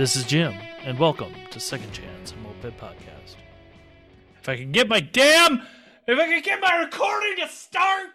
This 0.00 0.16
is 0.16 0.24
Jim, 0.24 0.54
and 0.82 0.98
welcome 0.98 1.30
to 1.50 1.60
Second 1.60 1.92
Chance 1.92 2.32
Moped 2.42 2.74
Podcast. 2.80 3.36
If 4.40 4.48
I 4.48 4.56
can 4.56 4.72
get 4.72 4.88
my 4.88 5.00
damn, 5.00 5.60
if 6.08 6.18
I 6.18 6.26
can 6.26 6.40
get 6.40 6.58
my 6.58 6.76
recording 6.76 7.36
to 7.36 7.48
start. 7.48 8.06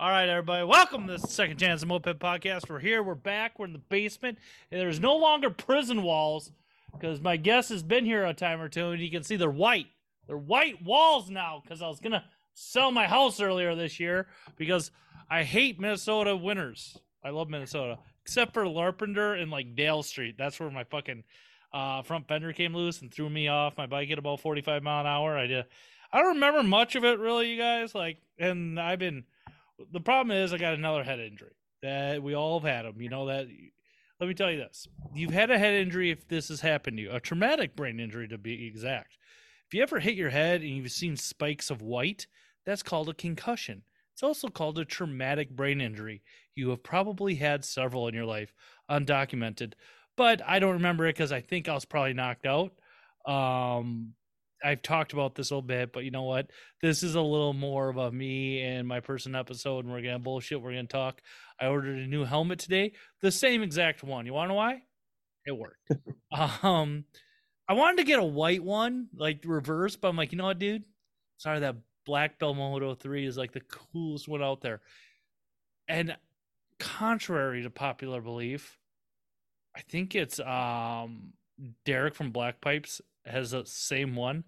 All 0.00 0.10
right, 0.10 0.28
everybody, 0.28 0.64
welcome 0.64 1.06
to 1.06 1.20
Second 1.20 1.60
Chance 1.60 1.86
Moped 1.86 2.18
Podcast. 2.18 2.68
We're 2.68 2.80
here, 2.80 3.04
we're 3.04 3.14
back, 3.14 3.56
we're 3.56 3.66
in 3.66 3.72
the 3.72 3.78
basement, 3.78 4.36
and 4.72 4.80
there's 4.80 4.98
no 4.98 5.14
longer 5.14 5.48
prison 5.48 6.02
walls 6.02 6.50
because 6.90 7.20
my 7.20 7.36
guest 7.36 7.68
has 7.68 7.84
been 7.84 8.04
here 8.04 8.24
a 8.24 8.34
time 8.34 8.60
or 8.60 8.68
two, 8.68 8.88
and 8.88 9.00
you 9.00 9.08
can 9.08 9.22
see 9.22 9.36
they're 9.36 9.48
white. 9.48 9.86
They're 10.26 10.36
white 10.36 10.82
walls 10.82 11.30
now 11.30 11.62
because 11.62 11.82
I 11.82 11.86
was 11.86 12.00
gonna 12.00 12.24
sell 12.54 12.90
my 12.90 13.06
house 13.06 13.40
earlier 13.40 13.76
this 13.76 14.00
year 14.00 14.26
because 14.56 14.90
I 15.30 15.44
hate 15.44 15.78
Minnesota 15.78 16.34
winters. 16.36 16.98
I 17.24 17.30
love 17.30 17.48
Minnesota 17.48 17.98
except 18.24 18.54
for 18.54 18.64
Larpenteur 18.64 19.40
and 19.40 19.50
like 19.50 19.74
Dale 19.74 20.02
Street. 20.02 20.36
That's 20.38 20.58
where 20.58 20.70
my 20.70 20.84
fucking 20.84 21.24
uh, 21.72 22.02
front 22.02 22.28
fender 22.28 22.52
came 22.52 22.74
loose 22.74 23.00
and 23.00 23.12
threw 23.12 23.28
me 23.28 23.48
off 23.48 23.78
my 23.78 23.86
bike 23.86 24.10
at 24.10 24.18
about 24.18 24.40
45 24.40 24.82
mile 24.82 25.00
an 25.00 25.06
hour. 25.06 25.36
I 25.36 25.46
did. 25.46 25.64
I 26.12 26.18
don't 26.18 26.34
remember 26.34 26.62
much 26.62 26.94
of 26.94 27.04
it 27.04 27.18
really, 27.18 27.50
you 27.50 27.58
guys. 27.58 27.94
Like, 27.94 28.18
and 28.38 28.78
I've 28.78 28.98
been. 28.98 29.24
The 29.90 30.00
problem 30.00 30.36
is, 30.36 30.52
I 30.52 30.58
got 30.58 30.74
another 30.74 31.02
head 31.02 31.18
injury 31.18 31.56
that 31.82 32.22
we 32.22 32.34
all 32.34 32.60
have 32.60 32.68
had 32.68 32.84
them. 32.84 33.00
You 33.00 33.08
know 33.08 33.26
that. 33.26 33.46
Let 34.20 34.28
me 34.28 34.34
tell 34.34 34.50
you 34.50 34.58
this: 34.58 34.86
you've 35.14 35.32
had 35.32 35.50
a 35.50 35.58
head 35.58 35.74
injury 35.74 36.10
if 36.10 36.28
this 36.28 36.48
has 36.48 36.60
happened 36.60 36.98
to 36.98 37.02
you, 37.04 37.10
a 37.10 37.20
traumatic 37.20 37.74
brain 37.74 37.98
injury 37.98 38.28
to 38.28 38.38
be 38.38 38.66
exact. 38.66 39.16
If 39.66 39.74
you 39.74 39.82
ever 39.82 40.00
hit 40.00 40.14
your 40.14 40.30
head 40.30 40.60
and 40.60 40.70
you've 40.70 40.92
seen 40.92 41.16
spikes 41.16 41.70
of 41.70 41.80
white, 41.80 42.26
that's 42.66 42.82
called 42.82 43.08
a 43.08 43.14
concussion. 43.14 43.82
It's 44.22 44.28
also 44.28 44.46
called 44.46 44.78
a 44.78 44.84
traumatic 44.84 45.50
brain 45.50 45.80
injury. 45.80 46.22
You 46.54 46.70
have 46.70 46.84
probably 46.84 47.34
had 47.34 47.64
several 47.64 48.06
in 48.06 48.14
your 48.14 48.24
life, 48.24 48.54
undocumented, 48.88 49.72
but 50.16 50.40
I 50.46 50.60
don't 50.60 50.74
remember 50.74 51.06
it 51.06 51.16
because 51.16 51.32
I 51.32 51.40
think 51.40 51.68
I 51.68 51.74
was 51.74 51.84
probably 51.84 52.12
knocked 52.12 52.46
out. 52.46 52.70
Um, 53.26 54.14
I've 54.64 54.80
talked 54.80 55.12
about 55.12 55.34
this 55.34 55.50
a 55.50 55.54
little 55.54 55.66
bit, 55.66 55.92
but 55.92 56.04
you 56.04 56.12
know 56.12 56.22
what? 56.22 56.52
This 56.80 57.02
is 57.02 57.16
a 57.16 57.20
little 57.20 57.52
more 57.52 57.88
of 57.88 57.96
a 57.96 58.12
me 58.12 58.62
and 58.62 58.86
my 58.86 59.00
person 59.00 59.34
episode, 59.34 59.84
and 59.84 59.92
we're 59.92 60.02
gonna 60.02 60.20
bullshit. 60.20 60.62
We're 60.62 60.70
gonna 60.70 60.84
talk. 60.84 61.20
I 61.60 61.66
ordered 61.66 61.98
a 61.98 62.06
new 62.06 62.24
helmet 62.24 62.60
today, 62.60 62.92
the 63.22 63.32
same 63.32 63.60
exact 63.60 64.04
one. 64.04 64.24
You 64.24 64.34
want 64.34 64.50
to 64.50 64.52
know 64.52 64.58
why? 64.58 64.82
It 65.46 65.58
worked. 65.58 65.90
um, 66.62 67.06
I 67.68 67.72
wanted 67.72 67.96
to 67.96 68.04
get 68.04 68.20
a 68.20 68.24
white 68.24 68.62
one, 68.62 69.08
like 69.16 69.42
reverse, 69.44 69.96
but 69.96 70.06
I'm 70.06 70.16
like, 70.16 70.30
you 70.30 70.38
know 70.38 70.44
what, 70.44 70.60
dude? 70.60 70.84
Sorry, 71.38 71.58
that 71.58 71.74
Black 72.04 72.38
Bell 72.38 72.54
Moto 72.54 72.94
3 72.94 73.26
is 73.26 73.36
like 73.36 73.52
the 73.52 73.60
coolest 73.60 74.28
one 74.28 74.42
out 74.42 74.60
there. 74.60 74.80
And 75.88 76.16
contrary 76.78 77.62
to 77.62 77.70
popular 77.70 78.20
belief, 78.20 78.78
I 79.76 79.80
think 79.80 80.14
it's 80.14 80.40
um 80.40 81.32
Derek 81.84 82.14
from 82.14 82.30
Black 82.30 82.60
Pipes 82.60 83.00
has 83.24 83.52
the 83.52 83.64
same 83.64 84.16
one. 84.16 84.44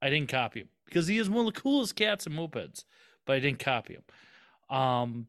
I 0.00 0.10
didn't 0.10 0.30
copy 0.30 0.60
him 0.60 0.68
because 0.86 1.06
he 1.06 1.18
is 1.18 1.30
one 1.30 1.46
of 1.46 1.54
the 1.54 1.60
coolest 1.60 1.96
cats 1.96 2.26
and 2.26 2.36
mopeds, 2.36 2.84
but 3.26 3.36
I 3.36 3.40
didn't 3.40 3.58
copy 3.58 3.94
him. 3.94 4.76
Um 4.76 5.26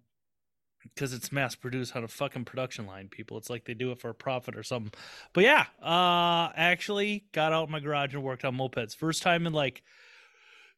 because 0.93 1.13
it's 1.13 1.31
mass 1.31 1.55
produced 1.55 1.95
on 1.95 2.03
a 2.03 2.07
fucking 2.07 2.45
production 2.45 2.85
line, 2.85 3.07
people. 3.09 3.37
It's 3.39 3.49
like 3.49 3.65
they 3.65 3.73
do 3.73 3.91
it 3.91 3.99
for 3.99 4.09
a 4.09 4.15
profit 4.15 4.55
or 4.55 4.61
something. 4.63 4.93
But 5.33 5.43
yeah, 5.43 5.65
uh 5.81 6.51
actually 6.55 7.25
got 7.31 7.53
out 7.53 7.67
in 7.67 7.71
my 7.71 7.79
garage 7.79 8.13
and 8.13 8.23
worked 8.23 8.45
on 8.45 8.55
mopeds. 8.55 8.95
First 8.95 9.23
time 9.23 9.45
in 9.47 9.53
like 9.53 9.83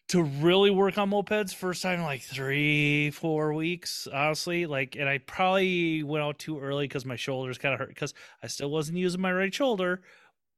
to 0.10 0.24
really 0.24 0.70
work 0.70 0.98
on 0.98 1.12
mopeds 1.12 1.54
first 1.54 1.82
time 1.82 2.02
like 2.02 2.22
three 2.22 3.12
four 3.12 3.54
weeks 3.54 4.08
honestly 4.14 4.66
like 4.66 4.96
and 4.96 5.10
i 5.10 5.18
probably 5.18 6.02
went 6.04 6.24
out 6.24 6.40
too 6.40 6.60
early 6.60 6.86
because 6.86 7.06
my 7.06 7.16
shoulders 7.16 7.58
kind 7.58 7.74
of 7.74 7.80
hurt 7.80 7.90
because 7.90 8.14
i 8.42 8.48
still 8.48 8.70
wasn't 8.70 8.98
using 8.98 9.22
my 9.22 9.32
right 9.32 9.54
shoulder 9.54 10.02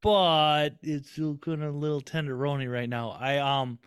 but 0.01 0.69
it's 0.81 1.17
of 1.17 1.39
a 1.47 1.69
little 1.69 2.01
tenderoni 2.01 2.71
right 2.71 2.89
now. 2.89 3.09
I 3.09 3.37
um 3.37 3.79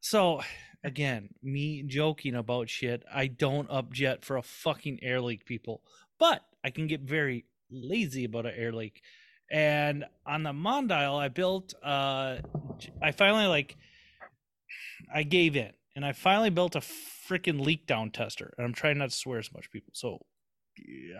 so 0.00 0.40
again 0.84 1.30
me 1.42 1.82
joking 1.82 2.36
about 2.36 2.68
shit 2.68 3.02
i 3.12 3.26
don't 3.26 3.68
upjet 3.68 4.24
for 4.24 4.36
a 4.36 4.42
fucking 4.42 5.00
air 5.02 5.20
leak 5.20 5.44
people 5.44 5.82
but 6.18 6.42
i 6.62 6.70
can 6.70 6.86
get 6.86 7.00
very 7.00 7.44
lazy 7.70 8.24
about 8.24 8.46
an 8.46 8.52
air 8.54 8.72
leak 8.72 9.02
and 9.50 10.04
on 10.24 10.44
the 10.44 10.52
mondial 10.52 11.18
i 11.18 11.28
built 11.28 11.74
uh 11.82 12.36
i 13.02 13.10
finally 13.10 13.46
like 13.46 13.76
I 15.12 15.22
gave 15.22 15.56
in 15.56 15.72
and 15.94 16.04
I 16.04 16.12
finally 16.12 16.50
built 16.50 16.76
a 16.76 16.80
freaking 16.80 17.64
leak 17.64 17.86
down 17.86 18.10
tester. 18.10 18.52
And 18.56 18.66
I'm 18.66 18.74
trying 18.74 18.98
not 18.98 19.10
to 19.10 19.16
swear 19.16 19.38
as 19.38 19.52
much, 19.52 19.70
people. 19.70 19.92
So 19.94 20.20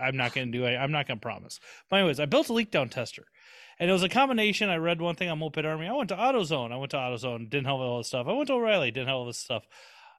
I'm 0.00 0.16
not 0.16 0.34
going 0.34 0.50
to 0.50 0.58
do 0.58 0.64
it. 0.64 0.76
I'm 0.76 0.92
not 0.92 1.08
going 1.08 1.18
to 1.18 1.22
promise. 1.22 1.60
But 1.88 2.00
anyways, 2.00 2.20
I 2.20 2.26
built 2.26 2.48
a 2.48 2.52
leak 2.52 2.70
down 2.70 2.88
tester. 2.88 3.24
And 3.78 3.90
it 3.90 3.92
was 3.92 4.02
a 4.02 4.08
combination. 4.08 4.68
I 4.68 4.76
read 4.76 5.00
one 5.00 5.16
thing 5.16 5.28
on 5.28 5.38
Moped 5.38 5.64
Army. 5.64 5.86
I 5.86 5.92
went 5.92 6.08
to 6.10 6.16
AutoZone. 6.16 6.72
I 6.72 6.76
went 6.76 6.90
to 6.92 6.96
AutoZone. 6.96 7.50
Didn't 7.50 7.66
have 7.66 7.76
all 7.76 7.98
this 7.98 8.08
stuff. 8.08 8.26
I 8.26 8.32
went 8.32 8.48
to 8.48 8.54
O'Reilly. 8.54 8.90
Didn't 8.90 9.08
have 9.08 9.16
all 9.16 9.26
this 9.26 9.38
stuff. 9.38 9.66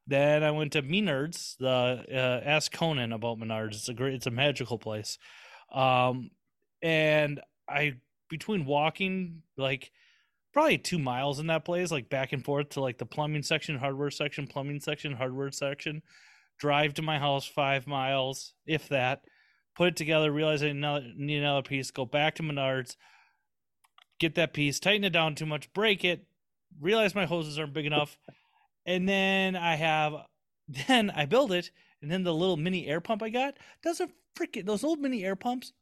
Then 0.06 0.44
I 0.44 0.52
went 0.52 0.74
to 0.74 0.84
Menards. 0.84 1.58
The 1.58 2.06
uh, 2.12 2.48
ask 2.48 2.72
Conan 2.72 3.12
about 3.12 3.40
Menards. 3.40 3.74
It's 3.74 3.90
a 3.90 3.94
great. 3.94 4.14
It's 4.14 4.28
a 4.28 4.32
magical 4.32 4.78
place. 4.78 5.18
Um, 5.72 6.32
and 6.82 7.42
I 7.68 7.96
between 8.30 8.66
walking 8.66 9.42
like 9.58 9.92
probably 10.58 10.80
two 10.80 10.98
miles 10.98 11.38
in 11.38 11.46
that 11.46 11.64
place, 11.64 11.92
like 11.92 12.10
back 12.10 12.34
and 12.34 12.44
forth 12.44 12.70
to 12.70 12.82
like 12.82 12.98
the 12.98 13.06
plumbing 13.06 13.44
section, 13.44 13.78
hardware 13.78 14.10
section, 14.10 14.48
plumbing 14.48 14.80
section, 14.80 15.14
hardware 15.14 15.52
section. 15.52 16.02
Drive 16.58 16.96
to 16.96 17.04
my 17.04 17.20
house 17.20 17.46
five 17.46 17.86
miles, 17.86 18.56
if 18.66 18.90
that. 18.90 19.22
Put 19.76 19.90
it 19.90 19.96
together, 19.96 20.32
realize 20.32 20.64
I 20.64 20.72
need 20.72 21.38
another 21.38 21.62
piece, 21.62 21.92
go 21.92 22.06
back 22.06 22.34
to 22.36 22.44
Menards, 22.44 22.96
get 24.20 24.34
that 24.34 24.54
piece, 24.54 24.80
tighten 24.80 25.04
it 25.04 25.12
down 25.12 25.36
too 25.36 25.46
much, 25.46 25.72
break 25.74 26.04
it, 26.04 26.26
realize 26.82 27.14
my 27.14 27.28
hoses 27.28 27.60
aren't 27.60 27.74
big 27.74 27.86
enough, 27.86 28.18
and 28.84 29.08
then 29.08 29.56
I 29.56 29.76
have, 29.76 30.16
then 30.88 31.12
I 31.12 31.28
build 31.28 31.52
it, 31.52 31.70
and 32.02 32.10
then 32.10 32.24
the 32.24 32.34
little 32.34 32.58
mini 32.58 32.88
air 32.88 33.00
pump 33.00 33.22
I 33.22 33.30
got 33.30 33.58
doesn't 33.84 34.10
freaking 34.36 34.66
those 34.66 34.84
old 34.84 35.02
mini 35.02 35.24
air 35.24 35.36
pumps. 35.36 35.74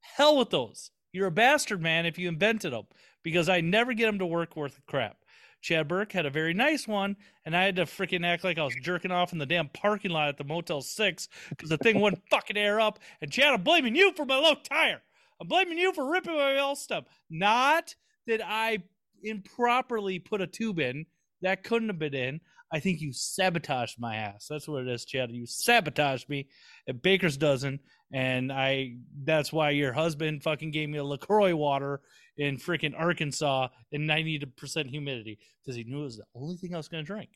Hell 0.00 0.38
with 0.38 0.48
those. 0.48 0.92
You're 1.12 1.26
a 1.26 1.30
bastard, 1.30 1.82
man, 1.82 2.06
if 2.06 2.18
you 2.18 2.28
invented 2.28 2.72
them 2.72 2.86
because 3.28 3.48
I 3.48 3.60
never 3.60 3.92
get 3.92 4.06
them 4.06 4.18
to 4.18 4.26
work 4.26 4.56
worth 4.56 4.80
crap. 4.86 5.16
Chad 5.60 5.88
Burke 5.88 6.12
had 6.12 6.26
a 6.26 6.30
very 6.30 6.54
nice 6.54 6.86
one, 6.86 7.16
and 7.44 7.56
I 7.56 7.64
had 7.64 7.76
to 7.76 7.84
freaking 7.84 8.24
act 8.24 8.44
like 8.44 8.58
I 8.58 8.64
was 8.64 8.76
jerking 8.80 9.10
off 9.10 9.32
in 9.32 9.38
the 9.38 9.46
damn 9.46 9.68
parking 9.68 10.12
lot 10.12 10.28
at 10.28 10.36
the 10.36 10.44
Motel 10.44 10.80
6 10.80 11.28
because 11.50 11.68
the 11.68 11.78
thing 11.78 12.00
wouldn't 12.00 12.22
fucking 12.30 12.56
air 12.56 12.80
up. 12.80 13.00
And 13.20 13.30
Chad, 13.30 13.54
I'm 13.54 13.62
blaming 13.62 13.96
you 13.96 14.12
for 14.12 14.24
my 14.24 14.36
low 14.36 14.54
tire. 14.54 15.02
I'm 15.40 15.48
blaming 15.48 15.78
you 15.78 15.92
for 15.92 16.10
ripping 16.10 16.34
my 16.34 16.56
L 16.56 16.76
stub. 16.76 17.06
Not 17.28 17.94
that 18.26 18.40
I 18.44 18.78
improperly 19.22 20.18
put 20.18 20.40
a 20.40 20.46
tube 20.46 20.78
in 20.78 21.06
that 21.42 21.64
couldn't 21.64 21.88
have 21.88 21.98
been 21.98 22.14
in. 22.14 22.40
I 22.70 22.80
think 22.80 23.00
you 23.00 23.12
sabotaged 23.12 23.98
my 23.98 24.16
ass. 24.16 24.46
That's 24.48 24.68
what 24.68 24.82
it 24.82 24.88
is, 24.88 25.04
Chad. 25.04 25.30
You 25.30 25.46
sabotaged 25.46 26.28
me 26.28 26.48
at 26.88 27.02
Baker's 27.02 27.36
Dozen, 27.36 27.80
and 28.12 28.52
I. 28.52 28.96
That's 29.24 29.52
why 29.52 29.70
your 29.70 29.92
husband 29.92 30.42
fucking 30.42 30.70
gave 30.70 30.88
me 30.88 30.98
a 30.98 31.04
Lacroix 31.04 31.54
water 31.54 32.02
in 32.38 32.56
freaking 32.56 32.94
Arkansas 32.96 33.68
in 33.90 34.02
90% 34.02 34.88
humidity 34.88 35.38
because 35.60 35.76
he 35.76 35.84
knew 35.84 36.00
it 36.00 36.04
was 36.04 36.16
the 36.16 36.24
only 36.34 36.56
thing 36.56 36.72
I 36.72 36.78
was 36.78 36.88
to 36.88 37.02
drink. 37.02 37.30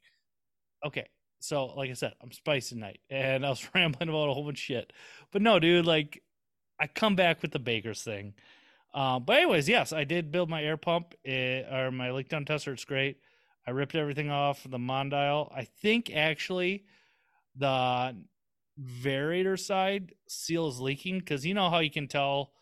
Okay. 0.86 1.06
So, 1.40 1.66
like 1.66 1.90
I 1.90 1.94
said, 1.94 2.12
I'm 2.22 2.30
spicy 2.30 2.76
tonight 2.76 3.00
and 3.10 3.44
I 3.44 3.48
was 3.48 3.68
rambling 3.74 4.08
about 4.08 4.28
a 4.28 4.32
whole 4.32 4.44
bunch 4.44 4.60
of 4.60 4.62
shit. 4.62 4.92
But 5.32 5.42
no, 5.42 5.58
dude, 5.58 5.86
like, 5.86 6.22
I 6.80 6.86
come 6.86 7.16
back 7.16 7.42
with 7.42 7.50
the 7.50 7.58
Baker's 7.58 8.02
thing. 8.02 8.34
Uh, 8.94 9.18
but, 9.18 9.38
anyways, 9.38 9.68
yes, 9.68 9.92
I 9.92 10.04
did 10.04 10.30
build 10.30 10.48
my 10.48 10.62
air 10.62 10.76
pump 10.76 11.14
it, 11.24 11.66
or 11.72 11.90
my 11.90 12.12
leak 12.12 12.28
down 12.28 12.44
tester. 12.44 12.72
It's 12.72 12.84
great. 12.84 13.18
I 13.66 13.70
ripped 13.70 13.94
everything 13.94 14.30
off 14.30 14.64
the 14.68 14.78
Mondial. 14.78 15.52
I 15.54 15.64
think 15.64 16.10
actually 16.14 16.84
the 17.56 18.16
variator 18.80 19.58
side 19.58 20.14
seal 20.28 20.68
is 20.68 20.80
leaking 20.80 21.18
because 21.18 21.46
you 21.46 21.54
know 21.54 21.70
how 21.70 21.78
you 21.78 21.90
can 21.90 22.08
tell 22.08 22.52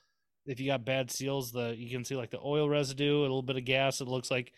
if 0.47 0.59
you 0.59 0.67
got 0.67 0.85
bad 0.85 1.11
seals, 1.11 1.53
the 1.53 1.75
you 1.77 1.91
can 1.91 2.05
see 2.05 2.17
like 2.17 2.31
the 2.31 2.41
oil 2.45 2.69
residue, 2.69 3.21
a 3.21 3.23
little 3.23 3.43
bit 3.43 3.57
of 3.57 3.65
gas. 3.65 4.01
It 4.01 4.09
looks 4.09 4.31
like 4.31 4.53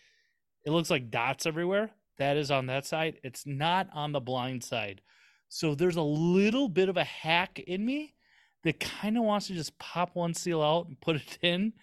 it 0.65 0.71
looks 0.71 0.89
like 0.89 1.11
dots 1.11 1.45
everywhere. 1.45 1.91
That 2.17 2.37
is 2.37 2.51
on 2.51 2.67
that 2.67 2.85
side. 2.85 3.19
It's 3.23 3.45
not 3.45 3.89
on 3.93 4.11
the 4.11 4.19
blind 4.19 4.63
side. 4.63 5.01
So 5.49 5.75
there's 5.75 5.97
a 5.97 6.01
little 6.01 6.69
bit 6.69 6.89
of 6.89 6.97
a 6.97 7.03
hack 7.03 7.59
in 7.59 7.85
me 7.85 8.15
that 8.63 8.79
kind 8.79 9.17
of 9.17 9.23
wants 9.23 9.47
to 9.47 9.53
just 9.53 9.77
pop 9.77 10.15
one 10.15 10.33
seal 10.33 10.61
out 10.61 10.87
and 10.87 10.99
put 10.99 11.17
it 11.17 11.37
in 11.41 11.73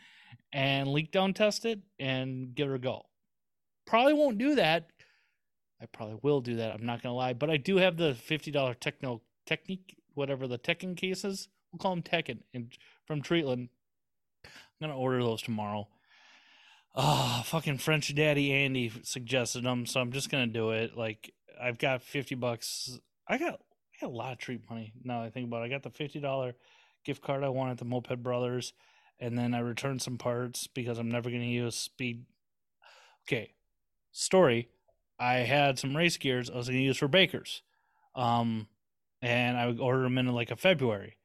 and 0.53 0.89
leak 0.89 1.13
down 1.13 1.35
test 1.35 1.65
it 1.65 1.81
and 1.99 2.55
give 2.55 2.71
it 2.71 2.75
a 2.75 2.79
go. 2.79 3.05
Probably 3.87 4.13
won't 4.13 4.39
do 4.39 4.55
that. 4.57 4.91
I 5.81 5.87
probably 5.87 6.19
will 6.23 6.41
do 6.41 6.57
that. 6.57 6.75
I'm 6.75 6.85
not 6.85 7.03
gonna 7.03 7.15
lie, 7.15 7.33
but 7.33 7.51
I 7.51 7.57
do 7.57 7.77
have 7.77 7.97
the 7.97 8.15
fifty 8.15 8.51
dollar 8.51 8.75
techno 8.75 9.23
technique, 9.47 9.97
whatever 10.15 10.47
the 10.47 10.59
Tekken 10.59 10.97
cases. 10.97 11.49
We'll 11.73 11.79
call 11.79 11.95
them 11.95 12.03
Tekken 12.03 12.41
and 12.53 12.73
from 13.07 13.23
Treatland 13.23 13.69
I'm 14.45 14.89
gonna 14.89 14.99
order 14.99 15.23
those 15.23 15.43
tomorrow. 15.43 15.89
Oh, 16.95 17.43
fucking 17.45 17.79
French 17.79 18.15
Daddy 18.15 18.53
Andy 18.53 18.91
suggested 19.03 19.63
them, 19.63 19.87
so 19.87 20.01
I'm 20.01 20.13
just 20.13 20.31
gonna 20.31 20.47
do 20.47 20.71
it. 20.71 20.97
Like 20.97 21.33
I've 21.61 21.79
got 21.79 22.03
fifty 22.03 22.35
bucks. 22.35 22.99
I 23.29 23.39
got 23.39 23.55
I 23.55 24.01
got 24.01 24.11
a 24.11 24.17
lot 24.17 24.33
of 24.33 24.39
treat 24.39 24.69
money 24.69 24.93
now. 25.05 25.23
I 25.23 25.31
think 25.31 25.47
about 25.47 25.63
it. 25.63 25.67
I 25.67 25.69
got 25.69 25.83
the 25.83 25.91
fifty 25.91 26.21
dollar 26.21 26.55
gift 27.05 27.23
card 27.23 27.45
I 27.45 27.49
wanted 27.49 27.73
at 27.73 27.79
the 27.79 27.85
Moped 27.85 28.23
Brothers, 28.23 28.73
and 29.19 29.39
then 29.39 29.55
I 29.55 29.61
returned 29.61 30.03
some 30.03 30.19
parts 30.19 30.67
because 30.67 30.99
I'm 30.99 31.11
never 31.11 31.31
to 31.31 31.37
use 31.37 31.77
speed. 31.77 32.25
Okay, 33.29 33.53
story. 34.13 34.69
I 35.19 35.35
had 35.39 35.79
some 35.79 35.97
race 35.97 36.17
gears 36.17 36.51
I 36.51 36.57
was 36.57 36.69
going 36.69 36.79
to 36.79 36.85
use 36.85 36.97
for 36.97 37.09
Bakers, 37.09 37.63
um, 38.15 38.69
and 39.21 39.57
I 39.57 39.75
ordered 39.77 40.05
them 40.05 40.19
in 40.19 40.27
like 40.29 40.51
a 40.51 40.57
February. 40.57 41.17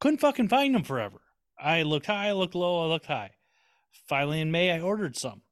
Couldn't 0.00 0.18
fucking 0.18 0.48
find 0.48 0.74
them 0.74 0.82
forever. 0.82 1.20
I 1.58 1.82
looked 1.82 2.06
high, 2.06 2.28
I 2.28 2.32
looked 2.32 2.54
low, 2.54 2.84
I 2.84 2.86
looked 2.86 3.06
high. 3.06 3.32
Finally, 4.08 4.40
in 4.40 4.50
May, 4.50 4.70
I 4.70 4.80
ordered 4.80 5.16
some. 5.16 5.42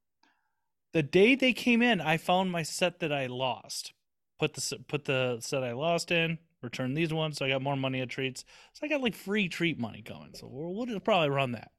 The 0.93 1.02
day 1.02 1.34
they 1.34 1.52
came 1.52 1.82
in, 1.82 2.00
I 2.00 2.17
found 2.17 2.50
my 2.50 2.62
set 2.62 3.00
that 3.00 3.12
I 3.12 3.26
lost. 3.26 3.93
Put 4.38 4.55
the 4.55 4.78
put 4.88 5.05
the 5.05 5.38
set 5.40 5.62
I 5.62 5.73
lost 5.73 6.11
in. 6.11 6.38
Returned 6.62 6.96
these 6.96 7.12
ones, 7.12 7.37
so 7.37 7.44
I 7.44 7.50
got 7.50 7.62
more 7.62 7.76
money 7.76 8.00
at 8.00 8.08
treats. 8.08 8.44
So 8.73 8.84
I 8.84 8.88
got 8.88 9.02
like 9.02 9.14
free 9.14 9.49
treat 9.49 9.78
money 9.78 10.02
going. 10.02 10.31
So 10.34 10.49
we'll, 10.50 10.75
we'll 10.75 11.00
probably 11.00 11.28
run 11.28 11.52
that. 11.52 11.70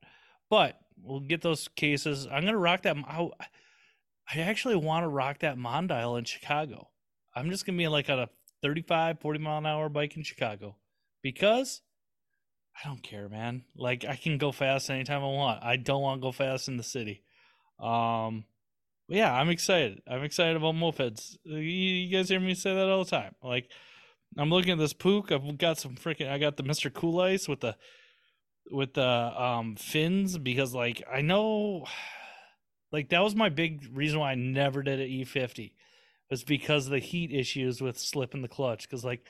But 0.49 0.79
we'll 1.01 1.19
get 1.19 1.41
those 1.41 1.67
cases. 1.67 2.27
I'm 2.27 2.45
gonna 2.45 2.57
rock 2.57 2.83
that. 2.83 2.95
I, 2.95 3.29
I 4.33 4.39
actually 4.39 4.75
want 4.75 5.03
to 5.03 5.09
rock 5.09 5.39
that 5.39 5.57
Mondial 5.57 6.17
in 6.17 6.25
Chicago. 6.25 6.89
I'm 7.35 7.49
just 7.49 7.65
gonna 7.65 7.77
be 7.77 7.87
like 7.87 8.09
on 8.09 8.19
a 8.19 8.29
35, 8.61 9.19
40 9.19 9.39
mile 9.39 9.57
an 9.59 9.65
hour 9.65 9.89
bike 9.89 10.17
in 10.17 10.23
Chicago 10.23 10.75
because 11.21 11.81
I 12.83 12.87
don't 12.87 13.01
care, 13.01 13.29
man. 13.29 13.63
Like 13.75 14.05
I 14.05 14.15
can 14.15 14.37
go 14.37 14.51
fast 14.51 14.89
anytime 14.89 15.21
I 15.21 15.27
want. 15.27 15.63
I 15.63 15.77
don't 15.77 16.01
want 16.01 16.21
to 16.21 16.25
go 16.25 16.31
fast 16.31 16.67
in 16.67 16.77
the 16.77 16.83
city. 16.83 17.23
Um, 17.79 18.45
yeah, 19.07 19.33
I'm 19.33 19.49
excited. 19.49 20.01
I'm 20.07 20.23
excited 20.23 20.57
about 20.57 20.75
mopeds. 20.75 21.37
You, 21.43 21.59
you, 21.59 22.11
guys 22.11 22.29
hear 22.29 22.39
me 22.39 22.53
say 22.53 22.73
that 22.73 22.89
all 22.89 23.03
the 23.03 23.09
time. 23.09 23.35
Like 23.41 23.69
I'm 24.37 24.49
looking 24.49 24.73
at 24.73 24.79
this 24.79 24.93
Puch. 24.93 25.31
I've 25.31 25.57
got 25.57 25.77
some 25.77 25.95
freaking. 25.95 26.29
I 26.29 26.37
got 26.37 26.57
the 26.57 26.63
Mister 26.63 26.89
Cool 26.89 27.21
Ice 27.21 27.47
with 27.47 27.61
the 27.61 27.75
with 28.69 28.93
the 28.93 29.03
um 29.03 29.75
fins 29.75 30.37
because 30.37 30.73
like 30.73 31.01
I 31.11 31.21
know, 31.21 31.85
like 32.91 33.09
that 33.09 33.23
was 33.23 33.35
my 33.35 33.49
big 33.49 33.89
reason 33.93 34.19
why 34.19 34.31
I 34.31 34.35
never 34.35 34.83
did 34.83 34.99
an 34.99 35.07
E50 35.07 35.73
was 36.29 36.43
because 36.43 36.85
of 36.85 36.91
the 36.91 36.99
heat 36.99 37.31
issues 37.31 37.81
with 37.81 37.97
slipping 37.97 38.41
the 38.41 38.47
clutch. 38.47 38.87
Because 38.87 39.03
like 39.03 39.25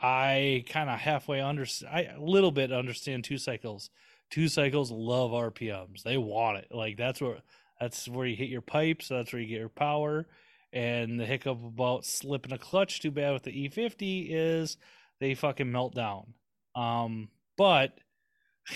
I 0.00 0.64
kind 0.68 0.90
of 0.90 0.98
halfway 0.98 1.40
understand, 1.40 1.94
I 1.94 2.02
a 2.14 2.20
little 2.20 2.50
bit 2.50 2.72
understand 2.72 3.24
two 3.24 3.38
cycles. 3.38 3.90
Two 4.30 4.48
cycles 4.48 4.90
love 4.90 5.30
RPMs. 5.30 6.02
They 6.02 6.18
want 6.18 6.58
it. 6.58 6.68
Like 6.70 6.96
that's 6.96 7.20
where 7.20 7.38
that's 7.80 8.08
where 8.08 8.26
you 8.26 8.36
hit 8.36 8.48
your 8.48 8.60
pipes. 8.60 9.08
That's 9.08 9.32
where 9.32 9.40
you 9.40 9.48
get 9.48 9.60
your 9.60 9.68
power. 9.68 10.26
And 10.72 11.18
the 11.18 11.24
hiccup 11.24 11.64
about 11.64 12.04
slipping 12.04 12.52
a 12.52 12.58
clutch 12.58 13.00
too 13.00 13.10
bad 13.10 13.32
with 13.32 13.44
the 13.44 13.68
E50 13.68 14.26
is 14.30 14.76
they 15.18 15.34
fucking 15.34 15.70
melt 15.70 15.94
down. 15.94 16.34
Um, 16.74 17.28
but 17.56 17.98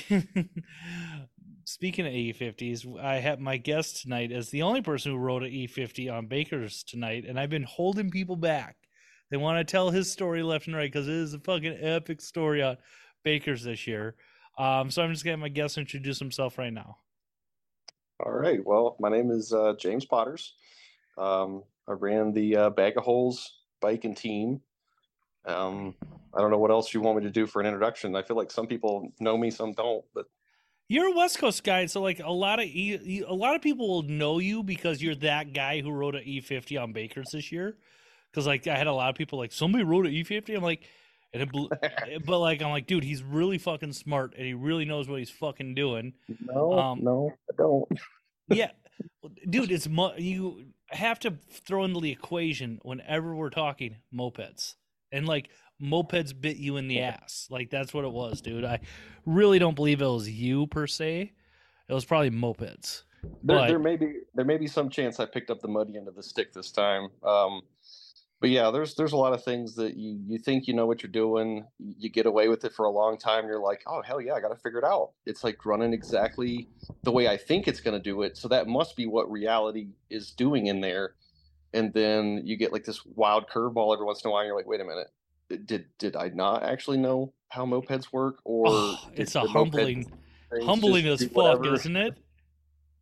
speaking 1.65 2.07
of 2.07 2.13
E50s, 2.13 3.01
I 3.03 3.17
have 3.17 3.41
my 3.41 3.57
guest 3.57 4.03
tonight 4.03 4.33
as 4.33 4.51
the 4.51 4.63
only 4.63 4.83
person 4.83 5.13
who 5.13 5.19
rode 5.19 5.43
an 5.43 5.51
E50 5.51 6.13
on 6.13 6.27
Baker's 6.27 6.83
tonight, 6.83 7.25
and 7.27 7.39
I've 7.39 7.51
been 7.51 7.63
holding 7.65 8.11
people 8.11 8.37
back 8.37 8.77
they 9.33 9.39
want 9.39 9.67
to 9.67 9.73
tell 9.73 9.91
his 9.91 10.13
story 10.13 10.43
left 10.43 10.67
and 10.67 10.77
right 10.77 10.93
because 10.93 11.09
it 11.09 11.15
is 11.15 11.33
a 11.33 11.39
fucking 11.39 11.79
epic 11.81 12.21
story 12.21 12.63
on 12.63 12.77
Baker's 13.25 13.65
this 13.65 13.87
year. 13.87 14.15
Um, 14.59 14.91
so 14.91 15.03
I'm 15.03 15.11
just 15.11 15.25
gonna 15.25 15.37
getting 15.37 15.41
my 15.41 15.49
guest 15.49 15.79
introduce 15.79 16.19
himself 16.19 16.59
right 16.59 16.73
now. 16.73 16.99
All 18.21 18.33
right. 18.33 18.61
Well, 18.63 18.97
my 19.01 19.09
name 19.09 19.31
is 19.31 19.51
uh, 19.55 19.73
James 19.81 20.05
Potters. 20.05 20.53
Um, 21.17 21.65
I 21.89 21.93
ran 21.93 22.35
the 22.35 22.57
uh, 22.57 22.71
Bag 22.71 22.99
of 22.99 23.05
Holes 23.05 23.61
bike 23.81 24.05
and 24.05 24.15
team. 24.15 24.61
Um, 25.47 25.95
I 26.35 26.43
don't 26.43 26.51
know 26.51 26.59
what 26.59 26.71
else 26.71 26.93
you 26.93 27.01
want 27.01 27.17
me 27.17 27.25
to 27.25 27.31
do 27.31 27.47
for 27.47 27.61
an 27.61 27.67
introduction. 27.67 28.15
I 28.15 28.21
feel 28.21 28.37
like 28.37 28.51
some 28.51 28.67
people 28.67 29.15
know 29.19 29.39
me, 29.39 29.51
some 29.51 29.73
don't. 29.73 30.05
But 30.15 30.27
you're 30.93 31.07
a 31.07 31.17
West 31.17 31.39
Coast 31.39 31.65
guy, 31.65 31.87
so 31.87 32.03
like 32.03 32.21
a 32.21 32.31
lot 32.31 32.59
of 32.59 32.67
e- 32.67 33.25
a 33.27 33.33
lot 33.33 33.57
of 33.57 33.63
people 33.63 33.89
will 33.89 34.03
know 34.03 34.39
you 34.39 34.63
because 34.63 35.03
you're 35.03 35.15
that 35.17 35.55
guy 35.55 35.81
who 35.81 35.91
rode 35.91 36.15
an 36.15 36.25
E50 36.25 36.81
on 36.83 36.93
Baker's 36.93 37.31
this 37.31 37.51
year 37.51 37.79
because 38.31 38.47
like 38.47 38.67
I 38.67 38.77
had 38.77 38.87
a 38.87 38.93
lot 38.93 39.09
of 39.09 39.17
people 39.17 39.39
like 39.39 39.53
somebody 39.53 39.85
wrote 39.85 40.05
an 40.05 40.13
E50. 40.13 40.55
I'm 40.55 40.63
like, 40.63 40.83
and 41.33 41.43
it 41.43 41.51
blew, 41.51 41.71
but 42.27 42.39
like 42.39 42.61
I'm 42.61 42.71
like, 42.71 42.87
dude, 42.87 43.05
he's 43.05 43.23
really 43.23 43.57
fucking 43.57 43.95
smart 43.95 44.35
and 44.37 44.47
he 44.47 44.53
really 44.53 44.85
knows 44.85 45.09
what 45.09 45.19
he's 45.19 45.31
fucking 45.31 45.75
doing. 45.75 46.13
No, 46.45 46.79
um, 46.79 47.03
no, 47.03 47.33
I 47.51 47.57
don't. 47.57 47.89
yeah, 48.49 48.73
dude, 49.49 49.73
it's 49.73 49.89
mu- 49.89 50.19
you 50.19 50.67
have 50.89 51.19
to 51.21 51.39
throw 51.51 51.85
into 51.85 52.01
the 52.01 52.13
equation 52.13 52.81
whenever 52.83 53.35
we're 53.35 53.49
talking 53.49 53.97
mopeds 54.15 54.75
and 55.13 55.27
like 55.27 55.51
mopeds 55.81 56.33
bit 56.39 56.57
you 56.57 56.77
in 56.77 56.89
the 56.89 57.01
ass. 57.01 57.47
Like 57.51 57.71
that's 57.71 57.93
what 57.93 58.05
it 58.05 58.13
was, 58.13 58.41
dude. 58.41 58.65
I 58.65 58.81
really 59.27 59.59
don't 59.59 59.77
believe 59.77 60.03
it 60.03 60.07
was 60.07 60.29
you 60.29 60.67
per 60.67 60.87
se. 60.87 61.33
It 61.89 61.95
was 61.95 62.05
probably 62.05 62.31
mopeds. 62.31 63.03
There, 63.23 63.57
but, 63.57 63.69
there 63.69 63.79
may 63.79 63.97
be 63.97 64.15
there 64.35 64.45
may 64.45 64.57
be 64.57 64.67
some 64.67 64.89
chance 64.89 65.21
I 65.21 65.27
picked 65.27 65.51
up 65.51 65.61
the 65.61 65.69
muddy 65.69 65.97
end 65.97 66.09
of 66.09 66.17
the 66.17 66.23
stick 66.23 66.53
this 66.53 66.73
time. 66.73 67.09
Um, 67.23 67.63
but 68.41 68.51
yeah, 68.51 68.73
there's 68.73 68.97
there's 68.97 69.13
a 69.13 69.17
lot 69.17 69.33
of 69.33 69.45
things 69.45 69.77
that 69.77 69.97
you 69.97 70.19
you 70.27 70.39
think 70.39 70.67
you 70.67 70.75
know 70.75 70.87
what 70.87 71.03
you're 71.03 71.13
doing, 71.13 71.65
you 71.79 72.11
get 72.11 72.27
away 72.27 72.49
with 72.49 72.65
it 72.65 72.73
for 72.73 72.87
a 72.87 72.91
long 72.91 73.17
time. 73.17 73.47
You're 73.47 73.61
like, 73.61 73.83
oh 73.87 74.03
hell 74.03 74.21
yeah, 74.21 74.35
I 74.35 74.41
got 74.41 74.49
to 74.49 74.57
figure 74.57 74.81
it 74.81 74.85
out. 74.85 75.11
It's 75.27 75.45
like 75.45 75.65
running 75.65 75.93
exactly 75.93 76.69
the 77.05 77.13
way 77.13 77.29
I 77.29 77.37
think 77.37 77.69
it's 77.69 77.81
going 77.81 77.97
to 77.97 78.03
do 78.03 78.23
it. 78.23 78.37
So 78.37 78.49
that 78.49 78.67
must 78.67 78.97
be 78.97 79.07
what 79.07 79.31
reality 79.31 79.91
is 80.11 80.33
doing 80.33 80.67
in 80.67 80.81
there. 80.81 81.15
And 81.75 81.93
then 81.95 82.43
you 82.45 82.57
get 82.57 82.73
like 82.73 82.85
this 82.85 83.05
wild 83.05 83.49
curveball 83.49 83.95
every 83.95 84.07
once 84.07 84.23
in 84.23 84.29
a 84.29 84.33
while. 84.33 84.41
And 84.41 84.49
you're 84.49 84.57
like, 84.57 84.67
wait 84.67 84.81
a 84.81 84.85
minute, 84.85 85.09
did 85.67 85.87
did 85.99 86.17
I 86.17 86.29
not 86.29 86.63
actually 86.63 86.99
know 86.99 87.33
how 87.49 87.67
mopeds 87.67 88.13
work? 88.13 88.41
Or 88.45 88.65
oh, 88.69 88.97
it's 89.15 89.35
a 89.35 89.41
humbling, 89.41 90.11
humbling 90.63 91.07
as 91.07 91.25
fuck, 91.25 91.65
isn't 91.67 91.97
it? 91.97 92.15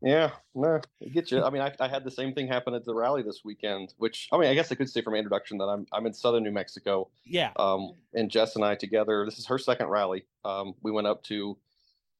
Yeah, 0.03 0.31
no, 0.55 0.81
I 1.03 1.09
get 1.09 1.31
you. 1.31 1.43
I 1.45 1.51
mean, 1.51 1.63
I, 1.63 1.73
I 1.79 1.89
had 1.89 2.05
the 2.05 2.11
same 2.11 2.33
thing 2.33 2.47
happen 2.49 2.75
at 2.75 2.85
the 2.85 2.95
rally 2.95 3.23
this 3.23 3.43
weekend, 3.45 3.95
which 3.99 4.29
I 4.33 4.39
mean, 4.39 4.49
I 4.49 4.55
guess 4.55 4.73
I 4.73 4.75
could 4.75 4.89
say 4.89 5.03
from 5.03 5.15
introduction 5.15 5.59
that 5.59 5.67
I'm 5.67 5.87
I'm 5.93 6.07
in 6.07 6.13
southern 6.13 6.43
New 6.43 6.53
Mexico. 6.53 7.09
Yeah. 7.25 7.51
Um, 7.57 7.93
and 8.15 8.31
Jess 8.31 8.57
and 8.57 8.65
I 8.65 8.75
together, 8.75 9.25
this 9.25 9.39
is 9.39 9.47
her 9.47 9.59
second 9.59 9.89
rally. 9.89 10.27
Um, 10.45 10.75
we 10.83 10.91
went 10.91 11.07
up 11.07 11.23
to 11.25 11.57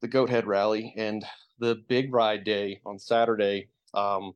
the 0.01 0.09
Goathead 0.09 0.47
rally 0.47 0.95
and 0.97 1.25
the 1.59 1.83
big 1.89 2.13
ride 2.13 2.45
day 2.45 2.81
on 2.87 2.99
Saturday. 2.99 3.69
Um, 3.95 4.35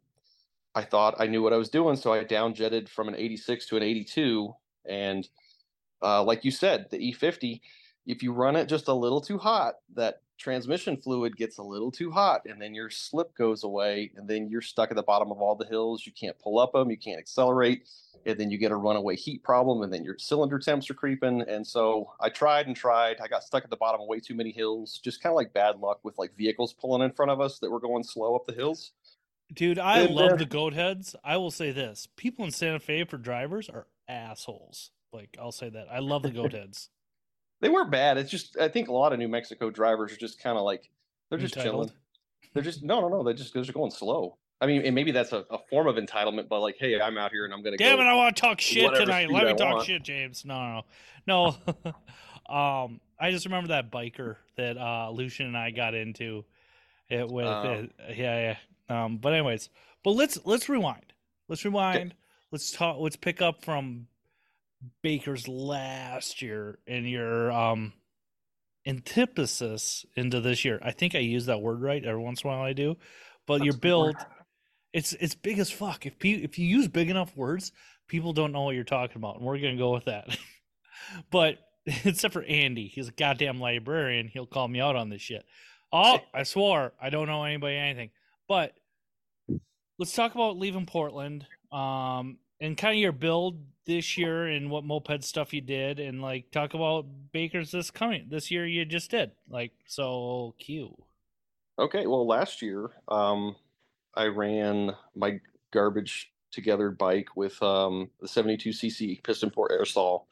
I 0.74 0.82
thought 0.82 1.16
I 1.18 1.26
knew 1.26 1.42
what 1.42 1.52
I 1.52 1.56
was 1.56 1.68
doing, 1.68 1.96
so 1.96 2.12
I 2.12 2.24
down 2.24 2.54
jetted 2.54 2.88
from 2.88 3.08
an 3.08 3.14
86 3.14 3.66
to 3.66 3.76
an 3.76 3.82
82, 3.82 4.54
and 4.86 5.28
uh, 6.02 6.22
like 6.22 6.44
you 6.44 6.50
said, 6.50 6.86
the 6.90 7.12
E50 7.12 7.60
if 8.06 8.22
you 8.22 8.32
run 8.32 8.56
it 8.56 8.68
just 8.68 8.88
a 8.88 8.94
little 8.94 9.20
too 9.20 9.38
hot, 9.38 9.74
that 9.94 10.20
transmission 10.36 10.96
fluid 10.96 11.36
gets 11.36 11.58
a 11.58 11.62
little 11.62 11.90
too 11.90 12.10
hot 12.10 12.42
and 12.46 12.60
then 12.60 12.74
your 12.74 12.90
slip 12.90 13.34
goes 13.36 13.64
away 13.64 14.10
and 14.16 14.28
then 14.28 14.48
you're 14.48 14.60
stuck 14.60 14.90
at 14.90 14.96
the 14.96 15.02
bottom 15.02 15.30
of 15.30 15.38
all 15.38 15.54
the 15.54 15.66
hills. 15.66 16.04
You 16.04 16.12
can't 16.12 16.38
pull 16.38 16.58
up 16.58 16.72
them, 16.72 16.90
you 16.90 16.98
can't 16.98 17.18
accelerate, 17.18 17.86
and 18.26 18.38
then 18.38 18.50
you 18.50 18.58
get 18.58 18.72
a 18.72 18.76
runaway 18.76 19.16
heat 19.16 19.42
problem 19.42 19.82
and 19.82 19.92
then 19.92 20.04
your 20.04 20.18
cylinder 20.18 20.58
temps 20.58 20.90
are 20.90 20.94
creeping. 20.94 21.42
And 21.42 21.66
so 21.66 22.10
I 22.20 22.28
tried 22.28 22.66
and 22.66 22.76
tried. 22.76 23.20
I 23.22 23.28
got 23.28 23.44
stuck 23.44 23.64
at 23.64 23.70
the 23.70 23.76
bottom 23.76 24.00
of 24.00 24.08
way 24.08 24.20
too 24.20 24.34
many 24.34 24.50
hills, 24.50 25.00
just 25.02 25.22
kind 25.22 25.32
of 25.32 25.36
like 25.36 25.52
bad 25.54 25.78
luck 25.78 26.00
with 26.02 26.18
like 26.18 26.36
vehicles 26.36 26.74
pulling 26.74 27.02
in 27.02 27.12
front 27.12 27.30
of 27.30 27.40
us 27.40 27.58
that 27.60 27.70
were 27.70 27.80
going 27.80 28.02
slow 28.02 28.34
up 28.34 28.46
the 28.46 28.52
hills. 28.52 28.92
Dude, 29.52 29.78
I 29.78 30.00
and, 30.00 30.14
love 30.14 30.32
uh, 30.32 30.36
the 30.36 30.46
goat 30.46 30.72
heads. 30.72 31.14
I 31.22 31.36
will 31.36 31.50
say 31.50 31.70
this 31.70 32.08
people 32.16 32.44
in 32.44 32.50
Santa 32.50 32.80
Fe 32.80 33.04
for 33.04 33.18
drivers 33.18 33.68
are 33.68 33.86
assholes. 34.08 34.90
Like, 35.12 35.36
I'll 35.40 35.52
say 35.52 35.68
that. 35.68 35.86
I 35.92 36.00
love 36.00 36.22
the 36.22 36.30
goat 36.30 36.52
heads 36.54 36.88
they 37.64 37.70
weren't 37.70 37.90
bad. 37.90 38.18
It's 38.18 38.30
just 38.30 38.58
I 38.58 38.68
think 38.68 38.88
a 38.88 38.92
lot 38.92 39.14
of 39.14 39.18
New 39.18 39.26
Mexico 39.26 39.70
drivers 39.70 40.12
are 40.12 40.16
just 40.16 40.38
kind 40.38 40.58
of 40.58 40.64
like 40.64 40.90
they're 41.30 41.38
just 41.38 41.56
Entitled. 41.56 41.88
chilling. 41.88 42.00
They're 42.52 42.62
just 42.62 42.82
no, 42.82 43.00
no, 43.00 43.08
no. 43.08 43.22
They 43.22 43.32
just 43.32 43.54
they're 43.54 43.62
just 43.62 43.72
going 43.72 43.90
slow. 43.90 44.36
I 44.60 44.66
mean, 44.66 44.82
and 44.82 44.94
maybe 44.94 45.12
that's 45.12 45.32
a, 45.32 45.44
a, 45.50 45.58
form 45.70 45.88
of 45.88 45.96
entitlement, 45.96 46.48
but 46.48 46.60
like, 46.60 46.76
hey, 46.78 47.00
I'm 47.00 47.18
out 47.18 47.32
here 47.32 47.46
and 47.46 47.54
I'm 47.54 47.62
gonna. 47.62 47.78
Damn 47.78 47.96
go 47.96 48.02
it! 48.02 48.06
I 48.06 48.14
want 48.14 48.36
to 48.36 48.40
talk 48.40 48.60
shit 48.60 48.94
tonight. 48.94 49.30
Let 49.30 49.44
me 49.44 49.50
I 49.50 49.54
talk 49.54 49.74
want. 49.76 49.86
shit, 49.86 50.02
James. 50.02 50.44
No, 50.44 50.82
no, 51.26 51.56
no. 51.66 52.54
um, 52.54 53.00
I 53.18 53.30
just 53.30 53.46
remember 53.46 53.68
that 53.68 53.90
biker 53.90 54.36
that 54.56 54.76
uh, 54.76 55.10
Lucian 55.10 55.46
and 55.46 55.56
I 55.56 55.70
got 55.70 55.94
into 55.94 56.44
it 57.08 57.28
with. 57.28 57.46
Um, 57.46 57.66
it, 57.66 57.92
yeah, 58.16 58.40
yeah. 58.40 58.56
Um, 58.88 59.18
but 59.18 59.32
anyways, 59.32 59.70
but 60.02 60.12
let's 60.12 60.38
let's 60.44 60.68
rewind. 60.68 61.12
Let's 61.48 61.64
rewind. 61.64 61.96
Okay. 61.96 62.12
Let's 62.50 62.70
talk. 62.70 62.98
Let's 63.00 63.16
pick 63.16 63.42
up 63.42 63.64
from 63.64 64.06
Baker's 65.02 65.48
last 65.48 66.42
year 66.42 66.78
and 66.86 67.08
your 67.08 67.50
um 67.50 67.92
antithesis 68.86 70.04
into 70.16 70.40
this 70.40 70.64
year. 70.64 70.78
I 70.82 70.90
think 70.90 71.14
I 71.14 71.20
use 71.20 71.46
that 71.46 71.62
word 71.62 71.80
right 71.80 72.04
every 72.04 72.20
once 72.20 72.42
in 72.42 72.50
a 72.50 72.52
while. 72.52 72.62
I 72.62 72.72
do, 72.72 72.96
but 73.46 73.58
That's 73.58 73.66
your 73.66 73.76
build, 73.76 74.16
it's 74.92 75.12
it's 75.14 75.34
big 75.34 75.58
as 75.58 75.70
fuck. 75.70 76.06
If 76.06 76.18
pe- 76.18 76.42
if 76.42 76.58
you 76.58 76.66
use 76.66 76.88
big 76.88 77.10
enough 77.10 77.36
words, 77.36 77.72
people 78.08 78.32
don't 78.32 78.52
know 78.52 78.62
what 78.62 78.74
you're 78.74 78.84
talking 78.84 79.16
about, 79.16 79.36
and 79.36 79.44
we're 79.44 79.58
gonna 79.58 79.76
go 79.76 79.92
with 79.92 80.04
that. 80.04 80.36
but 81.30 81.58
except 81.86 82.32
for 82.32 82.42
Andy, 82.42 82.88
he's 82.88 83.08
a 83.08 83.12
goddamn 83.12 83.60
librarian. 83.60 84.28
He'll 84.28 84.46
call 84.46 84.68
me 84.68 84.80
out 84.80 84.96
on 84.96 85.08
this 85.08 85.22
shit. 85.22 85.44
Oh, 85.92 86.18
I 86.32 86.42
swore 86.42 86.92
I 87.00 87.10
don't 87.10 87.26
know 87.26 87.44
anybody 87.44 87.76
anything. 87.76 88.10
But 88.48 88.74
let's 89.98 90.14
talk 90.14 90.34
about 90.34 90.58
leaving 90.58 90.86
Portland. 90.86 91.46
Um, 91.72 92.38
and 92.60 92.76
kind 92.76 92.94
of 92.94 93.00
your 93.00 93.12
build 93.12 93.58
this 93.86 94.16
year 94.16 94.46
and 94.46 94.70
what 94.70 94.84
moped 94.84 95.22
stuff 95.24 95.52
you 95.52 95.60
did 95.60 96.00
and 96.00 96.22
like 96.22 96.50
talk 96.50 96.72
about 96.72 97.04
Baker's 97.32 97.70
this 97.70 97.90
coming 97.90 98.26
this 98.30 98.50
year 98.50 98.66
you 98.66 98.84
just 98.84 99.10
did. 99.10 99.32
Like 99.48 99.72
so 99.86 100.54
Q. 100.58 100.96
Okay, 101.78 102.06
well, 102.06 102.26
last 102.26 102.62
year, 102.62 102.88
um, 103.08 103.56
I 104.14 104.26
ran 104.26 104.92
my 105.16 105.40
garbage 105.72 106.30
together 106.52 106.90
bike 106.90 107.28
with 107.34 107.60
um, 107.62 108.08
the 108.20 108.28
72cc 108.28 109.24
piston 109.24 109.50
port 109.50 109.72
Airsal 109.72 110.24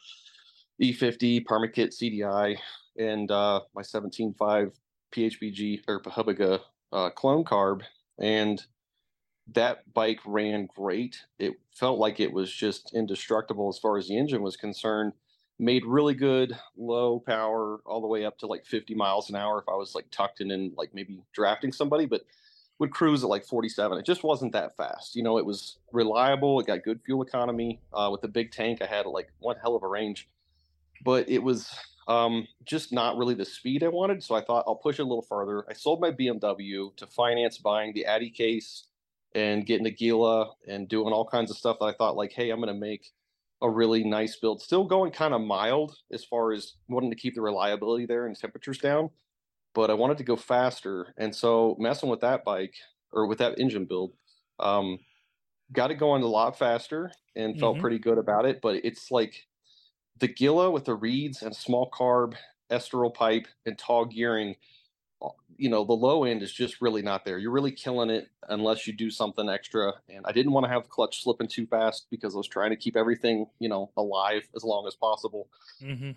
E50 0.80 1.44
Parmakit 1.44 1.92
CDI 1.92 2.56
and 2.96 3.30
uh, 3.30 3.60
my 3.74 3.82
17.5 3.82 4.72
PHBG 5.12 5.80
or 5.88 6.00
Pahubiga 6.00 6.60
uh, 6.92 7.10
clone 7.10 7.44
carb, 7.44 7.82
and 8.18 8.62
that 9.54 9.92
bike 9.92 10.20
ran 10.24 10.68
great. 10.74 11.24
It 11.38 11.54
felt 11.72 11.98
like 11.98 12.20
it 12.20 12.32
was 12.32 12.52
just 12.52 12.92
indestructible 12.94 13.68
as 13.68 13.78
far 13.78 13.98
as 13.98 14.08
the 14.08 14.16
engine 14.16 14.42
was 14.42 14.56
concerned. 14.56 15.12
Made 15.58 15.84
really 15.84 16.14
good 16.14 16.56
low 16.76 17.20
power 17.20 17.80
all 17.84 18.00
the 18.00 18.06
way 18.06 18.24
up 18.24 18.38
to 18.38 18.46
like 18.46 18.64
50 18.64 18.94
miles 18.94 19.28
an 19.30 19.36
hour 19.36 19.60
if 19.60 19.68
I 19.68 19.76
was 19.76 19.94
like 19.94 20.06
tucked 20.10 20.40
in 20.40 20.50
and 20.50 20.72
like 20.76 20.94
maybe 20.94 21.20
drafting 21.32 21.72
somebody, 21.72 22.06
but 22.06 22.22
would 22.78 22.90
cruise 22.90 23.22
at 23.22 23.28
like 23.28 23.44
47. 23.44 23.98
It 23.98 24.06
just 24.06 24.24
wasn't 24.24 24.52
that 24.52 24.76
fast. 24.76 25.14
You 25.14 25.22
know, 25.22 25.38
it 25.38 25.46
was 25.46 25.78
reliable. 25.92 26.58
It 26.58 26.66
got 26.66 26.82
good 26.82 27.00
fuel 27.04 27.22
economy. 27.22 27.80
Uh, 27.92 28.08
with 28.10 28.22
the 28.22 28.28
big 28.28 28.50
tank, 28.50 28.80
I 28.82 28.86
had 28.86 29.06
like 29.06 29.32
one 29.38 29.56
hell 29.62 29.76
of 29.76 29.82
a 29.82 29.88
range, 29.88 30.28
but 31.04 31.28
it 31.28 31.42
was 31.42 31.70
um, 32.08 32.46
just 32.64 32.92
not 32.92 33.16
really 33.16 33.34
the 33.34 33.44
speed 33.44 33.82
I 33.82 33.88
wanted. 33.88 34.22
So 34.22 34.34
I 34.34 34.42
thought 34.44 34.64
I'll 34.66 34.76
push 34.76 34.98
it 34.98 35.02
a 35.02 35.06
little 35.06 35.22
further. 35.22 35.64
I 35.68 35.74
sold 35.74 36.00
my 36.00 36.10
BMW 36.10 36.92
to 36.96 37.06
finance 37.06 37.58
buying 37.58 37.92
the 37.94 38.06
Addy 38.06 38.30
case 38.30 38.88
and 39.34 39.66
getting 39.66 39.84
the 39.84 39.90
Gila 39.90 40.54
and 40.68 40.88
doing 40.88 41.12
all 41.12 41.26
kinds 41.26 41.50
of 41.50 41.56
stuff 41.56 41.78
that 41.80 41.86
I 41.86 41.92
thought 41.94 42.16
like, 42.16 42.32
hey, 42.32 42.50
I'm 42.50 42.60
going 42.60 42.72
to 42.74 42.78
make 42.78 43.12
a 43.62 43.70
really 43.70 44.04
nice 44.04 44.36
build. 44.36 44.60
Still 44.60 44.84
going 44.84 45.12
kind 45.12 45.32
of 45.34 45.40
mild 45.40 45.96
as 46.12 46.24
far 46.24 46.52
as 46.52 46.74
wanting 46.88 47.10
to 47.10 47.16
keep 47.16 47.34
the 47.34 47.40
reliability 47.42 48.06
there 48.06 48.26
and 48.26 48.36
temperatures 48.36 48.78
down, 48.78 49.10
but 49.74 49.90
I 49.90 49.94
wanted 49.94 50.18
to 50.18 50.24
go 50.24 50.36
faster. 50.36 51.14
And 51.18 51.34
so 51.34 51.76
messing 51.78 52.08
with 52.10 52.20
that 52.20 52.44
bike 52.44 52.76
or 53.12 53.26
with 53.26 53.38
that 53.38 53.58
engine 53.58 53.86
build, 53.86 54.14
um, 54.60 54.98
got 55.72 55.90
it 55.90 55.94
going 55.96 56.22
a 56.22 56.26
lot 56.26 56.58
faster 56.58 57.10
and 57.34 57.58
felt 57.58 57.78
Mhm. 57.78 57.80
pretty 57.80 57.98
good 57.98 58.18
about 58.18 58.46
it. 58.46 58.60
But 58.60 58.76
it's 58.84 59.10
like 59.10 59.46
the 60.18 60.28
Gila 60.28 60.70
with 60.70 60.84
the 60.84 60.94
reeds 60.94 61.42
and 61.42 61.54
small 61.54 61.90
carb 61.90 62.36
esterol 62.70 63.12
pipe 63.14 63.46
and 63.66 63.78
tall 63.78 64.04
gearing. 64.04 64.56
uh, 65.22 65.30
You 65.58 65.70
know, 65.70 65.84
the 65.84 65.94
low 65.94 66.24
end 66.24 66.42
is 66.42 66.52
just 66.52 66.82
really 66.82 67.02
not 67.02 67.24
there. 67.24 67.38
You're 67.38 67.52
really 67.52 67.72
killing 67.72 68.10
it 68.10 68.28
unless 68.48 68.86
you 68.86 68.92
do 68.94 69.10
something 69.10 69.48
extra. 69.48 69.94
And 70.08 70.26
I 70.26 70.32
didn't 70.32 70.52
want 70.52 70.64
to 70.66 70.70
have 70.70 70.84
the 70.84 70.90
clutch 70.90 71.22
slipping 71.22 71.48
too 71.48 71.66
fast 71.66 72.08
because 72.10 72.34
I 72.34 72.38
was 72.38 72.48
trying 72.48 72.70
to 72.70 72.76
keep 72.76 72.96
everything, 72.96 73.46
you 73.60 73.68
know, 73.68 73.92
alive 73.96 74.48
as 74.56 74.64
long 74.64 74.86
as 74.86 74.94
possible 74.96 75.48
hmm 75.80 76.12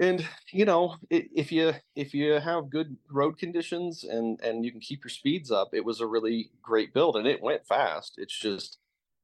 and 0.00 0.26
you 0.52 0.64
know 0.64 0.96
if 1.10 1.52
you 1.52 1.72
if 1.94 2.14
you 2.14 2.32
have 2.32 2.68
good 2.70 2.96
road 3.10 3.38
conditions 3.38 4.02
and 4.02 4.40
and 4.40 4.64
you 4.64 4.72
can 4.72 4.80
keep 4.80 5.04
your 5.04 5.10
speeds 5.10 5.52
up 5.52 5.68
it 5.72 5.84
was 5.84 6.00
a 6.00 6.06
really 6.06 6.50
great 6.62 6.92
build 6.92 7.16
and 7.16 7.28
it 7.28 7.40
went 7.42 7.66
fast 7.66 8.14
it's 8.16 8.36
just 8.36 8.78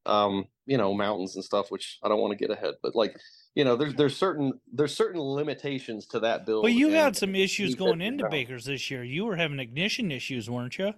um 0.07 0.47
you 0.67 0.79
know 0.79 0.95
mountains 0.95 1.35
and 1.35 1.45
stuff 1.45 1.71
which 1.71 1.99
i 2.05 2.09
don't 2.09 2.21
want 2.21 2.31
to 2.31 2.37
get 2.39 2.57
ahead 2.57 2.75
but 2.83 2.95
like 2.95 3.17
you 3.55 3.65
know 3.65 3.77
there's 3.77 3.95
there's 3.95 4.17
certain 4.17 4.53
there's 4.73 4.95
certain 4.95 5.21
limitations 5.21 6.07
to 6.07 6.21
that 6.21 6.47
build 6.47 6.63
But 6.63 6.73
you 6.73 6.87
and- 6.89 6.97
had 6.97 7.17
some 7.17 7.35
issues 7.35 7.75
going 7.75 8.01
into. 8.01 8.29
Bakers 8.29 8.65
this 8.65 8.91
year. 8.91 9.03
You 9.05 9.25
were 9.27 9.37
having 9.37 9.59
ignition 9.59 10.11
issues, 10.13 10.49
weren't 10.49 10.79
you? 10.79 10.95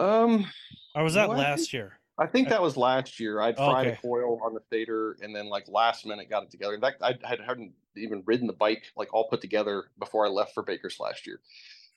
um 0.00 0.46
Or 0.94 1.04
was 1.04 1.14
that 1.14 1.28
What? 1.28 1.38
last 1.38 1.72
year? 1.72 1.98
I 2.18 2.26
think 2.26 2.48
that 2.48 2.62
was 2.62 2.78
last 2.78 3.20
year. 3.20 3.40
I'd 3.42 3.56
fried 3.56 3.86
okay. 3.88 3.96
a 3.96 4.00
coil 4.00 4.40
on 4.42 4.54
the 4.54 4.60
stator 4.66 5.18
and 5.20 5.36
then 5.36 5.48
like 5.50 5.68
last 5.68 6.06
minute 6.06 6.30
got 6.30 6.44
it 6.44 6.50
together. 6.50 6.74
In 6.74 6.80
fact, 6.80 7.02
I 7.02 7.14
had 7.22 7.40
hadn't 7.40 7.72
even 7.94 8.22
ridden 8.26 8.46
the 8.46 8.54
bike 8.54 8.84
like 8.96 9.12
all 9.12 9.28
put 9.28 9.40
together 9.42 9.84
before 9.98 10.26
I 10.26 10.30
left 10.30 10.54
for 10.54 10.62
Baker's 10.62 10.98
last 10.98 11.26
year. 11.26 11.40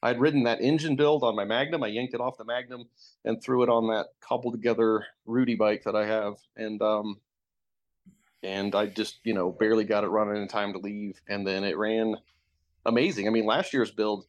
I'd 0.03 0.19
ridden 0.19 0.43
that 0.43 0.61
engine 0.61 0.95
build 0.97 1.23
on 1.23 1.35
my 1.35 1.43
Magnum. 1.45 1.83
I 1.83 1.87
yanked 1.87 2.13
it 2.13 2.21
off 2.21 2.37
the 2.37 2.45
Magnum 2.45 2.87
and 3.25 3.41
threw 3.41 3.63
it 3.63 3.69
on 3.69 3.87
that 3.87 4.07
cobbled 4.21 4.53
together 4.53 5.05
Rudy 5.25 5.55
bike 5.55 5.83
that 5.83 5.95
I 5.95 6.05
have. 6.05 6.35
And 6.57 6.81
um 6.81 7.19
and 8.43 8.73
I 8.75 8.87
just, 8.87 9.19
you 9.23 9.33
know, 9.33 9.51
barely 9.51 9.83
got 9.83 10.03
it 10.03 10.07
running 10.07 10.41
in 10.41 10.47
time 10.47 10.73
to 10.73 10.79
leave. 10.79 11.19
And 11.27 11.45
then 11.45 11.63
it 11.63 11.77
ran 11.77 12.15
amazing. 12.85 13.27
I 13.27 13.31
mean, 13.31 13.45
last 13.45 13.73
year's 13.73 13.91
build, 13.91 14.25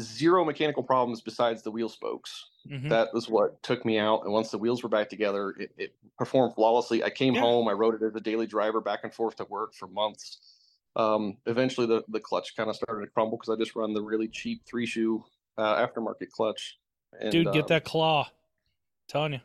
zero 0.00 0.44
mechanical 0.44 0.82
problems 0.82 1.20
besides 1.20 1.62
the 1.62 1.70
wheel 1.70 1.88
spokes 1.88 2.46
Mhm. 2.68 2.88
that 2.90 3.12
was 3.14 3.28
what 3.28 3.62
took 3.62 3.84
me 3.84 3.98
out. 3.98 4.22
And 4.24 4.32
once 4.32 4.50
the 4.50 4.58
wheels 4.58 4.82
were 4.82 4.88
back 4.88 5.08
together, 5.08 5.50
it, 5.58 5.72
it 5.78 5.94
performed 6.18 6.54
flawlessly. 6.54 7.02
I 7.02 7.10
came 7.10 7.34
Yeah. 7.34 7.40
home, 7.40 7.66
I 7.68 7.72
rode 7.72 7.94
it 7.94 8.02
as 8.04 8.14
a 8.14 8.20
daily 8.20 8.46
driver 8.46 8.80
back 8.80 9.00
and 9.04 9.12
forth 9.14 9.36
to 9.36 9.44
work 9.44 9.74
for 9.74 9.88
months. 9.88 10.38
Um, 10.96 11.38
eventually, 11.46 11.86
the, 11.86 12.04
the 12.08 12.20
clutch 12.20 12.56
kind 12.56 12.68
of 12.68 12.76
started 12.76 13.06
to 13.06 13.10
crumble 13.10 13.38
because 13.38 13.54
I 13.54 13.56
just 13.58 13.74
run 13.76 13.94
the 13.94 14.02
really 14.02 14.28
cheap 14.28 14.64
three 14.66 14.86
shoe 14.86 15.24
uh, 15.56 15.86
aftermarket 15.86 16.30
clutch. 16.30 16.78
And, 17.20 17.30
Dude, 17.32 17.52
get 17.52 17.62
um, 17.62 17.66
that 17.68 17.84
claw. 17.84 18.24
I'm 18.24 18.30
telling 19.08 19.32
you, 19.34 19.40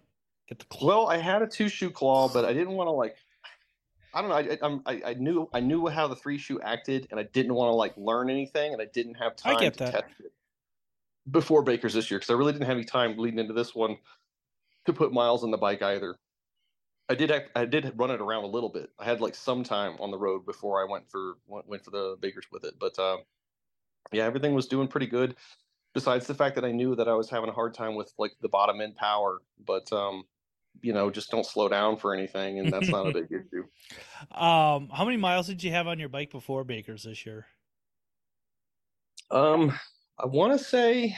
get 0.49 0.59
the 0.59 0.65
claw. 0.65 0.87
Well, 0.87 1.07
I 1.09 1.17
had 1.17 1.41
a 1.41 1.47
two 1.47 1.69
shoe 1.69 1.89
claw, 1.91 2.27
but 2.27 2.43
I 2.45 2.53
didn't 2.53 2.73
want 2.73 2.87
to 2.87 2.91
like. 2.91 3.17
I 4.13 4.21
don't 4.21 4.29
know. 4.29 4.35
I, 4.35 4.57
I'm- 4.61 4.81
I 4.85 5.11
I 5.11 5.13
knew 5.15 5.49
I 5.53 5.59
knew 5.59 5.87
how 5.87 6.07
the 6.07 6.15
three 6.15 6.37
shoe 6.37 6.59
acted, 6.61 7.07
and 7.11 7.19
I 7.19 7.23
didn't 7.23 7.53
want 7.53 7.69
to 7.69 7.75
like 7.75 7.93
learn 7.97 8.29
anything, 8.29 8.73
and 8.73 8.81
I 8.81 8.85
didn't 8.85 9.15
have 9.15 9.35
time. 9.35 9.57
I 9.57 9.59
get 9.59 9.73
to 9.73 9.79
that. 9.85 9.91
test 9.91 10.19
it 10.19 10.33
before 11.29 11.63
Baker's 11.63 11.93
this 11.93 12.11
year 12.11 12.19
because 12.19 12.29
I 12.29 12.33
really 12.37 12.51
didn't 12.51 12.67
have 12.67 12.77
any 12.77 12.85
time 12.85 13.17
leading 13.17 13.39
into 13.39 13.53
this 13.53 13.73
one 13.73 13.97
to 14.85 14.93
put 14.93 15.13
miles 15.13 15.43
on 15.43 15.51
the 15.51 15.57
bike 15.57 15.81
either. 15.81 16.15
I 17.09 17.15
did 17.15 17.31
I 17.55 17.65
did 17.65 17.93
run 17.95 18.11
it 18.11 18.21
around 18.21 18.43
a 18.43 18.47
little 18.47 18.69
bit. 18.69 18.89
I 18.97 19.05
had 19.05 19.19
like 19.21 19.35
some 19.35 19.63
time 19.63 19.97
on 19.99 20.11
the 20.11 20.17
road 20.17 20.45
before 20.45 20.81
I 20.81 20.89
went 20.89 21.09
for 21.09 21.37
went, 21.47 21.67
went 21.67 21.83
for 21.83 21.91
the 21.91 22.17
Bakers 22.19 22.45
with 22.51 22.63
it, 22.63 22.75
but 22.79 22.97
um, 22.99 23.19
yeah, 24.11 24.23
everything 24.25 24.53
was 24.53 24.67
doing 24.67 24.87
pretty 24.87 25.07
good. 25.07 25.35
Besides 25.93 26.25
the 26.25 26.33
fact 26.33 26.55
that 26.55 26.65
I 26.65 26.71
knew 26.71 26.95
that 26.95 27.07
I 27.07 27.13
was 27.13 27.29
having 27.29 27.49
a 27.49 27.53
hard 27.53 27.73
time 27.73 27.95
with 27.95 28.11
like 28.17 28.31
the 28.41 28.49
bottom 28.49 28.81
end 28.81 28.95
power, 28.95 29.41
but 29.63 29.91
um, 29.93 30.23
you 30.81 30.93
know, 30.93 31.09
just 31.09 31.31
don't 31.31 31.45
slow 31.45 31.69
down 31.69 31.97
for 31.97 32.13
anything, 32.13 32.59
and 32.59 32.71
that's 32.71 32.89
not 32.89 33.07
a 33.07 33.13
big 33.13 33.25
issue. 33.31 33.63
Um, 34.35 34.89
how 34.89 35.05
many 35.05 35.17
miles 35.17 35.47
did 35.47 35.63
you 35.63 35.71
have 35.71 35.87
on 35.87 35.99
your 35.99 36.09
bike 36.09 36.31
before 36.31 36.63
Bakers 36.63 37.03
this 37.03 37.25
year? 37.25 37.45
Um, 39.31 39.71
I 40.19 40.27
want 40.27 40.57
to 40.57 40.63
say, 40.63 41.15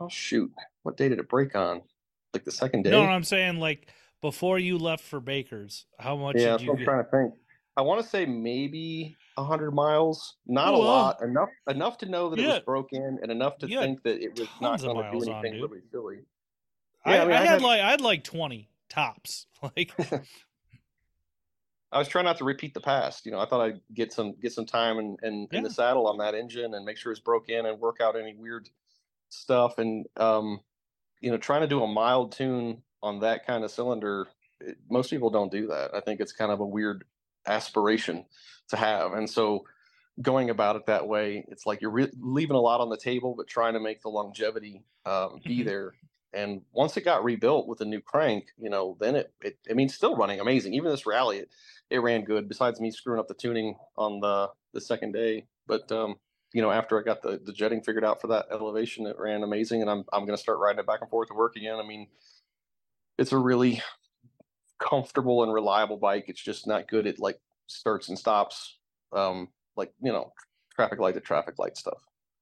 oh 0.00 0.08
shoot, 0.08 0.52
what 0.82 0.96
day 0.96 1.08
did 1.08 1.18
it 1.18 1.28
break 1.28 1.54
on? 1.54 1.82
Like 2.32 2.44
the 2.44 2.52
second 2.52 2.82
day? 2.82 2.90
No, 2.90 3.02
I'm 3.02 3.24
saying 3.24 3.58
like 3.58 3.88
before 4.20 4.58
you 4.58 4.78
left 4.78 5.04
for 5.04 5.20
Bakers. 5.20 5.86
How 5.98 6.16
much 6.16 6.36
yeah, 6.36 6.56
did 6.56 6.62
you 6.62 6.72
I'm 6.72 6.78
get? 6.78 6.84
trying 6.84 7.04
to 7.04 7.10
think. 7.10 7.34
I 7.76 7.82
want 7.82 8.02
to 8.02 8.08
say 8.08 8.24
maybe 8.24 9.16
hundred 9.36 9.72
miles, 9.72 10.36
not 10.46 10.74
Oh, 10.74 10.76
a 10.76 10.82
lot, 10.82 11.22
enough 11.22 11.48
enough 11.68 11.98
to 11.98 12.06
know 12.06 12.30
that 12.30 12.38
it 12.38 12.42
You 12.42 12.48
was 12.48 12.60
broken, 12.60 13.18
and 13.20 13.30
enough 13.32 13.58
to 13.58 13.68
had 13.68 13.80
think 13.80 14.02
that 14.04 14.22
it 14.22 14.38
was 14.38 14.48
not 14.60 14.80
tons 14.80 14.84
going 14.84 14.96
to 14.96 15.10
do 15.26 15.32
on, 15.32 15.44
anything 15.44 15.60
really 15.60 15.80
silly. 15.90 16.18
I, 17.04 17.16
Yeah, 17.16 17.22
I 17.22 17.24
mean, 17.26 17.32
I 17.36 17.36
I 17.36 17.40
had 17.40 17.48
had- 17.48 17.62
like 17.62 17.80
I 17.80 17.90
had 17.90 18.00
like 18.00 18.24
20 18.24 18.68
tops. 18.88 19.46
Like 19.76 19.92
I 21.92 21.98
was 21.98 22.08
trying 22.08 22.24
not 22.24 22.38
to 22.38 22.44
repeat 22.44 22.74
the 22.74 22.80
past. 22.80 23.24
You 23.24 23.32
know, 23.32 23.38
I 23.38 23.46
thought 23.46 23.60
I'd 23.60 23.80
get 23.92 24.12
some 24.12 24.34
get 24.40 24.52
some 24.52 24.66
time 24.66 24.98
and 24.98 25.18
and 25.22 25.48
in 25.52 25.62
Yeah. 25.62 25.68
the 25.68 25.70
saddle 25.74 26.06
on 26.08 26.18
that 26.18 26.34
engine 26.34 26.74
and 26.74 26.84
make 26.84 26.96
sure 26.96 27.12
it's 27.12 27.20
broke 27.20 27.48
in 27.48 27.66
and 27.66 27.78
work 27.80 28.00
out 28.00 28.16
any 28.16 28.34
weird 28.34 28.68
stuff. 29.28 29.78
And 29.78 30.06
um, 30.16 30.60
you 31.20 31.30
know, 31.30 31.36
trying 31.38 31.60
to 31.62 31.66
do 31.68 31.82
a 31.82 31.86
mild 31.86 32.32
tune 32.32 32.82
on 33.02 33.20
that 33.20 33.46
kind 33.46 33.64
of 33.64 33.70
cylinder, 33.70 34.26
it, 34.60 34.76
most 34.90 35.08
people 35.10 35.30
don't 35.30 35.52
do 35.52 35.68
that. 35.68 35.94
I 35.94 36.00
think 36.00 36.20
it's 36.20 36.32
kind 36.32 36.50
of 36.50 36.60
a 36.60 36.66
weird 36.66 37.04
aspiration 37.46 38.24
to 38.68 38.76
have. 38.76 39.12
And 39.12 39.28
so 39.30 39.64
going 40.20 40.50
about 40.50 40.76
it 40.76 40.86
that 40.86 41.06
way, 41.06 41.44
it's 41.48 41.64
like 41.64 41.80
you're 41.80 41.90
re- 41.90 42.10
leaving 42.18 42.56
a 42.56 42.60
lot 42.60 42.80
on 42.80 42.88
the 42.90 42.96
table, 42.96 43.34
but 43.36 43.46
trying 43.46 43.74
to 43.74 43.80
make 43.80 44.02
the 44.02 44.08
longevity 44.08 44.82
um, 45.06 45.40
be 45.44 45.60
Mhm. 45.60 45.64
there. 45.64 45.92
And 46.34 46.62
once 46.72 46.96
it 46.96 47.04
got 47.04 47.24
rebuilt 47.24 47.68
with 47.68 47.80
a 47.80 47.84
new 47.84 48.00
crank, 48.00 48.46
you 48.58 48.68
know, 48.68 48.96
then 49.00 49.14
it, 49.14 49.32
it, 49.40 49.58
I 49.70 49.74
mean, 49.74 49.88
still 49.88 50.16
running 50.16 50.40
amazing. 50.40 50.74
Even 50.74 50.90
this 50.90 51.06
rally, 51.06 51.38
it, 51.38 51.50
it 51.90 51.98
ran 51.98 52.24
good. 52.24 52.48
Besides 52.48 52.80
me 52.80 52.90
screwing 52.90 53.20
up 53.20 53.28
the 53.28 53.34
tuning 53.34 53.76
on 53.96 54.20
the 54.20 54.50
the 54.72 54.80
second 54.80 55.12
day, 55.12 55.46
but 55.66 55.90
um, 55.92 56.16
you 56.52 56.62
know, 56.62 56.70
after 56.70 56.98
I 56.98 57.02
got 57.02 57.22
the 57.22 57.40
the 57.44 57.52
jetting 57.52 57.82
figured 57.82 58.04
out 58.04 58.20
for 58.20 58.26
that 58.28 58.46
elevation, 58.50 59.06
it 59.06 59.18
ran 59.18 59.42
amazing. 59.42 59.82
And 59.82 59.90
I'm 59.90 60.04
I'm 60.12 60.24
going 60.26 60.36
to 60.36 60.42
start 60.42 60.58
riding 60.58 60.80
it 60.80 60.86
back 60.86 61.00
and 61.02 61.10
forth 61.10 61.28
to 61.28 61.34
work 61.34 61.56
again. 61.56 61.76
I 61.76 61.86
mean, 61.86 62.08
it's 63.18 63.32
a 63.32 63.38
really 63.38 63.82
comfortable 64.78 65.42
and 65.42 65.52
reliable 65.52 65.96
bike. 65.96 66.24
It's 66.28 66.42
just 66.42 66.66
not 66.66 66.88
good 66.88 67.06
at 67.06 67.18
like 67.18 67.40
starts 67.66 68.08
and 68.08 68.18
stops, 68.18 68.78
um, 69.12 69.48
like 69.76 69.92
you 70.02 70.12
know, 70.12 70.32
traffic 70.74 70.98
light 70.98 71.14
to 71.14 71.20
traffic 71.20 71.58
light 71.58 71.76
stuff. 71.76 71.98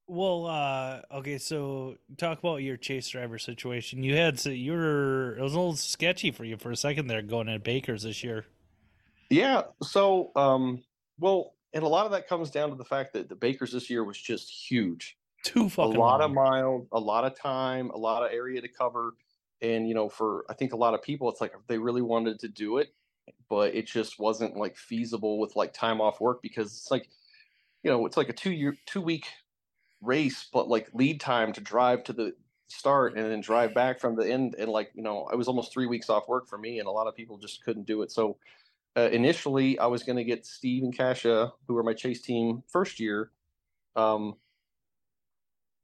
Well, 0.08 0.46
uh, 0.46 1.00
okay, 1.18 1.38
so 1.38 1.96
talk 2.16 2.40
about 2.40 2.56
your 2.56 2.76
chase 2.76 3.08
driver 3.08 3.38
situation. 3.38 4.02
You 4.02 4.16
had 4.16 4.38
so 4.38 4.50
you 4.50 4.72
were 4.72 5.36
it 5.36 5.42
was 5.42 5.54
a 5.54 5.56
little 5.56 5.76
sketchy 5.76 6.30
for 6.30 6.44
you 6.44 6.56
for 6.56 6.70
a 6.70 6.76
second 6.76 7.06
there 7.06 7.22
going 7.22 7.48
at 7.48 7.62
Bakers 7.64 8.02
this 8.02 8.22
year. 8.22 8.44
Yeah. 9.30 9.62
So, 9.82 10.30
um, 10.36 10.82
well, 11.18 11.54
and 11.72 11.84
a 11.84 11.88
lot 11.88 12.04
of 12.04 12.12
that 12.12 12.28
comes 12.28 12.50
down 12.50 12.68
to 12.70 12.76
the 12.76 12.84
fact 12.84 13.14
that 13.14 13.28
the 13.28 13.34
Bakers 13.34 13.72
this 13.72 13.88
year 13.88 14.04
was 14.04 14.18
just 14.18 14.50
huge. 14.50 15.16
Too 15.44 15.68
fucking 15.68 15.96
a 15.96 15.98
lot 15.98 16.20
of 16.20 16.32
long. 16.32 16.50
miles, 16.50 16.86
a 16.92 17.00
lot 17.00 17.24
of 17.24 17.34
time, 17.34 17.90
a 17.90 17.96
lot 17.96 18.22
of 18.22 18.30
area 18.32 18.60
to 18.60 18.68
cover. 18.68 19.14
And, 19.62 19.88
you 19.88 19.94
know, 19.94 20.08
for 20.08 20.44
I 20.50 20.54
think 20.54 20.72
a 20.72 20.76
lot 20.76 20.92
of 20.92 21.02
people, 21.02 21.30
it's 21.30 21.40
like 21.40 21.54
they 21.68 21.78
really 21.78 22.02
wanted 22.02 22.40
to 22.40 22.48
do 22.48 22.78
it, 22.78 22.92
but 23.48 23.74
it 23.74 23.86
just 23.86 24.18
wasn't 24.18 24.56
like 24.56 24.76
feasible 24.76 25.38
with 25.38 25.56
like 25.56 25.72
time 25.72 26.00
off 26.00 26.20
work 26.20 26.42
because 26.42 26.66
it's 26.66 26.90
like, 26.90 27.08
you 27.82 27.90
know, 27.90 28.04
it's 28.04 28.16
like 28.16 28.28
a 28.28 28.34
two 28.34 28.52
year, 28.52 28.76
two 28.86 29.00
week 29.00 29.26
race, 30.02 30.48
but 30.52 30.68
like 30.68 30.88
lead 30.92 31.20
time 31.20 31.52
to 31.54 31.60
drive 31.60 32.04
to 32.04 32.12
the 32.12 32.34
start 32.68 33.16
and 33.16 33.30
then 33.30 33.40
drive 33.40 33.74
back 33.74 34.00
from 34.00 34.16
the 34.16 34.30
end. 34.30 34.54
And 34.58 34.70
like, 34.70 34.90
you 34.94 35.02
know, 35.02 35.28
I 35.32 35.36
was 35.36 35.48
almost 35.48 35.72
three 35.72 35.86
weeks 35.86 36.10
off 36.10 36.28
work 36.28 36.48
for 36.48 36.58
me, 36.58 36.78
and 36.78 36.88
a 36.88 36.90
lot 36.90 37.06
of 37.06 37.14
people 37.14 37.38
just 37.38 37.64
couldn't 37.64 37.86
do 37.86 38.02
it. 38.02 38.10
So 38.10 38.36
uh, 38.96 39.08
initially, 39.12 39.78
I 39.78 39.86
was 39.86 40.02
going 40.02 40.16
to 40.16 40.24
get 40.24 40.44
Steve 40.44 40.82
and 40.82 40.96
Kasha, 40.96 41.52
who 41.66 41.74
were 41.74 41.82
my 41.82 41.94
chase 41.94 42.20
team 42.20 42.62
first 42.68 43.00
year. 43.00 43.30
Um, 43.96 44.36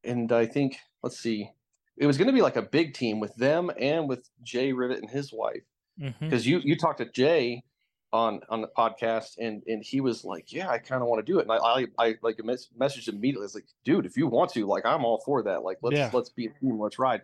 and 0.05 0.31
I 0.33 0.47
think, 0.47 0.79
let's 1.03 1.19
see, 1.19 1.51
it 1.97 2.07
was 2.07 2.17
going 2.17 2.29
to 2.29 2.33
be 2.33 2.43
like 2.43 2.57
a 2.57 2.63
big 2.63 2.95
team 2.95 3.21
with 3.21 3.35
them 3.37 3.71
and 3.79 4.09
with 4.09 4.29
Jay 4.43 4.73
Rivet 4.73 4.99
and 4.99 5.11
his 5.11 5.33
wife. 5.33 5.63
Because 5.99 6.45
mm-hmm. 6.45 6.51
you 6.51 6.61
you 6.63 6.77
talked 6.77 6.99
to 6.99 7.11
Jay 7.11 7.65
on 8.13 8.41
on 8.49 8.63
the 8.63 8.69
podcast 8.69 9.37
and 9.39 9.63
and 9.67 9.85
he 9.85 10.01
was 10.01 10.25
like 10.25 10.51
yeah 10.51 10.69
i 10.71 10.79
kind 10.79 11.03
of 11.03 11.09
want 11.09 11.25
to 11.25 11.33
do 11.33 11.39
it. 11.39 11.43
And 11.43 11.53
i 11.53 11.57
i, 11.57 11.87
I 11.99 12.15
like 12.23 12.43
mes- 12.43 12.71
messaged 12.79 13.09
immediately. 13.09 13.45
It's 13.45 13.55
like 13.55 13.67
dude 13.85 14.07
if 14.07 14.17
you 14.17 14.27
want 14.27 14.53
to 14.53 14.67
like 14.67 14.87
i'm 14.87 15.05
all 15.05 15.21
for 15.25 15.43
that. 15.43 15.63
Like 15.63 15.79
let's 15.83 15.97
yeah. 15.97 16.11
let's 16.13 16.31
be 16.31 16.47
a 16.47 16.51
team. 16.51 16.79
Let's 16.79 16.99
ride. 16.99 17.23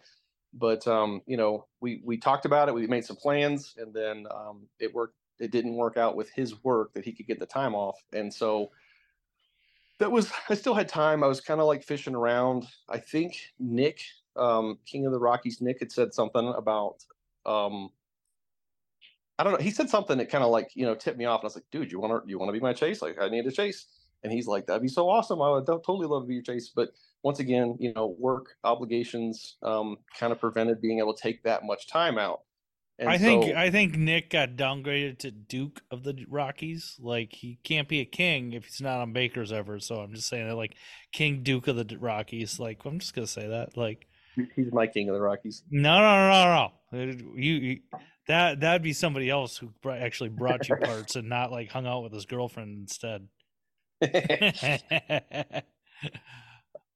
But 0.52 0.86
um 0.86 1.22
you 1.26 1.36
know 1.36 1.66
we 1.80 2.02
we 2.04 2.18
talked 2.18 2.44
about 2.44 2.68
it. 2.68 2.74
We 2.74 2.86
made 2.86 3.04
some 3.04 3.16
plans 3.16 3.74
and 3.78 3.94
then 3.94 4.26
um 4.30 4.66
it 4.78 4.94
worked 4.94 5.16
it 5.38 5.50
didn't 5.50 5.74
work 5.74 5.96
out 5.96 6.16
with 6.16 6.30
his 6.30 6.62
work 6.62 6.92
that 6.94 7.04
he 7.04 7.12
could 7.12 7.26
get 7.26 7.40
the 7.40 7.46
time 7.46 7.74
off. 7.74 7.98
And 8.12 8.32
so 8.32 8.70
that 10.00 10.12
was 10.12 10.30
i 10.50 10.54
still 10.54 10.74
had 10.74 10.88
time. 10.88 11.24
I 11.24 11.28
was 11.28 11.40
kind 11.40 11.60
of 11.60 11.66
like 11.66 11.82
fishing 11.82 12.14
around. 12.14 12.66
I 12.90 12.98
think 12.98 13.38
nick 13.58 14.02
um 14.36 14.78
king 14.84 15.06
of 15.06 15.12
the 15.12 15.18
rockies 15.18 15.60
nick 15.60 15.78
had 15.78 15.92
said 15.92 16.12
something 16.12 16.52
about 16.58 16.96
um 17.46 17.90
I 19.38 19.44
don't 19.44 19.54
know. 19.54 19.58
He 19.58 19.70
said 19.70 19.90
something 19.90 20.18
that 20.18 20.30
kind 20.30 20.44
of 20.44 20.50
like 20.50 20.70
you 20.74 20.86
know 20.86 20.94
tipped 20.94 21.18
me 21.18 21.24
off, 21.24 21.40
and 21.40 21.44
I 21.44 21.48
was 21.48 21.56
like, 21.56 21.64
"Dude, 21.70 21.90
you 21.90 22.00
want 22.00 22.24
to 22.24 22.28
you 22.28 22.38
want 22.38 22.48
to 22.48 22.52
be 22.52 22.60
my 22.60 22.72
chase? 22.72 23.02
Like, 23.02 23.16
I 23.20 23.28
need 23.28 23.46
a 23.46 23.52
chase." 23.52 23.86
And 24.22 24.32
he's 24.32 24.46
like, 24.46 24.66
"That'd 24.66 24.82
be 24.82 24.88
so 24.88 25.08
awesome. 25.08 25.42
I 25.42 25.50
would 25.50 25.66
totally 25.66 26.06
love 26.06 26.22
to 26.22 26.28
be 26.28 26.34
your 26.34 26.42
chase." 26.42 26.70
But 26.74 26.90
once 27.22 27.40
again, 27.40 27.76
you 27.80 27.92
know, 27.94 28.14
work 28.18 28.56
obligations 28.62 29.56
um, 29.62 29.96
kind 30.18 30.32
of 30.32 30.38
prevented 30.38 30.80
being 30.80 30.98
able 30.98 31.14
to 31.14 31.22
take 31.22 31.42
that 31.42 31.64
much 31.64 31.88
time 31.88 32.18
out. 32.18 32.42
And 32.98 33.08
I 33.08 33.18
think 33.18 33.44
so, 33.44 33.54
I 33.56 33.70
think 33.70 33.96
Nick 33.96 34.30
got 34.30 34.50
downgraded 34.50 35.18
to 35.20 35.32
Duke 35.32 35.82
of 35.90 36.04
the 36.04 36.24
Rockies. 36.28 36.96
Like 37.00 37.32
he 37.32 37.58
can't 37.64 37.88
be 37.88 38.00
a 38.00 38.04
king 38.04 38.52
if 38.52 38.66
he's 38.66 38.80
not 38.80 39.00
on 39.00 39.12
Baker's 39.12 39.52
ever. 39.52 39.80
So 39.80 39.96
I'm 39.96 40.14
just 40.14 40.28
saying 40.28 40.46
that, 40.46 40.54
like 40.54 40.76
King 41.12 41.42
Duke 41.42 41.66
of 41.66 41.76
the 41.76 41.98
Rockies. 41.98 42.60
Like 42.60 42.84
I'm 42.84 43.00
just 43.00 43.14
gonna 43.14 43.26
say 43.26 43.48
that. 43.48 43.76
Like 43.76 44.06
he's 44.54 44.72
my 44.72 44.86
king 44.86 45.08
of 45.08 45.14
the 45.16 45.20
Rockies. 45.20 45.64
No, 45.70 45.98
no, 45.98 46.28
no, 46.30 46.70
no, 46.92 47.04
no. 47.04 47.12
You, 47.34 47.52
you 47.54 47.80
that 48.26 48.60
that'd 48.60 48.82
be 48.82 48.92
somebody 48.92 49.28
else 49.30 49.56
who 49.56 49.72
actually 49.90 50.30
brought 50.30 50.68
you 50.68 50.76
parts 50.82 51.16
and 51.16 51.28
not 51.28 51.50
like 51.52 51.70
hung 51.70 51.86
out 51.86 52.02
with 52.02 52.12
his 52.12 52.26
girlfriend 52.26 52.78
instead. 52.82 53.28
um, 54.02 54.10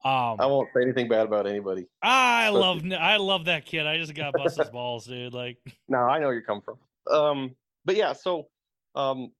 I 0.04 0.46
won't 0.46 0.68
say 0.74 0.82
anything 0.82 1.08
bad 1.08 1.26
about 1.26 1.46
anybody. 1.46 1.86
I 2.02 2.50
but, 2.50 2.58
love 2.58 2.82
I 2.98 3.16
love 3.16 3.44
that 3.46 3.66
kid. 3.66 3.86
I 3.86 3.98
just 3.98 4.14
got 4.14 4.34
bust 4.34 4.58
his 4.58 4.70
balls, 4.70 5.06
dude. 5.06 5.34
Like, 5.34 5.58
no, 5.88 5.98
I 5.98 6.18
know 6.18 6.30
you're 6.30 6.42
coming 6.42 6.62
from. 6.62 6.78
Um, 7.10 7.56
but 7.84 7.96
yeah, 7.96 8.12
so 8.12 8.48
um, 8.94 9.32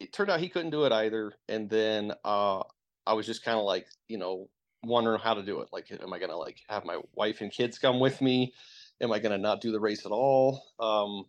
it 0.00 0.12
turned 0.12 0.30
out 0.30 0.40
he 0.40 0.48
couldn't 0.48 0.70
do 0.70 0.84
it 0.84 0.92
either, 0.92 1.32
and 1.48 1.68
then 1.68 2.12
uh, 2.24 2.62
I 3.06 3.14
was 3.14 3.26
just 3.26 3.44
kind 3.44 3.58
of 3.58 3.64
like, 3.64 3.86
you 4.08 4.18
know, 4.18 4.48
wondering 4.84 5.20
how 5.20 5.34
to 5.34 5.42
do 5.42 5.60
it. 5.60 5.68
Like, 5.72 5.90
am 5.90 6.12
I 6.12 6.18
gonna 6.18 6.36
like 6.36 6.58
have 6.68 6.84
my 6.84 6.98
wife 7.14 7.40
and 7.40 7.50
kids 7.50 7.78
come 7.78 8.00
with 8.00 8.20
me? 8.20 8.52
Am 9.00 9.12
I 9.12 9.18
going 9.18 9.32
to 9.32 9.38
not 9.38 9.60
do 9.60 9.72
the 9.72 9.80
race 9.80 10.06
at 10.06 10.12
all? 10.12 10.62
Um, 10.78 11.24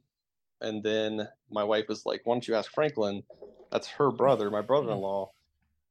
and 0.62 0.84
then 0.84 1.28
my 1.52 1.64
wife 1.64 1.86
was 1.90 2.06
like, 2.06 2.22
why 2.24 2.36
don't 2.36 2.48
you 2.48 2.56
ask 2.56 2.72
Franklin? 2.72 3.24
That's 3.72 3.88
her 3.88 4.12
brother, 4.12 4.50
my 4.50 4.62
brother-in-law. 4.62 5.32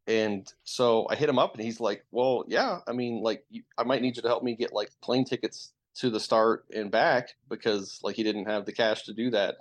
And 0.07 0.52
so 0.64 1.07
I 1.11 1.14
hit 1.14 1.29
him 1.29 1.38
up 1.38 1.55
and 1.55 1.64
he's 1.64 1.81
like, 1.81 2.05
well, 2.11 2.45
yeah, 2.49 2.79
I 2.88 2.93
mean, 2.93 3.23
like 3.23 3.45
you, 3.50 3.62
I 3.79 3.85
might 3.85 4.02
need 4.02 4.17
you 4.17 4.23
to 4.23 4.29
help 4.29 4.43
me 4.43 4.57
get 4.57 4.73
like 4.73 4.91
plane 5.00 5.25
tickets 5.25 5.73
to 5.97 6.11
the 6.11 6.19
start 6.21 6.65
and 6.75 6.91
back 6.91 7.28
because 7.49 8.00
like 8.02 8.17
he 8.17 8.23
didn't 8.23 8.47
have 8.47 8.65
the 8.65 8.73
cash 8.73 9.04
to 9.04 9.13
do 9.13 9.30
that. 9.30 9.56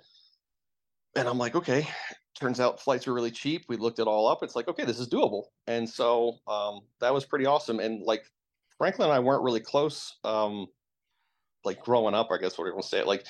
And 1.14 1.28
I'm 1.28 1.38
like, 1.38 1.54
okay, 1.54 1.86
turns 2.34 2.58
out 2.58 2.80
flights 2.80 3.06
are 3.06 3.12
really 3.12 3.30
cheap. 3.30 3.66
We 3.68 3.76
looked 3.76 3.98
it 3.98 4.06
all 4.06 4.26
up. 4.26 4.42
It's 4.42 4.56
like, 4.56 4.66
okay, 4.66 4.84
this 4.84 4.98
is 4.98 5.08
doable. 5.08 5.44
And 5.66 5.88
so 5.88 6.38
um, 6.48 6.80
that 7.00 7.14
was 7.14 7.24
pretty 7.24 7.46
awesome. 7.46 7.78
And 7.78 8.02
like 8.02 8.24
Franklin 8.78 9.10
and 9.10 9.14
I 9.14 9.20
weren't 9.20 9.44
really 9.44 9.60
close. 9.60 10.16
Um, 10.24 10.66
like 11.64 11.80
growing 11.82 12.14
up, 12.14 12.30
I 12.30 12.38
guess 12.38 12.58
what 12.58 12.64
we're 12.64 12.72
gonna 12.72 12.82
say. 12.82 13.02
Like 13.02 13.26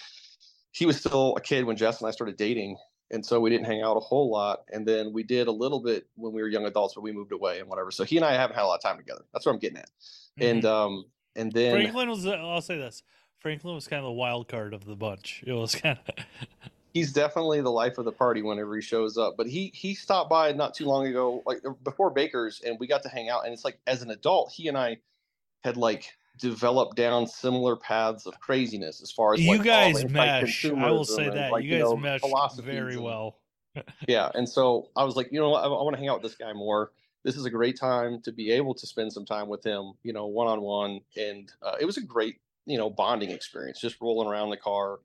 he 0.73 0.87
was 0.87 0.99
still 0.99 1.35
a 1.37 1.41
kid 1.41 1.65
when 1.65 1.77
Jess 1.77 2.01
and 2.01 2.09
I 2.09 2.11
started 2.11 2.37
dating, 2.37 2.77
and 3.11 3.25
so 3.25 3.41
we 3.41 3.51
didn't 3.51 3.67
hang 3.67 3.83
out 3.83 3.97
a 3.97 4.01
whole 4.01 4.31
lot. 4.31 4.65
And 4.73 4.87
then 4.87 5.13
we 5.13 5.23
did 5.23 5.47
a 5.47 5.53
little 5.53 5.81
bit 5.81 6.07
when 6.15 6.33
we 6.33 6.43
were 6.43 6.49
young 6.49 6.67
adults, 6.67 6.95
but 6.95 7.03
we 7.03 7.13
moved 7.13 7.33
away 7.33 7.61
and 7.61 7.69
whatever. 7.69 7.91
So 7.91 8.05
he 8.05 8.17
and 8.17 8.25
I 8.25 8.33
haven't 8.33 8.57
had 8.57 8.65
a 8.65 8.67
lot 8.67 8.77
of 8.77 8.83
time 8.83 8.97
together. 8.97 9.25
That's 9.33 9.47
what 9.47 9.53
I'm 9.53 9.59
getting 9.59 9.79
at. 9.79 9.91
Mm-hmm. 10.41 10.43
And 10.43 10.65
um, 10.65 11.05
and 11.37 11.53
then 11.53 11.73
Franklin 11.73 12.09
was. 12.09 12.27
I'll 12.27 12.61
say 12.61 12.77
this. 12.77 13.03
Franklin 13.39 13.75
was 13.75 13.89
kind 13.89 13.99
of 13.99 14.05
the 14.05 14.13
wild 14.13 14.49
card 14.49 14.73
of 14.73 14.85
the 14.85 14.95
bunch. 14.95 15.43
It 15.47 15.53
was 15.53 15.75
kind 15.75 15.99
of. 15.99 16.25
he's 16.93 17.13
definitely 17.13 17.61
the 17.61 17.71
life 17.71 17.99
of 17.99 18.05
the 18.05 18.13
party 18.13 18.43
whenever 18.43 18.77
he 18.77 18.83
shows 18.83 19.19
up. 19.19 19.35
But 19.37 19.47
he 19.47 19.73
he 19.75 19.95
stopped 19.95 20.31
by 20.31 20.53
not 20.53 20.75
too 20.75 20.87
long 20.87 21.07
ago, 21.07 21.43
like 21.47 21.63
before 21.85 22.11
Baker's, 22.11 22.61
and 22.65 22.79
we 22.79 22.87
got 22.87 23.03
to 23.03 23.09
hang 23.09 23.29
out. 23.29 23.45
And 23.45 23.53
it's 23.53 23.65
like 23.65 23.79
as 23.87 24.03
an 24.03 24.11
adult, 24.11 24.53
he 24.53 24.69
and 24.69 24.77
I 24.77 24.99
had 25.65 25.77
like 25.77 26.17
develop 26.39 26.95
down 26.95 27.27
similar 27.27 27.77
paths 27.77 28.27
of 28.27 28.39
craziness 28.41 29.03
as 29.03 29.11
far 29.11 29.35
as 29.35 29.41
you 29.41 29.53
like, 29.53 29.65
guys 29.65 30.09
mesh. 30.11 30.65
I 30.65 30.91
will 30.91 31.05
say 31.05 31.29
that 31.29 31.53
like, 31.53 31.65
you 31.65 31.71
guys 31.71 31.79
you 31.79 31.85
know, 31.85 31.97
mesh 31.97 32.21
very 32.63 32.95
and, 32.95 33.03
well. 33.03 33.39
yeah, 34.09 34.31
and 34.35 34.49
so 34.49 34.89
I 34.97 35.05
was 35.05 35.17
like, 35.17 35.29
you 35.31 35.41
know, 35.41 35.55
I, 35.55 35.65
I 35.65 35.69
want 35.69 35.95
to 35.95 36.01
hang 36.01 36.09
out 36.09 36.23
with 36.23 36.31
this 36.31 36.39
guy 36.39 36.53
more. 36.53 36.93
This 37.25 37.37
is 37.37 37.45
a 37.45 37.51
great 37.51 37.79
time 37.79 38.21
to 38.23 38.33
be 38.33 38.51
able 38.51 38.75
to 38.75 38.87
spend 38.87 39.13
some 39.13 39.25
time 39.25 39.49
with 39.49 39.65
him, 39.65 39.93
you 40.03 40.13
know, 40.13 40.27
one 40.27 40.49
on 40.49 40.61
one, 40.61 41.01
and 41.17 41.51
uh, 41.63 41.77
it 41.81 41.85
was 41.85 41.97
a 41.97 42.03
great, 42.03 42.37
you 42.67 42.77
know, 42.77 42.91
bonding 42.91 43.31
experience. 43.31 43.81
Just 43.81 44.01
rolling 44.01 44.29
around 44.29 44.51
the 44.51 44.57
car, 44.57 44.99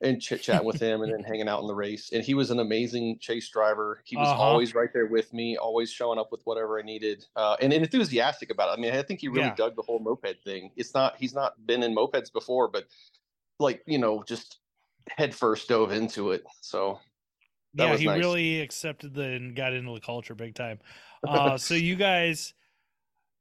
and 0.00 0.20
chit 0.22 0.42
chat 0.42 0.64
with 0.64 0.80
him 0.80 1.02
and 1.02 1.12
then 1.12 1.22
hanging 1.24 1.48
out 1.48 1.60
in 1.60 1.66
the 1.66 1.74
race. 1.74 2.12
And 2.12 2.22
he 2.22 2.34
was 2.34 2.50
an 2.50 2.60
amazing 2.60 3.18
chase 3.18 3.48
driver. 3.48 4.00
He 4.04 4.16
was 4.16 4.28
uh-huh. 4.28 4.40
always 4.40 4.74
right 4.74 4.92
there 4.92 5.06
with 5.06 5.32
me, 5.32 5.56
always 5.56 5.90
showing 5.90 6.18
up 6.18 6.30
with 6.30 6.40
whatever 6.44 6.78
I 6.78 6.82
needed, 6.82 7.24
uh, 7.34 7.56
and, 7.60 7.72
and, 7.72 7.84
enthusiastic 7.84 8.50
about 8.50 8.68
it. 8.68 8.78
I 8.78 8.80
mean, 8.80 8.94
I 8.94 9.02
think 9.02 9.20
he 9.20 9.28
really 9.28 9.48
yeah. 9.48 9.54
dug 9.56 9.74
the 9.74 9.82
whole 9.82 9.98
moped 9.98 10.42
thing. 10.44 10.70
It's 10.76 10.94
not 10.94 11.16
he's 11.18 11.34
not 11.34 11.54
been 11.66 11.82
in 11.82 11.94
mopeds 11.94 12.32
before, 12.32 12.68
but 12.68 12.84
like 13.58 13.82
you 13.86 13.98
know, 13.98 14.22
just 14.22 14.58
head 15.08 15.34
first 15.34 15.68
dove 15.68 15.90
into 15.90 16.30
it. 16.30 16.44
So 16.60 17.00
yeah, 17.74 17.96
he 17.96 18.06
nice. 18.06 18.18
really 18.18 18.60
accepted 18.60 19.14
the 19.14 19.22
and 19.22 19.56
got 19.56 19.72
into 19.72 19.92
the 19.94 20.00
culture 20.00 20.34
big 20.34 20.54
time. 20.54 20.78
Uh, 21.26 21.58
so 21.58 21.74
you 21.74 21.96
guys. 21.96 22.54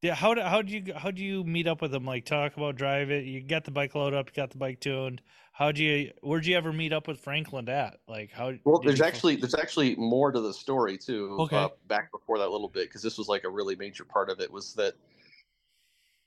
Yeah, 0.02 0.14
how 0.14 0.34
do 0.34 0.42
how 0.42 0.62
do 0.62 0.74
you 0.74 0.94
how 0.96 1.12
do 1.12 1.24
you 1.24 1.44
meet 1.44 1.68
up 1.68 1.82
with 1.82 1.92
them? 1.92 2.06
Like 2.06 2.26
talk 2.26 2.56
about 2.56 2.76
drive 2.76 3.10
it. 3.10 3.26
You 3.26 3.42
got 3.42 3.66
the 3.66 3.72
bike 3.72 3.96
load 3.96 4.14
up, 4.14 4.30
you 4.30 4.34
got 4.36 4.52
the 4.52 4.58
bike 4.58 4.80
tuned 4.80 5.22
how'd 5.58 5.76
you 5.76 6.12
where'd 6.22 6.46
you 6.46 6.56
ever 6.56 6.72
meet 6.72 6.94
up 6.94 7.08
with 7.08 7.20
franklin 7.20 7.68
at 7.68 7.98
like 8.08 8.32
how 8.32 8.54
well 8.64 8.80
there's 8.80 9.02
actually 9.02 9.36
there's 9.36 9.56
actually 9.56 9.96
more 9.96 10.32
to 10.32 10.40
the 10.40 10.54
story 10.54 10.98
too 10.98 11.36
okay. 11.40 11.58
Uh, 11.58 11.70
back 11.88 12.12
before 12.12 12.38
that 12.38 12.50
little 12.52 12.68
bit 12.68 12.88
because 12.88 13.02
this 13.02 13.18
was 13.18 13.28
like 13.28 13.44
a 13.44 13.50
really 13.50 13.76
major 13.76 14.06
part 14.06 14.30
of 14.30 14.40
it 14.40 14.52
was 14.52 14.76
that 14.76 14.94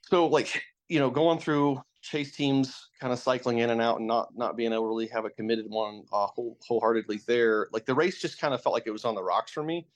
so 0.01 0.27
like 0.27 0.61
you 0.89 0.99
know 0.99 1.09
going 1.09 1.39
through 1.39 1.81
chase 2.01 2.35
teams 2.35 2.89
kind 2.99 3.13
of 3.13 3.19
cycling 3.19 3.59
in 3.59 3.69
and 3.69 3.81
out 3.81 3.99
and 3.99 4.07
not 4.07 4.35
not 4.35 4.57
being 4.57 4.73
able 4.73 4.83
to 4.83 4.89
really 4.89 5.07
have 5.07 5.23
a 5.23 5.29
committed 5.29 5.65
one 5.69 6.03
uh, 6.11 6.27
whole, 6.27 6.57
wholeheartedly 6.67 7.21
there 7.25 7.67
like 7.71 7.85
the 7.85 7.95
race 7.95 8.19
just 8.19 8.37
kind 8.37 8.53
of 8.53 8.61
felt 8.61 8.73
like 8.73 8.83
it 8.85 8.91
was 8.91 9.05
on 9.05 9.15
the 9.15 9.23
rocks 9.23 9.53
for 9.53 9.63
me 9.63 9.87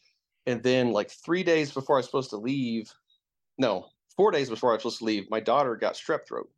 and 0.45 0.63
then 0.63 0.93
like 0.93 1.11
three 1.11 1.43
days 1.43 1.73
before 1.73 1.97
i 1.97 1.99
was 1.99 2.05
supposed 2.05 2.29
to 2.29 2.37
leave 2.37 2.89
no 3.57 3.87
four 4.15 4.31
days 4.31 4.49
before 4.49 4.71
i 4.71 4.73
was 4.73 4.81
supposed 4.81 4.99
to 4.99 5.05
leave 5.05 5.29
my 5.29 5.39
daughter 5.39 5.75
got 5.75 5.93
strep 5.93 6.25
throat 6.27 6.49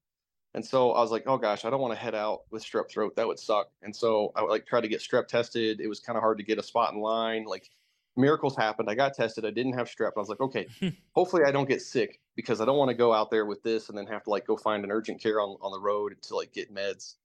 and 0.58 0.66
so 0.66 0.92
I 0.94 1.02
was 1.02 1.12
like, 1.12 1.22
oh 1.28 1.38
gosh, 1.38 1.66
I 1.66 1.70
don't 1.70 1.82
want 1.82 1.94
to 1.94 2.00
head 2.00 2.16
out 2.16 2.42
with 2.50 2.64
strep 2.64 2.90
throat. 2.90 3.16
That 3.16 3.28
would 3.28 3.38
suck. 3.38 3.70
And 3.84 3.96
so 3.96 4.32
I 4.36 4.42
like 4.42 4.66
tried 4.66 4.82
to 4.82 4.88
get 4.88 5.02
strep 5.02 5.28
tested. 5.28 5.80
It 5.80 5.88
was 5.88 6.00
kind 6.00 6.18
of 6.18 6.24
hard 6.24 6.40
to 6.40 6.44
get 6.44 6.58
a 6.58 6.64
spot 6.64 6.94
in 6.94 7.00
line. 7.00 7.46
Like 7.46 7.70
miracles 8.16 8.56
happened. 8.56 8.90
I 8.90 8.96
got 8.96 9.14
tested. 9.14 9.46
I 9.46 9.52
didn't 9.52 9.74
have 9.74 9.88
strep. 9.88 10.14
I 10.18 10.20
was 10.20 10.30
like, 10.30 10.40
okay, 10.40 10.66
hopefully 11.14 11.44
I 11.46 11.52
don't 11.52 11.70
get 11.70 11.84
sick 11.84 12.20
because 12.36 12.60
I 12.60 12.66
don't 12.66 12.78
want 12.78 12.90
to 12.90 12.96
go 12.96 13.14
out 13.14 13.30
there 13.30 13.46
with 13.46 13.62
this 13.62 13.90
and 13.90 13.98
then 13.98 14.08
have 14.08 14.24
to 14.24 14.32
like 14.32 14.48
go 14.48 14.58
find 14.58 14.84
an 14.84 14.92
urgent 14.92 15.22
care 15.22 15.40
on, 15.40 15.58
on 15.62 15.72
the 15.72 15.80
road 15.80 16.16
to 16.24 16.36
like 16.36 16.52
get 16.54 16.74
meds. 16.74 17.18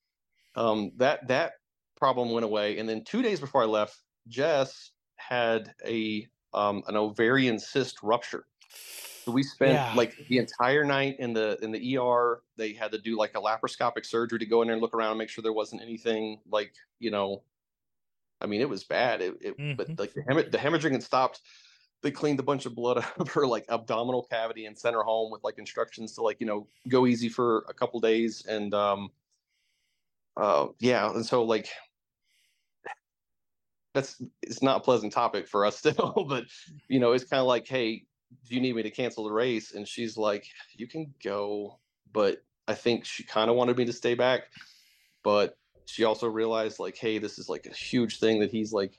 Um, 0.55 0.93
that 0.99 1.27
that 1.29 1.53
problem 1.97 2.33
went 2.33 2.45
away. 2.45 2.77
And 2.77 2.87
then 2.87 3.03
two 3.03 3.23
days 3.23 3.41
before 3.41 3.63
I 3.63 3.67
left, 3.67 3.97
Jess 4.29 4.91
had 5.17 5.73
a 5.87 6.27
um, 6.53 6.83
an 6.87 6.97
ovarian 6.97 7.59
cyst 7.59 8.03
rupture. 8.03 8.45
So 9.25 9.31
we 9.31 9.43
spent 9.43 9.75
yeah. 9.75 9.93
like 9.95 10.17
the 10.29 10.39
entire 10.39 10.85
night 10.85 11.17
in 11.19 11.33
the 11.33 11.59
in 11.63 11.71
the 11.71 11.97
ER. 11.99 12.43
They 12.57 12.73
had 12.73 12.91
to 12.93 12.99
do 12.99 13.17
like 13.17 13.37
a 13.37 13.41
laparoscopic 13.41 14.05
surgery 14.05 14.39
to 14.39 14.47
go 14.47 14.63
in 14.63 14.69
there 14.69 14.75
and 14.75 14.83
look 14.83 14.95
around 14.95 15.11
and 15.11 15.19
make 15.19 15.29
sure 15.29 15.43
there 15.43 15.53
wasn't 15.53 15.83
anything 15.83 16.41
like 16.51 16.73
you 16.99 17.11
know. 17.11 17.43
I 18.41 18.47
mean, 18.47 18.61
it 18.61 18.69
was 18.69 18.83
bad. 18.83 19.21
It, 19.21 19.35
it 19.41 19.59
mm-hmm. 19.59 19.77
but 19.77 19.99
like 19.99 20.13
the, 20.15 20.23
hem- 20.23 20.51
the 20.51 20.59
hemorrhaging 20.59 20.93
had 20.93 21.03
stopped. 21.03 21.41
They 22.03 22.11
cleaned 22.11 22.41
a 22.41 22.43
bunch 22.43 22.67
of 22.67 22.75
blood 22.75 22.99
out 22.99 23.19
of 23.19 23.31
her 23.31 23.47
like 23.47 23.65
abdominal 23.69 24.25
cavity 24.25 24.67
and 24.67 24.77
sent 24.77 24.97
her 24.97 25.05
home 25.05 25.31
with 25.31 25.45
like 25.45 25.59
instructions 25.59 26.15
to 26.15 26.23
like 26.23 26.41
you 26.41 26.47
know 26.47 26.67
go 26.89 27.07
easy 27.07 27.29
for 27.29 27.65
a 27.69 27.75
couple 27.75 28.01
days 28.01 28.45
and 28.47 28.75
um 28.75 29.11
uh 30.37 30.67
yeah 30.81 31.11
and 31.11 31.25
so 31.25 31.45
like 31.45 31.69
that's 33.95 34.21
it's 34.41 34.63
not 34.63 34.79
a 34.79 34.81
pleasant 34.81 35.13
topic 35.13 35.47
for 35.47 35.67
us 35.67 35.77
still 35.79 36.25
but 36.29 36.45
you 36.89 36.99
know 36.99 37.13
it's 37.13 37.25
kind 37.25 37.41
of 37.41 37.47
like 37.47 37.69
hey 37.69 38.05
do 38.49 38.55
you 38.55 38.61
need 38.61 38.75
me 38.75 38.83
to 38.83 38.91
cancel 38.91 39.25
the 39.25 39.33
race? 39.33 39.73
And 39.73 39.87
she's 39.87 40.17
like, 40.17 40.47
you 40.75 40.87
can 40.87 41.15
go, 41.23 41.79
but 42.13 42.43
I 42.69 42.75
think 42.75 43.05
she 43.05 43.25
kind 43.25 43.51
of 43.51 43.57
wanted 43.57 43.77
me 43.77 43.85
to 43.87 43.93
stay 43.93 44.15
back, 44.15 44.43
but 45.23 45.57
she 45.87 46.05
also 46.05 46.29
realized 46.29 46.79
like, 46.79 46.97
hey, 46.97 47.19
this 47.19 47.39
is 47.39 47.49
like 47.49 47.67
a 47.67 47.75
huge 47.75 48.19
thing 48.19 48.41
that 48.41 48.51
he's 48.51 48.73
like 48.73 48.99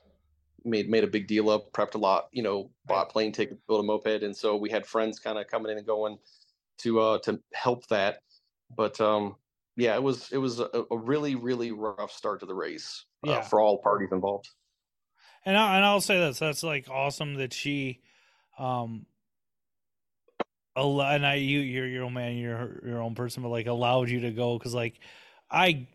made 0.65 0.89
made 0.89 1.04
a 1.04 1.08
big 1.08 1.28
deal 1.28 1.50
of, 1.50 1.72
prepped 1.72 1.96
a 1.96 1.98
lot, 1.98 2.28
you 2.32 2.43
know, 2.43 2.69
bought 2.86 3.10
plane 3.10 3.32
tickets, 3.32 3.62
built 3.67 3.80
a 3.80 3.84
moped, 3.84 4.24
and 4.24 4.36
so 4.36 4.56
we 4.56 4.69
had 4.69 4.86
friends 4.86 5.19
kind 5.19 5.38
of 5.38 5.48
coming 5.48 5.72
in 5.72 5.78
and 5.78 5.88
going 5.88 6.17
to 6.80 7.00
uh 7.00 7.19
to 7.19 7.39
help 7.54 7.88
that. 7.88 8.19
But 8.76 9.00
um 9.02 9.36
yeah, 9.76 9.96
it 9.96 10.04
was 10.04 10.32
it 10.32 10.38
was 10.38 10.60
a, 10.60 10.69
a 10.91 10.98
really 10.98 11.36
really 11.36 11.72
rough 11.72 12.12
start 12.12 12.41
to 12.41 12.46
the 12.46 12.54
race 12.54 13.06
uh, 13.24 13.30
Yeah. 13.30 13.41
for 13.41 13.60
all 13.60 13.82
parties 13.82 14.10
involved. 14.12 14.50
And 15.46 15.58
I, 15.58 15.78
and 15.78 15.86
I'll 15.86 16.02
say 16.02 16.19
this: 16.19 16.39
that's 16.39 16.63
like 16.63 16.89
awesome 16.89 17.36
that 17.36 17.54
she, 17.54 18.02
um, 18.58 19.06
and 20.75 21.25
I 21.25 21.36
you 21.36 21.59
you're 21.59 21.88
your 21.88 22.03
own 22.03 22.13
man, 22.13 22.38
you're 22.38 22.81
your 22.86 23.01
own 23.01 23.15
person, 23.15 23.43
but 23.43 23.49
like 23.49 23.67
allowed 23.67 24.09
you 24.09 24.21
to 24.21 24.31
go 24.31 24.57
because 24.57 24.73
like 24.73 24.99
I, 25.49 25.88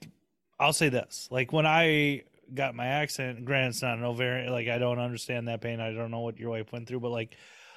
I'll 0.59 0.73
say 0.73 0.89
this: 0.89 1.29
like 1.31 1.53
when 1.53 1.67
I 1.67 2.23
got 2.55 2.75
my 2.75 2.87
accent, 2.87 3.45
granted 3.45 3.71
it's 3.71 3.83
not 3.83 3.99
an 3.99 4.05
ovarian, 4.05 4.53
like 4.53 4.69
I 4.69 4.79
don't 4.79 4.99
understand 4.99 5.49
that 5.49 5.61
pain. 5.61 5.81
I 5.81 5.93
don't 5.93 6.11
know 6.11 6.21
what 6.21 6.39
your 6.39 6.51
wife 6.51 6.73
went 6.73 6.89
through, 6.89 7.01
but 7.01 7.11
like 7.11 7.37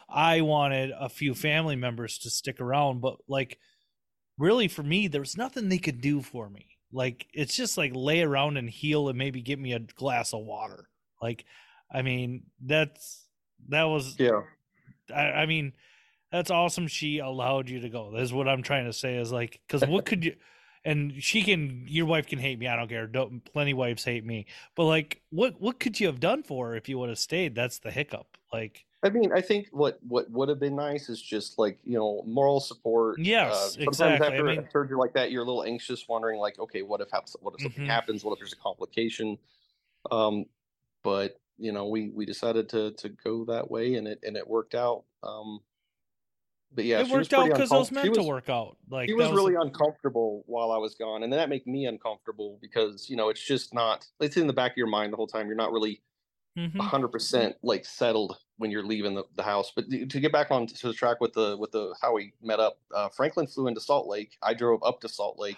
I 0.09 0.41
wanted 0.41 0.91
a 0.97 1.09
few 1.09 1.33
family 1.33 1.75
members 1.75 2.19
to 2.19 2.29
stick 2.29 2.59
around, 2.59 3.01
but 3.01 3.17
like 3.27 3.57
really 4.37 4.67
for 4.67 4.83
me, 4.83 5.07
there 5.07 5.21
was 5.21 5.37
nothing 5.37 5.69
they 5.69 5.77
could 5.77 6.01
do 6.01 6.21
for 6.21 6.49
me. 6.49 6.77
Like 6.91 7.27
it's 7.33 7.55
just 7.55 7.77
like 7.77 7.91
lay 7.95 8.21
around 8.21 8.57
and 8.57 8.69
heal 8.69 9.09
and 9.09 9.17
maybe 9.17 9.41
get 9.41 9.59
me 9.59 9.73
a 9.73 9.79
glass 9.79 10.33
of 10.33 10.41
water. 10.41 10.89
Like, 11.21 11.45
I 11.93 12.01
mean, 12.01 12.43
that's 12.63 13.25
that 13.69 13.83
was 13.83 14.15
Yeah. 14.19 14.41
I, 15.13 15.21
I 15.31 15.45
mean, 15.45 15.73
that's 16.31 16.51
awesome. 16.51 16.87
She 16.87 17.19
allowed 17.19 17.69
you 17.69 17.79
to 17.81 17.89
go. 17.89 18.11
That's 18.15 18.31
what 18.31 18.47
I'm 18.47 18.63
trying 18.63 18.85
to 18.85 18.93
say. 18.93 19.17
Is 19.17 19.31
like, 19.31 19.61
because 19.67 19.87
what 19.87 20.05
could 20.05 20.23
you? 20.25 20.35
And 20.83 21.21
she 21.21 21.43
can. 21.43 21.85
Your 21.87 22.05
wife 22.07 22.25
can 22.27 22.39
hate 22.39 22.57
me. 22.57 22.67
I 22.67 22.75
don't 22.75 22.87
care. 22.87 23.05
Don't, 23.05 23.43
plenty 23.45 23.73
wives 23.73 24.03
hate 24.03 24.25
me. 24.25 24.47
But 24.75 24.85
like, 24.85 25.21
what 25.29 25.59
what 25.61 25.79
could 25.79 25.99
you 25.99 26.07
have 26.07 26.19
done 26.19 26.41
for 26.43 26.69
her 26.69 26.75
if 26.75 26.89
you 26.89 26.97
would 26.97 27.09
have 27.09 27.19
stayed? 27.19 27.53
That's 27.53 27.77
the 27.79 27.91
hiccup. 27.91 28.25
Like, 28.51 28.85
I 29.03 29.09
mean, 29.09 29.31
I 29.31 29.41
think 29.41 29.67
what 29.71 29.99
what 30.07 30.31
would 30.31 30.49
have 30.49 30.59
been 30.59 30.75
nice 30.75 31.07
is 31.07 31.21
just 31.21 31.59
like 31.59 31.77
you 31.83 31.99
know 31.99 32.23
moral 32.25 32.59
support. 32.59 33.19
Yes, 33.19 33.53
uh, 33.53 33.67
sometimes 33.69 33.87
exactly. 33.99 34.25
I 34.25 34.29
After 34.31 34.43
mean- 34.45 34.59
a 34.59 34.71
surgery 34.71 34.97
like 34.97 35.13
that, 35.13 35.31
you're 35.31 35.43
a 35.43 35.45
little 35.45 35.63
anxious, 35.63 36.07
wondering 36.07 36.39
like, 36.39 36.57
okay, 36.57 36.81
what 36.81 36.99
if 37.01 37.09
what 37.41 37.53
if 37.55 37.61
something 37.61 37.83
Mhm. 37.83 37.87
happens? 37.87 38.23
What 38.23 38.33
if 38.33 38.39
there's 38.39 38.53
a 38.53 38.57
complication? 38.57 39.37
Um, 40.09 40.45
but 41.03 41.39
you 41.59 41.71
know, 41.71 41.87
we 41.89 42.09
we 42.09 42.25
decided 42.25 42.69
to 42.69 42.91
to 42.93 43.09
go 43.09 43.45
that 43.45 43.69
way, 43.69 43.95
and 43.95 44.07
it 44.07 44.19
and 44.23 44.35
it 44.35 44.47
worked 44.47 44.73
out. 44.73 45.03
Um, 45.21 45.59
but 46.73 46.85
yeah, 46.85 46.99
it 46.99 47.07
she 47.07 47.17
was 47.17 47.29
worked 47.29 47.33
out 47.33 47.49
because 47.49 47.71
it 47.71 47.77
was 47.77 47.91
meant 47.91 48.05
she 48.15 48.21
to 48.21 48.27
work 48.27 48.49
out. 48.49 48.77
Like, 48.89 49.07
He 49.07 49.13
that 49.13 49.31
was 49.31 49.31
really 49.31 49.55
uncomfortable 49.55 50.43
while 50.47 50.71
I 50.71 50.77
was 50.77 50.95
gone, 50.95 51.23
and 51.23 51.31
then 51.31 51.37
that 51.39 51.49
made 51.49 51.65
me 51.67 51.85
uncomfortable 51.85 52.57
because 52.61 53.09
you 53.09 53.15
know 53.15 53.29
it's 53.29 53.43
just 53.45 53.73
not. 53.73 54.07
It's 54.19 54.37
in 54.37 54.47
the 54.47 54.53
back 54.53 54.71
of 54.71 54.77
your 54.77 54.87
mind 54.87 55.13
the 55.13 55.17
whole 55.17 55.27
time. 55.27 55.47
You're 55.47 55.55
not 55.55 55.71
really 55.71 56.01
Mhm. 56.57 56.81
hundred 56.81 57.09
percent 57.09 57.55
like 57.63 57.85
settled 57.85 58.37
when 58.57 58.71
you're 58.71 58.85
leaving 58.85 59.15
the, 59.15 59.23
the 59.35 59.43
house. 59.43 59.71
But 59.75 59.89
to 59.89 60.19
get 60.19 60.31
back 60.31 60.51
on 60.51 60.67
to 60.67 60.87
the 60.87 60.93
track 60.93 61.21
with 61.21 61.33
the 61.33 61.57
with 61.57 61.71
the 61.71 61.95
how 62.01 62.13
we 62.13 62.33
met 62.41 62.59
up, 62.59 62.79
uh, 62.93 63.09
Franklin 63.09 63.47
flew 63.47 63.67
into 63.67 63.81
Salt 63.81 64.07
Lake. 64.07 64.37
I 64.43 64.53
drove 64.53 64.83
up 64.83 64.99
to 65.01 65.09
Salt 65.09 65.39
Lake 65.39 65.57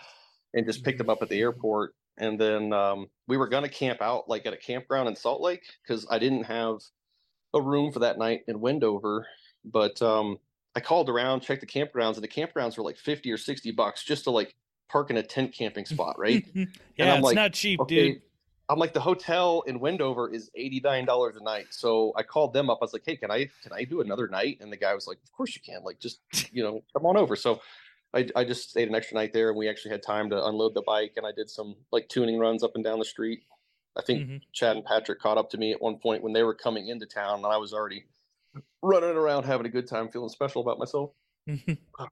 and 0.54 0.66
just 0.66 0.84
picked 0.84 1.00
him 1.02 1.10
up 1.10 1.22
at 1.22 1.30
the 1.30 1.40
airport. 1.40 1.96
And 2.18 2.40
then 2.40 2.74
um, 2.74 3.10
we 3.28 3.38
were 3.38 3.48
gonna 3.48 3.70
camp 3.70 4.02
out 4.02 4.30
like 4.30 4.46
at 4.46 4.54
a 4.54 4.58
campground 4.58 5.10
in 5.10 5.16
Salt 5.16 5.42
Lake 5.42 5.64
because 5.82 6.06
I 6.10 6.20
didn't 6.20 6.44
have 6.44 6.82
a 7.54 7.62
room 7.62 7.92
for 7.92 8.00
that 8.00 8.18
night 8.18 8.44
in 8.48 8.60
Wendover. 8.62 9.28
But 9.66 10.02
um, 10.02 10.40
I 10.76 10.80
called 10.80 11.10
around, 11.10 11.42
checked 11.42 11.62
the 11.62 11.68
campgrounds, 11.68 12.16
and 12.16 12.24
the 12.24 12.28
campgrounds 12.28 12.78
were 12.78 12.84
like 12.84 12.98
fifty 12.98 13.32
or 13.32 13.38
sixty 13.38 13.72
bucks 13.72 14.04
just 14.04 14.24
to 14.26 14.32
like 14.32 14.56
park 14.90 15.10
in 15.10 15.18
a 15.18 15.24
tent 15.24 15.54
camping 15.54 15.86
spot, 15.86 16.18
right? 16.18 16.46
yeah, 16.54 17.14
I'm 17.14 17.20
it's 17.20 17.24
like, 17.24 17.36
not 17.36 17.54
cheap, 17.54 17.80
okay. 17.82 18.14
dude. 18.14 18.22
I'm 18.70 18.80
like 18.80 18.94
the 18.94 19.02
hotel 19.02 19.62
in 19.68 19.80
Wendover 19.80 20.30
is 20.30 20.50
eighty 20.56 20.80
nine 20.80 21.06
dollars 21.06 21.36
a 21.36 21.44
night. 21.44 21.68
So 21.72 22.14
I 22.16 22.24
called 22.24 22.54
them 22.54 22.70
up. 22.70 22.80
I 22.82 22.86
was 22.86 22.94
like, 22.94 23.04
hey, 23.06 23.18
can 23.18 23.30
I 23.30 23.50
can 23.62 23.74
I 23.74 23.84
do 23.84 24.02
another 24.02 24.28
night? 24.28 24.58
And 24.62 24.72
the 24.72 24.78
guy 24.78 24.94
was 24.96 25.06
like, 25.06 25.18
of 25.24 25.32
course 25.32 25.56
you 25.56 25.62
can. 25.62 25.84
Like 25.84 26.00
just 26.00 26.22
you 26.52 26.64
know 26.64 26.84
come 26.94 27.06
on 27.06 27.18
over. 27.18 27.36
So 27.36 27.62
I 28.14 28.28
I 28.36 28.44
just 28.46 28.70
stayed 28.70 28.88
an 28.88 28.96
extra 28.96 29.16
night 29.16 29.34
there, 29.34 29.50
and 29.50 29.58
we 29.58 29.70
actually 29.70 29.92
had 29.92 30.02
time 30.02 30.30
to 30.30 30.46
unload 30.46 30.74
the 30.74 30.82
bike, 30.82 31.14
and 31.18 31.26
I 31.26 31.32
did 31.32 31.50
some 31.50 31.76
like 31.92 32.08
tuning 32.10 32.40
runs 32.40 32.64
up 32.64 32.72
and 32.76 32.84
down 32.84 33.00
the 33.00 33.06
street. 33.06 33.44
I 33.96 34.02
think 34.02 34.28
Mhm. 34.28 34.42
Chad 34.54 34.76
and 34.78 34.86
Patrick 34.86 35.20
caught 35.20 35.38
up 35.38 35.52
to 35.52 35.58
me 35.58 35.72
at 35.72 35.80
one 35.82 36.00
point 36.00 36.24
when 36.24 36.34
they 36.34 36.42
were 36.42 36.56
coming 36.56 36.88
into 36.88 37.06
town, 37.06 37.38
and 37.38 37.46
I 37.46 37.58
was 37.58 37.74
already 37.74 38.06
running 38.84 39.16
around 39.18 39.46
having 39.46 39.66
a 39.66 39.70
good 39.70 39.88
time, 39.88 40.10
feeling 40.10 40.30
special 40.30 40.62
about 40.62 40.78
myself. 40.78 41.12
Mhm. 41.50 41.78
Oh. 42.00 42.08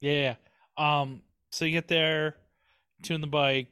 Yeah. 0.00 0.36
Um. 0.76 1.22
So 1.52 1.64
you 1.64 1.72
get 1.72 1.88
there, 1.88 2.36
tune 3.02 3.20
the 3.20 3.26
bike, 3.26 3.68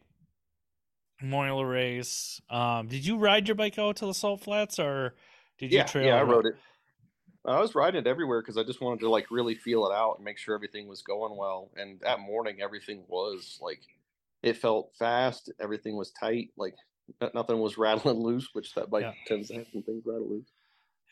Memorial 1.20 1.64
race. 1.64 2.40
Um. 2.48 2.86
Did 2.86 3.04
you 3.04 3.16
ride 3.18 3.48
your 3.48 3.54
bike 3.56 3.78
out 3.78 3.96
to 3.96 4.06
the 4.06 4.14
Salt 4.14 4.40
Flats, 4.42 4.78
or 4.78 5.14
did 5.58 5.72
you 5.72 5.78
yeah, 5.78 5.84
trail? 5.84 6.06
yeah, 6.06 6.14
I 6.16 6.22
rode 6.22 6.46
it. 6.46 6.54
I 7.44 7.60
was 7.60 7.74
riding 7.74 8.00
it 8.00 8.06
everywhere 8.06 8.40
because 8.42 8.58
I 8.58 8.62
just 8.62 8.80
wanted 8.80 9.00
to 9.00 9.10
like 9.10 9.30
really 9.30 9.54
feel 9.54 9.86
it 9.86 9.94
out 9.94 10.16
and 10.16 10.24
make 10.24 10.38
sure 10.38 10.54
everything 10.54 10.86
was 10.86 11.02
going 11.02 11.36
well. 11.36 11.70
And 11.76 11.98
that 12.00 12.20
morning, 12.20 12.60
everything 12.60 13.04
was 13.08 13.58
like, 13.60 13.80
it 14.42 14.58
felt 14.58 14.92
fast. 14.98 15.50
Everything 15.60 15.96
was 15.96 16.12
tight. 16.12 16.50
Like 16.56 16.74
nothing 17.34 17.58
was 17.58 17.78
rattling 17.78 18.18
loose, 18.18 18.50
which 18.52 18.74
that 18.74 18.90
bike 18.90 19.02
Yeah. 19.02 19.14
tends 19.26 19.48
to 19.48 19.54
have 19.54 19.66
some 19.72 19.82
things 19.82 20.02
rattle 20.04 20.28
loose. 20.28 20.52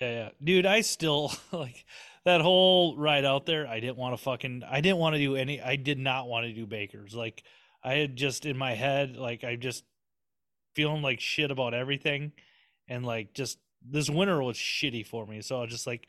Yeah, 0.00 0.10
yeah, 0.10 0.28
dude. 0.42 0.66
I 0.66 0.82
still 0.82 1.32
like 1.52 1.84
that 2.24 2.40
whole 2.40 2.96
ride 2.96 3.24
out 3.24 3.46
there. 3.46 3.66
I 3.66 3.80
didn't 3.80 3.96
want 3.96 4.16
to 4.16 4.22
fucking. 4.22 4.62
I 4.68 4.80
didn't 4.80 4.98
want 4.98 5.14
to 5.14 5.20
do 5.20 5.36
any. 5.36 5.60
I 5.60 5.76
did 5.76 5.98
not 5.98 6.28
want 6.28 6.46
to 6.46 6.52
do 6.52 6.66
Baker's. 6.66 7.14
Like 7.14 7.42
I 7.82 7.94
had 7.94 8.16
just 8.16 8.46
in 8.46 8.56
my 8.56 8.74
head, 8.74 9.16
like 9.16 9.44
I 9.44 9.56
just 9.56 9.84
feeling 10.74 11.02
like 11.02 11.20
shit 11.20 11.50
about 11.50 11.74
everything, 11.74 12.32
and 12.88 13.04
like 13.06 13.32
just 13.32 13.58
this 13.88 14.10
winter 14.10 14.42
was 14.42 14.56
shitty 14.56 15.06
for 15.06 15.26
me. 15.26 15.40
So 15.40 15.58
I 15.58 15.60
was 15.62 15.70
just 15.70 15.86
like, 15.86 16.06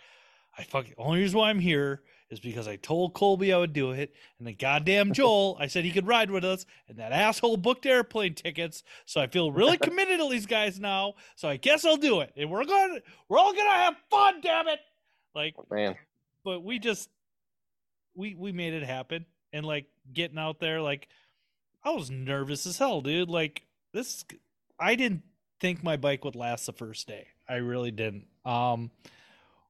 I 0.58 0.64
fucking 0.64 0.96
only 0.98 1.20
reason 1.20 1.38
why 1.38 1.50
I'm 1.50 1.60
here 1.60 2.02
is 2.30 2.40
because 2.40 2.68
I 2.68 2.76
told 2.76 3.14
Colby 3.14 3.54
I 3.54 3.58
would 3.58 3.74
do 3.74 3.92
it, 3.92 4.14
and 4.40 4.48
the 4.48 4.54
goddamn 4.54 5.14
Joel, 5.14 5.58
I 5.60 5.68
said 5.68 5.86
he 5.86 5.92
could 5.92 6.08
ride 6.08 6.30
with 6.32 6.44
us, 6.44 6.66
and 6.88 6.98
that 6.98 7.12
asshole 7.12 7.58
booked 7.58 7.86
airplane 7.86 8.34
tickets. 8.34 8.84
So 9.06 9.22
I 9.22 9.28
feel 9.28 9.52
really 9.52 9.78
committed 9.82 10.20
to 10.20 10.30
these 10.30 10.46
guys 10.46 10.80
now. 10.80 11.14
So 11.36 11.48
I 11.48 11.58
guess 11.58 11.86
I'll 11.86 11.98
do 11.98 12.22
it, 12.22 12.34
and 12.36 12.50
we're 12.50 12.66
going, 12.66 12.96
to 12.96 13.02
we're 13.30 13.38
all 13.40 13.54
gonna 13.54 13.70
have 13.70 13.96
fun, 14.10 14.42
damn 14.42 14.68
it! 14.68 14.80
Like, 15.34 15.56
Man, 15.72 15.96
but 16.44 16.64
we 16.64 16.80
just, 16.80 17.10
we 18.16 18.36
we 18.36 18.52
made 18.52 18.74
it 18.74 18.84
happen, 18.84 19.26
and 19.54 19.66
like 19.66 19.86
getting 20.14 20.38
out 20.38 20.60
there, 20.60 20.82
like 20.82 21.08
I 21.84 21.92
was 21.92 22.12
nervous 22.12 22.66
as 22.66 22.78
hell, 22.78 23.02
dude. 23.02 23.30
Like 23.30 23.64
this, 23.94 24.26
I 24.80 24.96
didn't 24.96 25.24
think 25.60 25.84
my 25.84 25.98
bike 25.98 26.26
would 26.26 26.36
last 26.36 26.66
the 26.66 26.74
first 26.74 27.08
day. 27.08 27.28
I 27.48 27.56
really 27.56 27.92
didn't. 27.92 28.26
Um, 28.46 28.92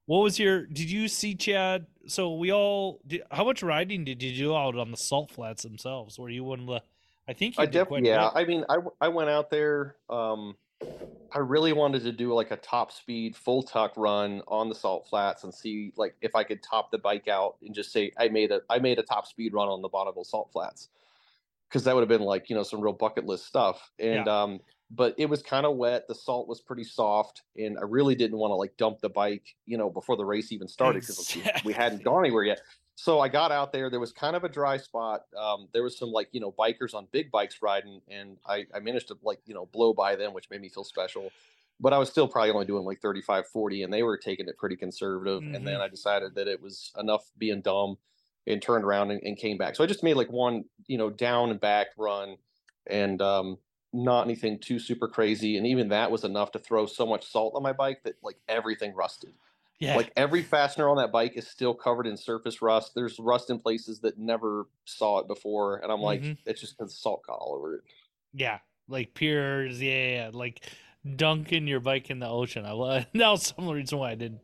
what 0.06 0.24
was 0.24 0.40
your? 0.40 0.66
Did 0.66 0.90
you 0.90 1.08
see 1.08 1.36
Chad? 1.36 1.86
So 2.08 2.36
we 2.36 2.52
all. 2.52 3.00
Did, 3.06 3.24
how 3.32 3.44
much 3.44 3.64
riding 3.64 4.04
did 4.04 4.22
you 4.24 4.36
do 4.36 4.56
out 4.56 4.76
on 4.76 4.92
the 4.92 4.98
salt 4.98 5.32
flats 5.32 5.64
themselves? 5.64 6.18
Were 6.18 6.30
you 6.30 6.44
one 6.44 6.62
of 6.62 6.68
the? 6.68 6.82
I 7.28 7.34
think 7.34 7.58
you 7.58 7.64
I 7.64 7.66
definitely, 7.66 8.10
yeah. 8.10 8.30
I 8.34 8.46
mean, 8.46 8.64
I 8.70 8.78
I 9.02 9.10
went 9.10 9.30
out 9.30 9.50
there. 9.50 9.96
Um, 10.10 10.56
I 11.32 11.40
really 11.40 11.74
wanted 11.74 12.04
to 12.04 12.12
do 12.12 12.34
like 12.34 12.52
a 12.52 12.56
top 12.58 12.92
speed 12.92 13.36
full 13.36 13.64
tuck 13.64 13.94
run 13.98 14.42
on 14.48 14.70
the 14.70 14.76
salt 14.76 15.08
flats 15.10 15.44
and 15.44 15.54
see 15.54 15.92
like 15.98 16.16
if 16.22 16.36
I 16.36 16.44
could 16.44 16.64
top 16.64 16.92
the 16.92 16.98
bike 16.98 17.28
out 17.28 17.58
and 17.62 17.76
just 17.76 17.92
say 17.92 18.12
I 18.18 18.30
made 18.30 18.52
a 18.52 18.62
I 18.70 18.80
made 18.80 19.00
a 19.00 19.04
top 19.04 19.28
speed 19.28 19.54
run 19.54 19.68
on 19.68 19.82
the 19.82 19.90
Bonneville 19.90 20.24
salt 20.24 20.50
flats 20.52 20.90
because 21.68 21.84
that 21.84 21.94
would 21.94 22.02
have 22.02 22.10
been 22.10 22.22
like 22.22 22.50
you 22.50 22.56
know 22.56 22.64
some 22.64 22.80
real 22.80 22.94
bucket 22.94 23.26
list 23.26 23.46
stuff 23.46 23.92
and 24.00 24.28
um 24.28 24.60
but 24.90 25.14
it 25.18 25.26
was 25.28 25.42
kind 25.44 25.66
of 25.66 25.76
wet 25.76 26.08
the 26.08 26.16
salt 26.16 26.48
was 26.48 26.62
pretty 26.62 26.84
soft 26.84 27.44
and 27.58 27.78
I 27.78 27.82
really 27.84 28.16
didn't 28.16 28.38
want 28.38 28.52
to 28.52 28.56
like 28.56 28.78
dump 28.78 29.00
the 29.02 29.10
bike 29.10 29.56
you 29.66 29.78
know 29.78 29.90
before 29.90 30.16
the 30.16 30.26
race 30.26 30.52
even 30.52 30.68
started 30.68 31.02
because 31.02 31.20
we 31.64 31.74
hadn't 31.74 32.04
gone 32.04 32.24
anywhere 32.26 32.44
yet 32.44 32.62
so 33.00 33.20
I 33.20 33.30
got 33.30 33.52
out 33.52 33.72
there. 33.74 33.92
There 33.92 34.00
was 34.00 34.12
kind 34.12 34.36
of 34.36 34.44
a 34.44 34.50
dry 34.50 34.78
spot. 34.78 35.26
Um, 35.38 35.68
there 35.72 35.84
was 35.84 35.98
some 36.00 36.10
like 36.10 36.30
you 36.32 36.40
know 36.40 36.52
bikers 36.52 36.96
on 36.96 37.08
big 37.12 37.30
bikes 37.30 37.62
riding, 37.62 38.02
and 38.08 38.40
I, 38.44 38.66
I 38.74 38.80
managed 38.80 39.10
to 39.10 39.18
like 39.22 39.40
you 39.46 39.54
know 39.54 39.68
blow 39.68 39.94
by 39.94 40.16
them, 40.16 40.34
which 40.34 40.50
made 40.50 40.62
me 40.62 40.70
feel 40.70 40.84
special. 40.84 41.36
But 41.80 41.94
I 41.94 42.00
was 42.00 42.10
still 42.10 42.28
probably 42.28 42.50
only 42.50 42.66
doing 42.66 42.86
like 42.86 43.00
35, 43.02 43.48
40, 43.48 43.84
and 43.84 43.94
they 43.94 44.02
were 44.02 44.18
taking 44.18 44.48
it 44.48 44.58
pretty 44.58 44.76
conservative. 44.76 45.44
And 45.54 45.66
then 45.68 45.76
Mhm. 45.76 45.82
I 45.82 45.88
decided 45.90 46.34
that 46.36 46.48
it 46.48 46.60
was 46.60 46.92
enough 46.98 47.30
being 47.38 47.62
dumb, 47.62 47.98
and 48.48 48.62
turned 48.62 48.84
around 48.84 49.12
and, 49.12 49.22
and 49.22 49.38
came 49.38 49.58
back. 49.58 49.76
So 49.76 49.84
I 49.84 49.88
just 49.88 50.04
made 50.04 50.16
like 50.16 50.32
one 50.32 50.66
you 50.88 50.98
know 50.98 51.12
down 51.12 51.52
and 51.52 51.60
back 51.60 51.88
run, 51.98 52.38
and 52.88 53.22
um, 53.22 53.60
not 53.98 54.24
anything 54.26 54.60
too 54.60 54.80
super 54.80 55.08
crazy. 55.08 55.58
And 55.58 55.66
even 55.68 55.90
that 55.90 56.12
was 56.12 56.24
enough 56.24 56.52
to 56.54 56.60
throw 56.60 56.86
so 56.86 57.06
much 57.06 57.26
salt 57.26 57.54
on 57.56 57.64
my 57.64 57.74
bike 57.74 58.04
that 58.04 58.16
like 58.24 58.38
everything 58.48 58.94
rusted. 58.94 59.34
yeah, 59.80 59.96
Like 59.96 60.12
every 60.16 60.42
fastener 60.44 60.88
on 60.90 60.98
that 60.98 61.12
bike 61.12 61.34
is 61.36 61.48
still 61.48 61.74
covered 61.74 62.08
in 62.08 62.16
surface 62.18 62.62
rust. 62.62 62.94
There's 62.96 63.20
rust 63.20 63.50
in 63.50 63.60
places 63.60 64.00
that 64.02 64.18
never 64.18 64.68
saw 64.86 65.20
it 65.20 65.28
before, 65.28 65.78
and 65.78 65.92
I'm 65.92 66.02
like, 66.02 66.22
Mhm. 66.22 66.38
it's 66.46 66.62
just 66.62 66.78
because 66.78 66.96
salt 66.98 67.24
got 67.28 67.40
all 67.40 67.56
over 67.56 67.76
it. 67.76 67.82
yeah, 68.34 68.60
like 68.88 69.14
piers, 69.14 69.82
yeah, 69.82 70.10
yeah, 70.16 70.30
like 70.34 70.66
dunking 71.16 71.68
your 71.68 71.80
bike 71.80 72.10
in 72.10 72.20
the 72.20 72.28
ocean. 72.28 72.66
I 72.66 72.74
was 72.74 73.06
that 73.14 73.30
was 73.30 73.54
some 73.56 73.70
reason 73.70 73.98
why 74.00 74.12
I 74.12 74.16
didn't 74.16 74.42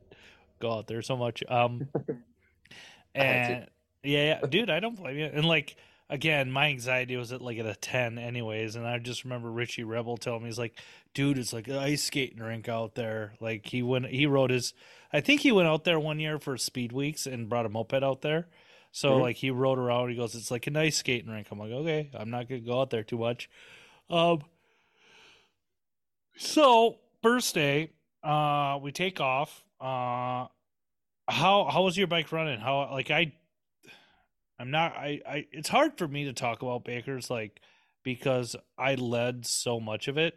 go 0.60 0.72
out 0.72 0.88
there 0.88 1.02
so 1.02 1.16
much. 1.18 1.44
Um, 1.48 1.88
I 3.16 3.24
had 3.24 3.48
to. 3.48 3.54
and 3.56 3.68
yeah, 4.04 4.40
yeah, 4.42 4.48
dude, 4.48 4.70
I 4.70 4.80
don't 4.80 4.96
blame 4.96 5.18
you. 5.18 5.26
And 5.26 5.46
like 5.46 5.76
again, 6.10 6.52
my 6.52 6.68
anxiety 6.68 7.16
was 7.18 7.32
at 7.32 7.42
like 7.42 7.58
at 7.58 7.66
a 7.66 7.76
ten, 7.76 8.18
anyways. 8.18 8.76
And 8.76 8.86
I 8.88 8.98
just 9.00 9.24
remember 9.24 9.52
Richie 9.52 9.84
Rebel 9.84 10.18
telling 10.18 10.44
me 10.44 10.50
he's 10.50 10.60
like, 10.60 10.78
dude, 11.14 11.38
it's 11.38 11.54
like 11.54 11.68
an 11.68 11.78
ice 11.78 12.04
skating 12.04 12.40
rink 12.42 12.68
out 12.70 12.96
there. 12.96 13.34
Like 13.40 13.66
he 13.66 13.82
went, 13.84 14.08
he 14.08 14.26
rode 14.26 14.52
his. 14.52 14.74
I 15.12 15.22
think 15.22 15.42
he 15.42 15.52
went 15.52 15.68
out 15.68 15.84
there 15.84 16.00
one 16.00 16.20
year 16.20 16.40
for 16.40 16.58
speed 16.58 16.92
weeks 16.92 17.26
and 17.28 17.48
brought 17.50 17.66
a 17.66 17.70
moped 17.70 18.04
out 18.04 18.22
there. 18.22 18.48
So 18.92 19.12
Mhm. 19.12 19.22
like 19.22 19.36
he 19.38 19.50
rode 19.52 19.80
around. 19.80 20.10
He 20.10 20.16
goes, 20.16 20.36
it's 20.36 20.52
like 20.52 20.68
an 20.68 20.78
ice 20.78 20.98
skating 20.98 21.32
rink. 21.32 21.48
I'm 21.52 21.60
like, 21.60 21.72
okay, 21.72 22.10
I'm 22.14 22.30
not 22.30 22.48
gonna 22.48 22.62
go 22.62 22.82
out 22.82 22.90
there 22.90 23.04
too 23.04 23.18
much. 23.18 23.50
Um. 24.10 24.44
So 26.38 26.98
first 27.22 27.54
day, 27.56 27.92
uh, 28.24 28.80
we 28.82 28.92
take 28.92 29.20
off. 29.22 29.64
Uh, 29.80 30.48
how 31.30 31.66
how 31.72 31.84
was 31.84 31.98
your 31.98 32.08
bike 32.08 32.32
running? 32.32 32.60
How 32.60 32.90
like 32.92 33.12
I, 33.12 33.34
I'm 34.64 34.72
not 34.72 34.94
I 34.96 35.22
I. 35.28 35.46
It's 35.52 35.70
hard 35.70 35.98
for 35.98 36.08
me 36.08 36.26
to 36.26 36.34
talk 36.34 36.62
about 36.62 36.86
Baker's 36.86 37.30
like 37.30 37.60
because 38.04 38.56
I 38.78 38.96
led 38.96 39.46
so 39.46 39.80
much 39.80 40.08
of 40.08 40.18
it, 40.18 40.36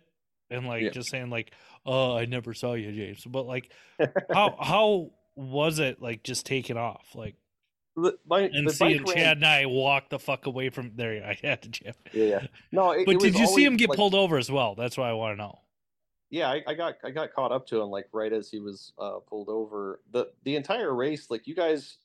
and 0.51 0.67
like 0.67 0.83
Yeah. 0.83 0.91
just 0.91 1.11
saying 1.11 1.31
like, 1.31 1.53
oh, 1.85 2.17
I 2.17 2.25
never 2.27 2.53
saw 2.55 2.75
you, 2.75 2.93
James. 2.93 3.25
But 3.25 3.47
like, 3.47 3.71
how 4.33 4.57
how 4.61 5.11
was 5.37 5.79
it 5.79 6.03
like 6.03 6.23
just 6.25 6.45
taking 6.47 6.77
off 6.77 7.07
like 7.15 7.37
The- 7.97 8.19
my, 8.27 8.41
and 8.41 8.67
the 8.69 8.73
seeing 8.73 9.05
ran- 9.05 9.17
Chad 9.17 9.37
and 9.39 9.47
I 9.47 9.67
walk 9.67 10.11
the 10.11 10.19
fuck 10.19 10.47
away 10.47 10.71
from 10.71 10.93
there? 10.97 11.25
I 11.27 11.39
had 11.47 11.63
to 11.63 11.69
jam. 11.69 11.95
Yeah, 12.13 12.25
yeah. 12.25 12.47
No, 12.73 12.91
it, 12.93 13.07
But 13.07 13.17
it 13.17 13.21
did 13.21 13.35
you 13.39 13.47
see 13.47 13.65
him 13.65 13.77
get 13.77 13.89
like- 13.91 13.97
pulled 13.97 14.15
over 14.15 14.39
as 14.39 14.51
well? 14.51 14.75
That's 14.75 14.97
what 14.99 15.07
I 15.07 15.13
want 15.13 15.35
to 15.39 15.43
know. 15.43 15.59
yeah 16.31 16.51
I, 16.51 16.63
I 16.67 16.75
got 16.75 16.95
i 17.05 17.11
got 17.13 17.33
caught 17.33 17.53
up 17.53 17.69
to 17.69 17.81
him 17.81 17.89
like 17.91 18.09
right 18.13 18.33
as 18.33 18.51
he 18.51 18.59
was 18.59 18.93
uh 18.99 19.21
pulled 19.29 19.49
over 19.49 20.01
the 20.11 20.27
the 20.43 20.57
entire 20.57 20.93
race 20.93 21.31
like 21.31 21.47
you 21.47 21.55
guys 21.55 21.99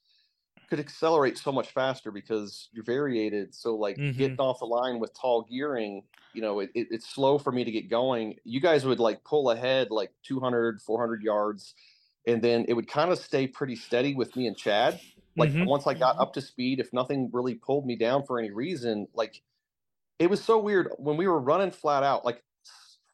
could 0.69 0.79
accelerate 0.79 1.37
so 1.37 1.51
much 1.51 1.71
faster 1.71 2.11
because 2.11 2.69
you're 2.71 2.85
variated. 2.85 3.53
So 3.55 3.75
like 3.75 3.97
Mhm. 3.97 4.13
getting 4.17 4.39
off 4.39 4.59
the 4.59 4.65
line 4.65 4.99
with 4.99 5.13
tall 5.19 5.43
gearing 5.49 6.03
you 6.33 6.41
know 6.41 6.61
it, 6.61 6.71
it, 6.75 6.87
it's 6.91 7.07
slow 7.07 7.37
for 7.37 7.51
me 7.51 7.63
to 7.65 7.71
get 7.71 7.89
going. 7.89 8.37
You 8.45 8.61
guys 8.61 8.85
would 8.85 8.99
like 8.99 9.23
pull 9.25 9.49
ahead 9.51 9.91
like 9.91 10.13
200 10.23 10.81
400 10.81 11.23
yards 11.23 11.75
and 12.27 12.41
then 12.41 12.65
it 12.67 12.73
would 12.73 12.87
kind 12.87 13.11
of 13.11 13.19
stay 13.19 13.47
pretty 13.47 13.75
steady 13.75 14.15
with 14.15 14.35
me 14.35 14.47
and 14.47 14.57
chad. 14.57 15.01
Like 15.37 15.55
Mhm. 15.55 15.63
once 15.63 15.87
i 15.87 15.93
got 15.95 16.15
up 16.19 16.33
to 16.33 16.41
speed 16.41 16.79
if 16.79 16.93
nothing 16.93 17.29
really 17.33 17.55
pulled 17.55 17.85
me 17.85 17.95
down 17.97 18.25
for 18.25 18.39
any 18.39 18.51
reason 18.51 19.07
like 19.13 19.41
it 20.19 20.29
was 20.29 20.43
so 20.43 20.59
weird. 20.59 20.89
When 20.97 21.17
we 21.17 21.27
were 21.27 21.39
running 21.39 21.71
flat 21.71 22.03
out 22.03 22.25
like 22.25 22.43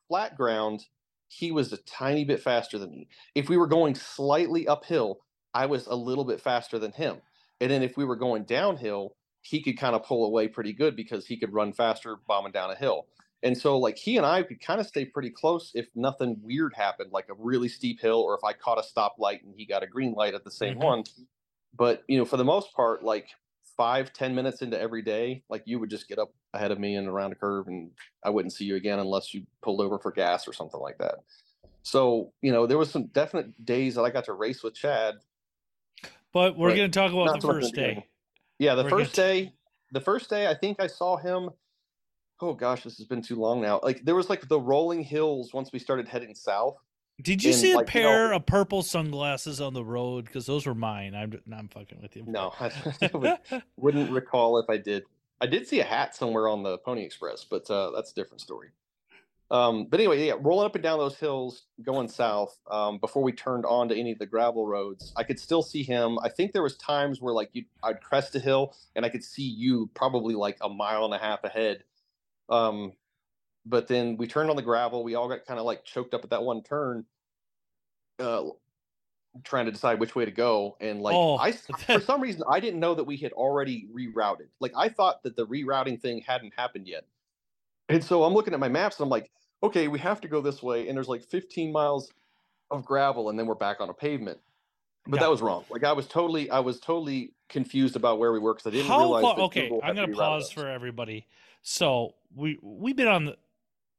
flat 0.08 0.38
ground 0.38 0.86
he 1.30 1.52
was 1.52 1.74
a 1.74 1.78
tiny 1.78 2.26
bit 2.26 2.42
faster 2.42 2.80
than 2.80 2.92
me. 2.92 3.10
If 3.36 3.50
we 3.50 3.58
were 3.58 3.68
going 3.68 3.96
slightly 3.96 4.68
uphill 4.68 5.26
i 5.58 5.66
was 5.66 5.88
a 5.88 5.96
little 5.96 6.26
bit 6.26 6.40
faster 6.42 6.78
than 6.80 6.92
him. 6.92 7.18
And 7.60 7.72
then 7.72 7.82
if 7.82 7.98
we 7.98 8.06
were 8.06 8.16
going 8.16 8.44
downhill 8.44 9.16
he 9.42 9.62
could 9.62 9.78
kind 9.78 9.96
of 9.96 10.04
pull 10.04 10.26
away 10.26 10.48
pretty 10.48 10.74
good 10.74 10.96
because 10.96 11.26
he 11.26 11.38
could 11.38 11.54
run 11.54 11.72
faster 11.72 12.18
bombing 12.28 12.52
down 12.52 12.70
a 12.70 12.76
hill. 12.76 13.08
And 13.44 13.58
so 13.58 13.78
like 13.78 13.98
he 13.98 14.18
and 14.18 14.26
i 14.26 14.44
could 14.44 14.60
kind 14.60 14.82
of 14.82 14.88
stay 14.88 15.06
pretty 15.06 15.30
close 15.30 15.72
if 15.74 15.88
nothing 15.96 16.38
weird 16.42 16.74
happened 16.76 17.12
like 17.12 17.30
a 17.30 17.36
really 17.50 17.70
steep 17.70 18.02
hill 18.02 18.22
or 18.28 18.36
if 18.36 18.44
i 18.44 18.54
caught 18.54 18.80
a 18.84 18.86
stoplight 18.94 19.44
and 19.44 19.54
he 19.56 19.66
got 19.66 19.84
a 19.84 19.88
green 19.88 20.14
light 20.14 20.34
at 20.34 20.44
the 20.44 20.52
same 20.52 20.78
Mhm. 20.78 20.84
one. 20.92 21.04
But 21.84 22.04
you 22.08 22.18
know 22.18 22.26
for 22.26 22.38
the 22.38 22.44
most 22.56 22.74
part 22.74 23.04
like 23.04 23.30
five 23.78 24.12
ten 24.12 24.34
minutes 24.34 24.64
into 24.64 24.80
every 24.80 25.04
day 25.04 25.44
like 25.50 25.62
you 25.66 25.80
would 25.80 25.90
just 25.90 26.08
get 26.08 26.18
up 26.18 26.32
ahead 26.54 26.72
of 26.72 26.80
me 26.80 26.96
and 26.96 27.08
around 27.08 27.32
a 27.32 27.36
curve 27.36 27.68
and 27.68 27.92
i 28.24 28.30
wouldn't 28.30 28.54
see 28.54 28.66
you 28.66 28.76
again 28.76 28.98
unless 28.98 29.34
you 29.36 29.46
pulled 29.62 29.82
over 29.82 30.00
for 30.00 30.12
gas 30.12 30.48
or 30.48 30.54
something 30.54 30.82
like 30.88 30.98
that. 30.98 31.18
So 31.84 32.34
you 32.42 32.52
know 32.52 32.66
there 32.66 32.80
was 32.80 32.90
some 32.92 33.06
definite 33.08 33.50
days 33.64 33.96
that 33.96 34.04
i 34.04 34.10
got 34.10 34.26
to 34.26 34.34
race 34.34 34.64
with 34.64 34.74
chad 34.74 35.16
But 36.34 36.58
we're 36.58 36.76
going 36.76 36.92
to 36.92 37.00
talk 37.00 37.12
about 37.12 37.36
the 37.36 37.42
so 37.42 37.48
much 37.48 37.56
in 37.56 37.62
first 37.62 37.74
day. 37.76 38.06
yeah 38.60 38.76
the 38.76 38.84
We're 38.84 38.90
first 38.90 39.16
gonna 39.16 39.28
day 39.28 39.54
the 39.92 40.02
first 40.02 40.30
day 40.30 40.48
i 40.48 40.54
think 40.54 40.80
i 40.82 40.88
saw 40.88 41.16
him 41.18 41.50
oh 42.42 42.54
gosh 42.54 42.84
this 42.84 42.98
has 42.98 43.08
been 43.08 43.22
too 43.22 43.36
long 43.38 43.62
now 43.62 43.80
like 43.84 44.04
there 44.04 44.16
was 44.16 44.30
like 44.30 44.48
the 44.48 44.60
rolling 44.60 45.02
hills 45.04 45.54
once 45.54 45.72
we 45.72 45.80
started 45.80 46.08
heading 46.08 46.36
south 46.36 46.76
Did 47.22 47.44
you 47.44 47.52
And, 47.52 47.60
see 47.60 47.72
a 47.72 47.78
like, 47.78 47.94
you 47.94 48.02
know- 48.02 48.08
pair 48.10 48.34
of 48.34 48.46
purple 48.46 48.84
sunglasses 48.84 49.60
on 49.62 49.74
the 49.74 49.84
road? 49.84 50.26
Because 50.26 50.46
those 50.46 50.66
were 50.68 50.76
mine. 50.76 51.16
I'm 51.16 51.40
I'm 51.52 51.68
fucking 51.70 52.00
with 52.02 52.16
you. 52.16 52.24
no 52.28 52.54
i 52.60 52.72
would- 53.14 53.38
wouldn't 53.78 54.12
recall 54.12 54.60
if 54.60 54.70
i 54.70 54.78
did 54.78 55.04
i 55.42 55.46
did 55.48 55.68
see 55.68 55.80
a 55.80 55.84
hat 55.86 56.16
somewhere 56.16 56.48
on 56.48 56.62
the 56.64 56.78
pony 56.80 57.04
express 57.04 57.44
but 57.44 57.70
uh, 57.72 57.92
that's 57.96 58.12
a 58.12 58.16
different 58.16 58.42
story 58.42 58.70
um, 59.50 59.86
but 59.86 60.00
anyway 60.00 60.26
yeah 60.26 60.34
rolling 60.42 60.66
up 60.66 60.76
and 60.76 60.84
down 60.84 61.00
those 61.00 61.16
hills 61.18 61.64
going 61.84 62.08
south 62.08 62.58
um, 62.70 62.98
before 63.00 63.24
we 63.24 63.32
turned 63.32 63.66
on 63.66 63.88
to 63.88 63.96
any 63.98 64.12
of 64.12 64.20
the 64.20 64.26
gravel 64.26 64.68
roads 64.68 65.14
i 65.16 65.24
could 65.24 65.40
still 65.40 65.62
see 65.62 65.84
him. 65.84 66.20
I 66.24 66.30
think 66.30 66.52
there 66.52 66.64
was 66.64 66.76
times 66.78 67.22
where 67.22 67.34
like 67.34 67.50
you 67.54 67.64
i'd 67.84 68.02
crest 68.02 68.36
a 68.36 68.40
hill 68.40 68.76
and 68.96 69.06
i 69.06 69.10
could 69.10 69.24
see 69.24 69.44
you 69.44 69.90
probably 69.94 70.36
like 70.36 70.58
a 70.62 70.70
mile 70.70 71.06
and 71.06 71.14
a 71.14 71.18
half 71.18 71.44
ahead. 71.44 71.84
Um, 72.50 72.94
but 73.66 73.88
then 73.88 74.16
we 74.18 74.28
turned 74.28 74.50
on 74.50 74.56
the 74.56 74.62
gravel 74.62 75.04
we 75.04 75.16
all 75.16 75.28
got 75.30 75.46
kind 75.46 75.60
of 75.60 75.66
like 75.66 75.84
choked 75.84 76.14
up 76.14 76.24
at 76.24 76.30
that 76.32 76.44
one 76.44 76.64
turn 76.64 77.06
uh, 78.20 78.44
trying 79.44 79.66
to 79.66 79.72
decide 79.72 80.00
which 80.00 80.16
way 80.16 80.26
to 80.26 80.32
go 80.32 80.76
and 80.82 81.02
like 81.02 81.14
Oh. 81.16 81.38
i 81.38 81.52
for 81.88 82.00
some 82.00 82.22
reason 82.22 82.44
i 82.50 82.60
didn't 82.60 82.80
know 82.80 82.96
that 82.96 83.04
we 83.04 83.18
had 83.18 83.34
already 83.34 83.88
rerouted. 83.94 84.48
Like 84.60 84.72
i 84.76 84.90
thought 84.90 85.24
that 85.24 85.36
the 85.36 85.46
rerouting 85.46 86.02
thing 86.02 86.22
hadn't 86.26 86.54
happened 86.58 86.88
yet 86.88 87.06
and 87.90 88.04
so 88.04 88.24
i'm 88.24 88.34
looking 88.34 88.54
at 88.54 88.60
my 88.60 88.70
maps 88.70 88.98
and 89.00 89.06
i'm 89.06 89.10
like 89.10 89.32
okay 89.64 89.88
we 89.88 90.00
have 90.00 90.22
to 90.22 90.28
go 90.28 90.42
this 90.42 90.62
way 90.62 90.88
and 90.88 90.96
there's 90.98 91.08
like 91.08 91.24
15 91.24 91.72
miles 91.72 92.12
of 92.72 92.86
gravel 92.86 93.30
and 93.30 93.38
then 93.40 93.46
we're 93.48 93.56
back 93.56 93.80
on 93.80 93.90
a 93.90 93.94
pavement 93.94 94.40
but 95.06 95.16
Yeah. 95.16 95.22
that 95.22 95.32
was 95.32 95.42
wrong 95.42 95.66
like 95.70 95.84
i 95.84 95.94
was 95.94 96.08
totally 96.08 96.50
i 96.50 96.60
was 96.60 96.80
totally 96.80 97.34
confused 97.50 97.96
about 97.96 98.20
where 98.20 98.32
we 98.32 98.40
were 98.40 98.54
because 98.54 98.68
i 98.68 98.72
didn't 98.72 98.88
How 98.88 99.00
realize 99.00 99.24
Okay, 99.46 99.70
I'm 99.84 99.96
going 99.96 100.10
to 100.10 100.16
pause 100.16 100.52
for 100.52 100.68
everybody. 100.68 101.28
So 101.62 102.16
we 102.36 102.60
we've 102.62 102.96
been 102.96 103.08
on 103.08 103.26
the 103.26 103.38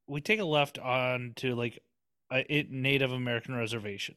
we 0.07 0.21
take 0.21 0.41
a 0.41 0.45
left 0.45 0.79
on 0.79 1.33
to 1.37 1.55
like 1.55 1.79
a 2.31 2.45
it 2.55 2.71
Native 2.71 3.13
American 3.13 3.55
reservation, 3.55 4.17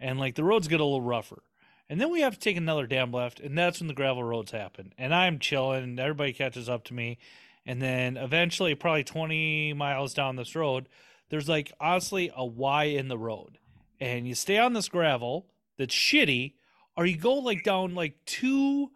and 0.00 0.18
like 0.18 0.34
the 0.34 0.44
roads 0.44 0.68
get 0.68 0.80
a 0.80 0.84
little 0.84 1.00
rougher, 1.00 1.42
and 1.88 2.00
then 2.00 2.10
we 2.10 2.20
have 2.20 2.34
to 2.34 2.40
take 2.40 2.56
another 2.56 2.86
damn 2.86 3.12
left, 3.12 3.38
and 3.40 3.56
that's 3.56 3.80
when 3.80 3.88
the 3.88 3.94
gravel 3.94 4.22
roads 4.24 4.50
happen. 4.50 4.92
And 4.98 5.14
I'm 5.14 5.38
chilling, 5.38 5.82
and 5.84 6.00
everybody 6.00 6.32
catches 6.32 6.68
up 6.68 6.84
to 6.84 6.94
me, 6.94 7.18
and 7.66 7.82
then 7.82 8.16
eventually, 8.16 8.74
probably 8.74 9.04
20 9.04 9.74
miles 9.74 10.14
down 10.14 10.36
this 10.36 10.54
road, 10.54 10.88
there's 11.28 11.48
like 11.48 11.72
honestly 11.80 12.30
a 12.34 12.44
Y 12.46 12.84
in 12.84 13.08
the 13.08 13.18
road, 13.18 13.58
and 14.00 14.26
you 14.26 14.34
stay 14.34 14.58
on 14.58 14.72
this 14.72 14.88
gravel 14.88 15.46
that's 15.76 15.94
shitty, 15.94 16.54
or 16.96 17.04
you 17.04 17.16
go 17.16 17.34
like 17.34 17.64
down 17.64 17.94
like 17.94 18.14
two 18.24 18.90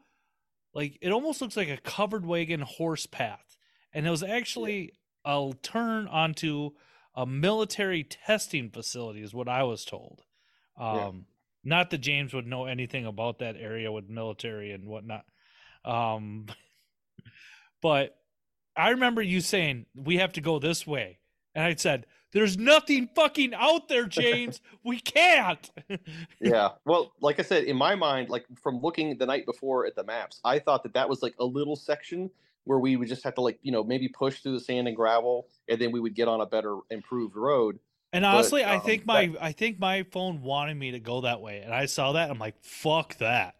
like 0.74 0.98
it 1.00 1.10
almost 1.10 1.40
looks 1.40 1.56
like 1.56 1.68
a 1.68 1.78
covered 1.78 2.24
wagon 2.24 2.60
horse 2.60 3.06
path. 3.06 3.58
And 3.92 4.06
it 4.06 4.10
was 4.10 4.22
actually 4.22 4.92
a 5.24 5.52
turn 5.62 6.06
onto 6.06 6.70
a 7.14 7.26
military 7.26 8.04
testing 8.04 8.70
facility 8.70 9.20
is 9.20 9.34
what 9.34 9.48
i 9.48 9.62
was 9.62 9.84
told. 9.84 10.22
Um 10.78 10.94
Yeah. 10.96 11.10
not 11.64 11.90
that 11.90 11.98
james 11.98 12.32
would 12.32 12.46
know 12.46 12.66
anything 12.66 13.04
about 13.04 13.40
that 13.40 13.56
area 13.56 13.90
with 13.90 14.08
military 14.08 14.70
and 14.70 14.86
whatnot. 14.86 15.24
Um 15.84 16.46
but 17.82 18.16
i 18.80 18.90
remember 18.90 19.22
you 19.22 19.40
saying 19.40 19.86
we 19.94 20.16
have 20.18 20.32
to 20.32 20.40
go 20.40 20.58
this 20.58 20.86
way. 20.86 21.18
And 21.54 21.64
i 21.64 21.74
said 21.74 22.06
there's 22.32 22.56
nothing 22.56 23.08
fucking 23.14 23.54
out 23.54 23.88
there 23.88 24.06
james. 24.06 24.60
We 24.84 25.00
can't. 25.00 25.70
Yeah. 26.40 26.70
Well 26.84 27.12
like 27.20 27.38
i 27.38 27.42
said 27.42 27.64
in 27.64 27.76
my 27.76 27.94
mind 27.94 28.28
like 28.30 28.44
from 28.62 28.80
looking 28.80 29.18
the 29.18 29.26
night 29.26 29.46
before 29.46 29.86
at 29.86 29.94
the 29.94 30.04
maps 30.04 30.40
i 30.44 30.58
thought 30.58 30.82
that 30.84 30.94
that 30.94 31.08
was 31.08 31.22
like 31.22 31.34
a 31.38 31.44
little 31.44 31.76
section 31.76 32.30
where 32.64 32.78
we 32.78 32.96
would 32.96 33.08
just 33.08 33.24
have 33.24 33.34
to 33.34 33.40
like 33.40 33.58
you 33.62 33.72
know 33.72 33.82
maybe 33.82 34.08
push 34.08 34.40
through 34.40 34.52
the 34.52 34.60
sand 34.60 34.86
and 34.86 34.96
gravel 34.96 35.48
and 35.68 35.80
then 35.80 35.90
we 35.92 36.00
would 36.00 36.14
get 36.14 36.28
on 36.28 36.40
a 36.40 36.46
better 36.46 36.76
improved 36.90 37.36
road. 37.36 37.78
And 38.12 38.22
But, 38.22 38.34
honestly, 38.34 38.64
I 38.64 38.76
um, 38.76 38.82
think 38.82 39.06
my 39.06 39.32
I 39.40 39.52
think 39.52 39.78
my 39.78 40.02
phone 40.04 40.42
wanted 40.42 40.76
me 40.76 40.92
to 40.92 41.00
go 41.00 41.20
that 41.22 41.40
way, 41.40 41.60
and 41.60 41.72
I 41.72 41.86
saw 41.86 42.12
that. 42.12 42.30
I'm 42.30 42.38
like, 42.38 42.56
fuck 42.62 43.16
that. 43.18 43.54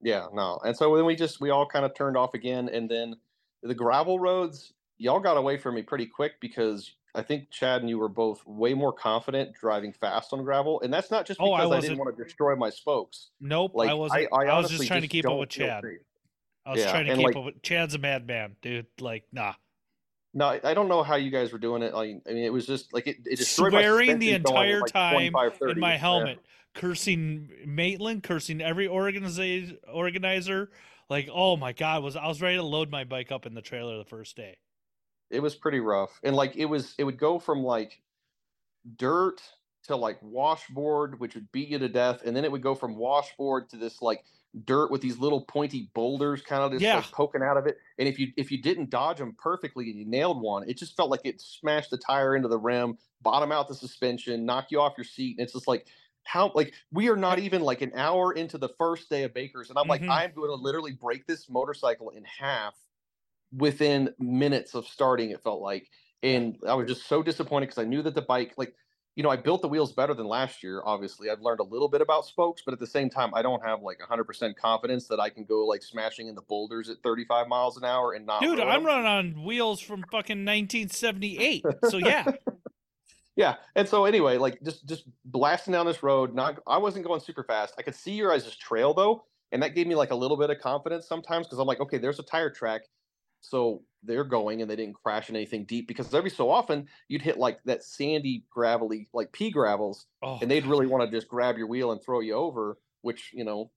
yeah 0.00 0.26
no. 0.32 0.60
And 0.64 0.76
so 0.76 0.94
then 0.96 1.04
we 1.04 1.16
just 1.16 1.40
we 1.40 1.50
all 1.50 1.66
kind 1.66 1.84
of 1.84 1.94
turned 1.94 2.16
off 2.16 2.34
again 2.34 2.68
and 2.68 2.88
then 2.88 3.16
the 3.62 3.74
gravel 3.74 4.18
roads 4.18 4.72
y'all 4.98 5.20
got 5.20 5.36
away 5.36 5.56
from 5.56 5.74
me 5.74 5.82
pretty 5.82 6.06
quick 6.06 6.32
because 6.40 6.92
i 7.14 7.22
think 7.22 7.50
chad 7.50 7.80
and 7.80 7.88
you 7.90 7.98
were 7.98 8.08
both 8.08 8.44
way 8.46 8.72
more 8.74 8.92
confident 8.92 9.52
driving 9.54 9.92
fast 9.92 10.32
on 10.32 10.42
gravel 10.44 10.80
and 10.82 10.92
that's 10.92 11.10
not 11.10 11.26
just 11.26 11.40
Oh, 11.40 11.52
I 11.52 11.64
because 11.64 11.84
I, 11.84 11.88
didn't 11.88 11.98
want 11.98 12.16
to 12.16 12.24
destroy 12.24 12.54
my 12.56 12.70
spokes 12.70 13.30
Nope, 13.40 13.72
like 13.74 13.90
I 13.90 13.94
wasn't. 13.94 14.28
I, 14.32 14.44
I, 14.46 14.58
was 14.58 14.70
just 14.70 14.86
trying 14.86 15.02
to 15.02 15.08
keep 15.08 15.26
up 15.28 15.38
with 15.38 15.48
Chad. 15.50 15.84
I 16.66 16.70
was 16.72 16.80
Yeah, 16.80 16.90
trying 16.90 17.06
to 17.06 17.16
keep 17.16 17.26
like- 17.26 17.36
up 17.36 17.44
with 17.44 17.62
Chad's 17.62 17.94
a 17.94 17.98
madman, 17.98 18.56
dude. 18.62 18.86
Like, 19.00 19.24
nah. 19.32 19.54
No, 20.34 20.44
I 20.46 20.60
I 20.62 20.74
don't 20.74 20.88
know 20.88 21.02
how 21.02 21.16
you 21.16 21.30
guys 21.30 21.52
were 21.52 21.58
doing 21.58 21.82
it. 21.82 21.92
Like, 21.94 22.20
I 22.28 22.32
mean, 22.32 22.44
it 22.44 22.52
was 22.52 22.66
just 22.66 22.92
like 22.92 23.06
it, 23.06 23.16
it 23.26 23.38
destroyed 23.38 23.72
Swearing 23.72 24.18
the 24.18 24.26
suspension 24.32 24.42
going 24.42 24.56
at, 24.56 24.64
entire 24.68 24.80
like, 24.82 24.92
time 24.92 25.12
25, 25.14 25.56
30. 25.58 25.72
in 25.72 25.80
my 25.80 25.92
Yeah. 25.92 25.98
helmet, 25.98 26.38
cursing 26.74 27.50
Maitland, 27.66 28.22
cursing 28.22 28.60
every 28.60 28.86
organiza- 28.88 29.76
organizer. 29.92 30.70
Like, 31.10 31.28
oh 31.32 31.56
my 31.56 31.72
god, 31.72 32.02
was 32.02 32.16
I 32.16 32.28
was 32.28 32.40
ready 32.40 32.56
to 32.56 32.62
load 32.62 32.90
my 32.90 33.04
bike 33.04 33.32
up 33.32 33.44
in 33.44 33.54
the 33.54 33.62
trailer 33.62 33.98
the 33.98 34.04
first 34.04 34.36
day. 34.36 34.58
It 35.28 35.40
was 35.40 35.54
pretty 35.56 35.80
rough, 35.80 36.18
and 36.24 36.34
like 36.34 36.56
it 36.56 36.64
was, 36.66 36.94
it 36.98 37.04
would 37.04 37.18
go 37.18 37.38
from 37.38 37.62
like 37.62 38.02
dirt 38.96 39.40
to 39.84 39.96
like 39.96 40.18
washboard, 40.22 41.20
which 41.20 41.34
would 41.34 41.50
beat 41.52 41.68
you 41.68 41.78
to 41.78 41.88
death, 41.88 42.22
and 42.24 42.36
then 42.36 42.44
it 42.44 42.52
would 42.52 42.62
go 42.62 42.74
from 42.74 42.96
washboard 42.96 43.68
to 43.70 43.76
this 43.76 44.02
like 44.02 44.24
dirt 44.64 44.90
with 44.90 45.00
these 45.00 45.18
little 45.18 45.44
pointy 45.44 45.90
boulders 45.94 46.42
kind 46.42 46.62
of 46.64 46.72
just 46.72 46.82
Yeah. 46.82 46.96
like 46.96 47.10
poking 47.12 47.42
out 47.42 47.56
of 47.56 47.66
it. 47.66 47.78
And 47.98 48.08
if 48.08 48.18
you 48.18 48.32
if 48.36 48.50
you 48.50 48.60
didn't 48.60 48.90
dodge 48.90 49.18
them 49.18 49.34
perfectly 49.38 49.90
and 49.90 49.98
you 49.98 50.06
nailed 50.06 50.40
one, 50.42 50.68
it 50.68 50.76
just 50.78 50.96
felt 50.96 51.10
like 51.10 51.20
it 51.24 51.40
smashed 51.40 51.90
the 51.90 51.98
tire 51.98 52.34
into 52.36 52.48
the 52.48 52.58
rim, 52.58 52.98
bottom 53.22 53.52
out 53.52 53.68
the 53.68 53.74
suspension, 53.74 54.44
knock 54.44 54.70
you 54.70 54.80
off 54.80 54.94
your 54.96 55.04
seat. 55.04 55.38
And 55.38 55.44
it's 55.44 55.52
just 55.54 55.68
like 55.68 55.86
how 56.30 56.52
like 56.54 56.72
we 56.92 57.08
are 57.08 57.16
not 57.16 57.40
even 57.40 57.60
like 57.60 57.82
an 57.82 57.90
hour 57.96 58.32
into 58.32 58.56
the 58.56 58.68
first 58.78 59.10
day 59.10 59.24
of 59.24 59.34
Bakers, 59.34 59.68
and 59.68 59.78
I'm 59.78 59.88
like 59.88 60.02
Mhm. 60.02 60.10
I'm 60.10 60.32
going 60.32 60.48
to 60.48 60.54
literally 60.54 60.92
break 60.92 61.26
this 61.26 61.48
motorcycle 61.48 62.10
in 62.10 62.24
half 62.24 62.74
within 63.52 64.14
minutes 64.20 64.74
of 64.74 64.86
starting. 64.86 65.30
It 65.30 65.42
felt 65.42 65.60
like, 65.60 65.90
and 66.22 66.56
I 66.66 66.74
was 66.74 66.86
just 66.86 67.08
so 67.08 67.22
disappointed 67.22 67.66
because 67.66 67.82
I 67.82 67.84
knew 67.84 68.02
that 68.02 68.14
the 68.14 68.22
bike 68.22 68.54
like 68.56 68.74
you 69.16 69.24
know, 69.24 69.28
I 69.28 69.36
built 69.36 69.60
the 69.60 69.68
wheels 69.68 69.92
better 69.92 70.14
than 70.14 70.28
last 70.28 70.62
year. 70.62 70.82
Obviously, 70.84 71.30
I've 71.30 71.40
learned 71.40 71.58
a 71.58 71.64
little 71.64 71.88
bit 71.88 72.00
about 72.00 72.24
spokes, 72.24 72.62
but 72.64 72.72
at 72.72 72.78
the 72.78 72.86
same 72.86 73.10
time, 73.10 73.34
I 73.34 73.42
don't 73.42 73.62
have 73.66 73.82
like 73.82 73.98
100% 73.98 74.56
confidence 74.56 75.08
that 75.08 75.18
I 75.18 75.30
can 75.30 75.44
go 75.44 75.66
like 75.66 75.82
smashing 75.82 76.28
in 76.28 76.36
the 76.36 76.42
boulders 76.42 76.88
at 76.88 77.02
35 77.02 77.48
miles 77.48 77.76
an 77.76 77.84
hour 77.84 78.12
and 78.12 78.24
not. 78.24 78.40
Dude, 78.40 78.60
I'm 78.60 78.68
them. 78.68 78.86
running 78.86 79.06
on 79.06 79.44
wheels 79.44 79.80
from 79.80 80.04
fucking 80.04 80.44
1978. 80.44 81.64
So 81.88 81.98
yeah. 81.98 82.24
Yeah, 83.40 83.56
and 83.74 83.88
so 83.88 84.04
anyway, 84.04 84.36
like 84.36 84.62
just 84.62 84.86
just 84.86 85.04
blasting 85.24 85.72
down 85.72 85.86
this 85.86 86.02
road. 86.02 86.34
Not, 86.34 86.58
I 86.66 86.76
wasn't 86.76 87.06
going 87.06 87.20
super 87.20 87.42
fast. 87.42 87.72
I 87.78 87.82
could 87.82 87.94
see 87.94 88.12
your 88.12 88.30
guys' 88.30 88.54
trail 88.54 88.92
though, 88.92 89.24
and 89.50 89.62
that 89.62 89.74
gave 89.74 89.86
me 89.86 89.94
like 89.94 90.10
a 90.10 90.14
little 90.14 90.36
bit 90.36 90.50
of 90.50 90.60
confidence 90.60 91.08
sometimes 91.08 91.46
because 91.46 91.58
I'm 91.58 91.66
like, 91.66 91.80
okay, 91.80 91.96
there's 91.96 92.18
a 92.18 92.22
tire 92.22 92.50
track, 92.50 92.82
so 93.40 93.82
they're 94.02 94.24
going 94.24 94.60
and 94.60 94.70
they 94.70 94.76
didn't 94.76 95.02
crash 95.02 95.30
in 95.30 95.36
anything 95.36 95.64
deep 95.64 95.88
because 95.88 96.12
every 96.12 96.28
so 96.28 96.50
often 96.50 96.86
you'd 97.08 97.22
hit 97.22 97.38
like 97.38 97.60
that 97.64 97.82
sandy 97.82 98.44
gravelly 98.50 99.08
like 99.14 99.32
pea 99.32 99.50
gravels 99.50 100.06
Oh, 100.22 100.38
and 100.40 100.50
they'd 100.50 100.66
really 100.66 100.86
want 100.86 101.02
to 101.04 101.16
just 101.16 101.28
grab 101.28 101.56
your 101.56 101.66
wheel 101.66 101.92
and 101.92 102.02
throw 102.02 102.20
you 102.20 102.34
over 102.34 102.78
which 103.02 103.30
you 103.34 103.44
know 103.44 103.70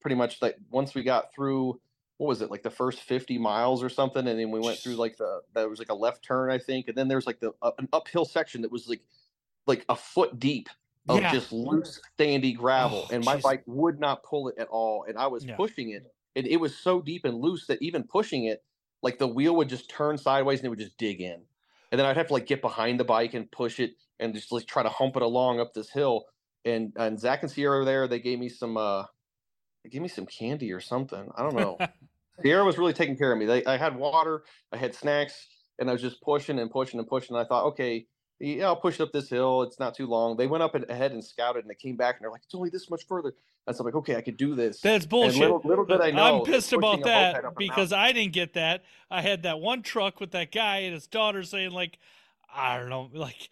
pretty 0.00 0.14
much 0.14 0.40
like 0.40 0.56
once 0.70 0.94
we 0.94 1.02
got 1.02 1.32
through 1.34 1.78
what 2.18 2.28
was 2.28 2.42
it 2.42 2.50
like 2.50 2.62
the 2.62 2.70
first 2.70 3.00
50 3.00 3.38
miles 3.38 3.82
or 3.82 3.88
something 3.88 4.26
and 4.26 4.38
then 4.38 4.50
we 4.50 4.60
went 4.60 4.82
through 4.82 4.96
like 4.96 5.16
the 5.16 5.42
there 5.54 5.68
was 5.68 5.78
like 5.78 5.90
a 5.90 5.94
left 5.94 6.22
turn 6.24 6.50
i 6.50 6.58
think 6.58 6.88
and 6.88 6.96
then 6.96 7.08
there's 7.08 7.26
like 7.26 7.40
the 7.40 7.52
uh, 7.62 7.72
an 7.78 7.88
uphill 7.92 8.24
section 8.24 8.62
that 8.62 8.70
was 8.72 8.88
like 8.88 9.02
like 9.66 9.84
a 9.88 9.96
foot 9.96 10.38
deep 10.38 10.68
of 11.08 11.20
Yeah. 11.22 11.30
just 11.30 11.52
loose 11.52 12.00
sandy 12.18 12.52
gravel 12.52 13.06
Oh, 13.10 13.12
and 13.12 13.24
my 13.24 13.36
jeez. 13.36 13.42
bike 13.42 13.62
would 13.66 14.00
not 14.00 14.22
pull 14.22 14.48
it 14.48 14.56
at 14.58 14.68
all 14.68 15.04
and 15.08 15.18
i 15.18 15.26
was 15.26 15.44
Yeah. 15.44 15.56
pushing 15.56 15.90
it 15.90 16.12
and 16.34 16.46
it 16.46 16.58
was 16.58 16.76
so 16.76 17.00
deep 17.02 17.24
and 17.24 17.38
loose 17.38 17.66
that 17.66 17.80
even 17.82 18.04
pushing 18.04 18.44
it 18.46 18.64
like 19.02 19.18
the 19.18 19.28
wheel 19.28 19.56
would 19.56 19.68
just 19.68 19.90
turn 19.90 20.18
sideways 20.18 20.60
and 20.60 20.66
it 20.66 20.70
would 20.70 20.78
just 20.78 20.98
dig 20.98 21.20
in 21.20 21.44
and 21.92 21.98
then 21.98 22.06
i'd 22.06 22.16
have 22.16 22.28
to 22.28 22.32
like 22.32 22.46
get 22.46 22.60
behind 22.62 22.98
the 23.00 23.04
bike 23.04 23.34
and 23.34 23.50
push 23.52 23.78
it 23.80 23.94
and 24.18 24.34
just 24.34 24.52
like 24.52 24.66
try 24.66 24.82
to 24.82 24.88
hump 24.88 25.16
it 25.16 25.22
along 25.22 25.60
up 25.60 25.74
this 25.74 25.90
hill 25.90 26.26
and 26.64 26.92
and 26.96 27.20
Zach 27.20 27.42
and 27.42 27.50
Sierra 27.50 27.84
there. 27.84 28.08
They 28.08 28.18
gave 28.18 28.38
me 28.40 28.48
some 28.48 28.76
uh 28.76 29.04
gave 29.90 30.02
me 30.02 30.08
some 30.08 30.26
candy 30.26 30.72
or 30.72 30.80
something. 30.80 31.30
I 31.36 31.42
don't 31.42 31.56
know. 31.56 31.78
Sierra 32.42 32.64
was 32.64 32.76
really 32.78 32.92
taking 32.92 33.16
care 33.16 33.32
of 33.32 33.38
me. 33.38 33.46
They, 33.46 33.64
I 33.64 33.76
had 33.76 33.96
water, 33.96 34.44
I 34.72 34.76
had 34.76 34.94
snacks, 34.94 35.46
and 35.78 35.88
I 35.88 35.92
was 35.92 36.02
just 36.02 36.20
pushing 36.20 36.58
and 36.58 36.70
pushing 36.70 36.98
and 37.00 37.08
pushing. 37.08 37.34
And 37.36 37.44
I 37.44 37.48
thought, 37.48 37.64
okay, 37.66 38.06
yeah, 38.38 38.66
I'll 38.66 38.76
push 38.76 38.96
it 38.96 39.02
up 39.02 39.12
this 39.12 39.30
hill. 39.30 39.62
It's 39.62 39.80
not 39.80 39.94
too 39.94 40.06
long. 40.06 40.36
They 40.36 40.46
went 40.46 40.62
up 40.62 40.74
ahead 40.74 41.12
and 41.12 41.24
scouted, 41.24 41.64
and 41.64 41.70
they 41.70 41.74
came 41.74 41.96
back 41.96 42.16
and 42.16 42.24
they're 42.24 42.30
like, 42.30 42.42
it's 42.44 42.54
only 42.54 42.68
this 42.68 42.90
much 42.90 43.06
further. 43.06 43.34
And 43.66 43.74
so 43.74 43.80
I'm 43.82 43.86
like, 43.86 43.94
okay, 43.96 44.16
I 44.16 44.20
could 44.20 44.36
do 44.36 44.54
this. 44.54 44.80
That's 44.80 45.06
bullshit. 45.06 45.40
little, 45.40 45.60
little 45.64 45.84
did 45.84 46.00
I 46.00 46.10
know, 46.10 46.40
I'm 46.40 46.44
pissed 46.44 46.72
about 46.72 46.94
a 46.94 46.96
moped 46.98 47.06
up 47.08 47.42
that 47.42 47.56
because 47.56 47.92
I 47.92 48.12
didn't 48.12 48.32
get 48.32 48.52
that. 48.52 48.84
I 49.10 49.22
had 49.22 49.42
that 49.42 49.58
one 49.58 49.82
truck 49.82 50.20
with 50.20 50.32
that 50.32 50.52
guy 50.52 50.78
and 50.80 50.94
his 50.94 51.06
daughter 51.08 51.42
saying 51.42 51.72
like, 51.72 51.98
I 52.54 52.78
don't 52.78 52.90
know, 52.90 53.10
like 53.12 53.48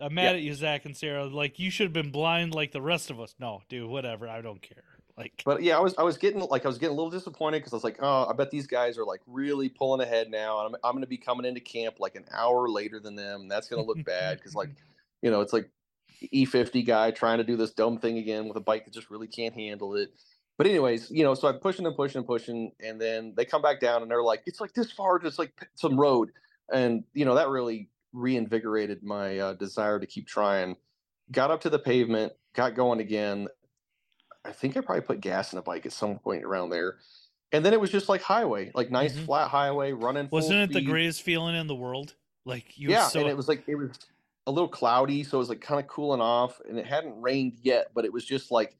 I'm 0.00 0.14
mad 0.14 0.22
Yeah. 0.22 0.30
at 0.30 0.40
you, 0.42 0.54
Zach 0.54 0.84
and 0.86 0.96
Sarah. 0.96 1.26
Like 1.26 1.58
you 1.58 1.70
should 1.70 1.84
have 1.84 1.92
been 1.92 2.10
blind 2.10 2.54
like 2.54 2.72
the 2.72 2.80
rest 2.80 3.10
of 3.10 3.20
us. 3.20 3.34
No, 3.38 3.60
dude, 3.68 3.90
whatever. 3.90 4.26
I 4.28 4.40
don't 4.40 4.62
care. 4.62 4.84
Like 5.18 5.42
But 5.44 5.62
yeah, 5.62 5.76
I 5.76 5.80
was 5.80 5.94
I 5.98 6.04
was 6.04 6.16
getting 6.16 6.40
like 6.40 6.64
I 6.64 6.68
was 6.68 6.78
getting 6.78 6.94
a 6.94 6.96
little 6.96 7.10
disappointed 7.10 7.58
because 7.58 7.72
I 7.72 7.76
was 7.76 7.84
like, 7.84 7.98
oh, 8.00 8.26
I 8.30 8.32
bet 8.34 8.50
these 8.50 8.68
guys 8.68 8.96
are 8.96 9.04
like 9.04 9.20
really 9.26 9.68
pulling 9.68 10.00
ahead 10.00 10.30
now, 10.30 10.64
and 10.64 10.74
I'm 10.74 10.80
I'm 10.84 10.92
going 10.92 11.02
to 11.02 11.08
be 11.08 11.18
coming 11.18 11.44
into 11.44 11.60
camp 11.60 11.96
like 11.98 12.14
an 12.14 12.24
hour 12.32 12.68
later 12.68 13.00
than 13.00 13.16
them, 13.16 13.42
and 13.42 13.50
that's 13.50 13.68
going 13.68 13.82
to 13.82 13.86
look 13.86 14.04
bad 14.04 14.38
because 14.38 14.54
like, 14.54 14.70
you 15.22 15.30
know, 15.30 15.40
it's 15.40 15.52
like 15.52 15.70
E50 16.32 16.86
guy 16.86 17.10
trying 17.10 17.38
to 17.38 17.44
do 17.44 17.56
this 17.56 17.72
dumb 17.72 17.98
thing 17.98 18.18
again 18.18 18.46
with 18.46 18.56
a 18.56 18.60
bike 18.60 18.84
that 18.84 18.94
just 18.94 19.10
really 19.10 19.26
can't 19.26 19.54
handle 19.54 19.96
it. 19.96 20.12
But 20.56 20.66
anyways, 20.66 21.10
you 21.10 21.24
know, 21.24 21.34
so 21.34 21.48
I'm 21.48 21.58
pushing 21.58 21.86
and 21.86 21.96
pushing 21.96 22.18
and 22.18 22.26
pushing, 22.26 22.72
and 22.80 23.00
then 23.00 23.34
they 23.36 23.44
come 23.44 23.62
back 23.62 23.80
down 23.80 24.02
and 24.02 24.10
they're 24.10 24.22
like, 24.22 24.42
it's 24.46 24.60
like 24.60 24.72
this 24.72 24.92
far, 24.92 25.18
just 25.18 25.38
like 25.38 25.52
some 25.74 25.98
road, 25.98 26.30
and 26.72 27.02
you 27.12 27.24
know 27.24 27.34
that 27.34 27.48
really 27.48 27.88
reinvigorated 28.12 29.02
my 29.02 29.38
uh, 29.38 29.52
desire 29.54 29.98
to 29.98 30.06
keep 30.06 30.28
trying. 30.28 30.76
Got 31.32 31.50
up 31.50 31.60
to 31.62 31.70
the 31.70 31.78
pavement, 31.78 32.32
got 32.54 32.74
going 32.74 33.00
again. 33.00 33.48
I 34.48 34.52
think 34.52 34.76
I 34.76 34.80
probably 34.80 35.02
put 35.02 35.20
gas 35.20 35.52
in 35.52 35.56
the 35.56 35.62
bike 35.62 35.84
at 35.86 35.92
some 35.92 36.18
point 36.18 36.44
around 36.44 36.70
there. 36.70 36.98
And 37.52 37.64
then 37.64 37.72
it 37.72 37.80
was 37.80 37.90
just 37.90 38.08
like 38.08 38.22
highway, 38.22 38.70
like 38.74 38.90
nice 38.90 39.14
Mhm. 39.14 39.24
flat 39.24 39.48
highway 39.48 39.92
running. 39.92 40.28
wasn't 40.30 40.70
it 40.70 40.72
the 40.72 40.80
greatest 40.82 41.22
feeling 41.22 41.54
in 41.54 41.66
the 41.66 41.74
world? 41.74 42.14
Like 42.44 42.78
you 42.78 42.90
Yeah, 42.90 43.08
so 43.08 43.20
and 43.20 43.28
it 43.28 43.36
was 43.36 43.48
like 43.48 43.64
it 43.68 43.74
was 43.76 43.98
a 44.46 44.50
little 44.50 44.68
cloudy, 44.68 45.22
so 45.24 45.38
it 45.38 45.40
was 45.40 45.48
like 45.48 45.60
kind 45.60 45.80
of 45.80 45.86
cooling 45.86 46.20
off, 46.20 46.60
and 46.68 46.78
it 46.78 46.86
hadn't 46.86 47.20
rained 47.20 47.58
yet, 47.62 47.92
but 47.94 48.04
it 48.04 48.12
was 48.12 48.24
just 48.24 48.50
like 48.50 48.76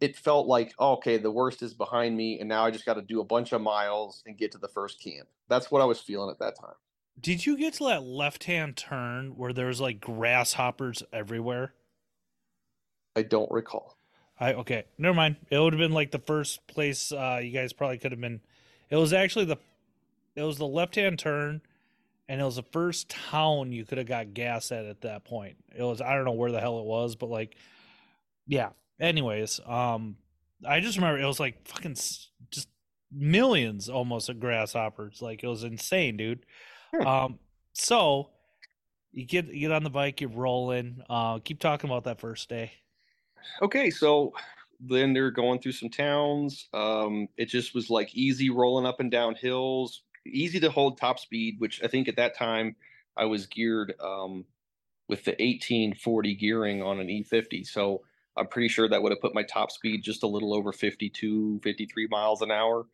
it 0.00 0.16
felt 0.16 0.46
like 0.48 0.72
oh, 0.78 0.94
okay, 0.94 1.16
the 1.16 1.30
worst 1.30 1.62
is 1.62 1.74
behind 1.74 2.16
me, 2.16 2.40
and 2.40 2.48
now 2.48 2.64
I 2.64 2.70
just 2.72 2.84
got 2.84 2.94
to 2.94 3.02
do 3.02 3.20
a 3.20 3.24
bunch 3.24 3.52
of 3.52 3.60
miles 3.60 4.22
and 4.26 4.36
get 4.36 4.50
to 4.52 4.58
the 4.58 4.68
first 4.68 5.00
camp. 5.00 5.28
That's 5.48 5.70
what 5.70 5.82
I 5.82 5.84
was 5.84 6.00
feeling 6.00 6.30
at 6.30 6.38
that 6.40 6.56
time. 6.58 6.74
Did 7.20 7.46
you 7.46 7.56
get 7.56 7.74
to 7.74 7.84
that 7.84 8.02
left 8.02 8.44
hand 8.44 8.76
turn 8.76 9.36
where 9.36 9.52
there's 9.52 9.80
like 9.80 10.00
grasshoppers 10.00 11.02
everywhere? 11.12 11.74
I 13.16 13.22
don't 13.22 13.50
recall. 13.50 13.96
I 14.42 14.54
okay, 14.54 14.84
never 14.98 15.14
mind. 15.14 15.36
It 15.50 15.58
would 15.58 15.72
have 15.72 15.78
been 15.78 15.92
like 15.92 16.10
the 16.10 16.18
first 16.18 16.66
place 16.66 17.12
uh 17.12 17.38
you 17.40 17.52
guys 17.52 17.72
probably 17.72 17.98
could 17.98 18.10
have 18.10 18.20
been. 18.20 18.40
It 18.90 18.96
was 18.96 19.12
actually 19.12 19.44
the 19.44 19.58
it 20.34 20.42
was 20.42 20.58
the 20.58 20.66
left 20.66 20.96
hand 20.96 21.20
turn 21.20 21.62
and 22.28 22.40
it 22.40 22.44
was 22.44 22.56
the 22.56 22.64
first 22.64 23.08
town 23.08 23.70
you 23.70 23.84
could 23.84 23.98
have 23.98 24.08
got 24.08 24.34
gas 24.34 24.72
at 24.72 24.84
at 24.84 25.02
that 25.02 25.24
point. 25.24 25.58
It 25.76 25.84
was 25.84 26.00
I 26.00 26.16
don't 26.16 26.24
know 26.24 26.32
where 26.32 26.50
the 26.50 26.58
hell 26.58 26.80
it 26.80 26.86
was, 26.86 27.14
but 27.14 27.30
like 27.30 27.54
yeah. 28.44 28.70
Anyways, 29.00 29.60
um 29.64 30.16
I 30.66 30.80
just 30.80 30.98
remember 30.98 31.20
it 31.20 31.26
was 31.26 31.38
like 31.38 31.68
fucking 31.68 31.94
just 31.94 32.68
millions 33.12 33.88
almost 33.88 34.28
of 34.28 34.40
grasshoppers. 34.40 35.22
Like 35.22 35.44
it 35.44 35.48
was 35.48 35.62
insane, 35.62 36.16
dude. 36.16 36.44
Um 37.06 37.38
so 37.74 38.30
you 39.12 39.24
get 39.24 39.46
you 39.46 39.68
get 39.68 39.72
on 39.72 39.84
the 39.84 39.90
bike, 39.90 40.20
you're 40.20 40.30
rolling. 40.30 41.00
Uh 41.08 41.38
keep 41.38 41.60
talking 41.60 41.88
about 41.88 42.02
that 42.04 42.18
first 42.18 42.48
day. 42.48 42.72
Okay 43.60 43.90
so 43.90 44.32
then 44.80 45.12
they're 45.12 45.30
going 45.30 45.60
through 45.60 45.72
some 45.72 45.88
towns 45.88 46.68
um 46.74 47.28
it 47.36 47.46
just 47.46 47.74
was 47.74 47.90
like 47.90 48.14
easy 48.14 48.50
rolling 48.50 48.86
up 48.86 49.00
and 49.00 49.10
down 49.10 49.34
hills 49.34 50.02
easy 50.26 50.60
to 50.60 50.70
hold 50.70 50.98
top 50.98 51.18
speed 51.18 51.56
which 51.58 51.82
i 51.82 51.86
think 51.86 52.08
at 52.08 52.16
that 52.16 52.36
time 52.36 52.74
i 53.16 53.24
was 53.24 53.46
geared 53.46 53.94
um 54.00 54.44
with 55.08 55.24
the 55.24 55.32
1840 55.32 56.34
gearing 56.34 56.82
on 56.82 57.00
an 57.00 57.08
e50 57.08 57.66
so 57.66 58.02
i'm 58.36 58.46
pretty 58.46 58.68
sure 58.68 58.88
that 58.88 59.02
would 59.02 59.12
have 59.12 59.20
put 59.20 59.34
my 59.34 59.42
top 59.42 59.70
speed 59.70 60.02
just 60.02 60.22
a 60.22 60.26
little 60.28 60.54
over 60.54 60.72
52 60.72 61.60
53 61.62 62.06
miles 62.08 62.42
an 62.42 62.50
hour 62.50 62.86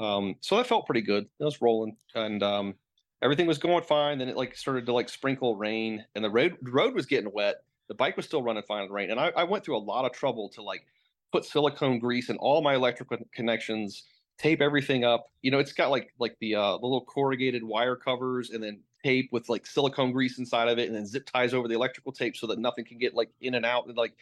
um 0.00 0.36
so 0.40 0.56
that 0.56 0.66
felt 0.66 0.86
pretty 0.86 1.00
good 1.00 1.24
it 1.38 1.44
was 1.44 1.62
rolling 1.62 1.96
and 2.14 2.42
um 2.42 2.74
everything 3.22 3.46
was 3.46 3.58
going 3.58 3.84
fine 3.84 4.18
then 4.18 4.28
it 4.28 4.36
like 4.36 4.56
started 4.56 4.86
to 4.86 4.92
like 4.92 5.08
sprinkle 5.08 5.56
rain 5.56 6.04
and 6.14 6.24
the 6.24 6.30
road 6.30 6.56
road 6.62 6.94
was 6.94 7.06
getting 7.06 7.32
wet 7.32 7.56
the 7.88 7.94
bike 7.94 8.16
was 8.16 8.26
still 8.26 8.42
running 8.42 8.62
fine 8.62 8.82
in 8.82 8.88
the 8.88 8.94
rain 8.94 9.10
and 9.10 9.20
I, 9.20 9.32
I 9.36 9.44
went 9.44 9.64
through 9.64 9.76
a 9.76 9.78
lot 9.78 10.04
of 10.04 10.12
trouble 10.12 10.48
to 10.50 10.62
like 10.62 10.86
put 11.32 11.44
silicone 11.44 11.98
grease 11.98 12.28
in 12.28 12.36
all 12.36 12.62
my 12.62 12.74
electrical 12.74 13.18
connections 13.34 14.04
tape 14.38 14.60
everything 14.60 15.04
up 15.04 15.26
you 15.42 15.50
know 15.50 15.58
it's 15.58 15.72
got 15.72 15.90
like 15.90 16.12
like 16.18 16.36
the 16.40 16.54
uh 16.54 16.78
the 16.78 16.86
little 16.86 17.04
corrugated 17.04 17.62
wire 17.62 17.96
covers 17.96 18.50
and 18.50 18.62
then 18.62 18.80
tape 19.04 19.28
with 19.32 19.48
like 19.48 19.66
silicone 19.66 20.12
grease 20.12 20.38
inside 20.38 20.68
of 20.68 20.78
it 20.78 20.86
and 20.86 20.94
then 20.94 21.06
zip 21.06 21.26
ties 21.26 21.54
over 21.54 21.68
the 21.68 21.74
electrical 21.74 22.12
tape 22.12 22.36
so 22.36 22.46
that 22.46 22.58
nothing 22.58 22.84
can 22.84 22.98
get 22.98 23.14
like 23.14 23.30
in 23.40 23.54
and 23.54 23.66
out 23.66 23.86
and 23.86 23.96
like 23.96 24.14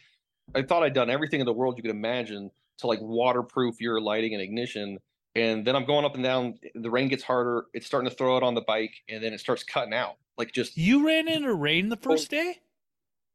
i 0.55 0.61
thought 0.61 0.83
i'd 0.83 0.93
done 0.93 1.09
everything 1.09 1.39
in 1.39 1.45
the 1.45 1.53
world 1.53 1.75
you 1.77 1.83
could 1.83 1.91
imagine 1.91 2.49
to 2.77 2.87
like 2.87 2.99
waterproof 3.01 3.79
your 3.79 4.01
lighting 4.01 4.33
and 4.33 4.41
ignition 4.41 4.97
and 5.35 5.65
then 5.65 5.75
i'm 5.75 5.85
going 5.85 6.03
up 6.03 6.15
and 6.15 6.23
down 6.23 6.55
the 6.75 6.89
rain 6.89 7.07
gets 7.07 7.23
harder 7.23 7.65
it's 7.73 7.85
starting 7.85 8.09
to 8.09 8.15
throw 8.15 8.37
it 8.37 8.43
on 8.43 8.53
the 8.53 8.61
bike 8.61 8.93
and 9.07 9.23
then 9.23 9.33
it 9.33 9.39
starts 9.39 9.63
cutting 9.63 9.93
out 9.93 10.17
like 10.37 10.51
just 10.51 10.75
You 10.75 11.05
ran 11.05 11.27
into 11.27 11.53
rain 11.53 11.89
the 11.89 11.97
first 11.97 12.31
day? 12.31 12.59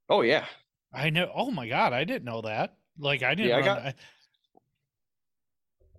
Oh 0.09 0.23
yeah 0.23 0.47
I 0.93 1.11
know. 1.11 1.31
Oh 1.35 1.51
my 1.51 1.69
god, 1.69 1.93
I 1.93 2.05
didn't 2.05 2.25
know 2.25 2.41
that. 2.43 2.77
Like 2.99 3.23
I 3.23 3.35
didn't. 3.35 3.51
Yeah, 3.51 3.57
I 3.59 3.63
got- 3.63 3.79
I- 3.79 3.95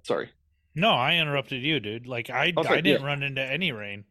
sorry 0.04 0.30
no, 0.76 0.92
I 0.92 1.16
interrupted 1.16 1.64
you, 1.64 1.80
dude. 1.80 2.06
Like 2.06 2.30
I, 2.30 2.54
Oh, 2.56 2.62
sorry, 2.62 2.78
I 2.78 2.82
didn't 2.82 3.02
yeah. 3.02 3.08
run 3.08 3.24
into 3.24 3.42
any 3.44 3.72
rain. 3.72 4.06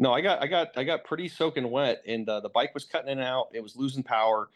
No, 0.00 0.12
I 0.12 0.20
got 0.20 0.42
I 0.42 0.48
got 0.48 0.76
I 0.76 0.82
got 0.82 1.04
pretty 1.04 1.28
soaking 1.28 1.70
wet, 1.70 2.02
and 2.08 2.28
uh, 2.28 2.40
the 2.40 2.48
bike 2.48 2.74
was 2.74 2.84
cutting 2.86 3.08
in 3.08 3.18
and 3.18 3.26
out. 3.26 3.50
It 3.54 3.62
was 3.62 3.76
losing 3.76 4.02
power, 4.02 4.48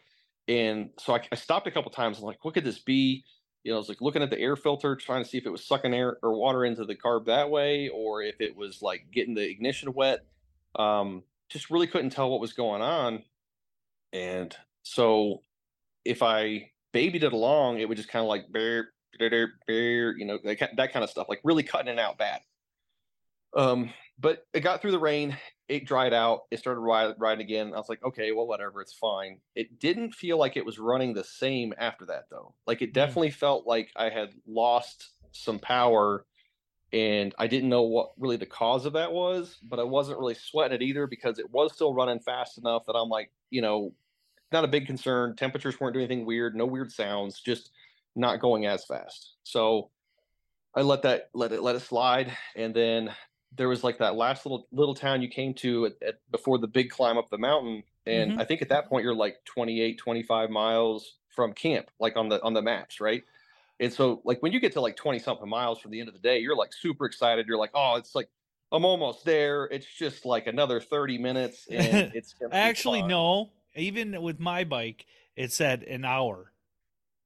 and 0.49 0.89
so 0.99 1.15
I, 1.15 1.21
I 1.31 1.35
stopped 1.35 1.67
a 1.67 1.71
couple 1.71 1.89
times. 1.91 2.17
I'm 2.19 2.25
like, 2.25 2.43
what 2.43 2.53
could 2.53 2.65
this 2.65 2.79
be? 2.79 3.23
You 3.63 3.71
know, 3.71 3.77
I 3.77 3.79
was 3.79 3.87
like 3.87 4.01
looking 4.01 4.23
at 4.23 4.29
the 4.29 4.37
air 4.39 4.57
filter, 4.57 4.95
trying 4.97 5.23
to 5.23 5.29
see 5.29 5.37
if 5.37 5.45
it 5.45 5.51
was 5.51 5.63
sucking 5.65 5.93
air 5.93 6.17
or 6.21 6.37
water 6.37 6.65
into 6.65 6.83
the 6.83 6.95
carb 6.95 7.27
that 7.27 7.49
way, 7.49 7.87
or 7.87 8.21
if 8.21 8.41
it 8.41 8.55
was 8.57 8.81
like 8.81 9.05
getting 9.13 9.35
the 9.35 9.49
ignition 9.49 9.93
wet. 9.93 10.25
Um, 10.77 11.23
just 11.47 11.69
really 11.69 11.87
couldn't 11.87 12.09
tell 12.09 12.29
what 12.29 12.41
was 12.41 12.51
going 12.51 12.81
on. 12.81 13.23
And 14.15 14.55
So 14.83 15.41
if 16.05 16.23
I 16.23 16.71
babied 16.93 17.23
it 17.23 17.33
along, 17.33 17.79
it 17.79 17.89
would 17.89 17.97
just 17.97 18.09
kind 18.09 18.23
of 18.23 18.29
like 18.29 18.51
bear, 18.51 18.89
bear, 19.19 19.53
bear, 19.67 20.15
you 20.15 20.25
know, 20.25 20.39
that, 20.43 20.69
that 20.77 20.93
kind 20.93 21.03
of 21.03 21.09
stuff, 21.09 21.27
like 21.27 21.41
really 21.43 21.63
cutting 21.63 21.91
it 21.93 21.99
out 21.99 22.17
bad. 22.17 22.39
Um, 23.55 23.89
but 24.17 24.45
it 24.53 24.61
got 24.61 24.81
through 24.81 24.91
the 24.91 24.99
rain, 24.99 25.35
it 25.67 25.85
dried 25.85 26.13
out, 26.13 26.41
it 26.51 26.59
started 26.59 26.79
riding, 26.79 27.15
riding 27.17 27.43
again. 27.43 27.73
I 27.73 27.77
was 27.77 27.89
like, 27.89 28.03
okay, 28.03 28.31
well, 28.31 28.47
whatever, 28.47 28.81
it's 28.81 28.93
fine. 28.93 29.39
It 29.55 29.79
didn't 29.79 30.13
feel 30.13 30.37
like 30.37 30.55
it 30.55 30.65
was 30.65 30.79
running 30.79 31.13
the 31.13 31.23
same 31.23 31.73
after 31.77 32.05
that, 32.05 32.25
though. 32.29 32.53
Like 32.65 32.81
it 32.81 32.93
definitely 32.93 33.29
mm. 33.29 33.35
felt 33.35 33.67
like 33.67 33.89
I 33.95 34.09
had 34.09 34.29
lost 34.47 35.09
some 35.31 35.59
power 35.59 36.25
and 36.93 37.35
I 37.37 37.47
didn't 37.47 37.69
know 37.69 37.81
what 37.81 38.11
really 38.17 38.37
the 38.37 38.45
cause 38.45 38.85
of 38.85 38.93
that 38.93 39.11
was, 39.11 39.57
but 39.61 39.79
I 39.79 39.83
wasn't 39.83 40.19
really 40.19 40.35
sweating 40.35 40.75
it 40.75 40.81
either 40.81 41.07
because 41.07 41.39
it 41.39 41.51
was 41.51 41.73
still 41.73 41.93
running 41.93 42.19
fast 42.19 42.57
enough 42.57 42.85
that 42.85 42.93
I'm 42.93 43.09
like, 43.09 43.31
you 43.49 43.61
know, 43.61 43.91
not 44.51 44.63
a 44.63 44.67
big 44.67 44.85
concern. 44.85 45.35
Temperatures 45.35 45.79
weren't 45.79 45.93
doing 45.93 46.05
anything 46.05 46.25
weird, 46.25 46.55
no 46.55 46.65
weird 46.65 46.91
sounds, 46.91 47.41
just 47.41 47.71
not 48.15 48.39
going 48.39 48.65
as 48.65 48.85
fast. 48.85 49.33
So 49.43 49.89
I 50.73 50.81
let 50.81 51.01
that 51.03 51.29
let 51.33 51.51
it 51.51 51.61
let 51.61 51.75
it 51.75 51.81
slide, 51.81 52.35
and 52.55 52.73
then 52.73 53.11
there 53.55 53.69
was 53.69 53.83
like 53.83 53.99
that 53.99 54.15
last 54.15 54.45
little 54.45 54.67
little 54.71 54.95
town 54.95 55.21
you 55.21 55.29
came 55.29 55.53
to 55.55 55.87
at, 55.87 55.93
at, 56.05 56.15
before 56.31 56.57
the 56.57 56.67
big 56.67 56.89
climb 56.89 57.17
up 57.17 57.29
the 57.29 57.37
mountain, 57.37 57.83
and 58.05 58.31
mm-hmm. 58.31 58.41
I 58.41 58.45
think 58.45 58.61
at 58.61 58.69
that 58.69 58.87
point 58.87 59.03
you're 59.03 59.15
like 59.15 59.37
28, 59.45 59.97
25 59.97 60.49
miles 60.49 61.15
from 61.29 61.53
camp, 61.53 61.89
like 61.99 62.17
on 62.17 62.29
the 62.29 62.41
on 62.43 62.53
the 62.53 62.61
maps, 62.61 62.99
right? 62.99 63.23
And 63.79 63.91
so 63.91 64.21
like 64.23 64.41
when 64.41 64.51
you 64.51 64.59
get 64.59 64.73
to 64.73 64.81
like 64.81 64.95
20 64.95 65.19
something 65.19 65.49
miles 65.49 65.79
from 65.79 65.91
the 65.91 65.99
end 65.99 66.07
of 66.07 66.13
the 66.13 66.21
day, 66.21 66.39
you're 66.39 66.55
like 66.55 66.73
super 66.73 67.05
excited. 67.05 67.45
You're 67.47 67.57
like, 67.57 67.71
oh, 67.73 67.95
it's 67.95 68.15
like 68.15 68.29
I'm 68.71 68.85
almost 68.85 69.25
there. 69.25 69.65
It's 69.65 69.85
just 69.85 70.25
like 70.25 70.47
another 70.47 70.79
30 70.79 71.17
minutes 71.17 71.67
and 71.69 72.11
it's 72.15 72.35
actually 72.51 73.01
no. 73.01 73.49
Even 73.75 74.21
with 74.21 74.39
my 74.39 74.63
bike, 74.63 75.05
it 75.35 75.51
said 75.51 75.83
an 75.83 76.05
hour. 76.05 76.51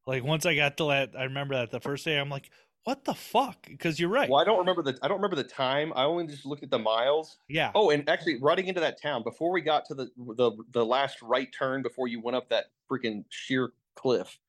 Like 0.06 0.24
once 0.24 0.46
I 0.46 0.56
got 0.56 0.78
to 0.78 0.86
that, 0.86 1.12
I 1.18 1.24
remember 1.24 1.56
that 1.56 1.72
the 1.72 1.80
first 1.80 2.06
day, 2.06 2.18
I'm 2.18 2.30
like, 2.30 2.50
what 2.84 3.06
the 3.06 3.14
fuck? 3.14 3.68
Because 3.68 4.00
you're 4.00 4.10
right. 4.10 4.30
Well, 4.30 4.40
I 4.40 4.46
don't 4.46 4.58
remember 4.58 4.82
the 4.82 4.98
I 5.02 5.08
don't 5.08 5.18
remember 5.18 5.36
the 5.36 5.44
time. 5.44 5.94
I 5.96 6.06
only 6.06 6.28
just 6.28 6.46
looked 6.46 6.64
at 6.64 6.72
the 6.72 6.80
miles. 6.80 7.38
Yeah. 7.48 7.72
Oh, 7.76 7.92
and 7.92 8.08
actually, 8.10 8.40
running 8.42 8.68
into 8.68 8.82
that 8.82 9.02
town 9.02 9.24
before 9.24 9.52
we 9.52 9.62
got 9.62 9.86
to 9.86 9.94
the 9.94 10.10
the 10.18 10.52
the 10.72 10.86
last 10.86 11.22
right 11.22 11.50
turn 11.58 11.84
before 11.84 12.08
you 12.08 12.22
went 12.22 12.36
up 12.36 12.50
that 12.50 12.66
freaking 12.90 13.26
sheer 13.30 13.74
cliff 13.96 14.40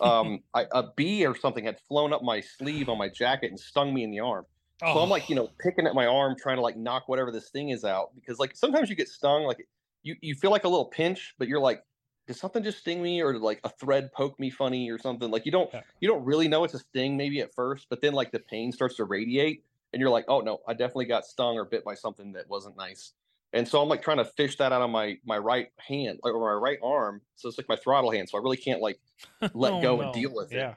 um, 0.00 0.42
I, 0.54 0.66
a 0.72 0.84
bee 0.96 1.26
or 1.26 1.36
something 1.36 1.64
had 1.64 1.78
flown 1.88 2.12
up 2.12 2.22
my 2.22 2.40
sleeve 2.40 2.88
on 2.88 2.98
my 2.98 3.08
jacket 3.08 3.50
and 3.50 3.58
stung 3.58 3.92
me 3.92 4.04
in 4.04 4.10
the 4.10 4.20
arm. 4.20 4.44
Oh. 4.82 4.94
So 4.94 5.00
I'm 5.00 5.10
like, 5.10 5.28
you 5.28 5.34
know, 5.34 5.48
picking 5.58 5.86
at 5.86 5.94
my 5.94 6.06
arm, 6.06 6.36
trying 6.38 6.56
to 6.56 6.62
like 6.62 6.76
knock 6.76 7.08
whatever 7.08 7.32
this 7.32 7.50
thing 7.50 7.70
is 7.70 7.84
out 7.84 8.10
because 8.14 8.38
like 8.38 8.54
sometimes 8.54 8.88
you 8.88 8.96
get 8.96 9.08
stung, 9.08 9.44
like 9.44 9.66
you 10.02 10.16
you 10.20 10.34
feel 10.34 10.50
like 10.50 10.64
a 10.64 10.68
little 10.68 10.86
pinch, 10.86 11.34
but 11.38 11.48
you're 11.48 11.60
like, 11.60 11.82
did 12.26 12.36
something 12.36 12.62
just 12.62 12.78
sting 12.78 13.02
me 13.02 13.22
or 13.22 13.32
did 13.32 13.42
like 13.42 13.60
a 13.64 13.70
thread 13.70 14.12
poke 14.12 14.38
me 14.38 14.50
funny 14.50 14.90
or 14.90 14.98
something? 14.98 15.30
Like 15.30 15.46
you 15.46 15.52
don't 15.52 15.72
yeah. 15.72 15.80
you 16.00 16.08
don't 16.08 16.24
really 16.24 16.46
know 16.46 16.64
it's 16.64 16.74
a 16.74 16.78
sting 16.78 17.16
maybe 17.16 17.40
at 17.40 17.54
first, 17.54 17.86
but 17.88 18.00
then 18.00 18.12
like 18.12 18.30
the 18.30 18.38
pain 18.38 18.70
starts 18.70 18.96
to 18.96 19.04
radiate 19.04 19.64
and 19.92 20.00
you're 20.00 20.10
like, 20.10 20.26
oh 20.28 20.40
no, 20.40 20.60
I 20.68 20.74
definitely 20.74 21.06
got 21.06 21.24
stung 21.24 21.56
or 21.56 21.64
bit 21.64 21.84
by 21.84 21.94
something 21.94 22.32
that 22.32 22.48
wasn't 22.48 22.76
nice. 22.76 23.12
And 23.54 23.66
so 23.66 23.80
I'm 23.80 23.88
like 23.88 24.02
trying 24.02 24.18
to 24.18 24.26
fish 24.26 24.56
that 24.58 24.72
out 24.72 24.82
of 24.82 24.90
my 24.90 25.18
my 25.24 25.38
right 25.38 25.68
hand 25.78 26.20
or 26.22 26.38
my 26.38 26.52
right 26.52 26.78
arm. 26.82 27.22
So 27.36 27.48
it's 27.48 27.56
like 27.56 27.68
my 27.68 27.76
throttle 27.76 28.10
hand. 28.10 28.28
So 28.28 28.38
I 28.38 28.42
really 28.42 28.58
can't 28.58 28.82
like 28.82 29.00
let 29.54 29.72
oh, 29.72 29.80
go 29.80 29.96
no. 29.96 30.02
and 30.02 30.12
deal 30.12 30.32
with 30.32 30.52
yeah. 30.52 30.72
it. 30.72 30.76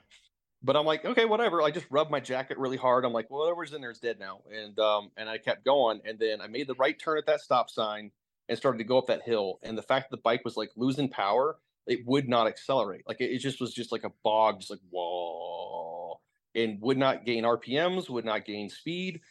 But 0.64 0.78
I'm 0.78 0.86
like, 0.86 1.04
okay, 1.04 1.26
whatever. 1.26 1.62
I 1.62 1.72
just 1.72 1.88
rubbed 1.90 2.12
my 2.12 2.20
jacket 2.20 2.58
really 2.60 2.78
hard. 2.78 3.04
I'm 3.04 3.14
like, 3.14 3.32
well, 3.32 3.42
whatever's 3.42 3.74
in 3.74 3.82
there 3.82 3.90
is 3.90 4.00
dead 4.00 4.20
now. 4.20 4.42
And 4.54 4.80
um, 4.80 5.12
and 5.18 5.28
I 5.28 5.38
kept 5.38 5.66
going. 5.66 6.00
And 6.06 6.18
then 6.18 6.40
I 6.40 6.48
made 6.48 6.68
the 6.68 6.76
right 6.76 6.98
turn 6.98 7.18
at 7.18 7.26
that 7.26 7.42
stop 7.42 7.70
sign 7.70 8.12
and 8.52 8.58
started 8.58 8.78
to 8.78 8.84
go 8.84 9.00
up 9.00 9.08
that 9.08 9.24
hill. 9.24 9.60
And 9.64 9.76
the 9.76 9.82
fact 9.82 10.12
that 10.12 10.18
the 10.18 10.22
bike 10.22 10.46
was 10.46 10.58
like 10.58 10.70
losing 10.76 11.10
power, 11.10 11.58
it 11.88 12.02
would 12.06 12.30
not 12.30 12.46
accelerate. 12.46 13.02
Like 13.08 13.22
it, 13.22 13.32
it 13.32 13.40
just 13.40 13.60
was 13.60 13.74
just 13.74 13.92
like 13.92 14.04
a 14.04 14.12
bog, 14.24 14.60
just 14.60 14.70
like 14.70 14.82
whoa, 14.92 16.20
and 16.54 16.80
would 16.82 16.98
not 16.98 17.26
gain 17.26 17.46
RPMs, 17.46 18.10
would 18.10 18.26
not 18.26 18.46
gain 18.46 18.70
speed 18.70 19.22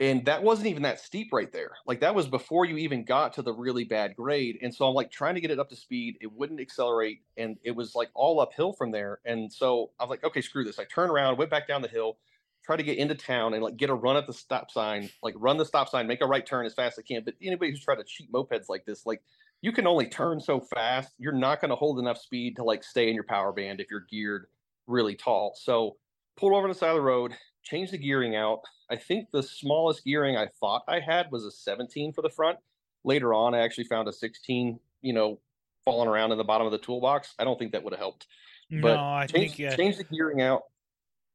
and 0.00 0.24
that 0.24 0.42
wasn't 0.42 0.66
even 0.66 0.82
that 0.82 0.98
steep 0.98 1.32
right 1.32 1.52
there 1.52 1.70
like 1.86 2.00
that 2.00 2.14
was 2.14 2.26
before 2.26 2.64
you 2.64 2.76
even 2.76 3.04
got 3.04 3.32
to 3.32 3.42
the 3.42 3.52
really 3.52 3.84
bad 3.84 4.16
grade 4.16 4.58
and 4.62 4.74
so 4.74 4.86
i'm 4.86 4.94
like 4.94 5.10
trying 5.10 5.34
to 5.34 5.40
get 5.40 5.50
it 5.50 5.60
up 5.60 5.68
to 5.68 5.76
speed 5.76 6.16
it 6.20 6.32
wouldn't 6.32 6.60
accelerate 6.60 7.20
and 7.36 7.56
it 7.62 7.70
was 7.70 7.94
like 7.94 8.10
all 8.14 8.40
uphill 8.40 8.72
from 8.72 8.90
there 8.90 9.20
and 9.24 9.52
so 9.52 9.90
i 10.00 10.02
was 10.02 10.10
like 10.10 10.24
okay 10.24 10.40
screw 10.40 10.64
this 10.64 10.78
i 10.78 10.84
turned 10.84 11.12
around 11.12 11.38
went 11.38 11.50
back 11.50 11.68
down 11.68 11.80
the 11.80 11.88
hill 11.88 12.18
try 12.64 12.76
to 12.76 12.82
get 12.82 12.98
into 12.98 13.14
town 13.14 13.54
and 13.54 13.62
like 13.62 13.76
get 13.76 13.90
a 13.90 13.94
run 13.94 14.16
at 14.16 14.26
the 14.26 14.32
stop 14.32 14.70
sign 14.70 15.08
like 15.22 15.34
run 15.36 15.56
the 15.56 15.64
stop 15.64 15.88
sign 15.88 16.06
make 16.06 16.20
a 16.20 16.26
right 16.26 16.46
turn 16.46 16.66
as 16.66 16.74
fast 16.74 16.98
as 16.98 17.04
i 17.04 17.06
can 17.06 17.22
but 17.24 17.34
anybody 17.42 17.70
who's 17.70 17.84
tried 17.84 17.96
to 17.96 18.04
cheat 18.04 18.30
mopeds 18.32 18.68
like 18.68 18.84
this 18.84 19.06
like 19.06 19.22
you 19.60 19.72
can 19.72 19.86
only 19.86 20.06
turn 20.06 20.40
so 20.40 20.60
fast 20.60 21.12
you're 21.18 21.32
not 21.32 21.60
going 21.60 21.70
to 21.70 21.76
hold 21.76 21.98
enough 21.98 22.18
speed 22.18 22.56
to 22.56 22.64
like 22.64 22.82
stay 22.82 23.08
in 23.08 23.14
your 23.14 23.24
power 23.24 23.52
band 23.52 23.80
if 23.80 23.90
you're 23.90 24.06
geared 24.10 24.46
really 24.86 25.14
tall 25.14 25.54
so 25.60 25.96
pulled 26.36 26.52
over 26.52 26.66
to 26.66 26.74
the 26.74 26.78
side 26.78 26.90
of 26.90 26.96
the 26.96 27.02
road 27.02 27.34
changed 27.64 27.92
the 27.92 27.98
gearing 27.98 28.36
out. 28.36 28.60
I 28.90 28.96
think 28.96 29.30
the 29.32 29.42
smallest 29.42 30.04
gearing 30.04 30.36
I 30.36 30.48
thought 30.60 30.84
I 30.86 31.00
had 31.00 31.32
was 31.32 31.44
a 31.44 31.50
17 31.50 32.12
for 32.12 32.22
the 32.22 32.30
front. 32.30 32.58
Later 33.02 33.34
on, 33.34 33.54
I 33.54 33.60
actually 33.60 33.84
found 33.84 34.06
a 34.08 34.12
16, 34.12 34.78
you 35.02 35.12
know, 35.12 35.40
falling 35.84 36.08
around 36.08 36.32
in 36.32 36.38
the 36.38 36.44
bottom 36.44 36.66
of 36.66 36.72
the 36.72 36.78
toolbox. 36.78 37.34
I 37.38 37.44
don't 37.44 37.58
think 37.58 37.72
that 37.72 37.82
would 37.82 37.92
have 37.92 38.00
helped. 38.00 38.26
But 38.70 38.94
no, 38.94 39.02
I 39.02 39.26
think 39.26 39.54
change 39.54 39.96
the 39.96 40.04
gearing 40.04 40.40
out. 40.40 40.62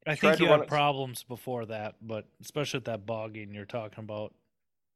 I 0.10 0.16
think 0.16 0.39
you 0.39 0.47
had 0.47 0.68
problems 0.68 1.24
before 1.24 1.66
that, 1.68 1.95
but 2.01 2.26
especially 2.41 2.80
with 2.80 2.86
that 2.86 3.05
bogging 3.05 3.53
you're 3.53 3.66
talking 3.66 4.03
about. 4.03 4.34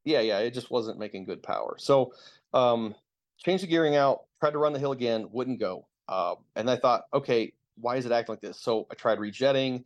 Yeah, 0.05 0.22
yeah, 0.22 0.39
it 0.39 0.53
just 0.53 0.72
wasn't 0.72 0.99
making 0.99 1.26
good 1.26 1.43
power. 1.43 1.76
So, 1.78 2.14
um, 2.53 2.95
changed 3.38 3.64
the 3.64 3.68
gearing 3.68 3.95
out. 3.95 4.24
Tried 4.39 4.51
to 4.51 4.57
run 4.57 4.74
the 4.74 4.80
hill 4.80 4.91
again, 4.91 5.28
wouldn't 5.32 5.59
go. 5.59 5.86
Uh, 6.07 6.36
and 6.55 6.70
I 6.70 6.76
thought, 6.76 7.03
okay, 7.14 7.53
why 7.76 7.95
is 7.95 8.05
it 8.05 8.11
acting 8.11 8.34
like 8.34 8.41
this? 8.41 8.59
So 8.59 8.88
I 8.91 8.95
tried 8.95 9.20
rejetting. 9.20 9.86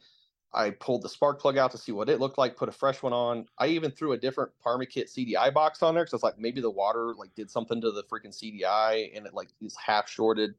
I 0.54 0.72
pulled 0.72 1.02
the 1.02 1.10
spark 1.10 1.42
plug 1.42 1.58
out 1.58 1.72
to 1.72 1.78
see 1.78 1.92
what 1.92 2.10
it 2.10 2.20
looked 2.20 2.38
like, 2.38 2.56
put 2.56 2.70
a 2.70 2.72
fresh 2.72 3.04
one 3.04 3.14
on. 3.14 3.46
I 3.60 3.68
even 3.68 3.92
threw 3.92 4.14
a 4.14 4.18
different 4.18 4.52
Parmakit 4.66 5.14
CDI 5.14 5.54
box 5.54 5.84
on 5.84 5.94
there 5.94 6.04
because 6.04 6.14
it's 6.14 6.24
like 6.24 6.40
maybe 6.40 6.62
the 6.62 6.72
water 6.72 7.14
like 7.18 7.36
did 7.36 7.52
something 7.52 7.82
to 7.82 7.92
the 7.92 8.04
freaking 8.04 8.34
CDI 8.34 9.16
and 9.16 9.28
it 9.28 9.34
like 9.34 9.50
is 9.62 9.76
half 9.76 10.10
shorted. 10.10 10.56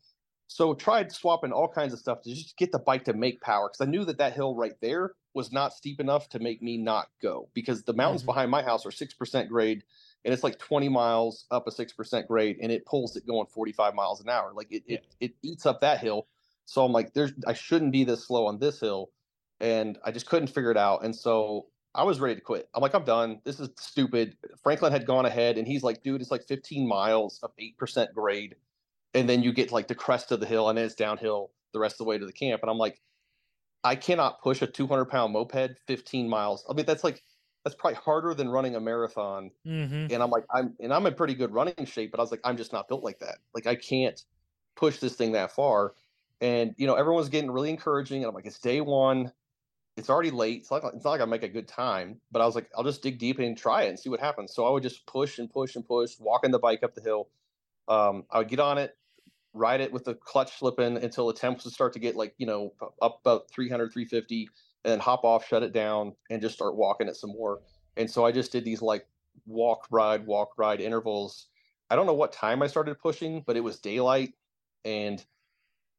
So 0.49 0.73
tried 0.73 1.13
swapping 1.13 1.53
all 1.53 1.69
kinds 1.69 1.93
of 1.93 1.99
stuff 1.99 2.23
to 2.23 2.35
just 2.35 2.57
get 2.57 2.73
the 2.73 2.79
bike 2.79 3.05
to 3.05 3.13
make 3.13 3.41
power 3.43 3.69
because 3.69 3.87
I 3.87 3.91
knew 3.91 4.05
that 4.07 4.19
that 4.19 4.33
hill 4.33 4.55
right 4.55 4.73
there 4.81 5.13
was 5.35 5.53
not 5.53 5.75
steep 5.75 6.01
enough 6.01 6.31
to 6.31 6.39
make 6.39 6.63
me 6.63 6.79
not 6.79 7.09
go 7.23 7.49
because 7.53 7.83
the 7.83 7.93
mountains 7.93 8.23
mm-hmm. 8.23 8.31
behind 8.31 8.51
my 8.51 8.63
house 8.63 8.87
are 8.87 8.91
six 8.91 9.13
percent 9.13 9.51
grade 9.51 9.85
and 10.25 10.33
it's 10.33 10.43
like 10.43 10.59
20 10.59 10.89
miles 10.89 11.45
up 11.51 11.67
a 11.67 11.71
six 11.71 11.93
percent 11.93 12.27
grade 12.27 12.57
and 12.63 12.73
it 12.73 12.87
pulls 12.87 13.15
it 13.15 13.27
going 13.27 13.47
45 13.47 13.95
miles 13.95 14.23
an 14.23 14.31
hour. 14.31 14.53
Like 14.55 14.69
it, 14.71 14.85
yeah. 14.87 14.97
it 14.97 15.07
it 15.21 15.35
eats 15.43 15.67
up 15.67 15.83
that 15.83 16.01
hill. 16.01 16.27
So 16.65 16.85
I'm 16.85 16.93
like, 16.93 17.13
there's 17.13 17.33
I 17.47 17.53
shouldn't 17.53 17.93
be 17.93 18.05
this 18.05 18.27
slow 18.27 18.47
on 18.47 18.59
this 18.59 18.81
hill 18.81 19.11
and 19.61 19.99
I 20.03 20.13
just 20.13 20.27
couldn't 20.27 20.49
figure 20.49 20.71
it 20.71 20.79
out. 20.79 21.05
And 21.05 21.15
so 21.15 21.67
I 21.95 22.05
was 22.05 22.21
ready 22.21 22.37
to 22.37 22.41
quit. 22.41 22.69
I'm 22.75 22.81
like, 22.81 22.95
I'm 22.95 23.05
done. 23.05 23.41
This 23.45 23.61
is 23.61 23.69
stupid. 23.77 24.37
Franklin 24.63 24.93
had 24.93 25.07
gone 25.07 25.27
ahead 25.27 25.59
and 25.59 25.67
he's 25.67 25.83
like, 25.83 26.03
dude, 26.03 26.21
it's 26.21 26.31
like 26.31 26.47
15 26.47 26.87
miles 26.87 27.41
of 27.43 27.51
8% 27.61 28.13
grade. 28.15 28.55
And 29.19 29.29
then 29.29 29.43
you 29.43 29.53
get 29.53 29.73
like 29.73 29.89
the 29.89 29.95
crest 29.95 30.33
of 30.33 30.41
the 30.41 30.47
hill 30.47 30.69
and 30.69 30.79
then 30.79 30.85
it's 30.85 30.95
downhill 30.95 31.51
the 31.73 31.79
rest 31.79 31.95
of 31.95 31.99
the 31.99 32.05
way 32.05 32.19
to 32.19 32.27
the 32.27 32.33
camp. 32.33 32.63
And 32.63 32.71
I'm 32.71 32.79
like, 32.79 33.01
I 33.85 33.95
cannot 33.97 34.43
push 34.43 34.63
a 34.63 34.67
200 34.67 35.07
pound 35.07 35.33
moped 35.33 35.79
15 35.87 36.29
miles. 36.29 36.65
I 36.69 36.75
mean, 36.75 36.87
that's 36.87 37.05
like, 37.05 37.23
that's 37.65 37.77
probably 37.77 37.97
harder 37.97 38.35
than 38.35 38.49
running 38.49 38.77
a 38.77 38.81
marathon. 38.81 39.51
Mm-hmm. 39.67 40.13
And 40.13 40.23
I'm 40.23 40.31
like, 40.31 40.45
I'm, 40.53 40.75
and 40.81 40.93
I'm 40.93 41.07
in 41.07 41.15
pretty 41.15 41.35
good 41.35 41.53
running 41.53 41.85
shape, 41.85 42.11
but 42.11 42.21
I 42.21 42.23
was 42.23 42.31
like, 42.31 42.41
I'm 42.45 42.57
just 42.57 42.73
not 42.73 42.89
built 42.89 43.03
like 43.03 43.19
that. 43.21 43.39
Like, 43.55 43.67
I 43.67 43.75
can't 43.75 44.21
push 44.77 44.99
this 44.99 45.15
thing 45.15 45.33
that 45.33 45.53
far. 45.53 45.95
And, 46.41 46.75
you 46.77 46.87
know, 46.87 46.95
everyone's 46.95 47.29
getting 47.29 47.51
really 47.51 47.71
encouraging. 47.71 48.23
And 48.23 48.29
I'm 48.29 48.35
like, 48.35 48.47
it's 48.47 48.59
day 48.59 48.81
one 48.81 49.33
it's 49.99 50.09
already 50.09 50.31
late. 50.31 50.61
It's, 50.61 50.71
like, 50.71 50.85
it's 50.95 51.05
not 51.05 51.11
like 51.11 51.21
I 51.21 51.25
make 51.25 51.43
a 51.43 51.49
good 51.49 51.67
time, 51.67 52.21
but 52.31 52.41
I 52.41 52.47
was 52.47 52.55
like, 52.55 52.71
I'll 52.77 52.85
just 52.85 53.03
dig 53.03 53.19
deep 53.19 53.41
and 53.41 53.59
try 53.59 53.83
it 53.83 53.89
and 53.89 53.99
see 53.99 54.09
what 54.09 54.21
happens. 54.21 54.55
So 54.55 54.65
I 54.65 54.71
would 54.71 54.83
just 54.83 55.05
push 55.07 55.39
and 55.39 55.51
push 55.51 55.75
and 55.75 55.85
push, 55.85 56.13
walking 56.21 56.53
the 56.53 56.59
bike 56.61 56.85
up 56.85 56.95
the 56.95 57.03
hill. 57.03 57.29
Um, 57.89 58.25
I 58.31 58.39
would 58.39 58.49
get 58.49 58.61
on 58.61 58.79
it, 58.79 58.97
ride 59.55 59.81
it 59.81 59.93
with 59.93 60.05
the 60.05 60.15
clutch 60.15 60.59
slipping 60.59 60.97
until 60.99 61.29
attempts 61.31 61.65
to 61.65 61.71
start 61.71 61.93
to 61.95 61.99
get 61.99 62.17
like, 62.17 62.35
you 62.39 62.47
know, 62.47 62.73
up 63.03 63.21
about 63.21 63.51
300, 63.51 63.93
350, 63.93 64.49
and 64.85 64.93
then 64.93 65.01
hop 65.01 65.25
off, 65.25 65.47
shut 65.47 65.63
it 65.63 65.73
down, 65.73 66.15
and 66.31 66.41
just 66.41 66.55
start 66.55 66.77
walking 66.77 67.09
it 67.09 67.17
some 67.17 67.31
more. 67.31 67.61
And 67.97 68.11
so 68.11 68.25
I 68.25 68.33
just 68.33 68.53
did 68.53 68.65
these 68.65 68.83
like 68.83 69.07
walk, 69.47 69.87
ride, 69.91 70.27
walk, 70.27 70.51
ride 70.57 70.81
intervals. 70.81 71.49
I 71.91 71.97
don't 71.97 72.07
know 72.07 72.15
what 72.15 72.33
time 72.33 72.63
I 72.63 72.67
started 72.67 72.99
pushing, 73.01 73.43
but 73.47 73.57
it 73.57 73.65
was 73.65 73.79
daylight. 73.79 74.35
And 74.85 75.25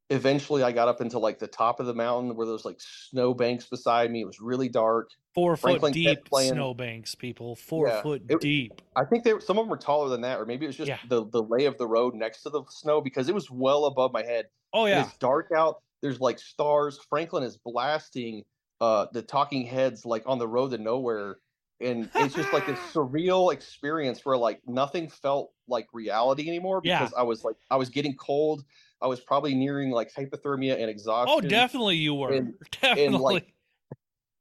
eventually 0.09 0.63
I 0.63 0.71
got 0.71 0.87
up 0.87 1.01
into 1.01 1.19
like 1.19 1.39
the 1.39 1.47
top 1.47 1.79
of 1.79 1.85
the 1.85 1.93
mountain 1.93 2.35
where 2.35 2.47
there's 2.47 2.65
like 2.65 2.79
snow 2.79 3.33
banks 3.33 3.65
beside 3.65 4.11
me. 4.11 4.21
It 4.21 4.27
was 4.27 4.39
really 4.39 4.69
dark. 4.69 5.11
Four 5.35 5.55
Franklin 5.55 5.93
foot 5.93 5.99
deep 5.99 6.27
snow 6.33 6.73
banks, 6.73 7.15
people. 7.15 7.55
Four 7.55 7.87
yeah, 7.87 8.01
foot 8.01 8.23
it, 8.27 8.41
deep. 8.41 8.81
I 8.95 9.05
think 9.05 9.23
they 9.23 9.31
some 9.39 9.57
of 9.57 9.63
them 9.63 9.69
were 9.69 9.77
taller 9.77 10.09
than 10.09 10.21
that, 10.21 10.39
or 10.39 10.45
maybe 10.45 10.65
it 10.65 10.69
was 10.69 10.77
just 10.77 10.89
yeah. 10.89 10.97
the 11.07 11.25
the 11.29 11.43
lay 11.43 11.65
of 11.65 11.77
the 11.77 11.87
road 11.87 12.15
next 12.15 12.43
to 12.43 12.49
the 12.49 12.63
snow 12.69 13.01
because 13.01 13.29
it 13.29 13.35
was 13.35 13.49
well 13.51 13.85
above 13.85 14.11
my 14.11 14.23
head. 14.23 14.45
Oh 14.73 14.85
yeah, 14.85 15.05
it's 15.05 15.17
dark 15.17 15.51
out. 15.55 15.81
There's 16.01 16.19
like 16.19 16.39
stars. 16.39 16.99
Franklin 17.09 17.43
is 17.43 17.57
blasting 17.57 18.43
uh 18.81 19.07
the 19.11 19.21
talking 19.21 19.65
heads 19.65 20.05
like 20.05 20.23
on 20.25 20.39
the 20.39 20.47
road 20.47 20.71
to 20.71 20.77
nowhere 20.77 21.37
and 21.81 22.09
it's 22.15 22.35
just 22.35 22.51
like 22.53 22.67
a 22.67 22.73
surreal 22.93 23.53
experience 23.53 24.25
where 24.25 24.37
like 24.37 24.61
nothing 24.67 25.09
felt 25.09 25.51
like 25.67 25.87
reality 25.93 26.47
anymore 26.47 26.81
Yeah. 26.83 26.99
because 26.99 27.13
I 27.17 27.23
was 27.23 27.43
like 27.43 27.55
I 27.69 27.75
was 27.77 27.89
getting 27.89 28.15
cold. 28.15 28.63
I 29.01 29.07
was 29.07 29.19
probably 29.21 29.55
nearing 29.55 29.91
like 29.91 30.13
hypothermia 30.13 30.73
and 30.73 30.83
oh, 30.83 30.89
exhaustion. 30.89 31.35
Oh, 31.37 31.41
definitely 31.47 31.97
you 31.97 32.13
were. 32.13 32.33
and- 32.33 32.53
definitely. 32.81 33.53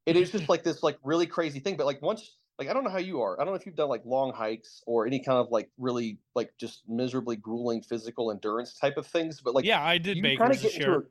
It 0.06 0.16
is 0.16 0.30
just 0.32 0.48
like 0.48 0.64
this 0.64 0.82
like 0.82 0.98
really 1.04 1.26
crazy 1.26 1.60
thing. 1.60 1.76
But 1.76 1.86
like 1.86 2.02
once 2.02 2.36
like 2.58 2.68
I 2.68 2.72
don't 2.72 2.82
know 2.82 2.90
how 2.90 2.98
you 2.98 3.22
are. 3.22 3.40
I 3.40 3.44
don't 3.44 3.52
know 3.52 3.58
if 3.60 3.66
you've 3.66 3.76
done 3.76 3.88
like 3.88 4.04
long 4.04 4.32
hikes 4.32 4.82
or 4.86 5.06
any 5.06 5.20
kind 5.20 5.38
of 5.38 5.48
like 5.50 5.70
really 5.78 6.18
like 6.34 6.52
just 6.58 6.82
miserably 6.88 7.36
grueling 7.36 7.82
physical 7.82 8.32
endurance 8.32 8.74
type 8.74 8.96
of 8.96 9.06
things. 9.06 9.40
But 9.40 9.54
like 9.54 9.64
yeah, 9.64 9.82
I 9.82 9.98
did 9.98 10.20
Baker's 10.20 10.62
this 10.62 10.76
get 10.76 10.88
a- 10.88 11.02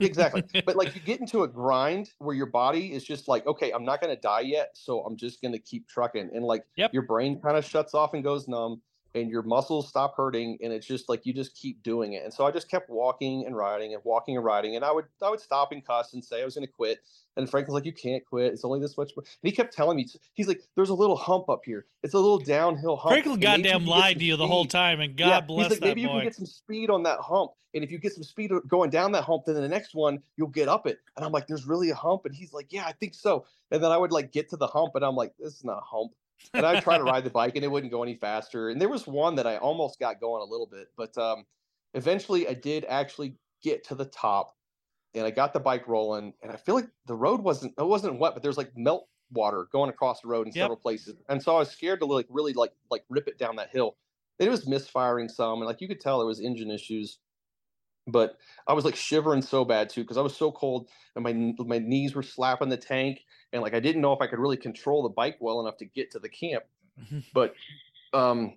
exactly. 0.00 0.42
but 0.66 0.76
like 0.76 0.94
you 0.94 1.00
get 1.00 1.20
into 1.20 1.42
a 1.42 1.48
grind 1.48 2.10
where 2.18 2.34
your 2.34 2.46
body 2.46 2.92
is 2.92 3.04
just 3.04 3.28
like, 3.28 3.46
okay, 3.46 3.72
I'm 3.72 3.84
not 3.84 4.00
gonna 4.00 4.16
die 4.16 4.40
yet, 4.40 4.70
so 4.74 5.00
I'm 5.04 5.16
just 5.16 5.42
gonna 5.42 5.58
keep 5.58 5.88
trucking. 5.88 6.30
And 6.34 6.44
like 6.44 6.64
Yep. 6.76 6.92
your 6.94 7.02
brain 7.02 7.40
kind 7.40 7.56
of 7.56 7.64
shuts 7.64 7.94
off 7.94 8.14
and 8.14 8.22
goes 8.24 8.48
numb, 8.48 8.82
and 9.16 9.30
your 9.30 9.42
muscles 9.42 9.88
stop 9.88 10.14
hurting, 10.14 10.58
and 10.62 10.72
it's 10.72 10.86
just 10.86 11.08
like 11.08 11.24
you 11.24 11.32
just 11.32 11.54
keep 11.56 11.82
doing 11.82 12.12
it. 12.12 12.22
And 12.22 12.32
so 12.32 12.46
I 12.46 12.50
just 12.50 12.70
kept 12.70 12.90
walking 12.90 13.46
and 13.46 13.56
riding 13.56 13.94
and 13.94 14.02
walking 14.04 14.36
and 14.36 14.44
riding, 14.44 14.76
and 14.76 14.84
I 14.84 14.92
would 14.92 15.06
I 15.22 15.30
would 15.30 15.40
stop 15.40 15.72
and 15.72 15.84
cuss 15.84 16.12
and 16.12 16.22
say 16.24 16.42
I 16.42 16.44
was 16.44 16.54
gonna 16.54 16.66
quit. 16.66 17.00
And 17.38 17.48
Frank 17.48 17.66
was 17.66 17.74
like, 17.74 17.86
"You 17.86 17.92
can't 17.92 18.24
quit. 18.24 18.52
It's 18.52 18.64
only 18.64 18.78
this 18.78 18.96
much." 18.96 19.12
And 19.16 19.26
he 19.42 19.52
kept 19.52 19.74
telling 19.74 19.96
me, 19.96 20.06
he's 20.34 20.48
like, 20.48 20.62
"There's 20.74 20.90
a 20.90 20.94
little 20.94 21.16
hump 21.16 21.48
up 21.48 21.62
here. 21.64 21.86
It's 22.02 22.14
a 22.14 22.18
little 22.18 22.38
downhill 22.38 22.96
hump." 22.96 23.12
Franklin 23.12 23.32
and 23.34 23.40
maybe 23.40 23.56
you 23.56 23.62
goddamn 23.64 23.86
lied 23.86 24.18
to 24.18 24.24
you 24.24 24.36
the 24.36 24.46
whole 24.46 24.66
time, 24.66 25.00
and 25.00 25.16
God 25.16 25.28
Yeah, 25.28 25.40
bless 25.40 25.64
he's 25.64 25.70
like, 25.70 25.80
that 25.80 25.86
maybe 25.86 26.02
you 26.02 26.08
can 26.08 26.22
get 26.22 26.34
some 26.34 26.46
speed 26.46 26.90
on 26.90 27.02
that 27.04 27.20
hump, 27.20 27.52
and 27.74 27.82
if 27.82 27.90
you 27.90 27.98
get 27.98 28.12
some 28.12 28.22
speed 28.22 28.52
going 28.68 28.90
down 28.90 29.12
that 29.12 29.24
hump, 29.24 29.44
then 29.46 29.54
the 29.54 29.68
next 29.68 29.94
one 29.94 30.22
you'll 30.36 30.48
get 30.48 30.68
up 30.68 30.86
it. 30.86 30.98
And 31.16 31.24
I'm 31.24 31.32
like, 31.32 31.46
there's 31.46 31.66
really 31.66 31.90
a 31.90 31.94
hump, 31.94 32.26
and 32.26 32.34
he's 32.34 32.52
like, 32.52 32.66
yeah, 32.70 32.84
I 32.86 32.92
think 32.92 33.14
so. 33.14 33.46
And 33.70 33.82
then 33.82 33.90
I 33.90 33.96
would 33.96 34.12
like 34.12 34.32
get 34.32 34.50
to 34.50 34.56
the 34.56 34.66
hump, 34.66 34.94
and 34.94 35.04
I'm 35.04 35.16
like, 35.16 35.32
this 35.38 35.54
is 35.54 35.64
not 35.64 35.78
a 35.78 35.84
hump. 35.84 36.12
And 36.56 36.66
I'd 36.66 36.80
try 36.80 36.96
to 36.98 37.04
ride 37.04 37.24
the 37.24 37.30
bike, 37.30 37.56
and 37.56 37.64
it 37.64 37.68
wouldn't 37.68 37.92
go 37.92 38.02
any 38.02 38.14
faster. 38.16 38.68
And 38.70 38.80
there 38.80 38.88
was 38.88 39.06
one 39.06 39.34
that 39.36 39.46
I 39.46 39.56
almost 39.58 39.98
got 39.98 40.20
going 40.20 40.42
a 40.42 40.46
little 40.50 40.66
bit, 40.66 40.88
but 40.96 41.16
um, 41.18 41.44
eventually 41.94 42.48
I 42.48 42.54
did 42.54 42.84
actually 42.86 43.38
get 43.62 43.84
to 43.84 43.94
the 43.94 44.06
top, 44.06 44.56
and 45.14 45.26
I 45.26 45.30
got 45.30 45.52
the 45.52 45.60
bike 45.60 45.88
rolling. 45.88 46.34
And 46.42 46.52
I 46.52 46.56
feel 46.56 46.74
like 46.74 46.90
the 47.06 47.16
road 47.16 47.40
wasn't 47.42 47.74
it 47.78 47.84
wasn't 47.84 48.18
wet, 48.18 48.34
but 48.34 48.42
there's 48.42 48.58
like 48.58 48.76
melt 48.76 49.08
water 49.30 49.68
going 49.72 49.90
across 49.90 50.20
the 50.20 50.28
road 50.28 50.46
in 50.46 50.52
Yep. 50.52 50.72
several 50.72 50.78
places, 50.78 51.16
and 51.28 51.42
so 51.42 51.56
I 51.56 51.60
was 51.60 51.70
scared 51.70 52.00
to 52.00 52.06
like 52.06 52.26
really 52.30 52.52
like 52.52 52.72
like 52.90 53.04
rip 53.08 53.28
it 53.28 53.38
down 53.38 53.56
that 53.56 53.70
hill 53.70 53.96
it 54.38 54.50
was 54.50 54.66
misfiring 54.68 55.28
some 55.28 55.58
and 55.60 55.66
like 55.66 55.80
you 55.80 55.88
could 55.88 56.00
tell 56.00 56.18
there 56.18 56.26
was 56.26 56.40
engine 56.40 56.70
issues 56.70 57.20
but 58.06 58.38
i 58.66 58.72
was 58.72 58.84
like 58.84 58.96
shivering 58.96 59.42
so 59.42 59.64
bad 59.64 59.88
too 59.88 60.02
because 60.02 60.16
i 60.16 60.22
was 60.22 60.36
so 60.36 60.50
cold 60.52 60.88
and 61.14 61.24
my 61.24 61.32
my 61.64 61.78
knees 61.78 62.14
were 62.14 62.22
slapping 62.22 62.68
the 62.68 62.76
tank 62.76 63.24
and 63.52 63.62
like 63.62 63.74
i 63.74 63.80
didn't 63.80 64.00
know 64.00 64.12
if 64.12 64.20
i 64.20 64.26
could 64.26 64.38
really 64.38 64.56
control 64.56 65.02
the 65.02 65.08
bike 65.08 65.36
well 65.40 65.60
enough 65.60 65.76
to 65.76 65.84
get 65.84 66.10
to 66.10 66.18
the 66.18 66.28
camp 66.28 66.64
but 67.34 67.54
um 68.12 68.56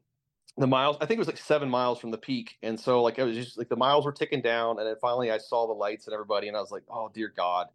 the 0.58 0.68
miles 0.68 0.98
i 1.02 1.06
think 1.06 1.18
it 1.18 1.20
was 1.20 1.28
like 1.28 1.38
seven 1.38 1.70
miles 1.70 2.00
from 2.00 2.12
the 2.12 2.18
peak 2.18 2.58
and 2.64 2.80
so 2.80 3.02
like 3.02 3.18
i 3.20 3.24
was 3.24 3.36
just 3.36 3.58
like 3.58 3.70
the 3.70 3.76
miles 3.76 4.06
were 4.06 4.12
ticking 4.12 4.42
down 4.42 4.78
and 4.78 4.88
then 4.88 4.96
finally 5.02 5.32
i 5.32 5.38
saw 5.38 5.68
the 5.68 5.74
lights 5.74 6.08
and 6.08 6.14
everybody 6.14 6.48
and 6.48 6.56
i 6.56 6.60
was 6.60 6.72
like 6.72 6.84
oh 6.90 7.10
dear 7.14 7.32
god 7.36 7.68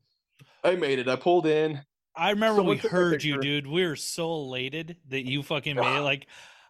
i 0.63 0.75
made 0.75 0.99
it 0.99 1.09
i 1.09 1.17
pulled 1.17 1.47
in 1.47 1.81
I 2.17 2.31
remember 2.31 2.61
Someone 2.61 2.81
we 2.81 2.89
heard 2.89 3.25
you, 3.25 3.41
dude. 3.41 3.67
We 3.67 3.85
were 3.85 3.97
so 3.97 4.33
elated 4.33 4.97
that 5.09 5.27
you 5.27 5.43
fucking 5.43 5.77
made 5.77 5.97
it. 5.99 6.01
Like, 6.05 6.27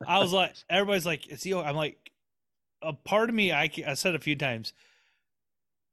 I 0.07 0.19
was 0.19 0.33
like, 0.33 0.55
everybody's 0.71 1.07
like, 1.07 1.27
it's 1.29 1.45
you. 1.45 1.61
I'm 1.61 1.77
like, 1.77 2.11
a 2.83 2.93
part 2.93 3.29
of 3.29 3.35
me, 3.35 3.53
I, 3.53 3.71
I 3.87 3.95
said 3.95 4.15
a 4.15 4.21
few 4.21 4.37
times, 4.37 4.73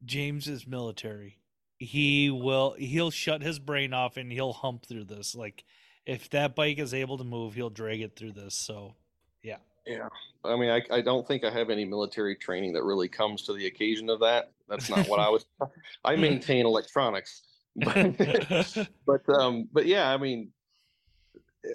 James 0.05 0.47
is 0.47 0.67
military. 0.67 1.37
He 1.77 2.29
will, 2.29 2.75
he'll 2.77 3.11
shut 3.11 3.41
his 3.41 3.59
brain 3.59 3.93
off 3.93 4.17
and 4.17 4.31
he'll 4.31 4.53
hump 4.53 4.85
through 4.85 5.05
this. 5.05 5.35
Like, 5.35 5.63
if 6.05 6.29
that 6.31 6.55
bike 6.55 6.79
is 6.79 6.93
able 6.93 7.17
to 7.17 7.23
move, 7.23 7.53
he'll 7.53 7.69
drag 7.69 8.01
it 8.01 8.15
through 8.15 8.33
this. 8.33 8.55
So, 8.55 8.95
Yeah. 9.43 9.57
Yeah. 9.85 10.07
I 10.43 10.55
mean, 10.55 10.69
I, 10.69 10.81
I 10.91 11.01
don't 11.01 11.27
think 11.27 11.43
I 11.43 11.51
have 11.51 11.69
any 11.69 11.85
military 11.85 12.35
training 12.35 12.73
that 12.73 12.83
really 12.83 13.07
comes 13.07 13.43
to 13.43 13.53
the 13.53 13.67
occasion 13.67 14.09
of 14.09 14.19
that. 14.21 14.51
That's 14.67 14.89
not 14.89 15.07
what 15.07 15.19
I 15.19 15.29
was. 15.29 15.45
I 16.05 16.15
maintain 16.15 16.65
electronics. 16.65 17.43
But, 17.75 18.17
but, 19.05 19.29
um, 19.29 19.69
but 19.71 19.85
yeah, 19.85 20.11
I 20.11 20.17
mean, 20.17 20.49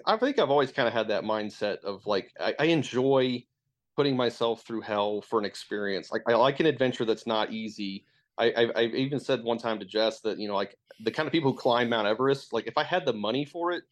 I 0.05 0.17
think 0.17 0.39
I've 0.39 0.49
always 0.49 0.71
kind 0.71 0.87
of 0.87 0.93
had 0.93 1.07
that 1.09 1.23
mindset 1.23 1.79
of 1.79 2.05
like, 2.05 2.31
I, 2.39 2.55
I 2.59 2.65
enjoy 2.65 3.43
putting 3.95 4.15
myself 4.15 4.63
through 4.65 4.81
hell 4.81 5.21
for 5.21 5.39
an 5.39 5.45
experience. 5.45 6.11
Like, 6.11 6.23
I 6.27 6.35
like 6.35 6.59
an 6.59 6.65
adventure 6.65 7.05
that's 7.05 7.25
not 7.25 7.51
easy. 7.51 8.05
I, 8.37 8.51
I, 8.51 8.79
I've 8.81 8.95
even 8.95 9.19
said 9.19 9.43
one 9.43 9.57
time 9.57 9.79
to 9.79 9.85
Jess 9.85 10.21
that, 10.21 10.39
you 10.39 10.47
know, 10.47 10.55
like 10.55 10.77
the 11.01 11.11
kind 11.11 11.25
of 11.27 11.31
people 11.33 11.51
who 11.51 11.57
climb 11.57 11.89
Mount 11.89 12.07
Everest, 12.07 12.53
like 12.53 12.67
if 12.67 12.77
I 12.77 12.83
had 12.83 13.05
the 13.05 13.13
money 13.13 13.45
for 13.45 13.71
it, 13.71 13.83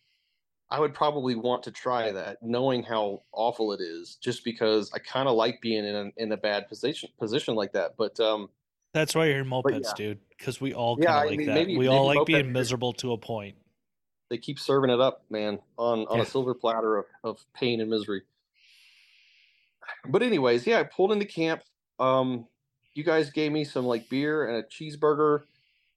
I 0.69 0.79
would 0.79 0.93
probably 0.93 1.35
want 1.35 1.63
to 1.63 1.71
try 1.71 2.11
that, 2.11 2.37
knowing 2.41 2.83
how 2.83 3.23
awful 3.31 3.71
it 3.73 3.81
is, 3.81 4.15
just 4.21 4.43
because 4.43 4.91
I 4.93 4.99
kind 4.99 5.27
of 5.27 5.35
like 5.35 5.61
being 5.61 5.85
in 5.85 5.95
a, 5.95 6.11
in 6.17 6.31
a 6.31 6.37
bad 6.37 6.67
position 6.67 7.09
position 7.19 7.55
like 7.55 7.73
that. 7.73 7.91
But 7.97 8.19
um, 8.19 8.49
that's 8.93 9.13
why 9.13 9.25
you're 9.27 9.39
in 9.41 9.47
mopeds, 9.47 9.83
yeah. 9.83 9.93
dude. 9.95 10.19
Because 10.29 10.59
we 10.59 10.73
all 10.73 10.97
Yeah, 10.99 11.07
kind 11.07 11.17
of 11.17 11.23
I 11.23 11.25
like 11.27 11.37
mean, 11.37 11.47
that. 11.47 11.53
maybe- 11.53 11.77
we 11.77 11.87
all 11.87 12.07
maybe 12.07 12.17
like 12.19 12.25
being 12.27 12.51
miserable 12.51 12.93
to 12.93 13.11
a 13.13 13.17
point. 13.17 13.55
they 14.29 14.37
keep 14.39 14.57
serving 14.59 14.89
it 14.89 14.99
up, 14.99 15.23
man, 15.29 15.59
on 15.77 16.05
on 16.07 16.17
Yeah. 16.17 16.23
a 16.23 16.25
silver 16.25 16.55
platter 16.55 16.97
of, 16.97 17.05
of 17.23 17.45
pain 17.53 17.79
and 17.79 17.89
misery. 17.89 18.23
But 20.09 20.23
anyways, 20.23 20.65
yeah, 20.65 20.79
I 20.79 20.83
pulled 20.83 21.11
into 21.11 21.25
camp. 21.25 21.61
Um, 21.99 22.47
you 22.95 23.03
guys 23.03 23.29
gave 23.29 23.51
me 23.51 23.63
some 23.63 23.85
like 23.85 24.09
beer 24.09 24.47
and 24.47 24.57
a 24.57 24.63
cheeseburger, 24.63 25.43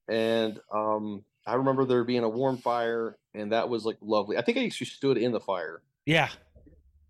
and 0.08 0.60
um, 0.72 1.24
I 1.46 1.54
remember 1.54 1.84
there 1.84 2.04
being 2.04 2.24
a 2.24 2.28
warm 2.28 2.58
fire, 2.58 3.16
and 3.34 3.52
that 3.52 3.68
was 3.68 3.84
like 3.84 3.96
lovely. 4.00 4.36
I 4.36 4.42
think 4.42 4.58
I 4.58 4.64
actually 4.64 4.88
stood 4.88 5.16
in 5.16 5.32
the 5.32 5.40
fire 5.40 5.82
Yeah. 6.04 6.28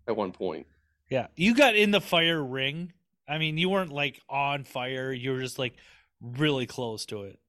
at 0.07 0.15
one 0.15 0.31
point. 0.31 0.67
Yeah, 1.09 1.27
you 1.35 1.55
got 1.55 1.75
in 1.75 1.91
the 1.91 2.01
fire 2.01 2.41
ring. 2.43 2.93
I 3.27 3.39
mean, 3.39 3.57
you 3.57 3.69
weren't 3.69 3.91
like 3.91 4.21
on 4.29 4.63
fire. 4.63 5.11
You 5.11 5.31
were 5.31 5.41
just 5.41 5.57
like 5.59 5.73
really 6.21 6.67
close 6.67 7.05
to 7.07 7.23
it. 7.23 7.39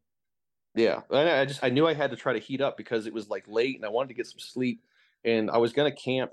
Yeah, 0.74 1.00
I 1.10 1.40
I 1.40 1.44
just 1.44 1.62
I 1.62 1.68
knew 1.68 1.86
I 1.86 1.94
had 1.94 2.10
to 2.10 2.16
try 2.16 2.32
to 2.32 2.38
heat 2.38 2.60
up 2.60 2.76
because 2.76 3.06
it 3.06 3.12
was 3.12 3.28
like 3.28 3.44
late 3.48 3.76
and 3.76 3.84
I 3.84 3.88
wanted 3.90 4.08
to 4.08 4.14
get 4.14 4.26
some 4.26 4.38
sleep, 4.38 4.82
and 5.24 5.50
I 5.50 5.58
was 5.58 5.72
gonna 5.74 5.92
camp, 5.92 6.30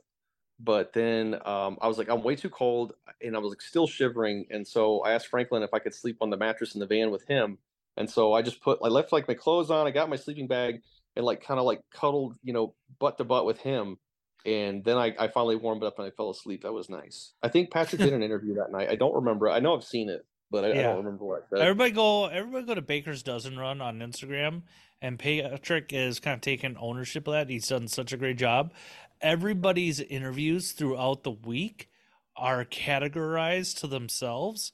but 0.60 0.94
then 0.94 1.36
um, 1.46 1.78
I 1.82 1.88
was 1.88 1.98
like 1.98 2.10
I'm 2.10 2.24
way 2.24 2.36
too 2.36 2.50
cold 2.50 2.94
and 3.22 3.36
I 3.36 3.40
was 3.40 3.50
like 3.50 3.62
still 3.62 3.88
shivering, 3.88 4.46
and 4.50 4.68
so 4.68 5.02
I 5.02 5.14
asked 5.14 5.28
Franklin 5.28 5.64
if 5.64 5.74
I 5.74 5.80
could 5.80 5.94
sleep 5.94 6.18
on 6.22 6.30
the 6.30 6.38
mattress 6.38 6.74
in 6.74 6.80
the 6.80 6.88
van 6.88 7.12
with 7.12 7.28
him, 7.28 7.58
and 7.96 8.10
so 8.10 8.34
I 8.34 8.42
just 8.42 8.62
put 8.62 8.80
I 8.84 8.88
left 8.88 9.12
like 9.12 9.28
my 9.28 9.34
clothes 9.34 9.72
on, 9.72 9.88
I 9.88 9.92
got 9.92 10.10
my 10.10 10.16
sleeping 10.16 10.48
bag, 10.48 10.82
and 11.16 11.26
like 11.26 11.44
kind 11.44 11.60
of 11.60 11.66
like 11.66 11.82
cuddled 11.92 12.36
you 12.44 12.54
know 12.54 12.74
butt 13.00 13.18
to 13.18 13.24
butt 13.24 13.46
with 13.46 13.60
him, 13.60 13.98
and 14.46 14.84
then 14.84 14.98
I 14.98 15.14
I 15.20 15.28
finally 15.28 15.56
warmed 15.56 15.84
up 15.84 16.00
and 16.00 16.08
I 16.08 16.12
fell 16.12 16.30
asleep. 16.30 16.64
That 16.64 16.74
was 16.74 16.90
nice. 16.90 17.34
I 17.44 17.50
think 17.50 17.72
Patrick 17.72 18.02
did 18.02 18.14
an 18.14 18.24
interview 18.24 18.56
that 18.56 18.72
night. 18.72 18.90
I 18.90 18.96
don't 18.96 19.16
remember. 19.16 19.50
I 19.50 19.60
know 19.60 19.76
I've 19.76 19.84
seen 19.84 20.10
it, 20.10 20.26
but 20.50 20.64
I, 20.64 20.72
I 20.72 20.82
don't 20.82 20.98
remember 20.98 21.26
what 21.26 21.44
I 21.44 21.50
said. 21.50 21.60
Everybody 21.60 21.92
go, 21.92 22.26
everybody 22.28 22.66
go 22.66 22.76
to 22.76 22.82
Baker's 22.82 23.24
Dozen 23.24 23.58
Run 23.58 23.82
on 23.82 24.00
Instagram, 24.00 24.64
and 25.02 25.20
Patrick 25.20 25.92
is 25.92 26.20
kind 26.20 26.36
of 26.36 26.42
taking 26.42 26.78
ownership 26.78 27.28
of 27.28 27.34
that. 27.34 27.50
He's 27.50 27.68
done 27.68 27.88
such 27.88 28.14
a 28.14 28.18
great 28.18 28.38
job. 28.38 28.74
Everybody's 29.22 30.00
interviews 30.00 30.72
throughout 30.72 31.24
the 31.24 31.32
week 31.32 31.90
are 32.36 32.64
categorized 32.66 33.80
to 33.80 33.88
themselves, 33.88 34.74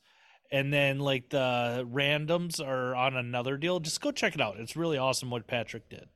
and 0.51 0.73
then 0.73 0.99
like 0.99 1.29
the 1.29 1.87
randoms 1.91 2.65
are 2.65 2.95
on 2.95 3.15
another 3.15 3.57
deal. 3.57 3.79
Just 3.79 4.01
go 4.01 4.11
check 4.11 4.35
it 4.35 4.41
out. 4.41 4.57
It's 4.59 4.75
really 4.75 4.97
awesome 4.97 5.29
what 5.29 5.47
Patrick 5.47 5.89
did. 5.89 6.07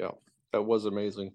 Yeah, 0.00 0.12
that 0.52 0.62
was 0.62 0.86
amazing. 0.86 1.32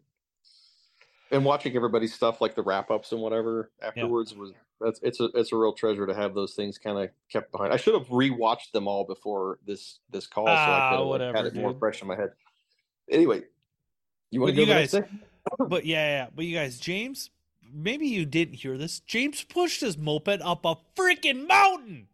And 1.31 1.45
watching 1.45 1.75
everybody's 1.75 2.13
stuff 2.13 2.41
like 2.41 2.55
the 2.55 2.63
wrap 2.63 2.89
ups 2.89 3.11
and 3.11 3.21
whatever 3.21 3.71
afterwards 3.81 4.35
was 4.35 4.51
that's 4.81 4.99
it's 5.03 5.19
a 5.19 5.25
it's 5.35 5.51
a 5.51 5.55
real 5.55 5.73
treasure 5.73 6.07
to 6.07 6.13
have 6.13 6.33
those 6.33 6.53
things 6.53 6.77
kind 6.77 6.97
of 6.97 7.09
kept 7.31 7.51
behind. 7.51 7.73
I 7.73 7.77
should 7.77 7.93
have 7.93 8.07
rewatched 8.07 8.71
them 8.71 8.87
all 8.87 9.03
before 9.03 9.59
this 9.65 9.99
this 10.09 10.25
call 10.25 10.47
so 10.47 10.51
Ah, 10.51 10.87
I 10.87 10.89
could 10.91 10.99
have 10.99 11.07
whatever, 11.07 11.37
had 11.37 11.45
it 11.45 11.55
more 11.55 11.75
fresh 11.77 12.01
in 12.01 12.07
my 12.07 12.15
head. 12.15 12.31
Anyway, 13.11 13.43
you 14.31 14.39
want 14.41 14.55
to 14.55 14.55
go 14.55 14.61
you 14.61 14.67
guys-? 14.67 14.95
But 15.57 15.85
yeah, 15.85 16.05
yeah, 16.23 16.27
but 16.35 16.45
you 16.45 16.55
guys, 16.57 16.79
James, 16.79 17.29
maybe 17.73 18.07
you 18.07 18.25
didn't 18.25 18.55
hear 18.55 18.77
this. 18.77 18.99
James 19.01 19.43
pushed 19.43 19.81
his 19.81 19.97
moped 19.97 20.41
up 20.41 20.65
a 20.65 20.75
freaking 20.95 21.47
mountain. 21.47 22.07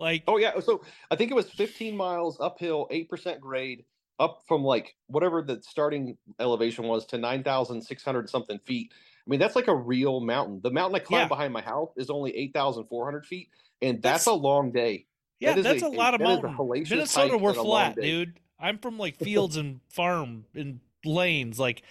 Like, 0.00 0.24
Oh 0.26 0.36
yeah, 0.36 0.58
so 0.60 0.82
I 1.10 1.16
think 1.16 1.30
it 1.30 1.34
was 1.34 1.48
15 1.50 1.96
miles 1.96 2.38
uphill, 2.40 2.88
8% 2.90 3.38
grade, 3.40 3.84
up 4.18 4.42
from 4.48 4.62
like 4.64 4.94
whatever 5.06 5.42
the 5.42 5.60
starting 5.62 6.16
elevation 6.40 6.84
was 6.86 7.06
to 7.06 7.18
9,600 7.18 8.28
something 8.28 8.58
feet. 8.60 8.90
I 8.94 9.30
mean, 9.30 9.38
that's 9.38 9.54
like 9.54 9.68
a 9.68 9.74
real 9.74 10.20
mountain. 10.20 10.60
The 10.62 10.70
mountain 10.72 10.96
I 10.96 10.98
climb 10.98 11.20
Yeah. 11.22 11.28
behind 11.28 11.52
my 11.52 11.62
house 11.62 11.90
is 11.96 12.10
only 12.10 12.36
8,400 12.36 13.24
feet, 13.26 13.50
and 13.80 14.02
that's, 14.02 14.24
That's- 14.24 14.26
a 14.26 14.32
long 14.34 14.72
day. 14.72 15.06
yeah, 15.38 15.54
that 15.54 15.62
that's 15.62 15.82
a- 15.82 15.86
a, 15.86 15.88
lot 15.88 16.14
of 16.14 16.20
mountain. 16.20 16.56
Minnesota, 16.90 17.36
we're 17.38 17.50
and 17.50 17.58
a 17.58 17.62
long 17.62 17.92
flat, 17.94 17.96
dude. 18.02 18.40
I'm 18.58 18.78
from 18.78 18.98
like 18.98 19.16
fields 19.16 19.56
and 19.56 19.80
farm 19.88 20.46
and 20.54 20.80
lanes. 21.04 21.58
Like, 21.60 21.82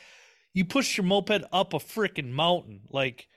you 0.53 0.65
push 0.65 0.97
your 0.97 1.05
moped 1.05 1.43
up 1.51 1.73
a 1.73 1.77
freaking 1.77 2.31
mountain. 2.31 2.81
Like, 2.89 3.27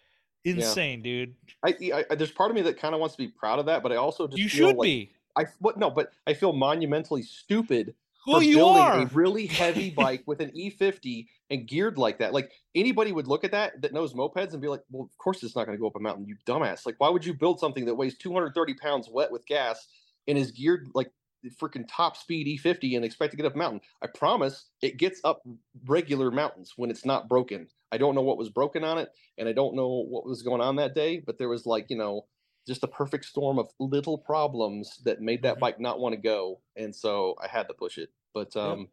insane, 0.44 1.02
dude. 1.02 1.34
I, 1.64 2.04
I 2.10 2.14
there's 2.14 2.32
part 2.32 2.50
of 2.50 2.56
me 2.56 2.62
that 2.62 2.78
kind 2.78 2.94
of 2.94 3.00
wants 3.00 3.14
to 3.16 3.22
be 3.22 3.28
proud 3.28 3.58
of 3.58 3.66
that, 3.66 3.82
but 3.82 3.92
I 3.92 3.96
also 3.96 4.26
just 4.26 4.38
You 4.38 4.48
should 4.48 4.76
like, 4.76 4.80
be. 4.84 5.12
I 5.36 5.46
what 5.58 5.78
no, 5.78 5.90
but 5.90 6.12
I 6.26 6.34
feel 6.34 6.52
monumentally 6.52 7.22
stupid 7.22 7.94
Well, 8.26 8.38
for 8.38 8.44
you 8.44 8.56
building 8.56 8.82
are. 8.82 9.00
a 9.02 9.06
really 9.06 9.46
heavy 9.46 9.90
bike 9.96 10.22
with 10.26 10.40
an 10.40 10.50
E50 10.50 11.26
and 11.50 11.66
geared 11.66 11.98
like 11.98 12.18
that. 12.18 12.32
Like 12.32 12.52
anybody 12.74 13.12
would 13.12 13.26
look 13.26 13.44
at 13.44 13.50
that 13.52 13.80
that 13.82 13.92
knows 13.92 14.14
mopeds 14.14 14.52
and 14.52 14.62
be 14.62 14.68
like, 14.68 14.82
"Well, 14.90 15.04
of 15.04 15.18
course 15.18 15.42
it's 15.42 15.56
not 15.56 15.66
going 15.66 15.76
to 15.76 15.80
go 15.80 15.86
up 15.88 15.96
a 15.96 16.00
mountain, 16.00 16.26
you 16.26 16.36
dumbass! 16.46 16.86
Like, 16.86 16.96
why 16.98 17.08
would 17.08 17.24
you 17.24 17.34
build 17.34 17.58
something 17.58 17.84
that 17.86 17.94
weighs 17.94 18.16
230 18.16 18.74
pounds 18.74 19.08
wet 19.10 19.30
with 19.32 19.44
gas 19.46 19.86
and 20.28 20.38
is 20.38 20.52
geared 20.52 20.88
like 20.94 21.10
the 21.44 21.50
freaking 21.50 21.86
top 21.88 22.16
speed 22.16 22.48
E50 22.48 22.96
and 22.96 23.04
expect 23.04 23.32
to 23.32 23.36
get 23.36 23.46
up 23.46 23.54
a 23.54 23.58
mountain?" 23.58 23.82
I 24.02 24.08
promise 24.08 24.70
it 24.82 24.96
gets 24.98 25.20
up 25.24 25.42
regular 25.84 26.30
mountains 26.32 26.74
when 26.76 26.90
it's 26.90 27.04
not 27.04 27.28
broken. 27.28 27.68
I 27.92 27.98
don't 27.98 28.16
know 28.16 28.22
what 28.22 28.38
was 28.38 28.50
broken 28.50 28.84
on 28.84 28.98
it, 28.98 29.10
and 29.38 29.48
I 29.48 29.52
don't 29.52 29.76
know 29.76 29.88
what 29.88 30.26
was 30.26 30.42
going 30.42 30.60
on 30.60 30.76
that 30.76 30.94
day, 30.94 31.20
but 31.20 31.38
there 31.38 31.48
was 31.48 31.66
like 31.66 31.90
you 31.90 31.96
know 31.96 32.26
just 32.66 32.82
a 32.82 32.88
perfect 32.88 33.26
storm 33.26 33.58
of 33.58 33.70
little 33.78 34.18
problems 34.18 34.98
that 35.04 35.20
made 35.20 35.42
that 35.42 35.58
Mhm. 35.58 35.60
bike 35.60 35.78
not 35.78 36.00
want 36.00 36.14
to 36.14 36.20
go 36.20 36.62
and 36.76 36.96
so 36.96 37.34
i 37.42 37.46
had 37.46 37.68
to 37.68 37.74
push 37.74 37.98
it 37.98 38.10
but 38.32 38.56
um 38.56 38.88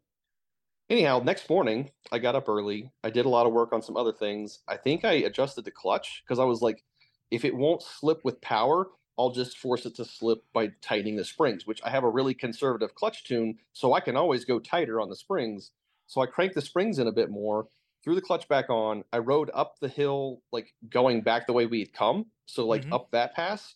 anyhow 0.89 1.19
next 1.23 1.49
morning 1.49 1.91
i 2.11 2.19
got 2.19 2.35
up 2.35 2.49
early 2.49 2.91
i 3.03 3.09
did 3.09 3.25
a 3.25 3.29
lot 3.29 3.45
of 3.47 3.53
work 3.53 3.73
on 3.73 3.81
some 3.81 3.97
other 3.97 4.11
things 4.13 4.59
i 4.67 4.77
think 4.77 5.05
i 5.05 5.13
adjusted 5.13 5.65
the 5.65 5.71
clutch 5.71 6.23
because 6.25 6.39
i 6.39 6.43
was 6.45 6.61
like 6.61 6.83
if 7.31 7.45
it 7.45 7.55
won't 7.55 7.81
slip 7.81 8.23
with 8.25 8.41
power 8.41 8.87
i'll 9.21 9.31
just 9.31 9.57
force 9.57 9.85
it 9.85 9.95
to 9.95 10.05
slip 10.05 10.43
by 10.53 10.67
tightening 10.81 11.15
the 11.15 11.25
springs 11.25 11.65
which 11.67 11.81
i 11.83 11.89
have 11.89 12.03
a 12.03 12.09
really 12.09 12.33
conservative 12.33 12.95
clutch 12.95 13.23
tune 13.23 13.59
so 13.73 13.93
i 13.93 13.99
can 13.99 14.15
always 14.17 14.45
go 14.45 14.59
tighter 14.59 14.99
on 15.01 15.09
the 15.09 15.15
springs 15.15 15.71
so 16.07 16.21
i 16.21 16.25
cranked 16.25 16.55
the 16.55 16.61
springs 16.61 16.99
in 16.99 17.07
a 17.07 17.11
bit 17.11 17.29
more 17.29 17.67
threw 18.03 18.15
the 18.15 18.21
clutch 18.21 18.47
back 18.47 18.69
on. 18.69 19.03
I 19.13 19.19
rode 19.19 19.51
up 19.53 19.79
the 19.79 19.87
hill, 19.87 20.41
like 20.51 20.73
going 20.89 21.21
back 21.21 21.47
the 21.47 21.53
way 21.53 21.65
we 21.65 21.79
had 21.79 21.93
come. 21.93 22.31
So 22.47 22.67
like 22.67 22.87
Mhm. 22.87 22.91
up 22.91 23.11
that 23.11 23.33
pass. 23.35 23.75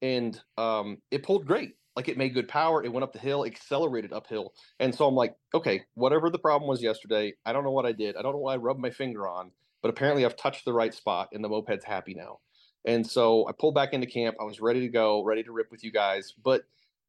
And 0.00 0.40
um 0.56 1.02
it 1.10 1.22
pulled 1.22 1.46
great. 1.46 1.76
Like 1.96 2.08
it 2.08 2.16
made 2.16 2.34
good 2.34 2.48
power. 2.48 2.84
It 2.84 2.92
went 2.92 3.02
up 3.02 3.12
the 3.12 3.18
hill, 3.18 3.44
accelerated 3.44 4.12
uphill. 4.12 4.54
And 4.78 4.94
so 4.94 5.06
I'm 5.08 5.16
like, 5.16 5.36
okay, 5.52 5.84
whatever 5.94 6.30
the 6.30 6.38
problem 6.38 6.68
was 6.68 6.82
yesterday, 6.82 7.34
I 7.44 7.52
don't 7.52 7.64
know 7.64 7.72
what 7.72 7.86
I 7.86 7.92
did. 7.92 8.16
I 8.16 8.22
don't 8.22 8.32
know 8.32 8.38
why 8.38 8.54
I 8.54 8.58
rubbed 8.58 8.80
my 8.80 8.90
finger 8.90 9.26
on, 9.26 9.52
but 9.82 9.88
apparently 9.90 10.24
I've 10.24 10.36
touched 10.36 10.64
the 10.64 10.72
right 10.72 10.94
spot 10.94 11.30
and 11.32 11.42
the 11.42 11.48
moped's 11.48 11.84
happy 11.84 12.14
now. 12.14 12.40
And 12.88 13.06
so 13.06 13.46
I 13.46 13.52
pulled 13.52 13.74
back 13.74 13.92
into 13.92 14.06
camp. 14.06 14.36
I 14.40 14.44
was 14.44 14.60
ready 14.60 14.80
to 14.80 14.88
go, 14.88 15.22
ready 15.22 15.42
to 15.42 15.52
rip 15.52 15.70
with 15.70 15.84
you 15.84 15.92
guys. 15.92 16.32
But 16.32 16.62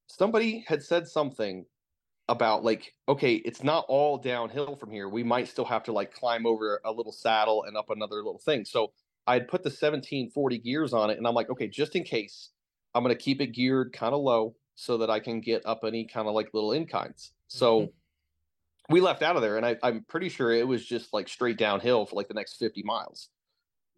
somebody 0.08 0.66
had 0.68 0.84
said 0.84 1.08
something 1.08 1.66
about 2.28 2.64
like 2.64 2.94
okay 3.08 3.36
it's 3.38 3.64
not 3.64 3.86
all 3.88 4.16
downhill 4.16 4.76
from 4.76 4.92
here 4.92 5.10
we 5.10 5.24
might 5.24 5.48
still 5.48 5.66
have 5.66 5.84
to 5.84 5.92
like 5.92 6.14
climb 6.14 6.46
over 6.46 6.80
a 6.86 6.92
little 6.92 7.12
saddle 7.12 7.64
and 7.64 7.76
up 7.76 7.90
another 7.90 8.18
little 8.18 8.38
thing 8.38 8.64
so 8.64 8.92
i 9.26 9.34
had 9.34 9.48
put 9.48 9.64
the 9.64 9.70
1740 9.70 10.60
gears 10.60 10.94
on 10.94 11.10
it 11.10 11.18
and 11.18 11.26
i'm 11.26 11.34
like 11.34 11.50
okay 11.50 11.68
just 11.68 11.96
in 11.96 12.04
case 12.04 12.52
i'm 12.94 13.04
going 13.04 13.16
to 13.16 13.20
keep 13.20 13.42
it 13.42 13.48
geared 13.48 13.92
kind 13.94 14.14
of 14.14 14.22
low 14.22 14.56
so 14.76 14.96
that 15.00 15.10
i 15.10 15.20
can 15.20 15.42
get 15.42 15.66
up 15.66 15.80
any 15.84 16.06
kind 16.06 16.28
of 16.28 16.36
like 16.36 16.54
little 16.54 16.72
inclines 16.72 17.32
so 17.48 17.82
Mhm. 17.82 17.94
we 18.90 19.02
left 19.02 19.24
out 19.24 19.36
of 19.36 19.42
there 19.42 19.58
and 19.58 19.66
I, 19.66 19.78
i'm 19.82 20.04
pretty 20.04 20.30
sure 20.30 20.52
it 20.52 20.68
was 20.68 20.86
just 20.86 21.14
like 21.14 21.28
straight 21.28 21.58
downhill 21.58 22.06
for 22.06 22.16
like 22.16 22.28
the 22.28 22.36
next 22.36 22.58
50 22.58 22.84
miles 22.84 23.30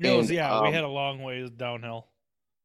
It 0.03 0.11
was, 0.11 0.29
and, 0.29 0.35
yeah, 0.35 0.55
we 0.55 0.69
um, 0.69 0.73
had 0.73 0.83
a 0.83 0.87
long 0.87 1.21
ways 1.23 1.49
downhill. 1.51 2.09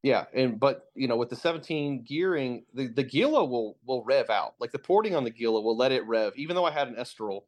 yeah, 0.03 0.25
and 0.33 0.59
but 0.59 0.89
you 0.95 1.07
know, 1.07 1.17
with 1.17 1.29
the 1.29 1.35
17 1.35 2.03
gearing, 2.03 2.65
the, 2.73 2.87
the 2.87 3.03
Gila 3.03 3.45
will 3.45 3.77
will 3.85 4.03
rev 4.03 4.29
out. 4.29 4.55
Like 4.59 4.71
the 4.71 4.79
porting 4.79 5.15
on 5.15 5.23
the 5.23 5.31
Gila 5.31 5.61
will 5.61 5.75
let 5.75 5.91
it 5.91 6.05
rev, 6.05 6.33
even 6.35 6.55
though 6.55 6.65
I 6.65 6.71
had 6.71 6.87
an 6.87 6.95
Airsal. 6.95 7.41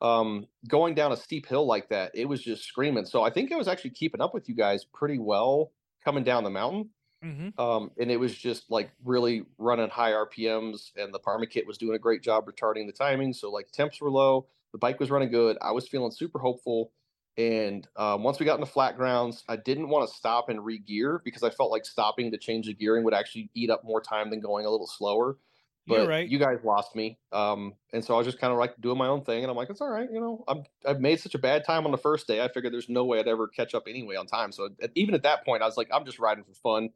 Um, 0.00 0.48
going 0.66 0.94
down 0.96 1.12
a 1.12 1.16
steep 1.16 1.46
hill 1.46 1.64
like 1.64 1.88
that, 1.90 2.10
it 2.14 2.24
was 2.24 2.42
just 2.42 2.64
screaming. 2.64 3.06
So 3.06 3.22
I 3.22 3.30
think 3.30 3.52
I 3.52 3.56
was 3.56 3.68
actually 3.68 3.90
keeping 3.90 4.20
up 4.20 4.34
with 4.34 4.48
you 4.48 4.54
guys 4.56 4.84
pretty 4.84 5.18
well 5.18 5.72
coming 6.04 6.24
down 6.24 6.42
the 6.42 6.50
mountain. 6.50 6.90
hmm 7.22 7.50
Um, 7.58 7.92
and 8.00 8.10
it 8.10 8.16
was 8.18 8.36
just 8.36 8.70
like 8.70 8.90
really 9.04 9.44
running 9.58 9.90
high 9.90 10.12
RPMs, 10.12 10.92
and 10.96 11.14
the 11.14 11.20
Parmakit 11.20 11.66
was 11.66 11.78
doing 11.78 11.94
a 11.94 11.98
great 12.00 12.22
job 12.22 12.46
retarding 12.46 12.86
the 12.86 12.92
timing. 12.92 13.32
So 13.32 13.50
like 13.50 13.70
temps 13.70 14.00
were 14.00 14.10
low, 14.10 14.48
the 14.72 14.78
bike 14.78 14.98
was 14.98 15.10
running 15.10 15.30
good. 15.30 15.56
I 15.62 15.72
was 15.72 15.88
feeling 15.88 16.10
super 16.10 16.40
hopeful. 16.40 16.92
And 17.38 17.88
um, 17.96 18.22
once 18.22 18.38
we 18.38 18.44
got 18.44 18.58
into 18.58 18.70
flat 18.70 18.96
grounds, 18.96 19.42
I 19.48 19.56
didn't 19.56 19.88
want 19.88 20.08
to 20.08 20.14
stop 20.14 20.50
and 20.50 20.64
re-gear 20.64 21.22
because 21.24 21.42
I 21.42 21.50
felt 21.50 21.70
like 21.70 21.86
stopping 21.86 22.30
to 22.30 22.36
change 22.36 22.66
the 22.66 22.74
gearing 22.74 23.04
would 23.04 23.14
actually 23.14 23.50
eat 23.54 23.70
up 23.70 23.84
more 23.84 24.02
time 24.02 24.28
than 24.30 24.40
going 24.40 24.66
a 24.66 24.70
little 24.70 24.86
slower. 24.86 25.38
But 25.86 25.98
You're 25.98 26.08
right. 26.08 26.28
you 26.28 26.38
guys 26.38 26.62
lost 26.62 26.94
me, 26.94 27.18
um, 27.32 27.74
and 27.92 28.04
so 28.04 28.14
I 28.14 28.18
was 28.18 28.24
just 28.24 28.38
kind 28.38 28.52
of 28.52 28.58
like 28.60 28.80
doing 28.80 28.96
my 28.96 29.08
own 29.08 29.24
thing, 29.24 29.42
and 29.42 29.50
I'm 29.50 29.56
like, 29.56 29.68
it's 29.68 29.80
all 29.80 29.90
right, 29.90 30.08
you 30.12 30.20
know. 30.20 30.44
I'm 30.46 30.62
I've 30.86 31.00
made 31.00 31.18
such 31.18 31.34
a 31.34 31.40
bad 31.40 31.64
time 31.64 31.86
on 31.86 31.90
the 31.90 31.98
first 31.98 32.28
day. 32.28 32.40
I 32.40 32.46
figured 32.46 32.72
there's 32.72 32.88
no 32.88 33.04
way 33.04 33.18
I'd 33.18 33.26
ever 33.26 33.48
catch 33.48 33.74
up 33.74 33.84
anyway 33.88 34.14
on 34.14 34.26
time. 34.26 34.52
So 34.52 34.68
even 34.94 35.12
at 35.16 35.24
that 35.24 35.44
point, 35.44 35.60
I 35.60 35.66
was 35.66 35.76
like, 35.76 35.88
I'm 35.92 36.04
just 36.04 36.20
riding 36.20 36.44
for 36.44 36.54
fun. 36.54 36.90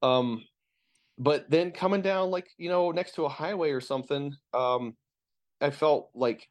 Um, 0.00 0.44
but 1.18 1.50
then 1.50 1.72
coming 1.72 2.00
down 2.00 2.30
like 2.30 2.48
you 2.56 2.70
know 2.70 2.90
next 2.90 3.16
to 3.16 3.26
a 3.26 3.28
highway 3.28 3.72
or 3.72 3.82
something, 3.82 4.34
um, 4.54 4.96
I 5.60 5.68
felt 5.68 6.08
like 6.14 6.48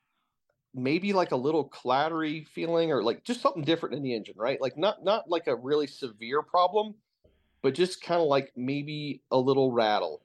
maybe 0.76 1.14
like 1.14 1.32
a 1.32 1.38
little 1.38 1.70
clattery 1.70 2.46
feeling 2.48 2.92
or 2.92 3.02
like 3.02 3.24
just 3.24 3.42
something 3.42 3.64
different 3.64 3.96
in 3.96 4.04
the 4.04 4.14
engine, 4.14 4.36
right? 4.38 4.62
Like 4.62 4.78
not 4.78 5.04
not 5.04 5.30
like 5.30 5.48
a 5.48 5.56
really 5.56 5.88
severe 5.88 6.44
problem, 6.44 6.96
but 7.64 7.74
just 7.74 8.04
kind 8.04 8.22
of 8.22 8.28
like 8.28 8.52
maybe 8.56 9.24
a 9.32 9.38
little 9.38 9.72
rattle. 9.72 10.24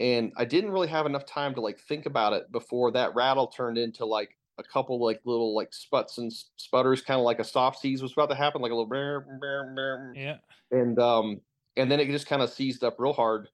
And 0.00 0.32
I 0.36 0.46
didn't 0.46 0.70
really 0.72 0.88
have 0.88 1.06
enough 1.06 1.26
time 1.26 1.54
to 1.54 1.60
like 1.60 1.78
think 1.80 2.06
about 2.06 2.32
it 2.32 2.50
before 2.50 2.90
that 2.92 3.14
rattle 3.14 3.48
turned 3.48 3.76
into 3.78 4.06
like 4.06 4.38
a 4.58 4.62
couple 4.64 5.02
like 5.04 5.20
little 5.24 5.54
like 5.54 5.74
sputs 5.74 6.18
and 6.18 6.32
sputters, 6.56 7.02
kind 7.02 7.18
of 7.20 7.24
like 7.24 7.38
a 7.38 7.44
soft 7.44 7.80
seize 7.80 8.02
was 8.02 8.12
about 8.12 8.30
to 8.30 8.34
happen, 8.34 8.62
like 8.62 8.72
a 8.72 8.74
little 8.74 8.86
brr, 8.88 9.20
brr, 9.38 9.72
brr, 9.74 10.12
Yeah. 10.16 10.38
and 10.70 10.98
um 10.98 11.42
and 11.76 11.90
then 11.90 12.00
it 12.00 12.06
just 12.08 12.26
kind 12.26 12.42
of 12.42 12.50
seized 12.50 12.82
up 12.84 12.96
real 12.98 13.12
hard 13.12 13.48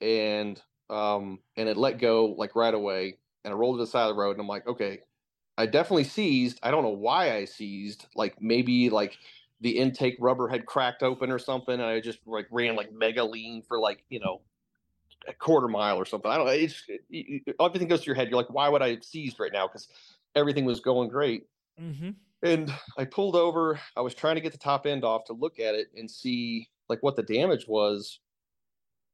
and 0.00 0.60
um 0.90 1.40
and 1.56 1.68
it 1.68 1.76
let 1.76 1.98
go 1.98 2.26
like 2.26 2.54
right 2.54 2.74
away 2.74 3.18
and 3.44 3.52
I 3.54 3.56
rolled 3.56 3.78
to 3.78 3.84
the 3.84 3.86
side 3.86 4.08
of 4.08 4.16
the 4.16 4.20
road 4.20 4.32
and 4.32 4.40
I'm 4.40 4.48
like, 4.48 4.66
okay, 4.66 5.00
I 5.58 5.66
definitely 5.66 6.04
seized. 6.04 6.58
I 6.62 6.70
don't 6.70 6.82
know 6.82 6.90
why 6.90 7.34
I 7.34 7.44
seized. 7.44 8.06
Like 8.14 8.40
maybe 8.40 8.90
like 8.90 9.18
the 9.60 9.78
intake 9.78 10.16
rubber 10.20 10.48
had 10.48 10.66
cracked 10.66 11.02
open 11.02 11.30
or 11.30 11.38
something, 11.38 11.74
and 11.74 11.82
I 11.82 12.00
just 12.00 12.20
like 12.26 12.46
ran 12.50 12.76
like 12.76 12.92
mega 12.92 13.24
lean 13.24 13.62
for 13.62 13.78
like 13.78 14.04
you 14.08 14.20
know 14.20 14.42
a 15.28 15.34
quarter 15.34 15.68
mile 15.68 15.96
or 15.98 16.04
something. 16.04 16.30
I 16.30 16.36
don't 16.36 16.46
know. 16.46 16.52
It's 16.52 16.84
it, 16.88 17.02
it, 17.10 17.56
everything 17.60 17.88
goes 17.88 18.00
to 18.00 18.06
your 18.06 18.14
head. 18.14 18.28
You're 18.30 18.38
like, 18.38 18.50
why 18.52 18.68
would 18.68 18.82
I 18.82 18.90
have 18.90 19.04
seized 19.04 19.40
right 19.40 19.52
now? 19.52 19.66
Because 19.66 19.88
everything 20.34 20.64
was 20.64 20.80
going 20.80 21.08
great. 21.08 21.44
hmm 21.78 22.10
And 22.42 22.72
I 22.98 23.04
pulled 23.04 23.36
over. 23.36 23.80
I 23.96 24.02
was 24.02 24.14
trying 24.14 24.36
to 24.36 24.40
get 24.40 24.52
the 24.52 24.58
top 24.58 24.86
end 24.86 25.04
off 25.04 25.24
to 25.26 25.32
look 25.32 25.58
at 25.58 25.74
it 25.74 25.88
and 25.96 26.10
see 26.10 26.68
like 26.88 27.02
what 27.02 27.16
the 27.16 27.22
damage 27.22 27.66
was. 27.66 28.20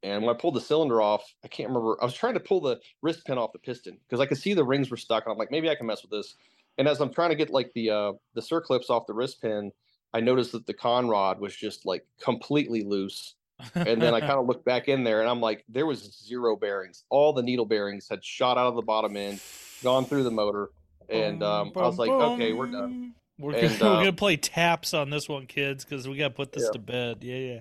And 0.02 0.24
when 0.24 0.34
I 0.34 0.38
pulled 0.38 0.54
the 0.54 0.60
cylinder 0.60 1.00
off, 1.00 1.22
I 1.44 1.48
can't 1.48 1.68
remember. 1.68 1.96
I 2.00 2.04
was 2.04 2.14
trying 2.14 2.34
to 2.34 2.40
pull 2.40 2.60
the 2.60 2.80
wrist 3.02 3.24
pin 3.24 3.38
off 3.38 3.52
the 3.52 3.58
piston 3.58 3.98
because 4.06 4.20
I 4.20 4.26
could 4.26 4.38
see 4.38 4.52
the 4.54 4.64
rings 4.64 4.90
were 4.90 4.96
stuck. 4.96 5.24
And 5.24 5.32
I'm 5.32 5.38
like, 5.38 5.50
maybe 5.50 5.70
I 5.70 5.74
can 5.76 5.86
mess 5.86 6.02
with 6.02 6.10
this. 6.10 6.34
And 6.78 6.88
as 6.88 7.00
I'm 7.00 7.12
trying 7.12 7.30
to 7.30 7.36
get 7.36 7.50
like 7.50 7.72
the 7.74 7.90
uh, 7.90 8.12
the 8.34 8.40
circlips 8.40 8.90
off 8.90 9.06
the 9.06 9.14
wrist 9.14 9.40
pin, 9.40 9.70
I 10.12 10.20
noticed 10.20 10.52
that 10.52 10.66
the 10.66 10.74
con 10.74 11.08
rod 11.08 11.40
was 11.40 11.54
just 11.54 11.86
like 11.86 12.04
completely 12.20 12.82
loose. 12.82 13.34
And 13.74 14.02
then 14.02 14.12
I 14.14 14.20
kind 14.28 14.32
of 14.40 14.46
looked 14.46 14.64
back 14.64 14.88
in 14.88 15.04
there, 15.04 15.20
and 15.20 15.30
I'm 15.30 15.40
like, 15.40 15.64
there 15.68 15.86
was 15.86 16.18
zero 16.26 16.56
bearings. 16.56 17.04
All 17.10 17.32
the 17.32 17.42
needle 17.42 17.66
bearings 17.66 18.08
had 18.08 18.24
shot 18.24 18.58
out 18.58 18.66
of 18.66 18.74
the 18.74 18.82
bottom 18.82 19.16
end, 19.16 19.40
gone 19.84 20.04
through 20.06 20.24
the 20.24 20.30
motor, 20.32 20.70
and 21.08 21.42
um, 21.42 21.72
I 21.76 21.82
was 21.82 21.98
like, 21.98 22.10
okay, 22.10 22.52
we're 22.52 22.70
done. 22.72 23.14
We're 23.38 23.54
And, 23.54 23.78
gonna, 23.78 23.90
we're 23.90 23.96
uh, 23.96 24.00
gonna 24.00 24.12
play 24.14 24.36
taps 24.36 24.94
on 24.94 25.10
this 25.10 25.28
one, 25.28 25.46
kids, 25.46 25.84
because 25.84 26.08
we 26.08 26.16
gotta 26.16 26.34
put 26.34 26.52
this 26.52 26.64
Yeah. 26.64 26.70
to 26.72 26.78
bed. 26.78 27.18
Yeah, 27.20 27.36
yeah. 27.36 27.60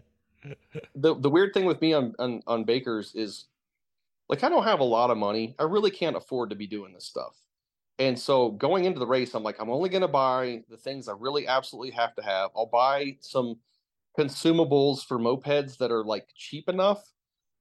The 0.96 1.16
the 1.16 1.30
weird 1.30 1.54
thing 1.54 1.66
with 1.66 1.82
me 1.82 1.94
on, 1.94 2.14
on 2.20 2.42
on 2.48 2.64
bakers 2.64 3.14
is 3.16 3.46
like 4.30 4.44
I 4.44 4.50
don't 4.50 4.64
have 4.64 4.80
a 4.80 4.86
lot 4.86 5.12
of 5.12 5.18
money. 5.18 5.56
I 5.60 5.64
really 5.64 5.92
can't 5.92 6.16
afford 6.16 6.50
to 6.50 6.56
be 6.56 6.68
doing 6.68 6.94
this 6.94 7.06
stuff. 7.06 7.36
And 8.00 8.18
so 8.18 8.50
going 8.52 8.86
into 8.86 9.00
the 9.00 9.06
race, 9.06 9.36
I'm 9.36 9.44
like, 9.44 9.58
I'm 9.60 9.70
only 9.70 9.90
going 9.90 10.02
to 10.02 10.08
buy 10.08 10.64
the 10.70 10.78
things 10.78 11.08
I 11.08 11.14
really 11.20 11.46
absolutely 11.46 11.92
have 11.92 12.16
to 12.16 12.24
have. 12.24 12.50
I'll 12.56 12.66
buy 12.66 13.18
some 13.20 13.58
consumables 14.18 15.06
for 15.06 15.20
mopeds 15.20 15.78
that 15.78 15.92
are 15.92 16.04
like 16.04 16.28
cheap 16.36 16.68
enough 16.68 17.12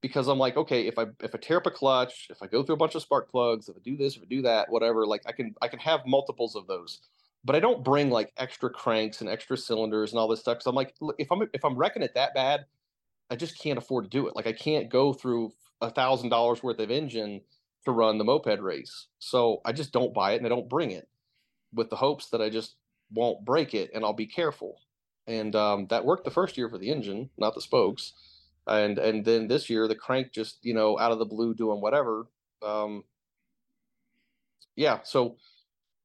because 0.01 0.27
I'm 0.27 0.39
like, 0.39 0.57
okay, 0.57 0.87
if 0.87 0.97
I 0.97 1.05
if 1.21 1.35
I 1.35 1.37
tear 1.37 1.57
up 1.57 1.67
a 1.67 1.71
clutch, 1.71 2.27
if 2.29 2.41
I 2.41 2.47
go 2.47 2.63
through 2.63 2.75
a 2.75 2.79
bunch 2.79 2.95
of 2.95 3.01
spark 3.03 3.29
plugs, 3.29 3.69
if 3.69 3.75
I 3.75 3.79
do 3.83 3.95
this, 3.95 4.15
if 4.15 4.23
I 4.23 4.25
do 4.25 4.41
that, 4.41 4.71
whatever, 4.71 5.05
like 5.05 5.21
I 5.27 5.31
can 5.31 5.53
I 5.61 5.67
can 5.67 5.79
have 5.79 6.05
multiples 6.07 6.55
of 6.55 6.67
those. 6.67 7.01
But 7.43 7.55
I 7.55 7.59
don't 7.59 7.83
bring 7.83 8.11
like 8.11 8.31
extra 8.37 8.69
cranks 8.69 9.21
and 9.21 9.29
extra 9.29 9.57
cylinders 9.57 10.11
and 10.11 10.19
all 10.19 10.27
this 10.27 10.41
stuff 10.41 10.57
because 10.57 10.67
I'm 10.67 10.75
like, 10.75 10.93
look, 11.01 11.15
if 11.17 11.31
I'm 11.31 11.41
if 11.53 11.65
I'm 11.65 11.75
wrecking 11.75 12.03
it 12.03 12.13
that 12.15 12.35
bad, 12.35 12.65
I 13.31 13.35
just 13.35 13.59
can't 13.59 13.77
afford 13.77 14.05
to 14.05 14.09
do 14.09 14.27
it. 14.27 14.35
Like 14.35 14.47
I 14.47 14.53
can't 14.53 14.89
go 14.89 15.13
through 15.13 15.53
a 15.81 15.89
thousand 15.89 16.29
dollars 16.29 16.61
worth 16.61 16.79
of 16.79 16.91
engine 16.91 17.41
to 17.85 17.91
run 17.91 18.17
the 18.17 18.23
moped 18.23 18.59
race. 18.61 19.07
So 19.19 19.61
I 19.65 19.71
just 19.71 19.91
don't 19.91 20.13
buy 20.13 20.33
it 20.33 20.37
and 20.37 20.45
I 20.45 20.49
don't 20.49 20.69
bring 20.69 20.91
it 20.91 21.07
with 21.73 21.89
the 21.89 21.95
hopes 21.95 22.29
that 22.29 22.41
I 22.41 22.49
just 22.49 22.75
won't 23.11 23.45
break 23.45 23.73
it 23.73 23.91
and 23.93 24.03
I'll 24.03 24.13
be 24.13 24.27
careful. 24.27 24.77
And 25.27 25.55
um, 25.55 25.87
that 25.87 26.05
worked 26.05 26.25
the 26.25 26.31
first 26.31 26.57
year 26.57 26.69
for 26.69 26.77
the 26.77 26.89
engine, 26.91 27.29
not 27.37 27.55
the 27.55 27.61
spokes. 27.61 28.13
And 28.67 28.99
and 28.99 29.25
then 29.25 29.47
this 29.47 29.69
year 29.69 29.87
the 29.87 29.95
crank 29.95 30.31
just 30.31 30.59
you 30.63 30.73
know 30.73 30.99
out 30.99 31.11
of 31.11 31.19
the 31.19 31.25
blue 31.25 31.53
doing 31.55 31.81
whatever. 31.81 32.27
Um, 32.61 33.03
yeah, 34.75 34.99
so 35.03 35.37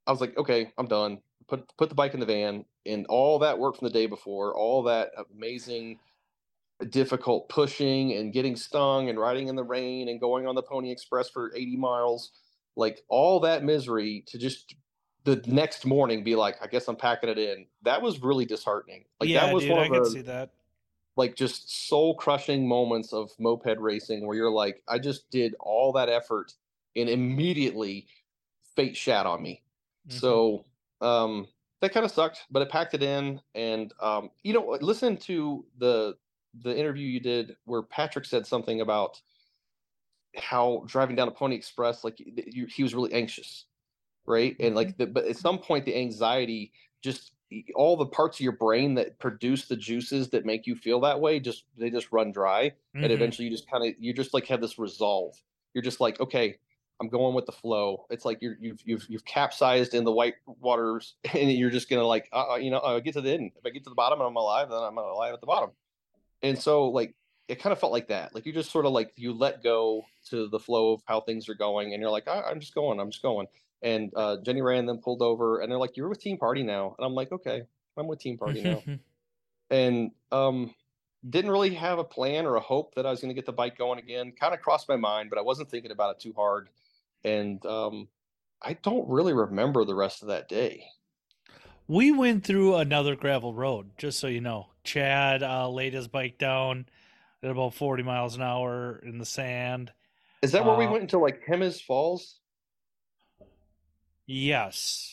I 0.06 0.10
was 0.12 0.20
like, 0.20 0.36
okay, 0.38 0.72
I'm 0.78 0.86
done. 0.86 1.18
Put 1.48 1.76
put 1.76 1.88
the 1.88 1.94
bike 1.94 2.14
in 2.14 2.20
the 2.20 2.26
van, 2.26 2.64
and 2.86 3.06
all 3.08 3.38
that 3.40 3.58
work 3.58 3.76
from 3.76 3.86
the 3.88 3.92
day 3.94 4.06
before, 4.06 4.56
all 4.56 4.82
that 4.84 5.10
amazing 5.32 6.00
difficult 6.90 7.48
pushing 7.48 8.12
and 8.14 8.32
getting 8.32 8.54
stung 8.56 9.08
and 9.08 9.18
riding 9.18 9.48
in 9.48 9.56
the 9.56 9.64
rain 9.64 10.08
and 10.08 10.20
going 10.20 10.46
on 10.46 10.54
the 10.54 10.62
Pony 10.62 10.90
Express 10.90 11.30
for 11.30 11.52
80 11.54 11.76
miles 11.76 12.32
like 12.76 13.02
all 13.08 13.40
that 13.40 13.64
misery 13.64 14.22
to 14.26 14.38
just 14.38 14.74
the 15.24 15.36
next 15.46 15.86
morning 15.86 16.22
be 16.22 16.36
like, 16.36 16.56
I 16.62 16.66
guess 16.66 16.86
I'm 16.88 16.96
packing 16.96 17.30
it 17.30 17.38
in. 17.38 17.66
That 17.82 18.02
was 18.02 18.20
really 18.22 18.44
disheartening. 18.44 19.06
Like 19.20 19.30
yeah, 19.30 19.46
that 19.46 19.54
was 19.54 19.64
dude, 19.64 19.72
one 19.72 19.86
of 19.86 19.92
can 19.92 20.04
the 20.04 20.10
see 20.10 20.22
that. 20.22 20.50
like 21.16 21.34
just 21.36 21.88
soul 21.88 22.14
crushing 22.16 22.68
moments 22.68 23.12
of 23.12 23.30
moped 23.38 23.78
racing 23.78 24.26
where 24.26 24.36
you're 24.36 24.50
like, 24.50 24.82
I 24.88 24.98
just 24.98 25.30
did 25.30 25.54
all 25.60 25.92
that 25.92 26.08
effort 26.08 26.52
and 26.94 27.08
immediately 27.08 28.08
fate 28.76 28.96
shat 28.96 29.26
on 29.26 29.42
me. 29.42 29.62
Mhm. 30.08 30.12
So 30.12 30.64
um 31.00 31.48
that 31.80 31.92
kind 31.92 32.06
of 32.06 32.10
sucked, 32.12 32.46
but 32.50 32.62
I 32.62 32.64
packed 32.66 32.94
it 32.94 33.02
in 33.02 33.40
and 33.54 33.92
um 34.00 34.30
you 34.42 34.52
know 34.52 34.78
listen 34.80 35.16
to 35.18 35.66
the 35.78 36.16
the 36.54 36.76
interview 36.76 37.06
you 37.06 37.20
did 37.20 37.56
where 37.64 37.82
Patrick 37.82 38.24
said 38.24 38.46
something 38.46 38.80
about 38.80 39.20
how 40.36 40.84
driving 40.86 41.16
down 41.16 41.28
a 41.28 41.30
Pony 41.32 41.56
Express 41.56 42.04
like 42.04 42.20
you, 42.20 42.66
he 42.66 42.82
was 42.82 42.94
really 42.94 43.12
anxious, 43.12 43.66
right? 44.26 44.56
And 44.60 44.74
like 44.74 44.96
the, 44.98 45.06
but 45.06 45.26
at 45.26 45.36
some 45.36 45.58
point 45.58 45.86
the 45.86 45.96
anxiety 45.96 46.72
just 47.02 47.32
all 47.74 47.96
the 47.96 48.06
parts 48.06 48.38
of 48.38 48.42
your 48.42 48.52
brain 48.52 48.94
that 48.94 49.18
produce 49.20 49.68
the 49.68 49.76
juices 49.76 50.30
that 50.30 50.46
make 50.46 50.66
you 50.66 50.76
feel 50.76 51.00
that 51.00 51.20
way 51.20 51.40
just 51.40 51.64
they 51.78 51.90
just 51.90 52.12
run 52.12 52.32
dry 52.32 52.72
and 53.02 53.12
Mhm. 53.12 53.12
eventually 53.12 53.46
you 53.46 53.52
just 53.52 53.70
kind 53.70 53.86
of 53.86 53.94
you 54.02 54.12
just 54.14 54.34
like 54.34 54.46
have 54.46 54.60
this 54.60 54.78
resolve 54.78 55.42
you're 55.74 55.82
just 55.82 56.00
like 56.00 56.20
okay 56.20 56.58
i'm 57.00 57.08
going 57.08 57.34
with 57.34 57.46
the 57.46 57.52
flow. 57.52 58.06
It's 58.10 58.24
like 58.24 58.38
you're 58.40 58.56
you've 58.60 58.80
you've, 58.84 59.06
you've 59.08 59.24
capsized 59.24 59.94
in 59.94 60.04
the 60.04 60.12
white 60.12 60.34
waters 60.46 61.14
and 61.34 61.52
you're 61.52 61.70
just 61.70 61.88
gonna 61.90 62.06
like 62.06 62.28
uh, 62.32 62.52
uh, 62.52 62.56
you 62.56 62.70
know 62.70 62.80
i 62.80 62.98
get 63.00 63.14
to 63.14 63.20
the 63.20 63.32
end. 63.32 63.52
If 63.56 63.66
i 63.66 63.70
get 63.70 63.84
to 63.84 63.90
the 63.90 63.96
bottom 63.96 64.20
and 64.20 64.28
i'm 64.28 64.36
alive 64.36 64.70
then 64.70 64.78
i'm 64.78 64.98
alive 64.98 65.34
at 65.34 65.40
the 65.40 65.46
bottom. 65.46 65.70
And 66.42 66.58
so 66.58 66.88
like 66.88 67.14
it 67.48 67.60
kind 67.62 67.72
of 67.72 67.78
felt 67.78 67.92
like 67.92 68.08
that. 68.08 68.34
Like 68.34 68.44
you 68.44 68.52
just 68.52 68.72
sort 68.72 68.86
of 68.86 68.92
like 68.92 69.12
you 69.16 69.32
let 69.32 69.62
go 69.62 70.04
to 70.30 70.48
the 70.48 70.58
flow 70.58 70.92
of 70.92 71.02
how 71.04 71.20
things 71.20 71.48
are 71.48 71.54
going 71.54 71.92
and 71.92 72.00
you're 72.00 72.10
like 72.10 72.28
I, 72.28 72.42
i'm 72.42 72.60
just 72.60 72.74
going 72.74 73.00
i'm 73.00 73.10
just 73.10 73.22
going. 73.22 73.46
And 73.82 74.10
uh, 74.16 74.38
jenny 74.44 74.62
ran 74.62 74.86
then 74.86 74.98
pulled 74.98 75.22
over 75.22 75.60
and 75.60 75.70
they're 75.70 75.78
like 75.78 75.96
you're 75.96 76.08
with 76.08 76.20
team 76.20 76.38
party 76.38 76.62
now. 76.62 76.94
And 76.98 77.04
i'm 77.04 77.14
like 77.14 77.32
okay 77.32 77.62
i'm 77.96 78.06
with 78.06 78.20
team 78.20 78.38
party 78.38 78.62
now. 78.62 78.82
And 79.68 80.12
um 80.30 80.72
didn't 81.28 81.50
really 81.50 81.74
have 81.74 81.98
a 81.98 82.04
plan 82.04 82.46
or 82.46 82.56
a 82.56 82.60
hope 82.60 82.94
that 82.94 83.06
I 83.06 83.10
was 83.10 83.20
going 83.20 83.30
to 83.30 83.34
get 83.34 83.46
the 83.46 83.52
bike 83.52 83.76
going 83.76 83.98
again. 83.98 84.32
Kind 84.38 84.54
of 84.54 84.60
crossed 84.60 84.88
my 84.88 84.96
mind, 84.96 85.30
but 85.30 85.38
I 85.38 85.42
wasn't 85.42 85.70
thinking 85.70 85.90
about 85.90 86.14
it 86.16 86.20
too 86.20 86.32
hard. 86.34 86.68
And 87.26 87.64
um, 87.66 88.06
I 88.62 88.74
don't 88.74 89.08
really 89.08 89.32
remember 89.32 89.84
the 89.84 89.96
rest 89.96 90.22
of 90.22 90.28
that 90.28 90.48
day. 90.48 90.84
we 91.88 92.12
went 92.12 92.44
through 92.44 92.76
another 92.76 93.16
gravel 93.16 93.52
road, 93.52 93.90
just 93.98 94.18
so 94.20 94.28
you 94.28 94.40
know. 94.40 94.68
Chad 94.84 95.42
uh, 95.42 95.68
laid 95.68 95.92
his 95.92 96.06
bike 96.06 96.38
down 96.38 96.86
at 97.42 97.50
about 97.50 97.74
40 97.74 98.04
miles 98.04 98.36
an 98.36 98.42
hour 98.42 99.02
in 99.04 99.18
the 99.18 99.24
sand. 99.26 99.92
Is 100.42 100.52
that 100.52 100.64
where 100.64 100.76
we 100.76 100.86
Uh, 100.86 100.92
went 100.92 101.02
into 101.02 101.18
like 101.18 101.44
Jemez 101.44 101.80
Falls? 101.82 102.38
Yes. 104.26 105.12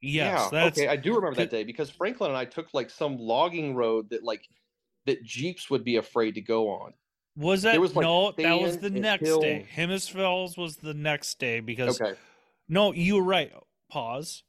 Yes, 0.00 0.40
yeah. 0.44 0.48
that's 0.50 0.78
Okay, 0.78 0.88
I 0.88 0.96
do 0.96 1.14
remember 1.14 1.36
that 1.36 1.50
day 1.50 1.62
because 1.62 1.90
Franklin 1.90 2.30
and 2.30 2.38
I 2.38 2.46
took 2.46 2.72
like 2.72 2.90
some 2.90 3.18
logging 3.18 3.74
road 3.74 4.10
that 4.10 4.24
like 4.24 4.48
that 5.06 5.22
Jeeps 5.22 5.68
would 5.70 5.84
be 5.84 5.96
afraid 5.96 6.34
to 6.36 6.40
go 6.40 6.70
on. 6.70 6.94
Was 7.36 7.62
that 7.62 7.80
was, 7.80 7.94
like, 7.94 8.04
no, 8.04 8.32
that 8.36 8.60
was 8.60 8.78
the 8.78 8.90
next 8.90 9.24
hill. 9.26 9.40
day. 9.40 9.66
Jemez 9.76 10.10
Falls 10.10 10.56
was 10.58 10.76
the 10.76 10.94
next 10.94 11.38
day 11.38 11.60
because 11.60 12.00
Okay. 12.00 12.18
no, 12.68 12.92
you 12.92 13.16
were 13.16 13.22
right. 13.22 13.52
Pause. 13.88 14.42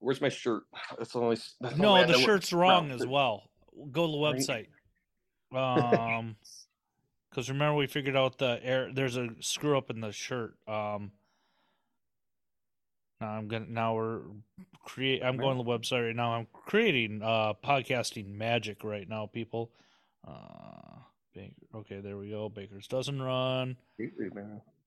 Where's 0.00 0.20
my 0.20 0.30
shirt? 0.30 0.64
That's 0.98 1.14
only. 1.14 1.36
That's 1.60 1.76
No, 1.76 1.96
only- 1.96 2.12
the 2.12 2.18
shirt's 2.18 2.52
wrong 2.52 2.88
no, 2.88 2.94
as 2.94 3.06
well. 3.06 3.50
Go 3.92 4.06
to 4.06 4.12
the 4.12 4.18
website. 4.18 4.66
Um, 5.54 6.36
because 7.28 7.50
remember 7.50 7.76
we 7.76 7.86
figured 7.86 8.16
out 8.16 8.38
the 8.38 8.58
air. 8.62 8.90
There's 8.90 9.18
a 9.18 9.28
screw 9.40 9.76
up 9.76 9.90
in 9.90 10.00
the 10.00 10.10
shirt. 10.10 10.54
Um, 10.66 11.12
now 13.20 13.32
I'm 13.32 13.48
gonna 13.48 13.66
now 13.68 13.94
we're 13.94 14.20
create. 14.82 15.22
I'm 15.22 15.36
going 15.36 15.58
to 15.58 15.62
the 15.62 15.68
website 15.68 16.06
right 16.06 16.16
now. 16.16 16.32
I'm 16.36 16.46
creating 16.54 17.20
uh 17.22 17.52
podcasting 17.62 18.28
magic 18.34 18.82
right 18.82 19.06
now, 19.06 19.26
people. 19.26 19.70
Uh, 20.26 20.98
Baker. 21.34 21.52
Okay, 21.74 22.00
there 22.00 22.16
we 22.16 22.30
go. 22.30 22.48
Baker's 22.48 22.86
Dozen 22.86 23.20
Run. 23.22 23.76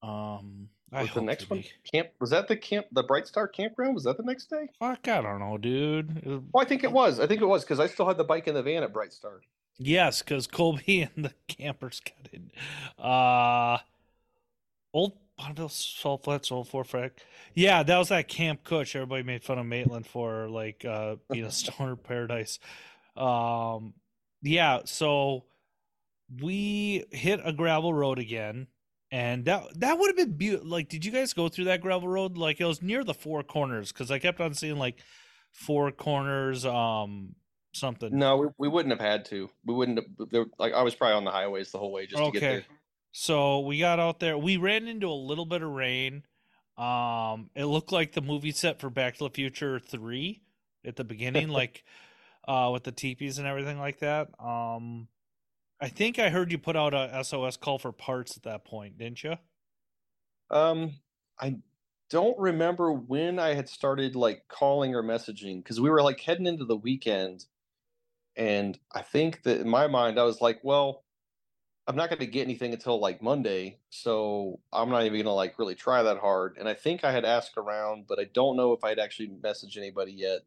Um, 0.03 0.69
Was 0.91 1.11
the 1.15 1.21
next 1.21 1.49
one 1.49 1.61
be- 1.61 1.71
camp? 1.91 2.09
Was 2.19 2.29
that 2.29 2.47
the 2.47 2.55
camp? 2.55 2.85
The 2.91 3.03
Bright 3.03 3.27
Star 3.27 3.47
campground? 3.47 3.95
Was 3.95 4.03
that 4.03 4.17
the 4.17 4.23
next 4.23 4.49
day? 4.49 4.67
Fuck, 4.79 5.07
I 5.07 5.21
don't 5.21 5.39
know, 5.39 5.57
dude. 5.57 6.23
Was- 6.25 6.41
Oh, 6.53 6.59
I 6.59 6.65
think 6.65 6.83
it 6.83 6.91
was. 6.91 7.19
I 7.19 7.25
think 7.27 7.41
it 7.41 7.45
was 7.45 7.63
because 7.63 7.79
I 7.79 7.87
still 7.87 8.07
had 8.07 8.17
the 8.17 8.23
bike 8.23 8.47
in 8.47 8.53
the 8.53 8.61
van 8.63 8.83
at 8.83 8.93
Bright 8.93 9.13
Star. 9.13 9.41
Yes, 9.77 10.21
because 10.21 10.45
Colby 10.47 11.01
and 11.15 11.25
the 11.25 11.33
campers 11.47 11.99
got 12.01 12.31
in. 12.31 12.51
Uh 13.03 13.79
old 14.93 15.17
Bonneville 15.37 15.67
Salt 15.69 16.23
Flats, 16.23 16.49
old 16.51 16.69
four 16.69 16.83
frack. 16.85 17.11
Yeah, 17.53 17.83
that 17.83 17.97
was 17.97 18.07
that 18.09 18.27
Camp 18.29 18.63
Kush. 18.63 18.95
Everybody 18.95 19.23
made 19.23 19.43
fun 19.43 19.59
of 19.59 19.65
Maitland 19.65 20.05
for 20.07 20.47
like 20.49 20.85
uh 20.85 21.15
being 21.29 21.43
a 21.45 21.51
stoner 21.51 21.95
paradise. 21.97 22.59
Um 23.17 23.95
yeah, 24.45 24.81
so 24.85 25.45
we 26.41 27.05
hit 27.11 27.39
a 27.43 27.53
gravel 27.53 27.93
road 27.93 28.19
again. 28.19 28.67
And 29.11 29.45
that 29.45 29.79
that 29.79 29.97
would 29.97 30.09
have 30.09 30.17
been 30.17 30.35
beautiful. 30.35 30.67
Like, 30.67 30.89
did 30.89 31.05
you 31.05 31.11
guys 31.11 31.31
go 31.31 31.47
through 31.47 31.65
that 31.65 31.81
gravel 31.81 32.07
road? 32.07 32.37
Like, 32.37 32.59
it 32.59 32.65
was 32.65 32.81
near 32.81 33.03
the 33.03 33.13
four 33.13 33.43
corners 33.43 33.91
because 33.91 34.11
I 34.11 34.19
kept 34.19 34.41
on 34.41 34.53
seeing 34.53 34.77
like 34.77 34.97
four 35.51 35.91
corners, 35.91 36.65
um, 36.65 37.35
something. 37.71 38.17
No, 38.17 38.37
we, 38.37 38.47
we 38.57 38.67
wouldn't 38.67 38.91
have 38.91 39.07
had 39.07 39.23
to. 39.25 39.49
We 39.63 39.73
wouldn't 39.73 39.99
have. 39.99 40.29
There, 40.31 40.45
like 40.57 40.73
I 40.73 40.81
was 40.81 40.95
probably 40.95 41.15
on 41.15 41.23
the 41.23 41.31
highways 41.31 41.71
the 41.71 41.77
whole 41.77 41.91
way 41.91 42.07
just 42.07 42.21
to 42.21 42.31
get 42.31 42.41
there. 42.41 42.65
So 43.11 43.59
we 43.59 43.79
got 43.79 43.99
out 43.99 44.19
there. 44.19 44.37
We 44.37 44.57
ran 44.57 44.87
into 44.87 45.07
a 45.07 45.13
little 45.13 45.45
bit 45.45 45.61
of 45.61 45.69
rain. 45.69 46.23
Um, 46.77 47.49
it 47.55 47.65
looked 47.65 47.93
like 47.93 48.11
the 48.11 48.21
movie 48.21 48.51
set 48.51 48.81
for 48.81 48.89
Back 48.89 49.15
to 49.17 49.25
the 49.25 49.29
Future 49.29 49.79
three 49.79 50.41
at 50.83 50.97
the 50.97 51.05
beginning, 51.05 51.47
like 51.61 51.85
uh, 52.47 52.69
with 52.71 52.83
the 52.83 52.91
teepees 52.91 53.37
and 53.37 53.47
everything 53.47 53.79
like 53.79 53.99
that. 53.99 54.29
Um, 54.39 55.07
I 55.79 55.89
think 55.89 56.19
I 56.19 56.29
heard 56.29 56.51
you 56.51 56.57
put 56.57 56.75
out 56.75 56.93
a 56.93 57.23
SOS 57.23 57.57
call 57.57 57.77
for 57.77 57.91
parts 57.91 58.37
at 58.37 58.43
that 58.43 58.65
point, 58.65 58.97
didn't 58.97 59.23
you? 59.23 59.35
Um, 60.49 60.93
I 61.39 61.57
don't 62.09 62.37
remember 62.39 62.93
when 62.93 63.39
I 63.39 63.55
had 63.55 63.67
started 63.67 64.15
like 64.15 64.47
calling 64.47 64.95
or 64.95 65.03
messaging 65.03 65.57
because 65.57 65.81
we 65.81 65.89
were 65.89 66.01
like 66.01 66.19
heading 66.21 66.45
into 66.45 66.65
the 66.65 66.77
weekend, 66.77 67.45
and 68.35 68.79
I 68.93 69.01
think 69.01 69.43
that 69.43 69.61
in 69.61 69.69
my 69.69 69.87
mind 69.87 70.19
I 70.19 70.23
was 70.23 70.41
like, 70.41 70.59
well, 70.63 71.03
I'm 71.87 71.95
not 71.95 72.09
going 72.09 72.19
to 72.19 72.25
get 72.25 72.43
anything 72.43 72.73
until 72.73 72.99
like 72.99 73.21
Monday, 73.21 73.79
so 73.89 74.59
I'm 74.73 74.89
not 74.89 75.01
even 75.01 75.13
going 75.13 75.25
to 75.25 75.31
like 75.31 75.59
really 75.59 75.75
try 75.75 76.03
that 76.03 76.17
hard. 76.17 76.57
And 76.57 76.67
I 76.67 76.73
think 76.73 77.03
I 77.03 77.11
had 77.11 77.25
asked 77.25 77.57
around, 77.57 78.07
but 78.07 78.19
I 78.19 78.25
don't 78.33 78.57
know 78.57 78.73
if 78.73 78.83
I'd 78.83 78.99
actually 78.99 79.29
messaged 79.29 79.77
anybody 79.77 80.13
yet. 80.13 80.41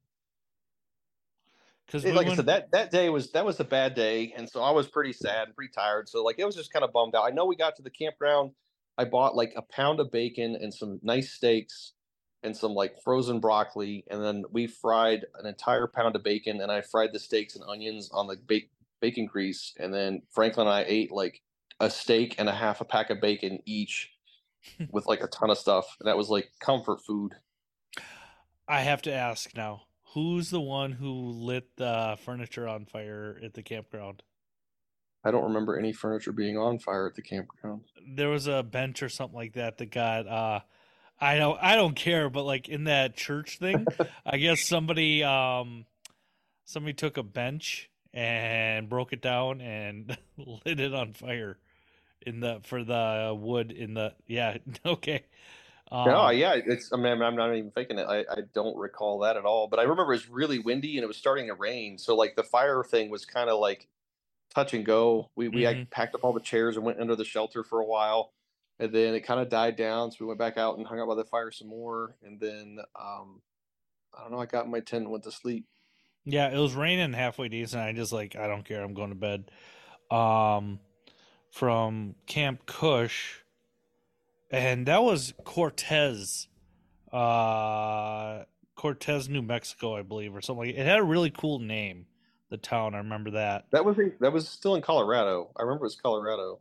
Because 1.90 2.04
like 2.04 2.26
I 2.26 2.36
said, 2.36 2.46
that 2.46 2.70
that 2.72 2.90
day 2.90 3.08
was 3.08 3.32
that 3.32 3.46
was 3.46 3.58
a 3.60 3.64
bad 3.64 3.94
day, 3.94 4.34
and 4.36 4.46
so 4.48 4.60
I 4.62 4.70
was 4.70 4.86
pretty 4.86 5.14
sad 5.14 5.46
and 5.46 5.56
pretty 5.56 5.72
tired. 5.74 6.06
So 6.06 6.22
like 6.22 6.38
it 6.38 6.44
was 6.44 6.54
just 6.54 6.70
kind 6.70 6.84
of 6.84 6.92
bummed 6.92 7.14
out. 7.14 7.24
I 7.24 7.30
know 7.30 7.46
we 7.46 7.56
got 7.56 7.76
to 7.76 7.82
the 7.82 7.90
campground. 7.90 8.50
I 8.98 9.06
bought 9.06 9.34
like 9.34 9.54
a 9.56 9.62
pound 9.62 9.98
of 9.98 10.12
bacon 10.12 10.58
and 10.60 10.72
some 10.72 11.00
nice 11.02 11.32
steaks 11.32 11.92
and 12.42 12.54
some 12.54 12.72
like 12.72 13.02
frozen 13.02 13.40
broccoli, 13.40 14.04
and 14.10 14.22
then 14.22 14.44
we 14.52 14.66
fried 14.66 15.24
an 15.38 15.46
entire 15.46 15.86
pound 15.86 16.14
of 16.14 16.22
bacon, 16.22 16.60
and 16.60 16.70
I 16.70 16.82
fried 16.82 17.14
the 17.14 17.18
steaks 17.18 17.56
and 17.56 17.64
onions 17.66 18.10
on 18.12 18.26
the 18.26 18.36
ba- 18.46 18.68
bacon 19.00 19.24
grease, 19.24 19.72
and 19.78 19.92
then 19.92 20.20
Franklin 20.30 20.66
and 20.66 20.74
I 20.74 20.84
ate 20.86 21.10
like 21.10 21.40
a 21.80 21.88
steak 21.88 22.34
and 22.38 22.50
a 22.50 22.54
half 22.54 22.82
a 22.82 22.84
pack 22.84 23.08
of 23.08 23.22
bacon 23.22 23.60
each 23.64 24.10
with 24.90 25.06
like 25.06 25.22
a 25.22 25.28
ton 25.28 25.48
of 25.48 25.56
stuff, 25.56 25.96
and 26.00 26.06
that 26.06 26.18
was 26.18 26.28
like 26.28 26.50
comfort 26.60 27.00
food. 27.00 27.34
I 28.68 28.82
have 28.82 29.00
to 29.02 29.12
ask 29.12 29.56
now. 29.56 29.84
Who's 30.14 30.50
the 30.50 30.60
one 30.60 30.92
who 30.92 31.12
lit 31.30 31.76
the 31.76 32.16
furniture 32.24 32.66
on 32.66 32.86
fire 32.86 33.38
at 33.42 33.54
the 33.54 33.62
campground? 33.62 34.22
I 35.24 35.30
don't 35.30 35.44
remember 35.44 35.78
any 35.78 35.92
furniture 35.92 36.32
being 36.32 36.56
on 36.56 36.78
fire 36.78 37.06
at 37.06 37.14
the 37.14 37.22
campground. 37.22 37.82
there 38.16 38.28
was 38.30 38.46
a 38.46 38.62
bench 38.62 39.02
or 39.02 39.08
something 39.08 39.36
like 39.36 39.54
that 39.54 39.78
that 39.78 39.90
got 39.90 40.26
uh 40.26 40.60
I 41.20 41.36
don't 41.36 41.58
I 41.60 41.74
don't 41.74 41.96
care, 41.96 42.30
but 42.30 42.44
like 42.44 42.68
in 42.68 42.84
that 42.84 43.16
church 43.16 43.58
thing, 43.58 43.86
I 44.26 44.38
guess 44.38 44.62
somebody 44.62 45.24
um 45.24 45.84
somebody 46.64 46.94
took 46.94 47.16
a 47.16 47.22
bench 47.22 47.90
and 48.14 48.88
broke 48.88 49.12
it 49.12 49.20
down 49.20 49.60
and 49.60 50.16
lit 50.36 50.80
it 50.80 50.94
on 50.94 51.12
fire 51.12 51.58
in 52.22 52.40
the 52.40 52.60
for 52.62 52.84
the 52.84 53.36
wood 53.38 53.72
in 53.72 53.94
the 53.94 54.14
yeah 54.26 54.56
okay 54.86 55.24
um, 55.90 56.00
no, 56.04 56.30
yeah, 56.30 56.54
it's. 56.54 56.92
I 56.92 56.96
mean, 56.96 57.20
I'm 57.22 57.36
not 57.36 57.54
even 57.54 57.70
faking 57.72 57.98
it. 57.98 58.04
I, 58.04 58.20
I 58.20 58.42
don't 58.52 58.76
recall 58.76 59.18
that 59.20 59.36
at 59.36 59.44
all. 59.44 59.68
But 59.68 59.78
I 59.80 59.82
remember 59.82 60.04
it 60.04 60.16
was 60.16 60.28
really 60.28 60.58
windy 60.58 60.96
and 60.96 61.04
it 61.04 61.08
was 61.08 61.16
starting 61.16 61.46
to 61.48 61.54
rain. 61.54 61.98
So 61.98 62.14
like 62.16 62.36
the 62.36 62.44
fire 62.44 62.84
thing 62.84 63.10
was 63.10 63.24
kind 63.24 63.50
of 63.50 63.58
like 63.60 63.88
touch 64.54 64.74
and 64.74 64.86
go. 64.86 65.30
We 65.36 65.48
we 65.48 65.66
Mhm. 65.66 65.66
like, 65.66 65.90
packed 65.90 66.14
up 66.14 66.24
all 66.24 66.32
the 66.34 66.40
chairs 66.40 66.76
and 66.76 66.84
went 66.86 67.00
under 67.00 67.16
the 67.16 67.24
shelter 67.24 67.64
for 67.64 67.80
a 67.80 67.86
while, 67.86 68.34
and 68.78 68.94
then 68.94 69.14
it 69.14 69.22
kind 69.22 69.40
of 69.40 69.48
died 69.50 69.76
down. 69.76 70.12
So 70.12 70.18
we 70.22 70.28
went 70.28 70.40
back 70.40 70.58
out 70.58 70.78
and 70.78 70.86
hung 70.86 71.00
out 71.00 71.08
by 71.08 71.16
the 71.16 71.24
fire 71.26 71.50
some 71.52 71.68
more. 71.68 72.16
And 72.22 72.40
then 72.40 72.80
um, 73.00 73.42
I 74.16 74.22
don't 74.22 74.32
know. 74.32 74.40
I 74.40 74.46
got 74.46 74.66
in 74.66 74.70
my 74.72 74.80
tent 74.80 75.04
and 75.04 75.12
went 75.12 75.24
to 75.24 75.32
sleep. 75.32 75.66
Yeah, 76.24 76.50
it 76.50 76.58
was 76.58 76.74
raining 76.74 77.12
halfway 77.12 77.48
decent. 77.48 77.82
I 77.82 77.92
just 77.92 78.12
like 78.12 78.36
I 78.36 78.46
don't 78.46 78.64
care. 78.64 78.82
I'm 78.82 78.94
going 78.94 79.10
to 79.10 79.14
bed. 79.14 79.50
Um, 80.10 80.80
from 81.52 82.16
Camp 82.26 82.66
Cush, 82.66 83.44
and 84.50 84.86
that 84.86 85.02
was 85.02 85.34
Cortez, 85.44 86.48
uh, 87.12 88.44
Cortez, 88.74 89.28
New 89.28 89.42
Mexico, 89.42 89.96
I 89.96 90.02
believe, 90.02 90.34
or 90.34 90.40
something. 90.40 90.66
Like 90.68 90.76
it 90.76 90.86
had 90.86 90.98
a 90.98 91.04
really 91.04 91.30
cool 91.30 91.58
name. 91.58 92.06
The 92.50 92.56
town, 92.56 92.94
I 92.94 92.98
remember 92.98 93.32
that. 93.32 93.66
That 93.72 93.84
was 93.84 93.98
in, 93.98 94.14
that 94.20 94.32
was 94.32 94.48
still 94.48 94.74
in 94.74 94.80
Colorado. 94.80 95.50
I 95.54 95.62
remember 95.62 95.84
it 95.84 95.88
was 95.88 95.96
Colorado. 95.96 96.60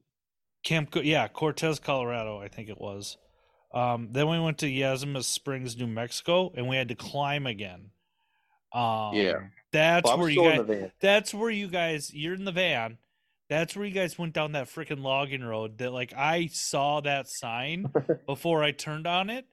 Camp, 0.61 0.93
yeah, 1.01 1.29
Cortez, 1.29 1.79
Colorado, 1.79 2.41
I 2.41 2.49
think 2.49 2.67
it 2.67 2.77
was. 2.77 3.15
Um, 3.73 4.09
then 4.11 4.27
we 4.27 4.37
went 4.37 4.57
to 4.57 4.65
Yazima 4.65 5.23
Springs, 5.23 5.77
New 5.77 5.87
Mexico, 5.87 6.51
and 6.55 6.67
we 6.67 6.75
had 6.75 6.89
to 6.89 6.95
climb 6.95 7.47
again. 7.47 7.91
Um, 8.73 9.13
Yeah. 9.13 9.35
that's 9.71 10.03
Well, 10.05 10.17
where 10.17 10.29
you 10.29 10.41
guys. 10.41 10.91
That's 10.99 11.33
where 11.33 11.49
you 11.49 11.69
guys. 11.69 12.13
You're 12.13 12.33
in 12.33 12.43
the 12.43 12.51
van. 12.51 12.97
That's 13.49 13.75
where 13.75 13.85
you 13.85 13.93
guys 13.93 14.17
went 14.19 14.33
down 14.33 14.53
that 14.53 14.67
freaking 14.67 15.01
logging 15.01 15.43
road. 15.43 15.77
That 15.77 15.93
like 15.93 16.13
I 16.13 16.47
saw 16.47 17.01
that 17.01 17.27
sign 17.27 17.91
before 18.25 18.63
I 18.63 18.71
turned 18.71 19.07
on 19.07 19.29
it, 19.29 19.45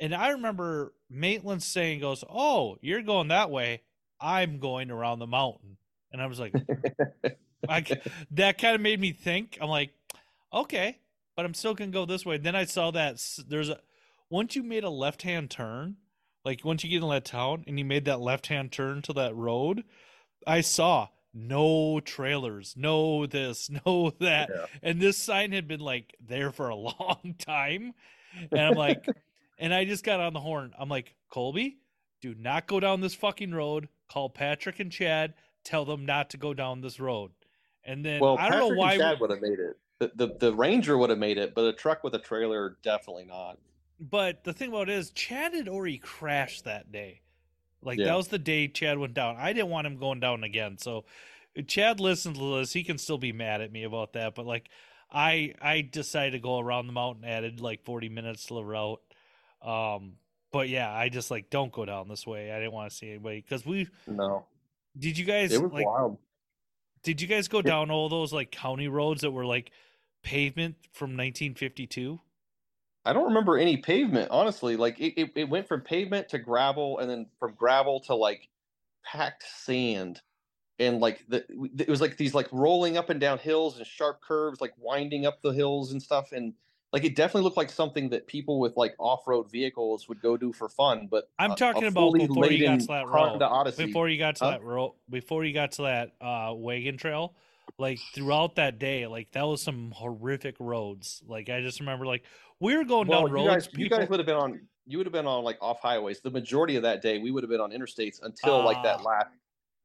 and 0.00 0.14
I 0.14 0.30
remember 0.30 0.94
Maitland 1.10 1.62
saying, 1.62 2.00
"Goes, 2.00 2.24
oh, 2.28 2.76
you're 2.80 3.02
going 3.02 3.28
that 3.28 3.50
way. 3.50 3.82
I'm 4.20 4.58
going 4.58 4.90
around 4.90 5.18
the 5.18 5.26
mountain." 5.26 5.76
And 6.10 6.22
I 6.22 6.26
was 6.26 6.40
like, 6.40 6.54
I, 7.68 7.84
that 8.32 8.58
kind 8.58 8.74
of 8.74 8.80
made 8.80 8.98
me 8.98 9.12
think. 9.12 9.58
I'm 9.60 9.68
like, 9.68 9.90
okay, 10.52 10.98
but 11.36 11.44
I'm 11.44 11.54
still 11.54 11.74
gonna 11.74 11.90
go 11.90 12.06
this 12.06 12.24
way. 12.24 12.38
Then 12.38 12.56
I 12.56 12.64
saw 12.64 12.90
that 12.92 13.22
there's 13.46 13.68
a 13.68 13.78
once 14.30 14.56
you 14.56 14.62
made 14.62 14.84
a 14.84 14.90
left 14.90 15.22
hand 15.22 15.50
turn, 15.50 15.96
like 16.44 16.64
once 16.64 16.84
you 16.84 16.90
get 16.90 17.02
in 17.02 17.08
that 17.10 17.24
town 17.24 17.64
and 17.66 17.78
you 17.78 17.84
made 17.84 18.06
that 18.06 18.20
left 18.20 18.46
hand 18.46 18.72
turn 18.72 19.02
to 19.02 19.12
that 19.14 19.36
road, 19.36 19.84
I 20.46 20.60
saw 20.62 21.08
no 21.46 22.00
trailers, 22.00 22.74
no 22.76 23.26
this, 23.26 23.70
no 23.86 24.10
that, 24.20 24.50
Yeah. 24.54 24.66
and 24.82 25.00
this 25.00 25.16
sign 25.18 25.52
had 25.52 25.68
been 25.68 25.80
like 25.80 26.14
there 26.20 26.50
for 26.52 26.68
a 26.68 26.74
long 26.76 27.34
time, 27.38 27.94
and 28.50 28.60
I'm 28.60 28.74
like, 28.74 29.06
and 29.58 29.72
I 29.72 29.84
just 29.84 30.04
got 30.04 30.20
on 30.20 30.32
the 30.32 30.40
horn. 30.40 30.72
I'm 30.78 30.88
like, 30.88 31.14
Colby, 31.30 31.78
do 32.20 32.34
not 32.34 32.66
go 32.66 32.80
down 32.80 33.00
this 33.00 33.14
fucking 33.14 33.52
road. 33.52 33.88
Call 34.10 34.30
Patrick 34.30 34.80
and 34.80 34.90
Chad. 34.90 35.34
Tell 35.64 35.84
them 35.84 36.06
not 36.06 36.30
to 36.30 36.36
go 36.36 36.54
down 36.54 36.80
this 36.80 36.98
road. 36.98 37.30
And 37.84 38.04
then 38.04 38.20
Well, 38.20 38.36
I 38.38 38.48
don't 38.48 38.52
Patrick 38.52 38.70
know 38.70 38.76
why. 38.76 38.96
Chad 38.96 39.20
would 39.20 39.30
have 39.30 39.40
made 39.42 39.58
it. 39.58 39.76
The, 39.98 40.12
the 40.14 40.34
the 40.38 40.54
Ranger 40.54 40.96
would 40.96 41.10
have 41.10 41.18
made 41.18 41.38
it, 41.38 41.54
but 41.54 41.64
a 41.64 41.72
truck 41.72 42.04
with 42.04 42.14
a 42.14 42.18
trailer 42.18 42.76
definitely 42.82 43.24
not. 43.24 43.58
But 44.00 44.44
the 44.44 44.52
thing 44.52 44.68
about 44.68 44.88
it 44.88 44.94
is, 44.96 45.10
Chad 45.10 45.54
had 45.54 45.68
already 45.68 45.98
crashed 45.98 46.64
that 46.64 46.92
day. 46.92 47.20
Like 47.82 47.98
Yeah. 47.98 48.06
that 48.06 48.16
was 48.16 48.28
the 48.28 48.38
day 48.38 48.68
Chad 48.68 48.98
went 48.98 49.14
down. 49.14 49.36
I 49.36 49.52
didn't 49.52 49.70
want 49.70 49.86
him 49.86 49.96
going 49.98 50.20
down 50.20 50.44
again. 50.44 50.78
So 50.78 51.04
Chad 51.66 52.00
listens 52.00 52.38
to 52.38 52.58
this, 52.58 52.72
he 52.72 52.84
can 52.84 52.98
still 52.98 53.18
be 53.18 53.32
mad 53.32 53.60
at 53.60 53.72
me 53.72 53.84
about 53.84 54.12
that. 54.14 54.34
But 54.34 54.46
like, 54.46 54.68
I 55.10 55.54
I 55.60 55.80
decided 55.82 56.32
to 56.32 56.38
go 56.38 56.58
around 56.58 56.86
the 56.86 56.92
mountain, 56.92 57.24
added 57.24 57.60
like 57.60 57.84
forty 57.84 58.08
minutes 58.08 58.46
to 58.46 58.54
the 58.54 58.64
route. 58.64 59.00
Um, 59.62 60.14
but 60.52 60.68
yeah, 60.68 60.92
I 60.92 61.08
just 61.08 61.30
like 61.30 61.50
don't 61.50 61.72
go 61.72 61.84
down 61.84 62.08
this 62.08 62.26
way. 62.26 62.52
I 62.52 62.58
didn't 62.58 62.72
want 62.72 62.90
to 62.90 62.96
see 62.96 63.10
anybody 63.10 63.40
because 63.40 63.64
we 63.64 63.88
No, 64.06 64.44
did. 64.98 65.16
You 65.18 65.24
guys 65.24 65.52
it 65.52 65.62
was 65.62 65.72
like 65.72 65.86
wild. 65.86 66.18
did 67.02 67.20
you 67.20 67.26
guys 67.28 67.48
go 67.48 67.62
down 67.62 67.90
all 67.90 68.08
those 68.08 68.32
like 68.32 68.50
county 68.50 68.88
roads 68.88 69.22
that 69.22 69.30
were 69.30 69.46
like 69.46 69.70
pavement 70.22 70.76
from 70.92 71.10
1952? 71.16 72.20
I 73.04 73.12
don't 73.12 73.26
remember 73.26 73.56
any 73.58 73.78
pavement, 73.78 74.30
honestly. 74.30 74.76
Like 74.76 74.98
it, 75.00 75.20
it, 75.20 75.32
it 75.34 75.48
went 75.48 75.68
from 75.68 75.80
pavement 75.80 76.28
to 76.30 76.38
gravel, 76.38 76.98
and 76.98 77.08
then 77.10 77.26
from 77.38 77.54
gravel 77.54 78.00
to 78.00 78.14
like 78.14 78.48
packed 79.04 79.44
sand, 79.44 80.20
and 80.78 81.00
like 81.00 81.24
the 81.28 81.44
it 81.78 81.88
was 81.88 82.00
like 82.00 82.16
these 82.16 82.34
like 82.34 82.48
rolling 82.52 82.96
up 82.96 83.10
and 83.10 83.20
down 83.20 83.38
hills 83.38 83.78
and 83.78 83.86
sharp 83.86 84.20
curves, 84.22 84.60
like 84.60 84.74
winding 84.76 85.26
up 85.26 85.40
the 85.42 85.52
hills 85.52 85.92
and 85.92 86.02
stuff, 86.02 86.32
and 86.32 86.54
like 86.92 87.04
it 87.04 87.16
definitely 87.16 87.42
looked 87.42 87.56
like 87.56 87.70
something 87.70 88.08
that 88.10 88.26
people 88.26 88.58
with 88.60 88.76
like 88.76 88.94
off-road 88.98 89.50
vehicles 89.50 90.08
would 90.08 90.20
go 90.20 90.36
do 90.36 90.52
for 90.52 90.68
fun. 90.68 91.06
But 91.10 91.30
I'm 91.38 91.50
a- 91.50 91.54
a 91.54 91.56
talking 91.56 91.84
about 91.88 92.12
fully 92.12 92.26
before 92.26 92.50
you 92.50 92.64
got 92.64 92.80
to 92.80 92.86
that 92.88 93.06
road. 93.06 93.42
Odyssey. 93.42 93.86
Before 93.86 94.08
you 94.08 94.18
got 94.18 94.36
to 94.36 94.44
Huh? 94.44 94.50
that 94.52 94.62
road, 94.62 94.94
before 95.08 95.44
you 95.44 95.52
got 95.52 95.72
to 95.72 95.82
that 95.82 96.12
uh, 96.20 96.54
wagon 96.54 96.96
trail, 96.96 97.34
like 97.78 97.98
throughout 98.14 98.56
that 98.56 98.78
day, 98.78 99.06
like 99.06 99.32
that 99.32 99.42
was 99.42 99.62
some 99.62 99.90
horrific 99.90 100.56
roads. 100.58 101.22
Like 101.26 101.50
I 101.50 101.60
just 101.60 101.80
remember, 101.80 102.06
like 102.06 102.24
were 102.60 102.84
going 102.84 103.08
well, 103.08 103.22
down 103.22 103.28
you 103.30 103.34
roads. 103.34 103.66
guys, 103.66 103.78
you 103.78 103.88
guys 103.88 104.08
would 104.08 104.18
have 104.18 104.26
been 104.26 104.36
on. 104.36 104.60
You 104.86 104.98
would 104.98 105.06
have 105.06 105.12
been 105.12 105.26
on 105.26 105.44
like 105.44 105.58
off 105.60 105.80
highways. 105.80 106.20
The 106.20 106.30
majority 106.30 106.76
of 106.76 106.82
that 106.82 107.02
day, 107.02 107.18
we 107.18 107.30
would 107.30 107.42
have 107.42 107.50
been 107.50 107.60
on 107.60 107.70
interstates 107.70 108.22
until 108.22 108.64
like 108.64 108.82
that 108.82 109.00
Ah. 109.00 109.02
last, 109.02 109.26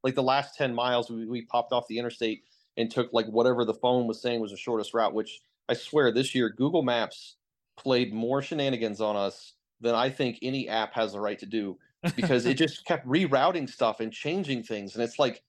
like 0.02 0.14
the 0.14 0.22
last 0.22 0.56
ten 0.56 0.74
miles. 0.74 1.10
We, 1.10 1.26
we 1.26 1.42
popped 1.42 1.72
off 1.72 1.86
the 1.88 1.98
interstate 1.98 2.44
and 2.76 2.90
took 2.90 3.12
like 3.12 3.26
whatever 3.26 3.64
the 3.64 3.74
phone 3.74 4.06
was 4.06 4.20
saying 4.20 4.40
was 4.40 4.50
the 4.50 4.56
shortest 4.56 4.94
route. 4.94 5.12
Which 5.14 5.40
I 5.68 5.74
swear, 5.74 6.10
this 6.10 6.34
year 6.34 6.48
Google 6.50 6.82
Maps 6.82 7.36
played 7.76 8.12
more 8.14 8.40
shenanigans 8.40 9.00
on 9.00 9.16
us 9.16 9.54
than 9.80 9.94
I 9.94 10.08
think 10.08 10.38
any 10.42 10.68
app 10.68 10.94
has 10.94 11.12
the 11.12 11.20
right 11.20 11.38
to 11.40 11.46
do 11.46 11.76
because 12.16 12.46
it 12.46 12.54
just 12.58 12.84
kept 12.84 13.06
rerouting 13.06 13.68
stuff 13.68 14.00
and 14.00 14.12
changing 14.12 14.62
things. 14.62 14.94
And 14.94 15.02
it's 15.04 15.18
like, 15.18 15.42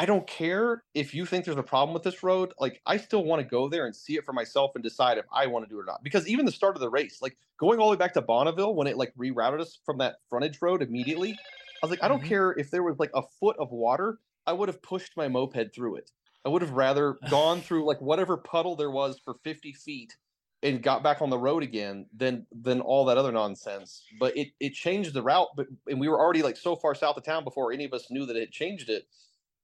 I 0.00 0.06
don't 0.06 0.28
care 0.28 0.84
if 0.94 1.12
you 1.12 1.26
think 1.26 1.44
there's 1.44 1.56
a 1.56 1.62
problem 1.62 1.92
with 1.92 2.04
this 2.04 2.22
road. 2.22 2.54
Like, 2.60 2.80
I 2.86 2.98
still 2.98 3.24
want 3.24 3.42
to 3.42 3.48
go 3.48 3.68
there 3.68 3.84
and 3.84 3.94
see 3.96 4.14
it 4.16 4.24
for 4.24 4.32
myself 4.32 4.70
and 4.76 4.84
decide 4.84 5.18
if 5.18 5.26
I 5.32 5.48
want 5.48 5.64
to 5.64 5.68
do 5.68 5.76
it 5.78 5.82
or 5.82 5.86
not. 5.86 6.04
Because 6.04 6.28
even 6.28 6.46
the 6.46 6.52
start 6.52 6.76
of 6.76 6.80
the 6.80 6.88
race, 6.88 7.20
like 7.20 7.36
going 7.58 7.80
all 7.80 7.88
the 7.90 7.96
way 7.96 7.98
back 7.98 8.14
to 8.14 8.22
Bonneville 8.22 8.76
when 8.76 8.86
it 8.86 8.96
like 8.96 9.12
rerouted 9.16 9.60
us 9.60 9.76
from 9.84 9.98
that 9.98 10.18
frontage 10.30 10.62
road 10.62 10.82
immediately, 10.82 11.40
I 11.82 11.86
was 11.86 11.90
like, 11.90 12.02
I 12.02 12.08
don't 12.08 12.22
Mhm. 12.22 12.24
care 12.24 12.52
if 12.52 12.70
there 12.70 12.84
was 12.84 12.98
like 13.00 13.10
a 13.12 13.22
foot 13.22 13.56
of 13.58 13.72
water. 13.72 14.20
I 14.46 14.52
would 14.52 14.68
have 14.68 14.82
pushed 14.82 15.16
my 15.16 15.26
moped 15.26 15.74
through 15.74 15.96
it. 15.96 16.12
I 16.44 16.48
would 16.48 16.62
have 16.62 16.70
rather 16.70 17.18
gone 17.26 17.60
through 17.60 17.84
like 17.84 18.00
whatever 18.00 18.36
puddle 18.36 18.76
there 18.76 18.90
was 18.92 19.18
for 19.18 19.34
50 19.42 19.72
feet 19.72 20.16
and 20.62 20.82
got 20.82 21.02
back 21.02 21.20
on 21.20 21.30
the 21.30 21.38
road 21.38 21.62
again 21.64 22.06
than 22.12 22.46
than 22.52 22.80
all 22.80 23.04
that 23.06 23.18
other 23.18 23.32
nonsense. 23.32 24.06
But 24.12 24.36
it 24.36 24.48
it 24.60 24.74
changed 24.74 25.12
the 25.12 25.22
route, 25.22 25.48
but 25.56 25.66
and 25.88 26.00
we 26.00 26.08
were 26.08 26.20
already 26.20 26.42
like 26.42 26.56
so 26.56 26.76
far 26.76 26.94
south 26.94 27.16
of 27.16 27.24
town 27.24 27.42
before 27.44 27.72
any 27.72 27.84
of 27.84 27.92
us 27.92 28.10
knew 28.10 28.26
that 28.26 28.36
it 28.36 28.52
changed 28.52 28.88
it 28.88 29.08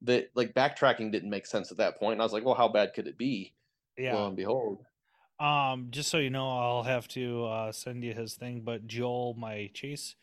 that 0.04 0.30
like 0.34 0.54
backtracking 0.54 1.12
didn't 1.12 1.30
make 1.30 1.46
sense 1.46 1.70
at 1.70 1.78
that 1.78 1.98
point. 1.98 2.14
And 2.14 2.22
I 2.22 2.24
was 2.24 2.32
like, 2.32 2.44
well, 2.44 2.54
how 2.54 2.68
bad 2.68 2.94
could 2.94 3.06
it 3.06 3.18
be? 3.18 3.54
yeah. 3.98 4.14
Lo 4.14 4.26
and 4.26 4.36
behold. 4.36 4.84
Um, 5.40 5.88
just 5.90 6.10
so 6.10 6.18
you 6.18 6.30
know, 6.30 6.48
I'll 6.48 6.84
have 6.84 7.08
to 7.08 7.44
uh, 7.46 7.72
send 7.72 8.04
you 8.04 8.14
his 8.14 8.34
thing. 8.34 8.62
But 8.64 8.86
Joel, 8.86 9.34
my 9.38 9.70
chase, 9.74 10.14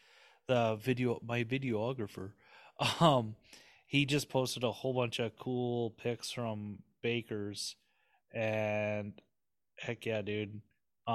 the 0.48 0.76
video, 0.82 1.20
my 1.26 1.44
videographer, 1.44 2.32
um, 3.00 3.36
he 3.86 4.06
just 4.06 4.30
posted 4.30 4.64
a 4.64 4.72
whole 4.72 4.94
bunch 4.94 5.20
of 5.20 5.36
cool 5.38 5.92
pics 5.92 6.32
from 6.32 6.80
Baker's, 7.02 7.76
and 8.34 9.14
heck 9.78 10.06
yeah, 10.06 10.22
dude. 10.22 10.62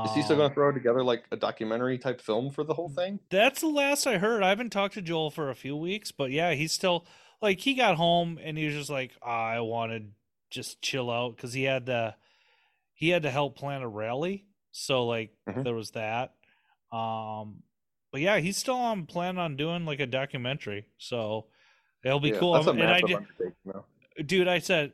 Is 0.04 0.12
he 0.14 0.20
still 0.22 0.34
Um, 0.34 0.38
going 0.40 0.50
to 0.50 0.54
throw 0.54 0.72
together 0.72 1.02
like 1.02 1.24
a 1.30 1.36
documentary 1.36 1.96
type 1.96 2.20
film 2.20 2.50
for 2.50 2.64
the 2.64 2.74
whole 2.74 2.90
thing? 2.90 3.20
That's 3.30 3.60
the 3.62 3.68
last 3.68 4.06
I 4.06 4.18
heard. 4.18 4.42
I 4.42 4.50
haven't 4.50 4.70
talked 4.70 4.94
to 4.94 5.02
Joel 5.02 5.30
for 5.30 5.48
a 5.48 5.54
few 5.54 5.76
weeks, 5.76 6.12
but 6.12 6.30
yeah, 6.30 6.52
he's 6.52 6.72
still 6.72 7.06
like 7.42 7.60
he 7.60 7.74
got 7.74 7.96
home 7.96 8.38
and 8.42 8.56
he 8.56 8.66
was 8.66 8.74
just 8.74 8.90
like, 8.90 9.12
I 9.22 9.60
want 9.60 9.92
to 9.92 10.02
just 10.50 10.80
chill 10.82 11.10
out 11.10 11.36
because 11.36 11.52
he 11.52 11.64
had 11.64 11.86
to 11.86 12.14
he 12.94 13.10
had 13.10 13.24
to 13.24 13.30
help 13.30 13.56
plan 13.56 13.82
a 13.82 13.88
rally, 13.88 14.46
so 14.72 15.06
like 15.06 15.32
Mhm. 15.48 15.64
there 15.64 15.74
was 15.74 15.90
that. 15.92 16.34
Um, 16.92 17.62
but 18.12 18.20
yeah, 18.20 18.38
he's 18.38 18.56
still 18.56 18.76
on 18.76 19.06
plan 19.06 19.38
on 19.38 19.56
doing 19.56 19.84
like 19.84 20.00
a 20.00 20.06
documentary, 20.06 20.86
so 20.98 21.46
it'll 22.04 22.20
be 22.20 22.30
Yeah, 22.30 22.38
cool. 22.38 22.52
That's 22.54 22.66
a 22.66 22.70
and 22.70 22.90
I 22.90 23.00
did, 23.02 23.18
though. 23.64 23.84
dude, 24.24 24.48
I 24.48 24.60
said, 24.60 24.92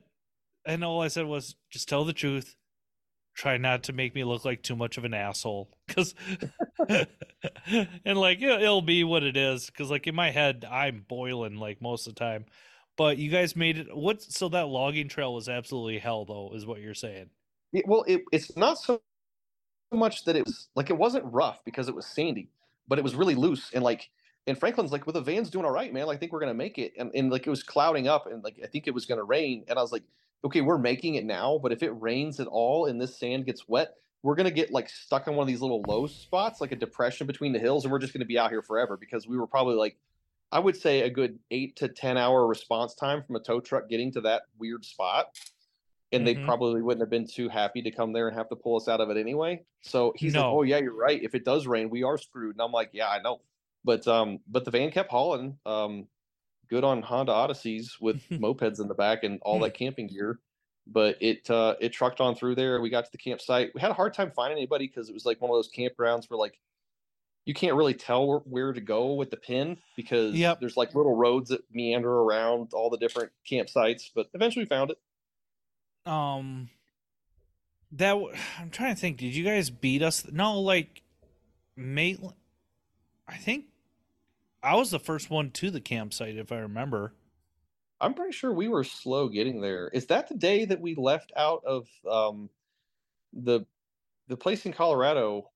and 0.65 0.85
all 0.85 1.01
I 1.03 1.09
said 1.09 1.27
was 1.27 1.55
just 1.71 1.89
tell 1.89 2.05
the 2.05 2.13
truth. 2.13 2.57
Try 3.35 3.57
not 3.57 3.85
to 3.85 3.93
make 3.93 4.15
me 4.15 4.25
look 4.25 4.45
like 4.45 4.63
too 4.63 4.77
much 4.77 4.99
of 4.99 5.05
an 5.05 5.15
asshole, 5.15 5.71
because, 5.87 6.15
and 6.89 8.19
like 8.19 8.43
it, 8.43 8.63
it'll 8.63 8.83
be 8.83 9.05
what 9.05 9.23
it 9.23 9.37
is. 9.37 9.67
Because 9.67 9.91
like 9.91 10.07
in 10.07 10.15
my 10.15 10.31
head, 10.31 10.67
I'm 10.71 11.05
boiling 11.09 11.57
like 11.57 11.81
most 11.81 12.07
of 12.07 12.15
the 12.15 12.19
time. 12.19 12.45
But 12.97 13.17
you 13.17 13.31
guys 13.31 13.57
made 13.57 13.79
it. 13.79 13.97
What? 13.97 14.23
So 14.23 14.51
that 14.51 14.69
logging 14.69 15.09
trail 15.09 15.33
was 15.33 15.49
absolutely 15.49 15.99
hell, 15.99 16.25
though, 16.25 16.53
is 16.55 16.67
what 16.67 16.81
you're 16.81 16.95
saying. 16.95 17.31
It, 17.73 17.87
well, 17.89 18.05
it, 18.07 18.23
it's 18.33 18.55
not 18.57 18.79
so 18.79 19.01
much 19.93 20.25
that 20.25 20.37
it 20.37 20.45
was 20.45 20.69
like 20.75 20.91
it 20.91 20.99
wasn't 20.99 21.25
rough 21.25 21.65
because 21.65 21.89
it 21.89 21.95
was 21.95 22.07
sandy, 22.07 22.51
but 22.87 22.99
it 22.99 23.03
was 23.03 23.15
really 23.15 23.35
loose 23.35 23.71
and 23.73 23.83
like. 23.83 24.11
And 24.49 24.59
Franklin's 24.59 24.91
like, 24.91 25.07
well, 25.07 25.13
the 25.13 25.21
van's 25.21 25.51
doing 25.51 25.65
all 25.65 25.71
right, 25.71 25.93
man. 25.95 26.09
I 26.09 26.17
think 26.17 26.33
we're 26.33 26.41
gonna 26.41 26.53
make 26.53 26.77
it. 26.77 26.93
And, 26.99 27.13
and 27.15 27.31
like 27.31 27.47
it 27.47 27.51
was 27.51 27.63
clouding 27.63 28.09
up, 28.09 28.27
and 28.27 28.43
like 28.43 28.59
I 28.63 28.67
think 28.67 28.89
it 28.89 28.91
was 28.91 29.07
gonna 29.07 29.23
rain. 29.23 29.65
And 29.69 29.79
I 29.79 29.83
was 29.83 29.93
like, 29.93 30.03
okay, 30.45 30.61
we're 30.61 30.79
making 30.79 31.15
it 31.15 31.25
now, 31.25 31.59
but 31.63 31.73
if 31.73 31.83
it 31.83 31.91
rains 31.91 32.41
at 32.41 32.47
all 32.47 32.87
and 32.87 33.01
this 33.01 33.17
sand 33.19 33.47
gets 33.47 33.69
wet, 33.69 33.95
we're 34.23 34.35
gonna 34.35 34.51
get 34.51 34.71
like 34.73 34.89
stuck 34.89 35.29
on 35.29 35.37
one 35.37 35.45
of 35.45 35.49
these 35.49 35.61
little 35.63 35.83
low 35.83 36.07
spots, 36.07 36.61
like 36.61 36.73
a 36.73 36.77
depression 36.77 37.27
between 37.27 37.53
the 37.53 37.59
hills, 37.59 37.85
and 37.85 37.93
we're 37.93 37.99
just 37.99 38.13
gonna 38.13 38.25
be 38.25 38.39
out 38.39 38.51
here 38.51 38.63
forever 38.63 38.97
because 38.97 39.27
we 39.27 39.37
were 39.37 39.47
probably 39.47 39.75
like, 39.75 39.99
I 40.53 40.59
would 40.61 40.77
say 40.77 41.01
a 41.03 41.11
good 41.11 41.39
eight 41.51 41.77
to 41.77 41.89
ten 41.89 42.17
hour 42.19 42.47
response 42.47 42.95
time 42.95 43.23
from 43.25 43.37
a 43.37 43.41
tow 43.41 43.61
truck 43.61 43.89
getting 43.89 44.13
to 44.13 44.21
that 44.23 44.43
weird 44.59 44.85
spot. 44.85 45.37
And 46.13 46.23
Mhm. 46.23 46.25
they 46.27 46.35
probably 46.37 46.83
wouldn't 46.83 47.01
have 47.03 47.11
been 47.11 47.27
too 47.27 47.49
happy 47.49 47.81
to 47.83 47.91
come 47.91 48.13
there 48.13 48.29
and 48.29 48.37
have 48.37 48.51
to 48.51 48.57
pull 48.57 48.77
us 48.77 48.87
out 48.89 49.01
of 49.01 49.09
it 49.11 49.17
anyway. 49.17 49.65
So 49.81 50.13
he's 50.17 50.37
like, 50.37 50.47
"Oh 50.51 50.63
yeah, 50.63 50.79
you're 50.79 50.95
right. 50.95 51.23
If 51.23 51.35
it 51.35 51.45
does 51.45 51.67
rain, 51.67 51.89
we 51.91 52.03
are 52.03 52.19
screwed." 52.19 52.57
And 52.57 52.63
I'm 52.63 52.73
like, 52.73 52.91
"Yeah, 52.93 53.09
I 53.09 53.21
know." 53.23 53.41
But 53.85 54.07
um, 54.07 54.41
but 54.47 54.65
the 54.65 54.71
van 54.71 54.91
kept 54.91 55.11
hauling. 55.11 55.59
Um, 55.65 56.09
good 56.69 56.85
on 56.85 57.03
Honda 57.03 57.33
Odysseys 57.33 58.01
with 58.01 58.23
mopeds 58.31 58.81
in 58.81 58.89
the 58.89 58.95
back 58.95 59.25
and 59.25 59.39
all 59.43 59.59
that 59.61 59.75
camping 59.75 60.07
gear. 60.07 60.39
but 60.87 61.17
it 61.21 61.49
uh, 61.51 61.75
it 61.81 61.93
trucked 61.93 62.21
on 62.21 62.35
through 62.35 62.55
there. 62.57 62.81
We 62.81 62.91
got 62.91 63.05
to 63.05 63.13
the 63.13 63.19
campsite. 63.19 63.71
We 63.75 63.81
had 63.81 63.91
a 63.91 63.95
hard 63.95 64.15
time 64.15 64.33
finding 64.35 64.59
anybody 64.59 64.87
because 64.87 65.09
it 65.09 65.13
was 65.15 65.25
like 65.25 65.41
one 65.41 65.51
of 65.51 65.57
those 65.57 65.71
campgrounds 65.71 66.29
where 66.31 66.39
like 66.39 66.59
you 67.45 67.55
can't 67.55 67.75
really 67.77 67.95
tell 67.95 68.27
where, 68.27 68.39
where 68.39 68.73
to 68.73 68.81
go 68.81 69.15
with 69.15 69.31
the 69.31 69.37
pin 69.37 69.77
because 69.97 70.33
Yep. 70.35 70.61
there's 70.61 70.77
like 70.77 70.95
little 70.95 71.15
roads 71.17 71.51
that 71.51 71.61
meander 71.73 72.11
around 72.13 72.73
all 72.73 72.89
the 72.91 72.97
different 72.99 73.33
campsites. 73.51 74.11
But 74.15 74.29
eventually 74.35 74.65
we 74.65 74.69
found 74.69 74.91
it. 74.93 74.99
Um, 76.11 76.69
that 77.93 78.13
w- 78.13 78.33
I'm 78.59 78.71
trying 78.71 78.95
to 78.95 79.01
think. 79.01 79.19
Did 79.19 79.35
you 79.35 79.45
guys 79.45 79.71
beat 79.71 80.03
us? 80.03 80.25
No, 80.31 80.61
like 80.61 81.03
Maitland. 81.77 82.37
I 83.29 83.37
think 83.37 83.67
I 84.63 84.77
was 84.77 84.91
the 84.91 85.01
first 85.01 85.29
one 85.31 85.51
to 85.53 85.71
the 85.71 85.81
campsite, 85.81 86.37
if 86.37 86.53
I 86.53 86.59
remember. 86.59 87.15
I'm 88.01 88.15
pretty 88.15 88.33
sure 88.33 88.53
we 88.53 88.69
were 88.69 88.85
slow 88.85 89.29
getting 89.29 89.61
there. 89.61 89.89
Is 89.89 90.07
that 90.07 90.29
the 90.29 90.35
day 90.35 90.65
that 90.65 90.81
we 90.81 90.95
left 90.95 91.33
out 91.37 91.63
of 91.65 91.89
um, 92.09 92.49
the 93.33 93.61
the 94.29 94.37
place 94.37 94.65
in 94.67 94.73
Colorado? 94.73 95.49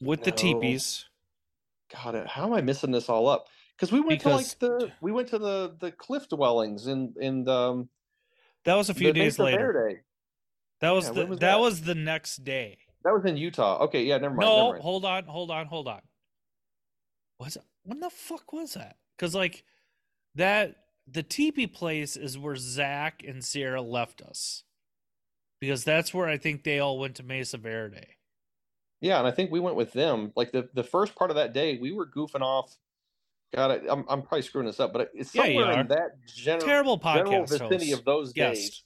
with 0.00 0.22
the 0.24 0.30
No. 0.32 0.36
teepees. 0.36 1.06
God, 1.88 2.26
how 2.26 2.44
am 2.46 2.52
I 2.52 2.60
missing 2.60 2.90
this 2.90 3.08
all 3.08 3.28
up? 3.28 3.46
Because 3.76 3.92
we 3.92 4.00
went 4.00 4.18
Because- 4.20 4.54
to 4.56 4.66
like 4.68 4.78
the 4.80 4.92
we 5.00 5.12
went 5.12 5.28
to 5.28 5.38
the 5.38 5.76
the 5.78 5.92
cliff 5.92 6.28
dwellings 6.28 6.88
in 6.88 7.14
in 7.20 7.48
um, 7.48 7.88
That 8.64 8.74
was 8.74 8.90
a 8.90 8.94
few 8.94 9.12
days 9.12 9.38
Mesa 9.38 9.44
later. 9.44 9.72
Verde. 9.72 10.00
That 10.80 10.90
was 10.90 11.06
Yeah, 11.06 11.12
the 11.12 11.26
was 11.26 11.38
that, 11.38 11.46
that? 11.52 11.60
was 11.60 11.80
the 11.82 11.94
next 11.94 12.44
day. 12.44 12.78
That 13.04 13.12
was 13.12 13.24
in 13.24 13.36
Utah. 13.36 13.84
Okay, 13.84 14.02
yeah, 14.04 14.18
never 14.18 14.34
mind. 14.34 14.40
no, 14.40 14.56
never 14.56 14.70
mind. 14.72 14.82
hold 14.82 15.04
on, 15.04 15.24
hold 15.24 15.50
on, 15.50 15.66
hold 15.66 15.88
on. 15.88 16.00
Was 17.38 17.56
it, 17.56 17.62
when 17.84 18.00
the 18.00 18.10
fuck 18.10 18.52
was 18.52 18.74
that? 18.74 18.96
Because 19.16 19.34
like 19.34 19.64
that 20.34 20.76
the 21.06 21.22
teepee 21.22 21.66
place 21.66 22.16
is 22.16 22.38
where 22.38 22.56
Zach 22.56 23.22
and 23.26 23.44
Sierra 23.44 23.82
left 23.82 24.22
us. 24.22 24.62
Because 25.60 25.84
that's 25.84 26.12
where 26.12 26.28
I 26.28 26.36
think 26.36 26.64
they 26.64 26.78
all 26.78 26.98
went 26.98 27.14
to 27.16 27.22
Mesa 27.22 27.56
Verde. 27.58 28.06
Yeah, 29.00 29.18
and 29.18 29.26
I 29.26 29.30
think 29.30 29.50
we 29.50 29.60
went 29.60 29.76
with 29.76 29.92
them. 29.92 30.32
Like 30.36 30.52
the 30.52 30.68
the 30.74 30.84
first 30.84 31.14
part 31.14 31.30
of 31.30 31.36
that 31.36 31.52
day, 31.52 31.78
we 31.78 31.92
were 31.92 32.06
goofing 32.06 32.40
off. 32.42 32.76
God, 33.54 33.70
I, 33.70 33.74
I'm 33.92 34.04
I'm 34.08 34.22
probably 34.22 34.42
screwing 34.42 34.66
this 34.66 34.80
up, 34.80 34.92
but 34.92 35.10
it's 35.14 35.34
Yeah, 35.34 35.44
somewhere 35.44 35.66
are. 35.66 35.80
in 35.80 35.88
that 35.88 36.24
general 36.26 36.66
Terrible 36.66 36.96
general 36.96 37.32
podcast 37.44 37.48
vicinity 37.50 37.90
host. 37.90 37.98
of 38.00 38.04
those 38.04 38.32
Yes. 38.34 38.56
days. 38.58 38.82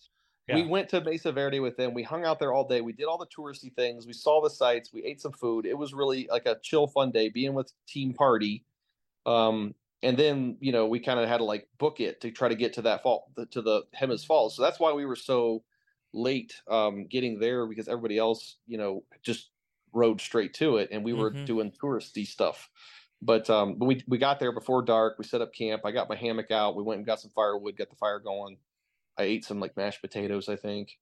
Yeah. 0.48 0.54
We 0.56 0.66
went 0.66 0.88
to 0.90 1.00
Mesa 1.02 1.30
Verde 1.30 1.60
with 1.60 1.76
them. 1.76 1.92
We 1.94 2.02
hung 2.02 2.24
out 2.24 2.38
there 2.38 2.52
all 2.54 2.66
day. 2.66 2.80
We 2.80 2.92
did 2.94 3.04
all 3.04 3.18
the 3.18 3.26
touristy 3.26 3.72
things. 3.74 4.06
We 4.06 4.12
saw 4.14 4.40
the 4.42 4.48
sights. 4.50 4.92
We 4.92 5.04
ate 5.04 5.20
some 5.20 5.32
food. 5.32 5.66
It 5.66 5.76
was 5.76 5.92
really 5.92 6.26
like 6.30 6.46
a 6.46 6.56
chill, 6.62 6.86
fun 6.86 7.10
day 7.10 7.28
being 7.28 7.52
with 7.54 7.70
Team 7.86 8.14
Party. 8.14 8.64
Um, 9.28 9.74
and 10.02 10.16
then 10.16 10.58
you 10.60 10.72
know 10.72 10.86
we 10.86 11.00
kind 11.00 11.20
of 11.20 11.28
had 11.28 11.38
to 11.38 11.44
like 11.44 11.68
book 11.78 12.00
it 12.00 12.20
to 12.22 12.30
try 12.30 12.48
to 12.48 12.54
get 12.54 12.72
to 12.74 12.82
that 12.82 13.02
fall 13.02 13.32
to 13.50 13.62
the 13.62 13.84
Jemez 13.96 14.26
Falls. 14.26 14.56
So 14.56 14.62
that's 14.62 14.80
why 14.80 14.92
we 14.92 15.06
were 15.06 15.16
so 15.16 15.64
late 16.12 16.54
um, 16.68 17.06
getting 17.06 17.38
there 17.40 17.66
because 17.66 17.88
everybody 17.88 18.18
else 18.18 18.58
you 18.66 18.78
know 18.78 19.04
just 19.22 19.50
rode 19.92 20.20
straight 20.20 20.54
to 20.54 20.76
it, 20.76 20.90
and 20.92 21.04
we 21.04 21.12
were 21.14 21.38
Mhm. 21.38 21.48
doing 21.48 21.72
touristy 21.72 22.26
stuff. 22.26 22.70
But 23.20 23.50
um, 23.50 23.76
but 23.78 23.86
we 23.86 24.04
we 24.06 24.18
got 24.18 24.38
there 24.40 24.52
before 24.52 24.82
dark. 24.82 25.18
We 25.18 25.24
set 25.24 25.40
up 25.42 25.52
camp. 25.52 25.82
I 25.84 25.90
got 25.92 26.08
my 26.08 26.16
hammock 26.16 26.50
out. 26.52 26.76
We 26.76 26.84
went 26.84 26.98
and 26.98 27.06
got 27.06 27.20
some 27.20 27.32
firewood, 27.32 27.76
got 27.76 27.90
the 27.90 27.96
fire 27.96 28.20
going. 28.20 28.58
I 29.16 29.24
ate 29.24 29.44
some 29.44 29.60
like 29.60 29.76
mashed 29.76 30.00
potatoes, 30.00 30.48
I 30.48 30.56
think, 30.56 30.98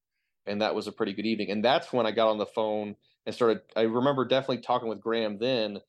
and 0.47 0.61
that 0.63 0.75
was 0.75 0.87
a 0.87 0.93
pretty 0.93 1.13
good 1.13 1.27
evening. 1.27 1.51
And 1.51 1.65
that's 1.65 1.93
when 1.93 2.07
I 2.07 2.13
got 2.13 2.29
on 2.29 2.39
the 2.39 2.47
phone 2.47 2.97
and 3.27 3.35
started. 3.35 3.63
I 3.77 3.83
remember 3.83 4.25
definitely 4.25 4.63
talking 4.63 4.89
with 4.89 5.01
Graham 5.01 5.39
then, 5.39 5.81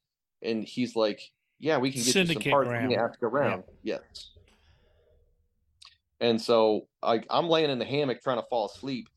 and 0.42 0.64
he's 0.64 0.96
like, 0.96 1.32
"Yeah, 1.60 1.78
we 1.78 1.92
can 1.92 2.00
get 2.00 2.08
you 2.08 2.14
Syndicate 2.14 2.44
some 2.44 2.52
parts. 2.52 2.70
Graham. 2.70 2.88
Graham. 2.88 3.00
ask 3.00 3.24
around." 3.24 3.64
Yes. 3.84 4.32
And 6.20 6.42
so 6.42 6.88
I, 7.04 7.22
I'm 7.30 7.48
laying 7.48 7.70
in 7.70 7.78
the 7.78 7.86
hammock 7.86 8.24
trying 8.24 8.40
to 8.40 8.46
fall 8.50 8.66
asleep, 8.66 9.08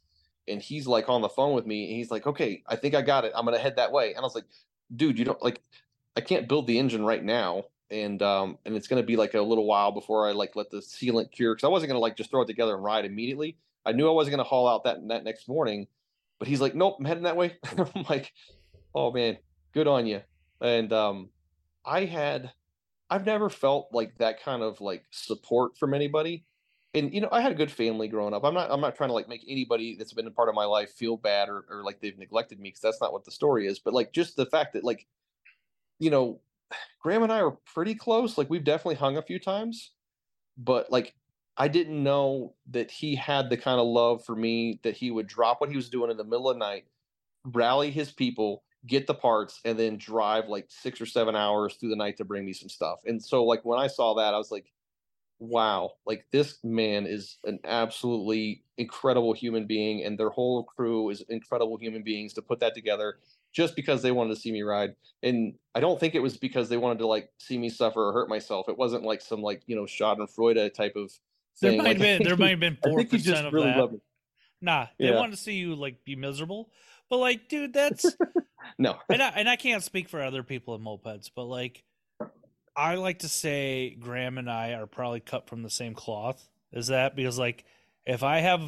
and 0.48 0.60
he's 0.60 0.86
like 0.86 1.08
on 1.08 1.22
the 1.22 1.28
phone 1.28 1.54
with 1.54 1.66
me, 1.66 1.88
and 1.88 1.96
he's 1.96 2.10
like, 2.10 2.26
"Okay, 2.26 2.62
I 2.66 2.76
think 2.76 2.94
I 2.94 3.02
got 3.02 3.24
it. 3.24 3.32
I'm 3.34 3.44
gonna 3.44 3.58
head 3.58 3.76
that 3.76 3.92
way." 3.92 4.10
And 4.10 4.18
I 4.18 4.22
was 4.22 4.34
like, 4.34 4.44
"Dude, 4.94 5.18
you 5.18 5.24
don't 5.24 5.42
like, 5.42 5.62
I 6.16 6.20
can't 6.20 6.48
build 6.48 6.66
the 6.66 6.78
engine 6.78 7.04
right 7.04 7.22
now." 7.22 7.64
and 7.90 8.22
um 8.22 8.56
and 8.64 8.76
it's 8.76 8.86
going 8.86 9.02
to 9.02 9.06
be 9.06 9.16
like 9.16 9.34
a 9.34 9.40
little 9.40 9.66
while 9.66 9.92
before 9.92 10.28
I 10.28 10.32
like 10.32 10.54
let 10.56 10.70
the 10.70 10.78
sealant 10.78 11.32
cure 11.32 11.54
because 11.54 11.64
I 11.64 11.68
wasn't 11.68 11.88
going 11.88 11.96
to 11.96 12.02
like 12.02 12.16
just 12.16 12.30
throw 12.30 12.42
it 12.42 12.46
together 12.46 12.74
and 12.74 12.84
ride 12.84 13.04
immediately. 13.04 13.56
I 13.84 13.92
knew 13.92 14.08
I 14.08 14.12
wasn't 14.12 14.36
going 14.36 14.44
to 14.44 14.48
haul 14.48 14.68
out 14.68 14.84
that 14.84 14.96
that 15.08 15.24
next 15.24 15.48
morning, 15.48 15.86
but 16.38 16.46
he's 16.46 16.60
like, 16.60 16.74
"Nope, 16.74 16.96
I'm 16.98 17.04
heading 17.04 17.24
that 17.24 17.36
way." 17.36 17.56
I'm 17.78 18.04
like, 18.08 18.32
"Oh 18.94 19.10
man, 19.10 19.38
good 19.72 19.88
on 19.88 20.06
you." 20.06 20.20
And 20.60 20.92
um, 20.92 21.30
I 21.84 22.04
had, 22.04 22.52
I've 23.08 23.26
never 23.26 23.48
felt 23.50 23.88
like 23.92 24.18
that 24.18 24.42
kind 24.42 24.62
of 24.62 24.80
like 24.80 25.04
support 25.10 25.76
from 25.78 25.94
anybody. 25.94 26.44
And 26.94 27.14
you 27.14 27.20
know, 27.20 27.28
I 27.30 27.40
had 27.40 27.52
a 27.52 27.56
good 27.56 27.70
family 27.70 28.08
growing 28.08 28.34
up. 28.34 28.44
I'm 28.44 28.54
not, 28.54 28.70
I'm 28.70 28.80
not 28.80 28.96
trying 28.96 29.10
to 29.10 29.14
like 29.14 29.28
make 29.28 29.44
anybody 29.48 29.96
that's 29.96 30.12
been 30.12 30.26
a 30.26 30.30
part 30.30 30.48
of 30.48 30.54
my 30.54 30.64
life 30.64 30.90
feel 30.90 31.16
bad 31.16 31.48
or, 31.48 31.64
or 31.70 31.84
like 31.84 32.00
they've 32.00 32.18
neglected 32.18 32.58
me 32.58 32.70
because 32.70 32.80
that's 32.80 33.00
not 33.00 33.12
what 33.12 33.24
the 33.24 33.30
story 33.30 33.66
is. 33.66 33.78
But 33.78 33.94
like 33.94 34.12
just 34.12 34.36
the 34.36 34.46
fact 34.46 34.72
that 34.72 34.84
like, 34.84 35.06
you 35.98 36.10
know, 36.10 36.40
Graham 37.00 37.22
and 37.22 37.32
I 37.32 37.40
are 37.40 37.56
pretty 37.74 37.94
close. 37.94 38.36
Like 38.36 38.50
we've 38.50 38.64
definitely 38.64 38.96
hung 38.96 39.16
a 39.16 39.22
few 39.22 39.38
times, 39.38 39.92
but 40.58 40.90
like 40.90 41.14
I 41.56 41.68
didn't 41.68 42.02
know 42.02 42.54
that 42.70 42.90
he 42.90 43.14
had 43.14 43.50
the 43.50 43.56
kind 43.56 43.80
of 43.80 43.86
love 43.86 44.24
for 44.24 44.34
me 44.34 44.80
that 44.82 44.96
he 44.96 45.10
would 45.10 45.26
drop 45.26 45.60
what 45.60 45.70
he 45.70 45.76
was 45.76 45.90
doing 45.90 46.10
in 46.10 46.16
the 46.16 46.24
middle 46.24 46.48
of 46.48 46.56
the 46.56 46.60
night, 46.60 46.84
rally 47.44 47.90
his 47.90 48.10
people, 48.10 48.62
get 48.86 49.06
the 49.06 49.14
parts, 49.14 49.60
and 49.64 49.78
then 49.78 49.98
drive 49.98 50.48
like 50.48 50.66
six 50.70 51.00
or 51.00 51.06
seven 51.06 51.36
hours 51.36 51.74
through 51.76 51.90
the 51.90 51.96
night 51.96 52.16
to 52.18 52.24
bring 52.24 52.44
me 52.44 52.52
some 52.52 52.68
stuff. 52.68 53.00
And 53.06 53.22
so 53.22 53.44
like 53.44 53.64
when 53.64 53.78
I 53.78 53.86
saw 53.88 54.14
that, 54.14 54.34
I 54.34 54.38
was 54.38 54.50
like, 54.50 54.72
wow, 55.38 55.92
like 56.06 56.26
this 56.32 56.62
man 56.64 57.06
is 57.06 57.38
an 57.44 57.58
absolutely 57.64 58.64
incredible 58.76 59.32
human 59.32 59.66
being, 59.66 60.04
and 60.04 60.18
their 60.18 60.30
whole 60.30 60.64
crew 60.64 61.10
is 61.10 61.22
incredible 61.22 61.78
human 61.78 62.02
beings 62.02 62.34
to 62.34 62.42
put 62.42 62.60
that 62.60 62.74
together 62.74 63.18
just 63.52 63.74
because 63.74 64.02
they 64.02 64.12
wanted 64.12 64.34
to 64.34 64.40
see 64.40 64.52
me 64.52 64.62
ride. 64.62 64.94
And 65.22 65.58
I 65.74 65.80
don't 65.80 65.98
think 65.98 66.14
it 66.14 66.20
was 66.20 66.36
because 66.36 66.68
they 66.68 66.76
wanted 66.76 66.98
to 67.00 67.06
like 67.06 67.32
see 67.38 67.58
me 67.58 67.68
suffer 67.70 68.08
or 68.08 68.12
hurt 68.12 68.28
myself. 68.28 68.68
It 68.68 68.78
wasn't 68.78 69.04
like 69.04 69.20
some 69.20 69.42
like, 69.42 69.62
you 69.66 69.74
know, 69.76 69.84
Schadenfreude 69.84 70.72
type 70.74 70.94
of 70.96 71.12
thing. 71.56 71.78
There 71.78 71.84
might 71.84 71.86
Like, 71.86 71.98
have 71.98 72.00
been 72.00 72.22
there 72.22 72.36
might 72.36 72.50
have 72.50 72.60
been 72.60 72.76
I 72.84 72.90
four 72.90 72.90
think 72.90 73.10
he 73.10 73.18
just 73.18 73.42
percent 73.42 73.46
of 73.46 73.52
really 73.52 73.72
that. 73.72 74.00
Nah, 74.60 74.88
they 75.00 75.10
Yeah. 75.10 75.12
wanted 75.12 75.32
to 75.32 75.36
see 75.38 75.54
you 75.54 75.74
like 75.74 76.04
be 76.04 76.16
miserable. 76.16 76.70
But 77.10 77.18
like, 77.18 77.48
dude, 77.48 77.72
that's 77.74 78.06
No. 78.78 78.96
and 79.10 79.22
I 79.22 79.28
and 79.30 79.48
I 79.48 79.56
can't 79.56 79.82
speak 79.82 80.08
for 80.08 80.22
other 80.22 80.42
people 80.42 80.74
in 80.74 80.80
mopeds, 80.82 81.30
but 81.34 81.44
like 81.44 81.82
I 82.76 82.94
like 82.94 83.18
to 83.20 83.28
say 83.28 83.96
Graham 83.98 84.38
and 84.38 84.48
I 84.50 84.72
are 84.72 84.86
probably 84.86 85.20
cut 85.20 85.48
from 85.48 85.62
the 85.62 85.70
same 85.70 85.94
cloth. 85.94 86.46
Is 86.72 86.86
that 86.86 87.16
because 87.16 87.38
like 87.38 87.64
if 88.06 88.22
I 88.22 88.38
have 88.38 88.62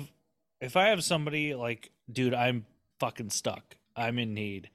if 0.61 0.77
I 0.77 0.89
have 0.89 1.03
somebody 1.05 1.55
like, 1.55 1.91
dude, 2.11 2.35
I'm 2.35 2.67
fucking 3.01 3.31
stuck. 3.31 3.77
I'm 3.97 4.19
in 4.19 4.35
need. 4.35 4.71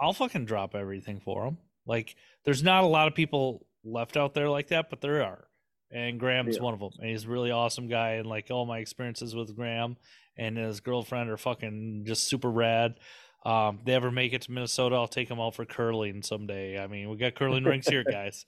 I'll 0.00 0.12
fucking 0.12 0.44
drop 0.46 0.74
everything 0.74 1.20
for 1.20 1.44
them. 1.44 1.58
Like 1.86 2.16
there's 2.44 2.62
not 2.62 2.84
a 2.84 2.88
lot 2.88 3.08
of 3.08 3.14
people 3.14 3.66
left 3.84 4.16
out 4.16 4.34
there 4.34 4.48
like 4.48 4.68
that, 4.68 4.90
but 4.90 5.00
there 5.00 5.22
are. 5.22 5.46
And 5.90 6.18
Graham's 6.18 6.56
Yeah. 6.56 6.62
one 6.62 6.74
of 6.74 6.80
them. 6.80 6.90
And 6.98 7.10
he's 7.10 7.24
a 7.24 7.28
really 7.28 7.50
awesome 7.50 7.88
guy 7.88 8.12
and 8.14 8.26
like 8.26 8.50
all 8.50 8.66
my 8.66 8.78
experiences 8.78 9.34
with 9.34 9.54
Graham 9.54 9.96
and 10.36 10.56
his 10.56 10.80
girlfriend 10.80 11.30
are 11.30 11.36
fucking 11.36 12.04
just 12.06 12.24
super 12.24 12.50
rad. 12.50 12.96
Um, 13.44 13.78
they 13.84 13.92
ever 13.92 14.10
make 14.10 14.32
it 14.32 14.42
to 14.42 14.52
Minnesota, 14.52 14.96
I'll 14.96 15.06
take 15.06 15.28
them 15.28 15.40
out 15.40 15.54
for 15.54 15.64
curling 15.64 16.22
someday. 16.22 16.82
I 16.82 16.88
mean, 16.88 17.08
we 17.08 17.16
got 17.16 17.36
curling 17.36 17.64
rinks 17.64 17.88
here, 17.88 18.04
guys. 18.04 18.44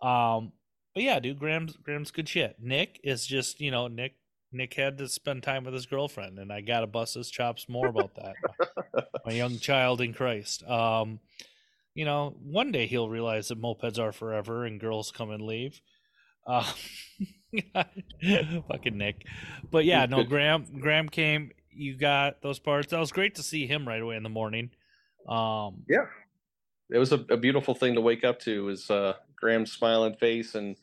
Um, 0.00 0.52
but 0.94 1.02
yeah, 1.02 1.18
dude, 1.18 1.38
Graham's 1.38 1.76
Graham's 1.76 2.10
good 2.10 2.28
shit. 2.28 2.56
Nick 2.60 3.00
is 3.02 3.26
just, 3.26 3.60
you 3.60 3.70
know, 3.70 3.88
Nick 3.88 4.14
Nick 4.52 4.74
had 4.74 4.98
to 4.98 5.08
spend 5.08 5.42
time 5.42 5.64
with 5.64 5.74
his 5.74 5.86
girlfriend, 5.86 6.38
and 6.38 6.52
I 6.52 6.60
gotta 6.60 6.86
bust 6.86 7.14
his 7.14 7.30
chops 7.30 7.68
more 7.68 7.88
about 7.88 8.14
that. 8.14 8.34
My 9.26 9.32
young 9.32 9.58
child 9.58 10.00
in 10.00 10.14
Christ. 10.14 10.62
Um, 10.64 11.20
you 11.94 12.04
know, 12.04 12.36
one 12.42 12.70
day 12.70 12.86
he'll 12.86 13.08
realize 13.08 13.48
that 13.48 13.60
mopeds 13.60 13.98
are 13.98 14.12
forever 14.12 14.64
and 14.64 14.80
girls 14.80 15.10
come 15.10 15.30
and 15.30 15.42
leave. 15.42 15.80
Uh, 17.74 17.84
fucking 18.68 18.98
Nick. 18.98 19.24
But 19.70 19.86
yeah, 19.86 20.04
no, 20.06 20.22
Graham 20.34 20.66
Graham 20.80 21.08
came. 21.08 21.50
You 21.70 21.96
got 21.96 22.42
those 22.42 22.58
parts. 22.58 22.88
That 22.90 23.00
was 23.00 23.10
great 23.10 23.36
to 23.36 23.42
see 23.42 23.66
him 23.66 23.88
right 23.88 24.02
away 24.02 24.16
in 24.16 24.22
the 24.22 24.28
morning. 24.28 24.70
Um, 25.26 25.82
Yeah. 25.88 26.04
It 26.90 26.98
was 26.98 27.12
a, 27.12 27.24
a 27.30 27.36
beautiful 27.38 27.74
thing 27.74 27.94
to 27.94 28.00
wake 28.02 28.22
up 28.24 28.38
to 28.40 28.68
is 28.68 28.90
uh 28.90 29.14
Graham's 29.36 29.72
smiling 29.72 30.14
face 30.14 30.54
and 30.54 30.76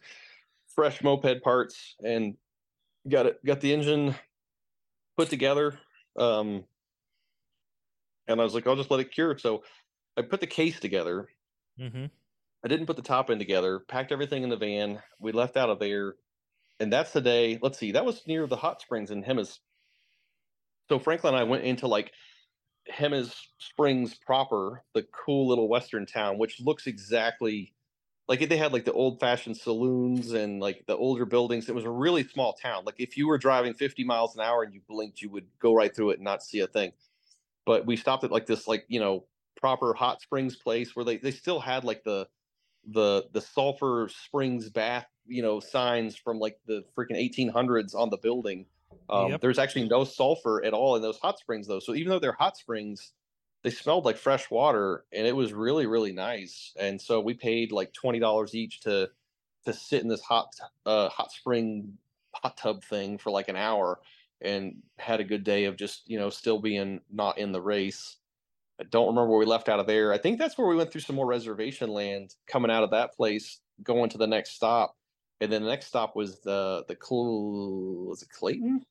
fresh 0.68 1.03
moped 1.03 1.43
parts 1.43 1.95
and 2.03 2.36
got 3.07 3.26
it 3.28 3.45
got 3.45 3.61
the 3.61 3.72
engine 3.74 4.16
put 5.18 5.30
together. 5.30 5.78
Um 6.18 6.63
and 8.28 8.41
I 8.41 8.43
was 8.43 8.53
like, 8.55 8.66
I'll 8.66 8.76
just 8.76 8.89
let 8.91 8.99
it 8.99 9.11
cure. 9.11 9.38
So 9.38 9.63
I 10.18 10.24
put 10.24 10.39
the 10.41 10.47
case 10.47 10.80
together. 10.80 11.28
mhm. 11.80 12.09
I 12.66 12.68
didn't 12.68 12.88
put 12.88 12.95
the 12.95 13.03
top 13.03 13.30
end 13.30 13.39
together, 13.39 13.80
packed 13.80 14.11
everything 14.11 14.41
in 14.41 14.49
the 14.49 14.57
van. 14.57 14.99
We 15.20 15.32
left 15.32 15.55
out 15.55 15.70
of 15.70 15.78
there. 15.78 16.16
And 16.80 16.91
that's 16.91 17.13
the 17.13 17.22
day, 17.22 17.59
let's 17.61 17.78
see, 17.78 17.91
that 17.91 18.05
was 18.05 18.26
near 18.26 18.47
the 18.47 18.55
hot 18.55 18.82
springs 18.82 19.11
in 19.11 19.24
Jemez. 19.24 19.59
So 20.89 20.97
Franklin 20.97 21.36
and 21.36 21.41
I 21.41 21.43
went 21.43 21.63
into 21.63 21.88
like 21.88 22.11
Jemez 22.91 23.34
Springs 23.59 24.16
proper, 24.16 24.84
the 24.95 25.03
cool 25.03 25.47
little 25.47 25.70
western 25.70 26.07
town, 26.07 26.39
which 26.39 26.59
looks 26.59 26.88
exactly 26.88 27.74
like 28.28 28.47
they 28.49 28.57
had 28.57 28.74
like 28.74 28.86
the 28.86 28.93
old 28.93 29.20
fashioned 29.20 29.57
saloons 29.57 30.34
and 30.34 30.59
like 30.59 30.86
the 30.88 30.97
older 30.97 31.26
buildings. 31.26 31.70
It 31.70 31.76
was 31.76 31.86
a 31.86 31.89
really 31.89 32.24
small 32.24 32.53
town. 32.53 32.84
Like 32.84 32.95
if 32.97 33.16
you 33.16 33.28
were 33.28 33.38
driving 33.38 33.76
50 33.76 34.03
miles 34.03 34.36
an 34.36 34.41
hour 34.41 34.63
and 34.63 34.74
you 34.74 34.82
blinked, 34.88 35.22
you 35.22 35.30
would 35.30 35.45
go 35.59 35.76
right 35.76 35.95
through 35.95 36.11
it 36.11 36.16
and 36.16 36.24
not 36.24 36.41
see 36.41 36.61
a 36.61 36.68
thing. 36.68 36.93
But 37.63 37.86
we 37.86 37.95
stopped 37.95 38.24
at 38.24 38.32
like 38.32 38.47
this 38.47 38.68
like 38.68 38.86
you 38.88 38.99
know 38.99 39.26
proper 39.55 39.93
hot 39.93 40.22
springs 40.22 40.55
place 40.55 40.95
where 40.95 41.05
they 41.05 41.18
they 41.18 41.32
still 41.32 41.59
had 41.59 41.84
like 41.84 42.03
the 42.03 42.28
the 42.88 43.28
the 43.34 43.42
sulfur 43.42 44.10
springs 44.10 44.70
bath 44.70 45.08
you 45.28 45.42
know 45.42 45.60
signs 45.60 46.16
from 46.16 46.40
like 46.40 46.60
the 46.68 46.84
freaking 46.98 47.18
1800s 47.18 47.96
on 47.96 48.10
the 48.10 48.18
building. 48.18 48.66
Um, 49.10 49.32
yep. 49.32 49.42
there's 49.42 49.60
actually 49.60 49.88
no 49.88 50.04
sulfur 50.04 50.64
at 50.64 50.74
all 50.74 50.96
in 50.96 51.02
those 51.02 51.18
hot 51.18 51.38
springs 51.40 51.68
though. 51.68 51.80
So 51.80 51.96
even 51.96 52.10
though 52.10 52.20
they're 52.20 52.34
hot 52.34 52.58
springs 52.58 53.14
they 53.64 53.72
smelled 53.72 54.06
like 54.06 54.18
fresh 54.18 54.52
water 54.52 55.06
and 55.12 55.26
it 55.26 55.36
was 55.36 55.54
really 55.54 55.88
really 55.88 56.12
nice. 56.12 56.74
And 56.80 57.02
so 57.02 57.20
we 57.22 57.34
paid 57.34 57.72
like 57.72 57.94
$20 57.94 58.54
each 58.54 58.82
to 58.82 59.10
to 59.66 59.74
sit 59.74 60.02
in 60.02 60.08
this 60.08 60.22
hot 60.22 60.50
uh, 60.86 61.10
hot 61.10 61.32
spring 61.32 61.98
hot 62.34 62.58
tub 62.58 62.84
thing 62.84 63.18
for 63.18 63.32
like 63.32 63.50
an 63.50 63.56
hour 63.56 64.00
and 64.42 64.78
had 64.98 65.20
a 65.20 65.24
good 65.24 65.44
day 65.44 65.66
of 65.66 65.78
just 65.78 66.10
you 66.10 66.20
know 66.20 66.30
still 66.30 66.60
being 66.60 67.02
not 67.12 67.38
in 67.38 67.52
the 67.52 67.62
race 67.62 68.18
I 68.80 68.84
don't 68.84 69.07
remember 69.07 69.30
where 69.30 69.39
we 69.39 69.45
left 69.45 69.69
out 69.69 69.80
of 69.80 69.88
there. 69.88 70.11
I 70.11 70.17
think 70.17 70.38
that's 70.38 70.57
where 70.57 70.67
we 70.67 70.76
went 70.76 70.91
through 70.91 71.01
some 71.01 71.15
more 71.15 71.26
reservation 71.26 71.89
land 71.89 72.36
coming 72.47 72.71
out 72.71 72.84
of 72.84 72.91
that 72.91 73.13
place, 73.15 73.59
going 73.84 74.09
to 74.09 74.17
the 74.17 74.28
next 74.28 74.51
stop. 74.51 74.95
And 75.41 75.51
then 75.51 75.63
the 75.63 75.69
next 75.69 75.88
stop 75.88 76.15
was 76.15 76.39
the 76.41 76.84
the 76.88 76.97
was 77.09 78.21
it 78.21 78.30
Clayton? 78.30 78.86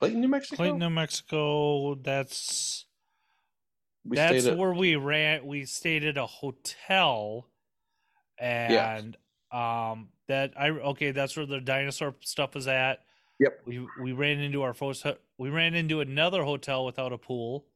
Clayton, 0.00 0.20
New 0.20 0.28
Mexico. 0.28 0.56
Clayton, 0.56 0.78
New 0.78 0.90
Mexico. 0.90 1.94
That's 1.96 2.86
we 4.04 4.16
that's 4.16 4.46
at, 4.46 4.56
where 4.56 4.72
we 4.72 4.96
ran. 4.96 5.46
We 5.46 5.64
stayed 5.64 6.04
at 6.04 6.16
a 6.16 6.26
hotel, 6.26 7.48
and 8.38 9.16
yeah. 9.52 9.90
um, 9.90 10.08
that 10.28 10.52
I 10.56 10.70
okay. 10.70 11.10
That's 11.10 11.36
where 11.36 11.46
the 11.46 11.60
dinosaur 11.60 12.14
stuff 12.20 12.54
is 12.54 12.68
at. 12.68 13.00
Yep. 13.40 13.60
We 13.66 13.86
we 14.00 14.12
ran 14.12 14.38
into 14.38 14.62
our 14.62 14.74
first. 14.74 15.04
We 15.36 15.50
ran 15.50 15.74
into 15.74 16.00
another 16.00 16.44
hotel 16.44 16.84
without 16.84 17.12
a 17.12 17.18
pool 17.18 17.66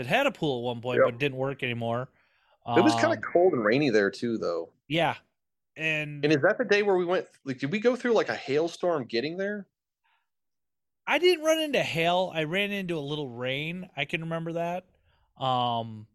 that 0.00 0.06
had 0.06 0.26
a 0.26 0.30
pool 0.30 0.60
at 0.60 0.64
one 0.64 0.80
point 0.80 0.96
yep. 0.96 1.12
but 1.12 1.18
didn't 1.18 1.36
work 1.36 1.62
anymore. 1.62 2.08
It 2.66 2.82
was 2.82 2.94
kind 2.94 3.12
of 3.12 3.18
um, 3.18 3.22
cold 3.32 3.52
and 3.52 3.62
rainy 3.62 3.90
there 3.90 4.10
too, 4.10 4.38
though. 4.38 4.70
Yeah, 4.88 5.16
and 5.76 6.24
and 6.24 6.32
is 6.32 6.40
that 6.40 6.56
the 6.56 6.64
day 6.64 6.82
where 6.82 6.96
we 6.96 7.04
went? 7.04 7.26
Like, 7.44 7.58
did 7.58 7.70
we 7.70 7.80
go 7.80 7.96
through 7.96 8.14
like 8.14 8.30
a 8.30 8.34
hailstorm 8.34 9.04
getting 9.04 9.36
there? 9.36 9.66
I 11.06 11.18
didn't 11.18 11.44
run 11.44 11.58
into 11.58 11.82
hail. 11.82 12.32
I 12.34 12.44
ran 12.44 12.70
into 12.70 12.96
a 12.96 13.00
little 13.00 13.28
rain. 13.28 13.90
I 13.94 14.06
can 14.06 14.22
remember 14.22 14.54
that. 14.54 14.84
Um, 15.38 16.06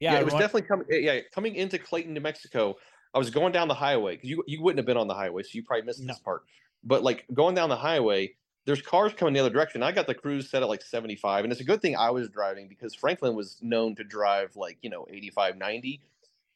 yeah, 0.00 0.14
yeah 0.14 0.20
it 0.20 0.24
was 0.24 0.34
definitely 0.34 0.62
coming. 0.62 0.86
Yeah, 0.90 1.20
coming 1.32 1.54
into 1.54 1.78
Clayton, 1.78 2.12
New 2.12 2.20
Mexico. 2.20 2.76
I 3.14 3.18
was 3.18 3.30
going 3.30 3.52
down 3.52 3.68
the 3.68 3.74
highway 3.74 4.16
because 4.16 4.28
you 4.28 4.42
you 4.48 4.60
wouldn't 4.60 4.78
have 4.78 4.86
been 4.86 4.96
on 4.96 5.06
the 5.06 5.14
highway, 5.14 5.44
so 5.44 5.50
you 5.52 5.62
probably 5.62 5.86
missed 5.86 6.00
no. 6.00 6.08
this 6.08 6.18
part. 6.18 6.42
But 6.82 7.04
like 7.04 7.26
going 7.32 7.54
down 7.54 7.68
the 7.68 7.76
highway, 7.76 8.34
there's 8.64 8.82
cars 8.82 9.12
coming 9.14 9.34
the 9.34 9.40
other 9.40 9.50
direction. 9.50 9.82
I 9.82 9.92
got 9.92 10.06
the 10.06 10.14
cruise 10.14 10.48
set 10.48 10.62
at 10.62 10.68
like 10.68 10.82
75, 10.82 11.44
and 11.44 11.52
it's 11.52 11.60
a 11.60 11.64
good 11.64 11.82
thing 11.82 11.96
I 11.96 12.10
was 12.10 12.28
driving 12.28 12.68
because 12.68 12.94
Franklin 12.94 13.34
was 13.34 13.58
known 13.60 13.94
to 13.96 14.04
drive 14.04 14.54
like, 14.56 14.78
you 14.82 14.90
know, 14.90 15.06
85, 15.10 15.56
90. 15.56 16.00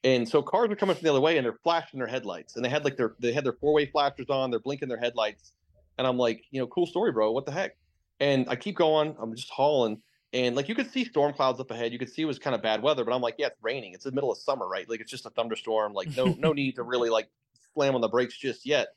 And 0.05 0.29
so 0.29 0.41
cars 0.41 0.71
are 0.71 0.77
coming 0.77 0.95
from 0.95 1.03
the 1.03 1.11
other 1.11 1.21
way 1.21 1.37
and 1.37 1.45
they're 1.45 1.59
flashing 1.65 1.99
their 1.99 2.07
headlights. 2.07 2.55
And 2.55 2.65
they 2.65 2.69
had 2.69 2.85
like 2.85 2.97
their 2.97 3.15
they 3.19 3.33
had 3.33 3.45
their 3.45 3.55
four-way 3.55 3.87
flashers 3.87 4.31
on, 4.31 4.51
they're 4.51 4.61
blinking 4.61 4.89
their 4.89 4.99
headlights. 4.99 5.53
And 5.99 6.07
I'm 6.07 6.17
like, 6.17 6.45
you 6.51 6.61
know, 6.61 6.67
cool 6.69 6.87
story, 6.87 7.11
bro. 7.11 7.33
What 7.33 7.45
the 7.45 7.53
heck? 7.53 7.77
And 8.21 8.47
I 8.49 8.55
keep 8.55 8.77
going, 8.77 9.17
I'm 9.21 9.35
just 9.35 9.51
hauling. 9.51 10.01
And 10.33 10.55
like 10.55 10.69
you 10.69 10.77
could 10.77 10.91
see 10.91 11.05
storm 11.05 11.33
clouds 11.33 11.59
up 11.59 11.71
ahead. 11.71 11.93
You 11.93 11.99
could 11.99 12.11
see 12.11 12.23
it 12.23 12.27
was 12.27 12.39
kind 12.39 12.55
of 12.55 12.63
bad 12.63 12.83
weather, 12.83 13.05
but 13.05 13.15
I'm 13.15 13.21
like, 13.21 13.35
yeah, 13.39 13.47
it's 13.47 13.63
raining. 13.63 13.95
It's 13.95 14.05
the 14.05 14.13
middle 14.13 14.31
of 14.31 14.39
summer, 14.39 14.69
right? 14.69 14.89
Like 14.89 15.01
it's 15.01 15.11
just 15.11 15.27
a 15.27 15.31
thunderstorm. 15.31 15.93
Like 15.93 16.15
no 16.17 16.27
no 16.39 16.53
need 16.53 16.77
to 16.77 16.85
really 16.85 17.11
like 17.11 17.29
slam 17.75 17.95
on 17.97 18.01
the 18.01 18.09
brakes 18.09 18.37
just 18.37 18.65
yet. 18.65 18.89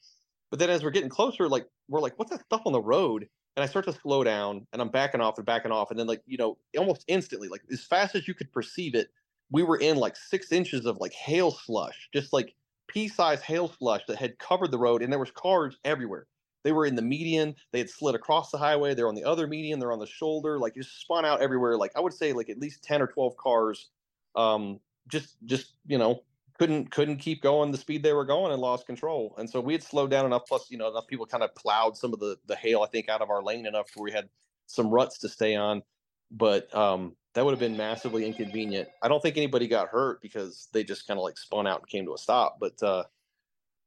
But 0.49 0.59
then 0.59 0.69
as 0.69 0.83
we're 0.83 0.91
getting 0.91 1.09
closer, 1.09 1.47
like 1.47 1.67
we're 1.87 1.99
like, 1.99 2.17
what's 2.17 2.31
that 2.31 2.41
stuff 2.45 2.61
on 2.65 2.73
the 2.73 2.81
road? 2.81 3.27
And 3.55 3.63
I 3.63 3.67
start 3.67 3.85
to 3.85 3.93
slow 3.93 4.23
down 4.23 4.65
and 4.71 4.81
I'm 4.81 4.89
backing 4.89 5.21
off 5.21 5.37
and 5.37 5.45
backing 5.45 5.71
off. 5.71 5.91
And 5.91 5.99
then 5.99 6.07
like, 6.07 6.21
you 6.25 6.37
know, 6.37 6.57
almost 6.77 7.03
instantly, 7.07 7.49
like 7.49 7.61
as 7.71 7.83
fast 7.83 8.15
as 8.15 8.27
you 8.27 8.33
could 8.33 8.51
perceive 8.51 8.95
it, 8.95 9.09
we 9.51 9.63
were 9.63 9.77
in 9.77 9.97
like 9.97 10.15
six 10.15 10.51
inches 10.51 10.85
of 10.85 10.97
like 10.97 11.13
hail 11.13 11.51
slush, 11.51 12.09
just 12.13 12.31
like 12.33 12.55
pea-sized 12.87 13.43
hail 13.43 13.67
slush 13.67 14.01
that 14.07 14.17
had 14.17 14.37
covered 14.39 14.71
the 14.71 14.77
road, 14.77 15.01
and 15.01 15.11
there 15.11 15.19
was 15.19 15.31
cars 15.31 15.77
everywhere. 15.83 16.27
They 16.63 16.71
were 16.71 16.85
in 16.85 16.95
the 16.95 17.01
median. 17.01 17.55
They 17.71 17.79
had 17.79 17.89
slid 17.89 18.15
across 18.15 18.51
the 18.51 18.57
highway. 18.57 18.93
They're 18.93 19.07
on 19.07 19.15
the 19.15 19.23
other 19.23 19.47
median. 19.47 19.79
They're 19.79 19.93
on 19.93 19.99
the 19.99 20.07
shoulder. 20.07 20.59
Like 20.59 20.75
just 20.75 20.99
spun 21.01 21.25
out 21.25 21.41
everywhere. 21.41 21.77
Like 21.77 21.91
I 21.95 22.01
would 22.01 22.13
say, 22.13 22.33
like 22.33 22.49
at 22.49 22.59
least 22.59 22.83
ten 22.83 23.01
or 23.01 23.07
twelve 23.07 23.37
cars. 23.37 23.89
Um, 24.35 24.79
just 25.07 25.37
just 25.45 25.73
you 25.87 25.97
know 25.97 26.23
couldn't 26.59 26.91
couldn't 26.91 27.17
keep 27.17 27.41
going 27.41 27.71
the 27.71 27.77
speed 27.77 28.03
they 28.03 28.13
were 28.13 28.25
going 28.25 28.51
and 28.51 28.61
lost 28.61 28.85
control. 28.85 29.33
And 29.37 29.49
so 29.49 29.61
we 29.61 29.73
had 29.73 29.81
slowed 29.81 30.11
down 30.11 30.25
enough. 30.25 30.43
Plus, 30.45 30.69
you 30.69 30.77
know, 30.77 30.89
enough 30.89 31.07
people 31.07 31.25
kind 31.25 31.43
of 31.43 31.55
plowed 31.55 31.97
some 31.97 32.13
of 32.13 32.19
the 32.19 32.37
the 32.47 32.55
hail 32.55 32.81
I 32.81 32.87
think 32.87 33.07
out 33.07 33.21
of 33.21 33.29
our 33.29 33.41
lane 33.41 33.65
enough 33.65 33.89
where 33.95 34.03
we 34.03 34.11
had 34.11 34.27
some 34.67 34.89
ruts 34.89 35.19
to 35.19 35.29
stay 35.29 35.55
on. 35.55 35.81
But 36.29 36.73
um, 36.75 37.15
that 37.33 37.45
would 37.45 37.51
have 37.51 37.59
been 37.59 37.77
massively 37.77 38.25
inconvenient. 38.25 38.89
I 39.01 39.07
don't 39.07 39.23
think 39.23 39.37
anybody 39.37 39.67
got 39.67 39.87
hurt 39.87 40.21
because 40.21 40.67
they 40.73 40.83
just 40.83 41.07
kind 41.07 41.17
of 41.17 41.23
like 41.23 41.37
spun 41.37 41.65
out 41.65 41.79
and 41.79 41.87
came 41.87 42.05
to 42.05 42.13
a 42.13 42.17
stop. 42.17 42.57
But 42.59 42.83
uh, 42.83 43.03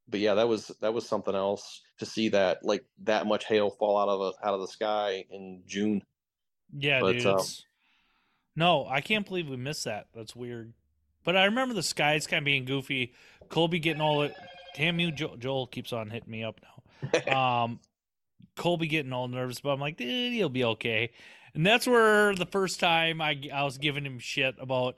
but 0.09 0.20
yeah, 0.20 0.35
that 0.35 0.49
was 0.49 0.73
that 0.81 0.95
was 0.95 1.07
something 1.07 1.35
else 1.35 1.83
to 1.99 2.07
see 2.07 2.31
that 2.31 2.64
like 2.64 2.87
that 3.03 3.27
much 3.27 3.45
hail 3.45 3.70
fall 3.70 3.99
out 3.99 4.09
of 4.09 4.20
a, 4.20 4.47
out 4.49 4.55
of 4.55 4.61
the 4.61 4.68
sky 4.68 5.27
in 5.31 5.62
June. 5.66 6.03
Yeah, 6.75 7.01
but, 7.01 7.12
dude. 7.12 7.27
Um, 7.27 7.45
no, 8.57 8.87
I 8.89 9.03
can't 9.03 9.27
believe 9.27 9.49
we 9.49 9.57
missed 9.57 9.85
that. 9.85 10.07
That's 10.14 10.35
weird. 10.35 10.73
But 11.25 11.37
I 11.37 11.45
remember 11.45 11.75
the 11.75 11.83
skies 11.83 12.27
kind 12.27 12.39
of 12.39 12.45
being 12.45 12.64
goofy. 12.64 13.12
Colby 13.49 13.79
getting 13.79 14.03
all 14.03 14.23
it. 14.23 14.35
Damn 14.77 14.99
you, 14.99 15.12
Joel, 15.12 15.37
Joel 15.37 15.66
keeps 15.66 15.93
on 15.93 16.11
hitting 16.11 16.31
me 16.31 16.45
up 16.45 16.61
now. 16.62 17.62
um, 17.64 17.81
Colby 18.57 18.87
getting 18.87 19.12
all 19.12 19.29
nervous, 19.29 19.61
but 19.61 19.70
I'm 19.70 19.81
like, 19.81 19.97
dude, 19.97 20.33
he'll 20.33 20.49
be 20.49 20.64
okay. 20.64 21.11
And 21.55 21.66
that's 21.66 21.87
where 21.87 22.35
the 22.35 22.47
first 22.47 22.81
time 22.81 23.20
I 23.20 23.39
I 23.53 23.64
was 23.64 23.79
giving 23.79 24.05
him 24.05 24.18
shit 24.18 24.55
about 24.59 24.97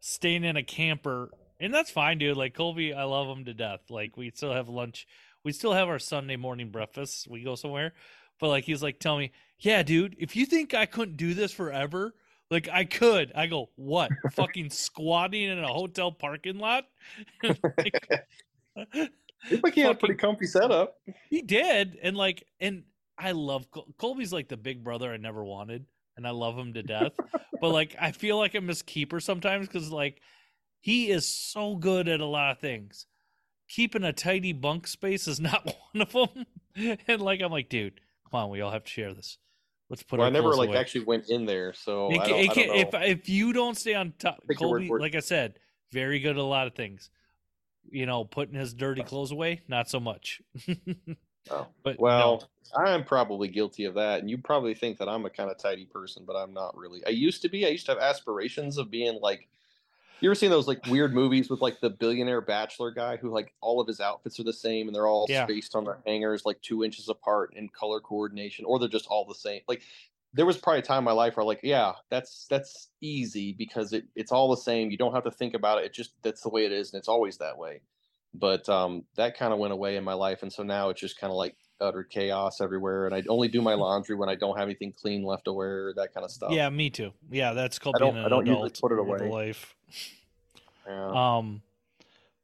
staying 0.00 0.44
in 0.44 0.56
a 0.56 0.62
camper, 0.62 1.30
and 1.58 1.74
that's 1.74 1.90
fine, 1.90 2.18
dude. 2.18 2.36
Like 2.36 2.54
Colby, 2.54 2.94
I 2.94 3.04
love 3.04 3.26
him 3.28 3.44
to 3.44 3.54
death. 3.54 3.80
Like 3.90 4.16
we 4.16 4.30
still 4.30 4.52
have 4.52 4.68
lunch, 4.68 5.06
we 5.42 5.52
still 5.52 5.72
have 5.72 5.88
our 5.88 5.98
Sunday 5.98 6.36
morning 6.36 6.70
breakfast. 6.70 7.26
We 7.28 7.42
go 7.42 7.56
somewhere, 7.56 7.92
but 8.38 8.48
like 8.48 8.64
he's 8.64 8.82
like, 8.82 9.00
tell 9.00 9.18
me, 9.18 9.32
yeah, 9.58 9.82
dude, 9.82 10.16
if 10.18 10.36
you 10.36 10.46
think 10.46 10.74
I 10.74 10.86
couldn't 10.86 11.16
do 11.16 11.34
this 11.34 11.52
forever, 11.52 12.14
like 12.50 12.68
I 12.72 12.84
could. 12.84 13.32
I 13.34 13.46
go, 13.46 13.70
what? 13.76 14.10
Fucking 14.32 14.70
squatting 14.70 15.48
in 15.48 15.58
a 15.58 15.68
hotel 15.68 16.12
parking 16.12 16.58
lot? 16.58 16.84
like, 17.42 18.26
like 19.62 19.74
he 19.74 19.80
had 19.80 19.92
a 19.92 19.98
pretty 19.98 20.14
comfy 20.14 20.46
setup. 20.46 20.96
He 21.28 21.42
did, 21.42 21.98
and 22.02 22.16
like, 22.16 22.46
and 22.60 22.84
I 23.18 23.32
love 23.32 23.70
Col- 23.70 23.94
Colby's 23.98 24.32
like 24.32 24.48
the 24.48 24.56
big 24.56 24.84
brother 24.84 25.12
I 25.12 25.16
never 25.16 25.44
wanted, 25.44 25.86
and 26.16 26.26
I 26.26 26.30
love 26.30 26.56
him 26.56 26.74
to 26.74 26.82
death. 26.82 27.12
but 27.60 27.70
like, 27.70 27.96
I 28.00 28.12
feel 28.12 28.38
like 28.38 28.54
I'm 28.54 28.68
his 28.68 28.82
keeper 28.82 29.20
sometimes 29.20 29.66
because 29.66 29.90
like, 29.90 30.20
he 30.80 31.10
is 31.10 31.26
so 31.26 31.74
good 31.76 32.08
at 32.08 32.20
a 32.20 32.26
lot 32.26 32.52
of 32.52 32.58
things. 32.58 33.06
Keeping 33.68 34.04
a 34.04 34.12
tidy 34.12 34.52
bunk 34.52 34.86
space 34.86 35.26
is 35.26 35.40
not 35.40 35.66
one 35.92 36.02
of 36.02 36.12
them. 36.12 36.98
and 37.08 37.20
like, 37.20 37.40
I'm 37.40 37.50
like, 37.50 37.68
dude, 37.68 38.00
come 38.30 38.40
on, 38.40 38.50
we 38.50 38.60
all 38.60 38.70
have 38.70 38.84
to 38.84 38.90
share 38.90 39.12
this. 39.12 39.38
Let's 39.88 40.02
put. 40.02 40.18
Well, 40.18 40.26
I 40.26 40.30
never 40.30 40.54
like 40.54 40.70
away. 40.70 40.78
actually 40.78 41.04
went 41.04 41.28
in 41.28 41.46
there, 41.46 41.72
so 41.72 42.10
it, 42.10 42.20
it 42.24 42.50
can, 42.52 42.70
if 42.70 42.88
if 42.94 43.28
you 43.28 43.52
don't 43.52 43.76
stay 43.76 43.94
on 43.94 44.12
top, 44.18 44.42
Colby, 44.58 44.88
like 44.88 45.14
I 45.14 45.20
said, 45.20 45.58
very 45.92 46.18
good 46.18 46.30
at 46.30 46.36
a 46.36 46.42
lot 46.42 46.66
of 46.66 46.74
things. 46.74 47.10
You 47.88 48.04
know, 48.04 48.24
putting 48.24 48.56
his 48.56 48.74
dirty 48.74 49.04
clothes 49.04 49.30
away, 49.30 49.62
not 49.68 49.88
so 49.88 50.00
much. 50.00 50.40
oh, 51.50 51.68
but 51.84 52.00
well, 52.00 52.48
no. 52.74 52.84
I'm 52.84 53.04
probably 53.04 53.46
guilty 53.46 53.84
of 53.84 53.94
that, 53.94 54.20
and 54.20 54.28
you 54.28 54.38
probably 54.38 54.74
think 54.74 54.98
that 54.98 55.08
I'm 55.08 55.24
a 55.24 55.30
kind 55.30 55.50
of 55.50 55.58
tidy 55.58 55.84
person, 55.84 56.24
but 56.26 56.34
I'm 56.34 56.52
not 56.52 56.76
really. 56.76 57.06
I 57.06 57.10
used 57.10 57.42
to 57.42 57.48
be. 57.48 57.64
I 57.64 57.68
used 57.68 57.86
to 57.86 57.92
have 57.92 58.00
aspirations 58.00 58.78
of 58.78 58.90
being 58.90 59.20
like 59.22 59.46
you 60.20 60.28
ever 60.28 60.34
seen 60.34 60.50
those 60.50 60.66
like 60.66 60.84
weird 60.86 61.14
movies 61.14 61.50
with 61.50 61.60
like 61.60 61.80
the 61.80 61.90
billionaire 61.90 62.40
bachelor 62.40 62.90
guy 62.90 63.16
who 63.16 63.30
like 63.30 63.52
all 63.60 63.80
of 63.80 63.86
his 63.86 64.00
outfits 64.00 64.40
are 64.40 64.44
the 64.44 64.52
same 64.52 64.88
and 64.88 64.94
they're 64.94 65.06
all 65.06 65.26
yeah. 65.28 65.44
spaced 65.44 65.74
on 65.74 65.84
their 65.84 65.98
hangers 66.06 66.44
like 66.44 66.60
two 66.62 66.84
inches 66.84 67.08
apart 67.08 67.52
in 67.54 67.68
color 67.68 68.00
coordination, 68.00 68.64
or 68.64 68.78
they're 68.78 68.88
just 68.88 69.06
all 69.06 69.26
the 69.26 69.34
same. 69.34 69.60
Like 69.68 69.82
there 70.32 70.46
was 70.46 70.58
probably 70.58 70.80
a 70.80 70.82
time 70.82 70.98
in 70.98 71.04
my 71.04 71.12
life 71.12 71.36
where 71.36 71.44
like, 71.44 71.60
yeah, 71.62 71.92
that's 72.10 72.46
that's 72.48 72.88
easy 73.00 73.52
because 73.52 73.92
it 73.92 74.04
it's 74.14 74.32
all 74.32 74.50
the 74.50 74.60
same. 74.60 74.90
You 74.90 74.98
don't 74.98 75.14
have 75.14 75.24
to 75.24 75.30
think 75.30 75.54
about 75.54 75.78
it. 75.78 75.86
It 75.86 75.94
just 75.94 76.12
that's 76.22 76.42
the 76.42 76.50
way 76.50 76.64
it 76.64 76.72
is, 76.72 76.92
and 76.92 76.98
it's 76.98 77.08
always 77.08 77.38
that 77.38 77.58
way. 77.58 77.80
But 78.34 78.68
um, 78.68 79.04
that 79.16 79.38
kind 79.38 79.52
of 79.52 79.58
went 79.58 79.72
away 79.72 79.96
in 79.96 80.04
my 80.04 80.12
life, 80.12 80.42
and 80.42 80.52
so 80.52 80.62
now 80.62 80.90
it's 80.90 81.00
just 81.00 81.18
kind 81.18 81.30
of 81.30 81.36
like 81.36 81.56
utter 81.80 82.04
chaos 82.04 82.60
everywhere. 82.60 83.06
And 83.06 83.14
I 83.14 83.22
only 83.28 83.48
do 83.48 83.62
my 83.62 83.74
laundry 83.84 84.16
when 84.16 84.28
I 84.28 84.34
don't 84.34 84.56
have 84.56 84.66
anything 84.66 84.92
clean 84.92 85.24
left 85.24 85.44
to 85.44 85.52
wear, 85.52 85.92
that 85.94 86.14
kind 86.14 86.24
of 86.24 86.30
stuff. 86.30 86.52
Yeah, 86.52 86.68
me 86.70 86.90
too. 86.90 87.12
Yeah, 87.30 87.52
that's 87.52 87.78
called 87.78 87.96
I 87.96 87.98
don't, 88.00 88.14
being 88.14 88.24
an 88.24 88.26
I 88.26 88.28
don't 88.28 88.46
usually 88.46 88.70
put 88.70 88.92
it 88.92 88.98
away. 88.98 89.28
Life. 89.28 89.74
Yeah. 90.86 91.36
Um. 91.38 91.62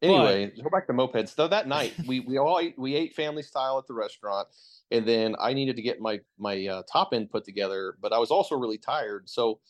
Anyway, 0.01 0.53
but... 0.55 0.65
go 0.65 0.71
back 0.71 0.87
to 0.89 0.93
mopeds. 0.93 1.35
So 1.35 1.47
that 1.49 1.69
night 1.69 1.95
we 2.07 2.21
we 2.21 2.39
all 2.39 2.59
ate, 2.59 2.79
we 2.79 2.95
ate 2.95 3.15
family 3.15 3.43
style 3.43 3.79
at 3.79 3.87
the 3.87 3.95
restaurant, 3.95 4.49
and 4.91 5.07
then 5.07 5.37
I 5.41 5.55
needed 5.55 5.77
to 5.77 5.83
get 5.83 6.01
my 6.01 6.21
my 6.39 6.67
uh, 6.67 6.83
top 6.91 7.11
end 7.13 7.31
put 7.31 7.45
together, 7.45 7.97
but 8.01 8.13
I 8.13 8.19
was 8.19 8.31
also 8.31 8.57
really 8.57 8.79
tired, 8.79 9.29
so 9.29 9.61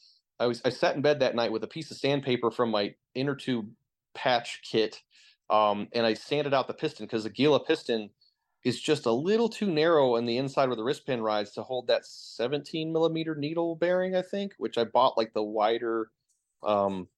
I 0.41 0.47
was 0.47 0.63
I 0.65 0.71
sat 0.71 0.97
in 0.97 1.03
bed 1.03 1.21
that 1.21 1.35
night 1.35 1.53
with 1.53 1.63
a 1.65 1.69
piece 1.69 1.91
of 1.91 1.97
sandpaper 1.97 2.51
from 2.51 2.71
my 2.71 2.95
inner 3.15 3.35
tube 3.35 3.69
patch 4.15 4.61
kit 4.63 5.03
Um, 5.51 5.89
and 5.93 6.07
I 6.07 6.15
sanded 6.15 6.55
out 6.55 6.67
the 6.67 6.75
piston 6.75 7.07
because 7.07 7.25
the 7.25 7.31
Gila 7.31 7.65
piston 7.65 8.11
is 8.65 8.81
just 8.81 9.07
a 9.07 9.13
little 9.13 9.49
too 9.49 9.71
narrow 9.71 10.17
on 10.17 10.27
the 10.27 10.39
inside 10.39 10.67
where 10.69 10.77
the 10.77 10.85
wrist 10.85 11.07
pin 11.07 11.23
rides 11.23 11.53
to 11.53 11.63
hold 11.63 11.89
that 11.89 12.07
17 12.07 12.93
millimeter 12.93 13.35
needle 13.35 13.77
bearing, 13.77 14.15
I 14.15 14.23
think, 14.23 14.55
which 14.59 14.79
I 14.79 14.85
bought 14.85 15.19
like 15.19 15.33
the 15.33 15.43
wider, 15.43 16.11
um, 16.63 17.09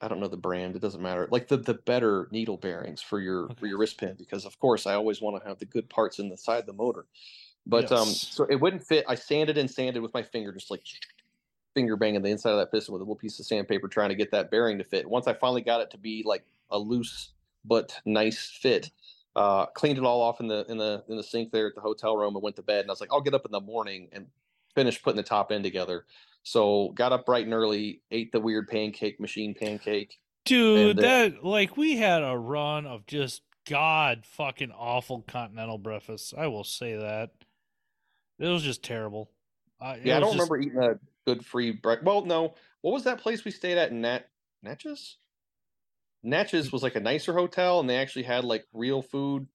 I 0.00 0.08
don't 0.08 0.18
know 0.18 0.28
the 0.28 0.36
brand, 0.36 0.74
it 0.74 0.80
doesn't 0.80 1.00
matter. 1.00 1.28
Like 1.30 1.46
the 1.48 1.56
the 1.56 1.74
better 1.74 2.28
needle 2.32 2.56
bearings 2.56 3.00
for 3.00 3.20
your 3.20 3.50
Okay. 3.50 3.56
for 3.56 3.66
your 3.68 3.78
wrist 3.78 3.98
pin 3.98 4.16
because 4.16 4.44
of 4.44 4.58
course 4.58 4.84
I 4.86 4.94
always 4.94 5.20
want 5.20 5.40
to 5.40 5.48
have 5.48 5.58
the 5.60 5.64
good 5.64 5.88
parts 5.88 6.18
in 6.18 6.28
the 6.28 6.36
side 6.36 6.58
of 6.60 6.66
the 6.66 6.72
motor. 6.72 7.06
But 7.66 7.92
um 7.92 8.20
so 8.30 8.44
it 8.46 8.56
wouldn't 8.56 8.84
fit. 8.84 9.04
I 9.08 9.14
sanded 9.14 9.58
and 9.58 9.70
sanded 9.70 10.02
with 10.02 10.14
my 10.14 10.22
finger, 10.22 10.52
just 10.52 10.70
like 10.70 10.84
finger 11.74 11.96
banging 11.96 12.22
the 12.22 12.30
inside 12.30 12.52
of 12.52 12.58
that 12.58 12.72
piston 12.72 12.92
with 12.92 13.00
a 13.00 13.04
little 13.04 13.16
piece 13.16 13.38
of 13.40 13.46
sandpaper 13.46 13.88
trying 13.88 14.10
to 14.10 14.16
get 14.16 14.32
that 14.32 14.50
bearing 14.50 14.78
to 14.78 14.84
fit. 14.84 15.08
Once 15.08 15.26
I 15.28 15.34
finally 15.34 15.62
got 15.62 15.80
it 15.80 15.90
to 15.92 15.98
be 15.98 16.22
like 16.26 16.44
a 16.70 16.78
loose 16.78 17.32
but 17.64 18.00
nice 18.04 18.50
fit, 18.50 18.90
uh, 19.34 19.66
cleaned 19.66 19.98
it 19.98 20.04
all 20.04 20.20
off 20.20 20.40
in 20.40 20.48
the 20.48 20.64
in 20.68 20.76
the 20.78 21.02
in 21.08 21.16
the 21.16 21.22
sink 21.22 21.50
there 21.52 21.68
at 21.68 21.74
the 21.74 21.80
hotel 21.80 22.16
room 22.16 22.34
and 22.34 22.42
went 22.42 22.56
to 22.56 22.62
bed. 22.62 22.80
And 22.80 22.90
I 22.90 22.92
was 22.92 23.00
like, 23.00 23.12
I'll 23.12 23.20
get 23.20 23.34
up 23.34 23.44
in 23.46 23.52
the 23.52 23.60
morning 23.60 24.08
and 24.12 24.26
finish 24.74 25.02
putting 25.02 25.16
the 25.16 25.22
top 25.22 25.52
end 25.52 25.64
together. 25.64 26.04
So 26.42 26.90
got 26.94 27.12
up 27.12 27.24
bright 27.26 27.44
and 27.44 27.54
early, 27.54 28.02
ate 28.10 28.32
the 28.32 28.40
weird 28.40 28.68
pancake 28.68 29.20
machine 29.20 29.54
pancake. 29.54 30.18
Dude, 30.44 30.96
that 30.98 31.44
like 31.44 31.76
we 31.76 31.96
had 31.96 32.22
a 32.22 32.36
run 32.36 32.84
of 32.86 33.06
just 33.06 33.42
god 33.68 34.24
fucking 34.26 34.72
awful 34.72 35.22
continental 35.22 35.78
breakfasts. 35.78 36.34
I 36.36 36.48
will 36.48 36.64
say 36.64 36.96
that. 36.96 37.30
It 38.38 38.48
was 38.48 38.62
just 38.64 38.82
terrible. 38.82 39.30
Uh, 39.80 39.96
Yeah, 40.02 40.16
I 40.16 40.20
don't 40.20 40.36
just- 40.36 40.50
remember 40.50 40.58
eating 40.60 40.82
a 40.82 40.98
good 41.26 41.46
free 41.46 41.70
breakfast. 41.70 42.06
Well, 42.06 42.24
no. 42.24 42.54
What 42.80 42.92
was 42.92 43.04
that 43.04 43.20
place 43.20 43.44
we 43.44 43.52
stayed 43.52 43.78
at 43.78 43.92
in 43.92 44.00
Nat 44.00 44.28
Natchez? 44.64 45.16
Natchez 46.22 46.70
was 46.72 46.82
like 46.82 46.94
a 46.96 47.00
nicer 47.00 47.32
hotel, 47.32 47.80
and 47.80 47.88
they 47.90 47.96
actually 47.96 48.22
had 48.24 48.44
like 48.44 48.64
real 48.72 49.02
food. 49.02 49.46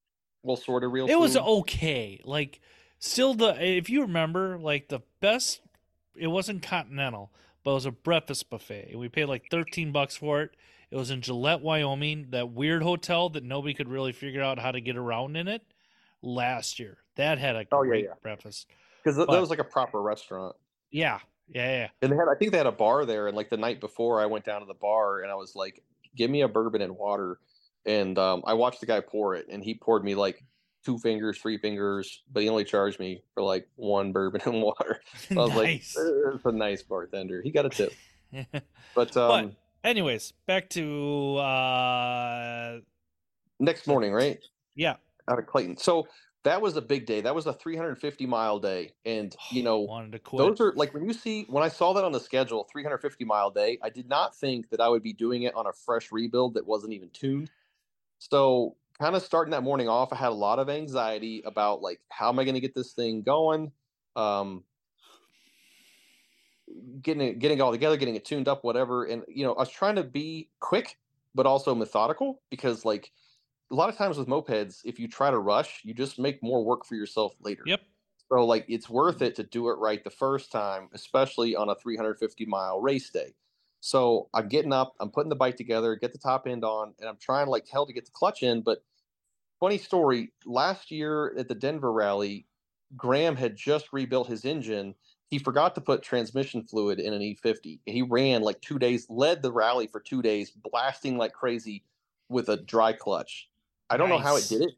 Well, 0.43 0.55
sort 0.57 0.83
of 0.83 0.91
real. 0.91 1.07
It 1.07 1.19
was 1.19 1.35
okay. 1.35 2.21
Like 2.23 2.59
still 2.99 3.33
the 3.33 3.55
if 3.63 3.89
you 3.89 4.01
remember, 4.01 4.57
like 4.57 4.87
the 4.89 5.01
best 5.19 5.61
it 6.15 6.27
wasn't 6.27 6.61
continental, 6.63 7.31
but 7.63 7.71
it 7.71 7.75
was 7.75 7.85
a 7.85 7.91
breakfast 7.91 8.49
buffet. 8.49 8.89
And 8.91 8.99
we 8.99 9.09
paid 9.09 9.25
like 9.25 9.45
thirteen 9.51 9.91
bucks 9.91 10.15
for 10.15 10.41
it. 10.41 10.51
It 10.89 10.95
was 10.95 11.11
in 11.11 11.21
Gillette, 11.21 11.61
Wyoming, 11.61 12.27
that 12.29 12.51
weird 12.51 12.81
hotel 12.81 13.29
that 13.31 13.43
nobody 13.43 13.73
could 13.73 13.89
really 13.89 14.13
figure 14.13 14.41
out 14.41 14.57
how 14.57 14.71
to 14.71 14.79
get 14.79 14.95
around 14.95 15.35
in 15.35 15.47
it 15.49 15.61
last 16.21 16.79
year. 16.79 16.97
That 17.15 17.39
had 17.39 17.55
a 17.57 17.65
Oh, 17.71 17.83
yeah, 17.83 17.89
great 17.89 18.05
yeah. 18.05 18.13
breakfast. 18.21 18.67
because 19.03 19.17
that 19.17 19.27
was 19.27 19.49
like 19.49 19.59
a 19.59 19.63
proper 19.65 20.01
restaurant. 20.01 20.55
Yeah. 20.91 21.19
Yeah, 21.49 21.69
yeah. 21.79 21.87
And 22.01 22.11
they 22.11 22.15
had, 22.15 22.27
I 22.29 22.35
think 22.35 22.51
they 22.51 22.57
had 22.57 22.67
a 22.67 22.71
bar 22.71 23.05
there. 23.05 23.27
And 23.27 23.35
like 23.35 23.49
the 23.49 23.57
night 23.57 23.79
before, 23.81 24.21
I 24.21 24.25
went 24.27 24.45
down 24.45 24.61
to 24.61 24.65
the 24.65 24.73
bar 24.73 25.21
and 25.21 25.31
I 25.31 25.35
was 25.35 25.55
like, 25.55 25.81
"Give 26.17 26.29
me 26.29 26.41
a 26.41 26.47
bourbon 26.47 26.81
and 26.81 26.97
water." 26.97 27.39
And 27.85 28.17
um, 28.19 28.43
I 28.45 28.53
watched 28.53 28.81
the 28.81 28.85
guy 28.85 28.99
pour 28.99 29.35
it, 29.35 29.45
and 29.49 29.63
he 29.63 29.73
poured 29.73 30.03
me 30.03 30.15
like 30.15 30.43
two 30.83 30.97
fingers, 30.97 31.37
three 31.37 31.57
fingers, 31.57 32.23
but 32.31 32.43
he 32.43 32.49
only 32.49 32.65
charged 32.65 32.99
me 32.99 33.21
for 33.33 33.43
like 33.43 33.67
one 33.75 34.11
bourbon 34.11 34.41
and 34.45 34.61
water. 34.61 34.99
I 35.31 35.35
was 35.35 35.49
nice. 35.51 35.95
like, 35.95 36.33
"It's 36.35 36.45
a 36.45 36.51
nice 36.51 36.83
bartender. 36.83 37.41
He 37.41 37.51
got 37.51 37.65
a 37.65 37.69
tip." 37.69 37.93
But 38.93 39.15
um, 39.15 39.55
Anyways, 39.83 40.33
back 40.47 40.69
to 40.71 41.37
uh 41.37 42.79
next 43.59 43.87
morning, 43.87 44.11
right 44.11 44.39
yeah. 44.75 44.95
out 45.29 45.39
of 45.39 45.45
Clayton. 45.45 45.77
So 45.77 46.07
that 46.43 46.61
was 46.61 46.77
a 46.77 46.81
big 46.81 47.05
day. 47.05 47.21
That 47.21 47.35
was 47.35 47.45
a 47.47 47.53
350 47.53 48.25
mile 48.25 48.59
day, 48.59 48.93
and 49.05 49.35
you 49.51 49.63
know 49.63 49.79
wanted 49.79 50.13
to 50.13 50.19
quit. 50.19 50.39
those 50.39 50.61
are 50.61 50.73
like 50.75 50.93
when 50.93 51.05
you 51.05 51.13
see 51.13 51.45
when 51.49 51.63
I 51.63 51.69
saw 51.69 51.93
that 51.93 52.03
on 52.03 52.11
the 52.11 52.19
schedule, 52.19 52.67
350 52.71 53.25
mile 53.25 53.51
day. 53.51 53.77
I 53.83 53.89
did 53.89 54.07
not 54.07 54.35
think 54.35 54.69
that 54.69 54.79
I 54.79 54.87
would 54.87 55.03
be 55.03 55.13
doing 55.13 55.43
it 55.43 55.55
on 55.55 55.67
a 55.67 55.73
fresh 55.73 56.11
rebuild 56.11 56.53
that 56.55 56.65
wasn't 56.65 56.93
even 56.93 57.09
tuned. 57.09 57.51
So 58.19 58.75
kind 58.99 59.15
of 59.15 59.21
starting 59.21 59.51
that 59.51 59.63
morning 59.63 59.89
off, 59.89 60.13
I 60.13 60.15
had 60.15 60.29
a 60.29 60.35
lot 60.35 60.59
of 60.59 60.69
anxiety 60.69 61.43
about 61.45 61.81
like 61.81 61.99
how 62.09 62.29
am 62.29 62.39
I 62.39 62.43
going 62.43 62.55
to 62.55 62.61
get 62.61 62.75
this 62.75 62.93
thing 62.93 63.23
going, 63.23 63.71
um, 64.15 64.63
getting 67.01 67.27
it 67.27 67.39
getting 67.39 67.57
it 67.57 67.61
all 67.61 67.71
together, 67.71 67.97
getting 67.97 68.15
it 68.15 68.25
tuned 68.25 68.47
up, 68.47 68.63
whatever. 68.63 69.05
And 69.05 69.23
you 69.27 69.45
know, 69.45 69.53
I 69.53 69.59
was 69.59 69.69
trying 69.69 69.95
to 69.95 70.03
be 70.03 70.49
quick 70.59 70.97
but 71.37 71.45
also 71.45 71.75
methodical 71.75 72.41
because 72.49 72.83
like 72.83 73.11
a 73.71 73.75
lot 73.75 73.89
of 73.89 73.97
times 73.97 74.17
with 74.17 74.27
mopeds, 74.27 74.81
if 74.85 74.99
you 74.99 75.07
try 75.07 75.29
to 75.29 75.39
rush, 75.39 75.81
you 75.83 75.93
just 75.93 76.19
make 76.19 76.41
more 76.41 76.63
work 76.63 76.85
for 76.85 76.95
yourself 76.95 77.33
later. 77.41 77.63
Yep. 77.65 77.81
So 78.29 78.45
like 78.45 78.65
it's 78.67 78.89
worth 78.89 79.15
mm-hmm. 79.15 79.25
it 79.25 79.35
to 79.35 79.43
do 79.43 79.69
it 79.69 79.77
right 79.77 80.03
the 80.03 80.09
first 80.09 80.51
time, 80.51 80.89
especially 80.93 81.55
on 81.55 81.69
a 81.69 81.75
350 81.75 82.45
mile 82.45 82.81
race 82.81 83.09
day. 83.09 83.33
So 83.79 84.29
I'm 84.33 84.47
getting 84.47 84.73
up, 84.73 84.93
I'm 84.99 85.11
putting 85.11 85.29
the 85.29 85.35
bike 85.35 85.55
together, 85.55 85.95
get 85.95 86.11
the 86.11 86.17
top 86.17 86.47
end 86.47 86.63
on, 86.63 86.93
and 86.99 87.07
I'm 87.07 87.17
trying 87.17 87.47
like 87.47 87.67
hell 87.67 87.85
to 87.85 87.93
get 87.93 88.05
the 88.05 88.11
clutch 88.11 88.43
in. 88.43 88.61
But 88.61 88.79
funny 89.59 89.77
story, 89.77 90.33
last 90.45 90.91
year 90.91 91.35
at 91.37 91.47
the 91.47 91.55
Denver 91.55 91.93
rally, 91.93 92.47
Graham 92.95 93.35
had 93.35 93.55
just 93.55 93.93
rebuilt 93.93 94.27
his 94.27 94.45
engine. 94.45 94.95
He 95.29 95.39
forgot 95.39 95.75
to 95.75 95.81
put 95.81 96.01
transmission 96.01 96.63
fluid 96.63 96.99
in 96.99 97.13
an 97.13 97.21
E50. 97.21 97.79
He 97.85 98.01
ran 98.01 98.41
like 98.41 98.61
two 98.61 98.79
days, 98.79 99.05
led 99.09 99.41
the 99.41 99.51
rally 99.51 99.87
for 99.87 99.99
two 99.99 100.21
days, 100.21 100.51
blasting 100.51 101.17
like 101.17 101.33
crazy 101.33 101.83
with 102.29 102.49
a 102.49 102.57
dry 102.57 102.93
clutch. 102.93 103.49
I 103.89 103.97
don't 103.97 104.09
know 104.09 104.17
how 104.17 104.35
it 104.35 104.47
did 104.49 104.61
it, 104.61 104.71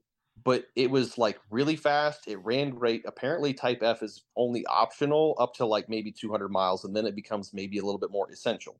but 0.43 0.65
it 0.75 0.89
was 0.89 1.17
like 1.17 1.39
really 1.49 1.75
fast. 1.75 2.27
It 2.27 2.37
ran 2.43 2.69
great. 2.71 3.03
Apparently, 3.05 3.53
Type 3.53 3.81
F 3.81 4.03
is 4.03 4.23
only 4.35 4.65
optional 4.65 5.35
up 5.39 5.53
to 5.55 5.65
like 5.65 5.89
maybe 5.89 6.11
200 6.11 6.49
miles, 6.49 6.85
and 6.85 6.95
then 6.95 7.05
it 7.05 7.15
becomes 7.15 7.53
maybe 7.53 7.77
a 7.77 7.83
little 7.83 7.99
bit 7.99 8.11
more 8.11 8.29
essential. 8.31 8.79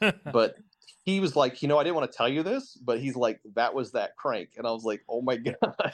But 0.32 0.56
he 1.04 1.20
was 1.20 1.36
like, 1.36 1.62
you 1.62 1.68
know, 1.68 1.78
I 1.78 1.84
didn't 1.84 1.96
want 1.96 2.10
to 2.10 2.16
tell 2.16 2.28
you 2.28 2.42
this, 2.42 2.76
but 2.76 3.00
he's 3.00 3.16
like, 3.16 3.40
that 3.54 3.74
was 3.74 3.92
that 3.92 4.16
crank, 4.16 4.50
and 4.56 4.66
I 4.66 4.70
was 4.70 4.84
like, 4.84 5.02
oh 5.08 5.20
my 5.22 5.36
god. 5.36 5.92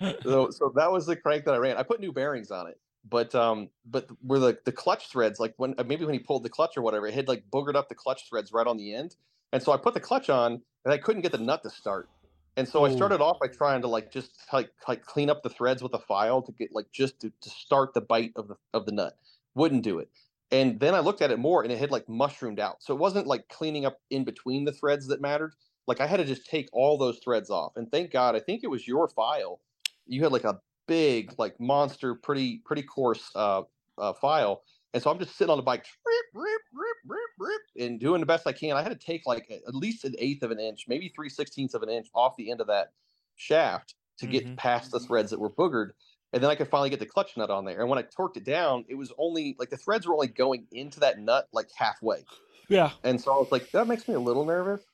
so, 0.22 0.50
so 0.50 0.72
that 0.76 0.90
was 0.90 1.06
the 1.06 1.16
crank 1.16 1.44
that 1.44 1.54
I 1.54 1.58
ran. 1.58 1.76
I 1.76 1.82
put 1.82 2.00
new 2.00 2.12
bearings 2.12 2.50
on 2.50 2.68
it, 2.68 2.78
but 3.08 3.34
um, 3.34 3.68
but 3.86 4.08
where 4.22 4.40
the 4.40 4.58
the 4.64 4.72
clutch 4.72 5.08
threads, 5.08 5.40
like 5.40 5.54
when 5.56 5.74
uh, 5.78 5.84
maybe 5.84 6.04
when 6.04 6.14
he 6.14 6.20
pulled 6.20 6.42
the 6.42 6.48
clutch 6.48 6.76
or 6.76 6.82
whatever, 6.82 7.06
it 7.06 7.14
had 7.14 7.28
like 7.28 7.44
boogered 7.50 7.74
up 7.74 7.88
the 7.88 7.94
clutch 7.94 8.28
threads 8.28 8.52
right 8.52 8.66
on 8.66 8.76
the 8.76 8.94
end, 8.94 9.16
and 9.52 9.62
so 9.62 9.72
I 9.72 9.76
put 9.76 9.94
the 9.94 10.00
clutch 10.00 10.30
on, 10.30 10.62
and 10.84 10.94
I 10.94 10.98
couldn't 10.98 11.22
get 11.22 11.32
the 11.32 11.38
nut 11.38 11.62
to 11.64 11.70
start. 11.70 12.08
And 12.56 12.68
so 12.68 12.84
I 12.84 12.94
started 12.94 13.20
off 13.20 13.38
by 13.40 13.46
trying 13.46 13.80
to 13.82 13.88
like 13.88 14.10
just 14.12 14.32
like 14.52 14.70
like 14.88 15.04
clean 15.04 15.30
up 15.30 15.42
the 15.42 15.48
threads 15.48 15.82
with 15.82 15.94
a 15.94 15.98
file 15.98 16.42
to 16.42 16.52
get 16.52 16.70
like 16.72 16.90
just 16.92 17.20
to, 17.20 17.32
to 17.40 17.50
start 17.50 17.94
the 17.94 18.00
bite 18.00 18.32
of 18.36 18.48
the 18.48 18.56
of 18.74 18.86
the 18.86 18.92
nut. 18.92 19.16
Wouldn't 19.54 19.82
do 19.82 19.98
it. 19.98 20.10
And 20.52 20.80
then 20.80 20.94
I 20.94 21.00
looked 21.00 21.22
at 21.22 21.30
it 21.30 21.38
more 21.38 21.62
and 21.62 21.70
it 21.70 21.78
had 21.78 21.90
like 21.90 22.08
mushroomed 22.08 22.58
out. 22.58 22.82
So 22.82 22.92
it 22.92 22.98
wasn't 22.98 23.26
like 23.26 23.48
cleaning 23.48 23.86
up 23.86 24.00
in 24.10 24.24
between 24.24 24.64
the 24.64 24.72
threads 24.72 25.06
that 25.08 25.20
mattered. 25.20 25.54
Like 25.86 26.00
I 26.00 26.06
had 26.06 26.18
to 26.18 26.24
just 26.24 26.46
take 26.46 26.68
all 26.72 26.98
those 26.98 27.18
threads 27.18 27.50
off. 27.50 27.72
And 27.76 27.90
thank 27.90 28.10
God, 28.10 28.34
I 28.34 28.40
think 28.40 28.64
it 28.64 28.70
was 28.70 28.86
your 28.86 29.08
file. 29.08 29.60
You 30.06 30.22
had 30.22 30.32
like 30.32 30.44
a 30.44 30.60
big, 30.86 31.34
like 31.38 31.58
monster, 31.60 32.16
pretty, 32.16 32.62
pretty 32.64 32.82
coarse 32.82 33.30
uh, 33.36 33.62
uh 33.96 34.12
file. 34.14 34.62
And 34.92 35.02
so 35.02 35.10
I'm 35.10 35.18
just 35.20 35.36
sitting 35.36 35.50
on 35.50 35.58
the 35.58 35.62
bike, 35.62 35.86
rip, 36.04 36.26
rip, 36.34 36.62
rip, 36.72 36.96
rip, 37.06 37.30
rip, 37.38 37.62
and 37.78 38.00
doing 38.00 38.20
the 38.20 38.26
best 38.26 38.46
I 38.46 38.52
can. 38.52 38.76
I 38.76 38.82
had 38.82 38.88
to 38.88 39.06
take 39.06 39.24
like 39.26 39.50
at 39.50 39.74
least 39.74 40.04
an 40.04 40.14
eighth 40.18 40.42
of 40.42 40.50
an 40.50 40.58
inch, 40.58 40.86
maybe 40.88 41.08
three 41.08 41.28
sixteenths 41.28 41.74
of 41.74 41.82
an 41.82 41.88
inch 41.88 42.08
off 42.14 42.36
the 42.36 42.50
end 42.50 42.60
of 42.60 42.66
that 42.66 42.92
shaft 43.36 43.94
to 44.18 44.26
get 44.26 44.44
Mhm. 44.46 44.56
past 44.56 44.90
the 44.90 45.00
threads 45.00 45.30
that 45.30 45.38
were 45.40 45.50
boogered. 45.50 45.92
And 46.32 46.42
then 46.42 46.50
I 46.50 46.54
could 46.56 46.68
finally 46.68 46.90
get 46.90 46.98
the 47.00 47.06
clutch 47.06 47.36
nut 47.36 47.50
on 47.50 47.64
there. 47.64 47.80
And 47.80 47.88
when 47.88 47.98
I 47.98 48.02
torqued 48.02 48.36
it 48.36 48.44
down, 48.44 48.84
it 48.88 48.94
was 48.96 49.12
only 49.18 49.56
like 49.58 49.70
the 49.70 49.76
threads 49.76 50.06
were 50.06 50.14
only 50.14 50.28
going 50.28 50.66
into 50.72 51.00
that 51.00 51.18
nut 51.18 51.48
like 51.52 51.70
halfway. 51.76 52.24
yeah. 52.68 52.92
And 53.04 53.20
so 53.20 53.32
I 53.32 53.38
was 53.38 53.50
like, 53.52 53.70
that 53.72 53.86
makes 53.86 54.06
me 54.08 54.14
a 54.14 54.20
little 54.20 54.44
nervous, 54.44 54.84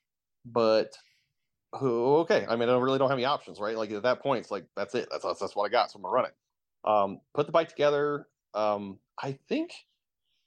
but 0.44 0.96
who- 1.78 2.16
okay. 2.18 2.46
I 2.48 2.56
mean, 2.56 2.68
I 2.68 2.78
really 2.78 2.98
don't 2.98 3.10
have 3.10 3.18
any 3.18 3.24
options, 3.24 3.60
right? 3.60 3.76
Like 3.76 3.90
at 3.90 4.02
that 4.04 4.20
point, 4.22 4.40
it's 4.40 4.50
like, 4.50 4.66
that's 4.76 4.94
it. 4.94 5.08
That's, 5.10 5.24
that's, 5.24 5.40
that's 5.40 5.56
what 5.56 5.64
I 5.64 5.68
got. 5.68 5.90
So 5.90 5.98
I'm 5.98 6.02
going 6.02 6.12
to 6.12 6.14
run 6.16 6.26
it. 6.26 6.36
Um, 6.84 7.20
put 7.34 7.46
the 7.46 7.52
bike 7.52 7.68
together. 7.68 8.28
Um, 8.54 9.00
I 9.22 9.38
think 9.48 9.72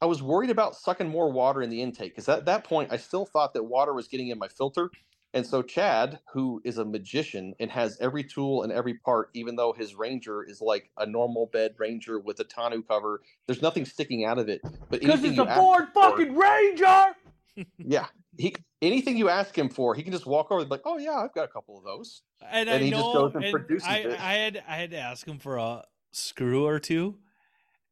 I 0.02 0.06
was 0.06 0.24
worried 0.24 0.50
about 0.50 0.76
sucking 0.76 1.10
more 1.10 1.32
water 1.32 1.62
in 1.62 1.70
the 1.70 1.82
intake 1.82 2.14
because 2.14 2.30
at 2.30 2.46
that 2.46 2.64
point, 2.64 2.92
I 2.92 2.98
still 2.98 3.26
thought 3.26 3.54
that 3.54 3.64
water 3.64 3.94
was 3.94 4.08
getting 4.08 4.30
in 4.30 4.40
my 4.40 4.48
filter. 4.48 4.90
And 5.34 5.46
so 5.46 5.62
Chad, 5.62 6.20
who 6.34 6.60
is 6.64 6.80
a 6.80 6.86
magician 6.86 7.54
and 7.60 7.70
has 7.70 7.98
every 8.00 8.24
tool 8.24 8.64
and 8.64 8.72
every 8.72 8.96
part, 8.96 9.30
even 9.36 9.56
though 9.56 9.74
his 9.74 9.94
Ranger 9.94 10.44
is 10.44 10.60
like 10.60 10.90
a 10.98 11.06
normal 11.06 11.48
bed 11.48 11.76
Ranger 11.78 12.20
with 12.20 12.40
a 12.40 12.46
tonneau 12.46 12.82
cover, 12.82 13.22
there's 13.46 13.62
nothing 13.62 13.86
sticking 13.86 14.26
out 14.26 14.40
of 14.40 14.50
it. 14.50 14.62
But 14.90 15.04
anything 15.04 15.36
you 15.36 15.46
ask 15.46 15.60
him 15.60 15.88
for- 15.94 16.16
Ranger. 16.16 17.16
yeah, 17.78 18.08
he 18.38 18.56
anything 18.82 19.18
you 19.18 19.30
ask 19.30 19.56
him 19.56 19.70
for, 19.70 19.94
he 19.94 20.02
can 20.02 20.14
just 20.14 20.26
walk 20.26 20.50
over 20.50 20.62
and 20.62 20.70
be 20.70 20.76
like, 20.76 20.82
"Oh 20.86 20.98
yeah, 20.98 21.18
I've 21.18 21.34
got 21.34 21.44
a 21.44 21.50
couple 21.50 21.78
of 21.78 21.84
those." 21.84 22.22
And, 22.50 22.70
And 22.70 22.82
I 22.82 22.86
he 22.86 22.90
just 22.90 23.04
goes 23.04 23.36
and 23.36 23.44
and 23.44 23.52
produces 23.52 23.88
I, 23.88 23.98
it. 23.98 24.20
I 24.20 24.34
had 24.34 24.64
I 24.68 24.76
had 24.78 24.92
to 24.92 24.98
ask 24.98 25.28
him 25.28 25.40
for 25.40 25.58
a 25.58 25.84
screw 26.12 26.66
or 26.66 26.80
two, 26.80 27.18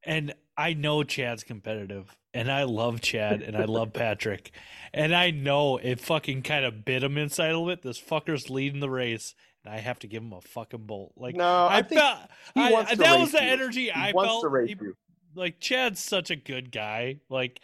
and 0.03 0.33
I 0.57 0.73
know 0.73 1.03
Chad's 1.03 1.43
competitive, 1.43 2.17
and 2.33 2.51
I 2.51 2.63
love 2.63 2.99
Chad, 3.01 3.41
and 3.43 3.55
I 3.55 3.65
love 3.65 3.93
Patrick, 3.93 4.51
and 4.93 5.13
I 5.15 5.29
know 5.31 5.77
it 5.77 5.99
fucking 5.99 6.41
kind 6.41 6.65
of 6.65 6.83
bit 6.83 7.03
him 7.03 7.17
inside 7.17 7.49
a 7.49 7.59
little 7.59 7.67
bit. 7.67 7.83
This 7.83 7.99
fucker's 8.01 8.49
leading 8.49 8.79
the 8.79 8.89
race, 8.89 9.35
and 9.63 9.73
I 9.73 9.77
have 9.79 9.99
to 9.99 10.07
give 10.07 10.23
him 10.23 10.33
a 10.33 10.41
fucking 10.41 10.85
bolt. 10.87 11.13
Like 11.15 11.35
no, 11.35 11.45
I, 11.45 11.77
I, 11.77 11.83
felt 11.83 12.19
I- 12.55 12.95
that 12.95 13.19
was 13.19 13.31
the 13.31 13.43
you. 13.43 13.49
energy 13.49 13.83
he 13.85 13.91
I 13.91 14.11
wants 14.13 14.41
felt. 14.43 14.67
He- 14.67 14.75
you. 14.81 14.95
like 15.35 15.59
Chad's 15.59 15.99
such 15.99 16.31
a 16.31 16.35
good 16.35 16.71
guy. 16.71 17.19
Like 17.29 17.59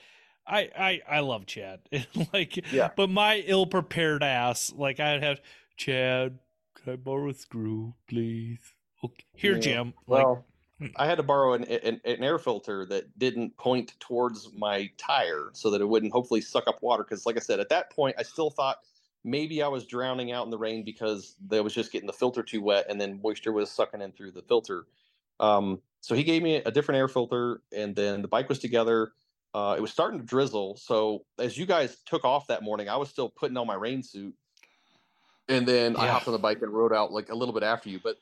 I 0.46 0.70
I 0.78 1.02
I 1.18 1.20
love 1.22 1.46
Chad. 1.48 1.80
like 2.34 2.72
Yeah. 2.72 2.90
but 2.96 3.10
my 3.10 3.38
ill 3.48 3.66
prepared 3.66 4.22
ass, 4.22 4.72
like 4.76 5.00
I'd 5.00 5.24
have 5.24 5.42
Chad, 5.78 6.38
can 6.76 6.94
I 6.94 6.96
borrow 6.98 7.30
a 7.30 7.34
screw, 7.34 7.96
please? 8.08 8.60
Okay. 9.04 9.24
Here, 9.34 9.54
Yeah, 9.56 9.60
Jim. 9.60 9.94
Like, 10.08 10.26
Well, 10.26 10.46
I 10.96 11.06
had 11.06 11.16
to 11.16 11.24
borrow 11.24 11.54
an, 11.54 11.64
an, 11.66 12.02
an 12.04 12.24
air 12.24 12.38
filter 12.40 12.86
that 12.88 13.18
didn't 13.18 13.56
point 13.58 13.94
towards 14.00 14.50
my 14.54 14.90
tire 14.98 15.50
so 15.54 15.70
that 15.72 15.82
it 15.82 15.88
wouldn't 15.88 16.12
hopefully 16.12 16.42
suck 16.42 16.68
up 16.68 16.82
water. 16.82 17.04
Because, 17.04 17.26
like 17.26 17.38
I 17.38 17.40
said, 17.40 17.60
at 17.60 17.70
that 17.70 17.92
point, 17.92 18.16
I 18.20 18.24
still 18.24 18.50
thought 18.50 18.80
maybe 19.24 19.62
I 19.62 19.68
was 19.68 19.86
drowning 19.86 20.32
out 20.32 20.46
in 20.46 20.52
the 20.52 20.58
rain 20.58 20.84
because 20.84 21.36
they 21.48 21.62
was 21.62 21.74
just 21.74 21.92
getting 21.92 22.08
the 22.08 22.14
filter 22.14 22.44
too 22.44 22.62
wet 22.62 22.88
and 22.90 23.00
then 23.00 23.22
moisture 23.22 23.54
was 23.54 23.72
sucking 23.72 24.02
in 24.02 24.12
through 24.12 24.32
the 24.32 24.42
filter. 24.42 24.86
Um, 25.40 25.82
so 26.02 26.16
he 26.16 26.24
gave 26.24 26.44
me 26.44 26.58
a 26.58 26.72
different 26.72 26.98
air 26.98 27.08
filter, 27.08 27.62
and 27.72 27.96
then 27.96 28.22
the 28.22 28.28
bike 28.28 28.50
was 28.50 28.60
together. 28.60 29.14
Uh, 29.54 29.76
it 29.78 29.82
was 29.82 29.92
starting 29.92 30.20
to 30.20 30.26
drizzle. 30.26 30.76
So 30.78 31.26
as 31.40 31.58
you 31.58 31.66
guys 31.66 31.98
took 32.06 32.26
off 32.26 32.48
that 32.48 32.64
morning, 32.64 32.90
I 32.90 32.98
was 32.98 33.10
still 33.10 33.30
putting 33.30 33.56
on 33.56 33.68
my 33.68 33.76
rain 33.76 34.04
suit. 34.04 34.34
And 35.48 35.68
then 35.68 35.96
I 35.96 36.08
hopped 36.08 36.28
on 36.28 36.34
the 36.34 36.40
bike 36.40 36.62
and 36.62 36.74
rode 36.74 36.94
out 36.94 37.12
like 37.12 37.30
a 37.30 37.36
little 37.36 37.54
bit 37.54 37.64
after 37.64 37.90
you. 37.90 38.00
But 38.04 38.18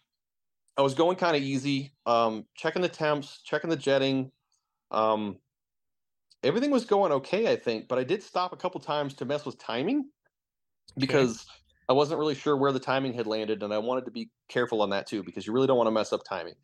I 0.77 0.81
was 0.81 0.93
going 0.93 1.17
kind 1.17 1.35
of 1.35 1.43
easy, 1.43 1.93
um, 2.05 2.45
checking 2.55 2.81
the 2.81 2.89
temps, 2.89 3.41
checking 3.43 3.69
the 3.69 3.75
jetting. 3.75 4.31
Um, 4.89 5.37
everything 6.43 6.71
was 6.71 6.85
going 6.85 7.11
okay, 7.11 7.51
I 7.51 7.55
think, 7.55 7.87
but 7.87 7.99
I 7.99 8.03
did 8.03 8.23
stop 8.23 8.53
a 8.53 8.57
couple 8.57 8.79
times 8.79 9.13
to 9.15 9.25
mess 9.25 9.45
with 9.45 9.57
timing 9.57 10.09
because 10.97 11.45
I 11.89 11.93
wasn't 11.93 12.19
really 12.19 12.35
sure 12.35 12.55
where 12.55 12.71
the 12.71 12.79
timing 12.79 13.13
had 13.13 13.27
landed, 13.27 13.63
and 13.63 13.73
I 13.73 13.77
wanted 13.77 14.05
to 14.05 14.11
be 14.11 14.29
careful 14.47 14.81
on 14.81 14.89
that 14.91 15.07
too 15.07 15.23
because 15.23 15.45
you 15.45 15.53
really 15.53 15.67
don't 15.67 15.77
want 15.77 15.87
to 15.87 15.91
mess 15.91 16.13
up 16.13 16.23
timing. 16.23 16.55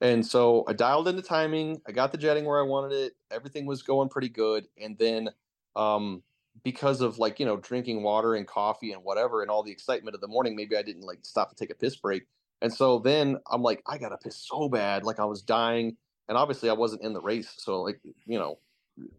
And 0.00 0.24
so 0.26 0.64
I 0.68 0.74
dialed 0.74 1.08
in 1.08 1.16
the 1.16 1.22
timing. 1.22 1.80
I 1.86 1.92
got 1.92 2.12
the 2.12 2.18
jetting 2.18 2.44
where 2.44 2.58
I 2.58 2.62
wanted 2.62 2.92
it. 2.92 3.14
Everything 3.30 3.64
was 3.64 3.82
going 3.82 4.10
pretty 4.10 4.28
good, 4.28 4.66
and 4.80 4.98
then 4.98 5.30
um, 5.74 6.22
because 6.62 7.00
of 7.00 7.18
like 7.18 7.40
you 7.40 7.46
know 7.46 7.56
drinking 7.56 8.02
water 8.02 8.34
and 8.34 8.46
coffee 8.46 8.92
and 8.92 9.02
whatever 9.02 9.42
and 9.42 9.50
all 9.50 9.62
the 9.62 9.72
excitement 9.72 10.14
of 10.14 10.20
the 10.20 10.28
morning, 10.28 10.54
maybe 10.54 10.76
I 10.76 10.82
didn't 10.82 11.02
like 11.02 11.20
stop 11.22 11.48
to 11.50 11.56
take 11.56 11.70
a 11.70 11.74
piss 11.74 11.96
break. 11.96 12.24
And 12.62 12.72
so 12.72 12.98
then 12.98 13.38
I'm 13.50 13.62
like, 13.62 13.82
I 13.86 13.98
got 13.98 14.10
to 14.10 14.16
piss 14.16 14.36
so 14.36 14.68
bad, 14.68 15.04
like 15.04 15.20
I 15.20 15.24
was 15.24 15.42
dying. 15.42 15.96
And 16.28 16.36
obviously 16.36 16.70
I 16.70 16.72
wasn't 16.72 17.02
in 17.02 17.12
the 17.12 17.20
race, 17.20 17.54
so 17.56 17.82
like 17.82 18.00
you 18.26 18.38
know, 18.38 18.58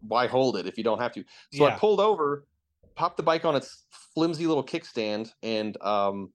why 0.01 0.27
hold 0.27 0.57
it 0.57 0.65
if 0.67 0.77
you 0.77 0.83
don't 0.83 0.99
have 0.99 1.13
to? 1.13 1.23
So 1.53 1.65
I 1.65 1.71
pulled 1.71 1.99
over, 1.99 2.45
popped 2.95 3.17
the 3.17 3.23
bike 3.23 3.45
on 3.45 3.55
its 3.55 3.85
flimsy 4.13 4.45
little 4.45 4.63
kickstand, 4.63 5.31
and 5.41 5.81
um, 5.81 6.33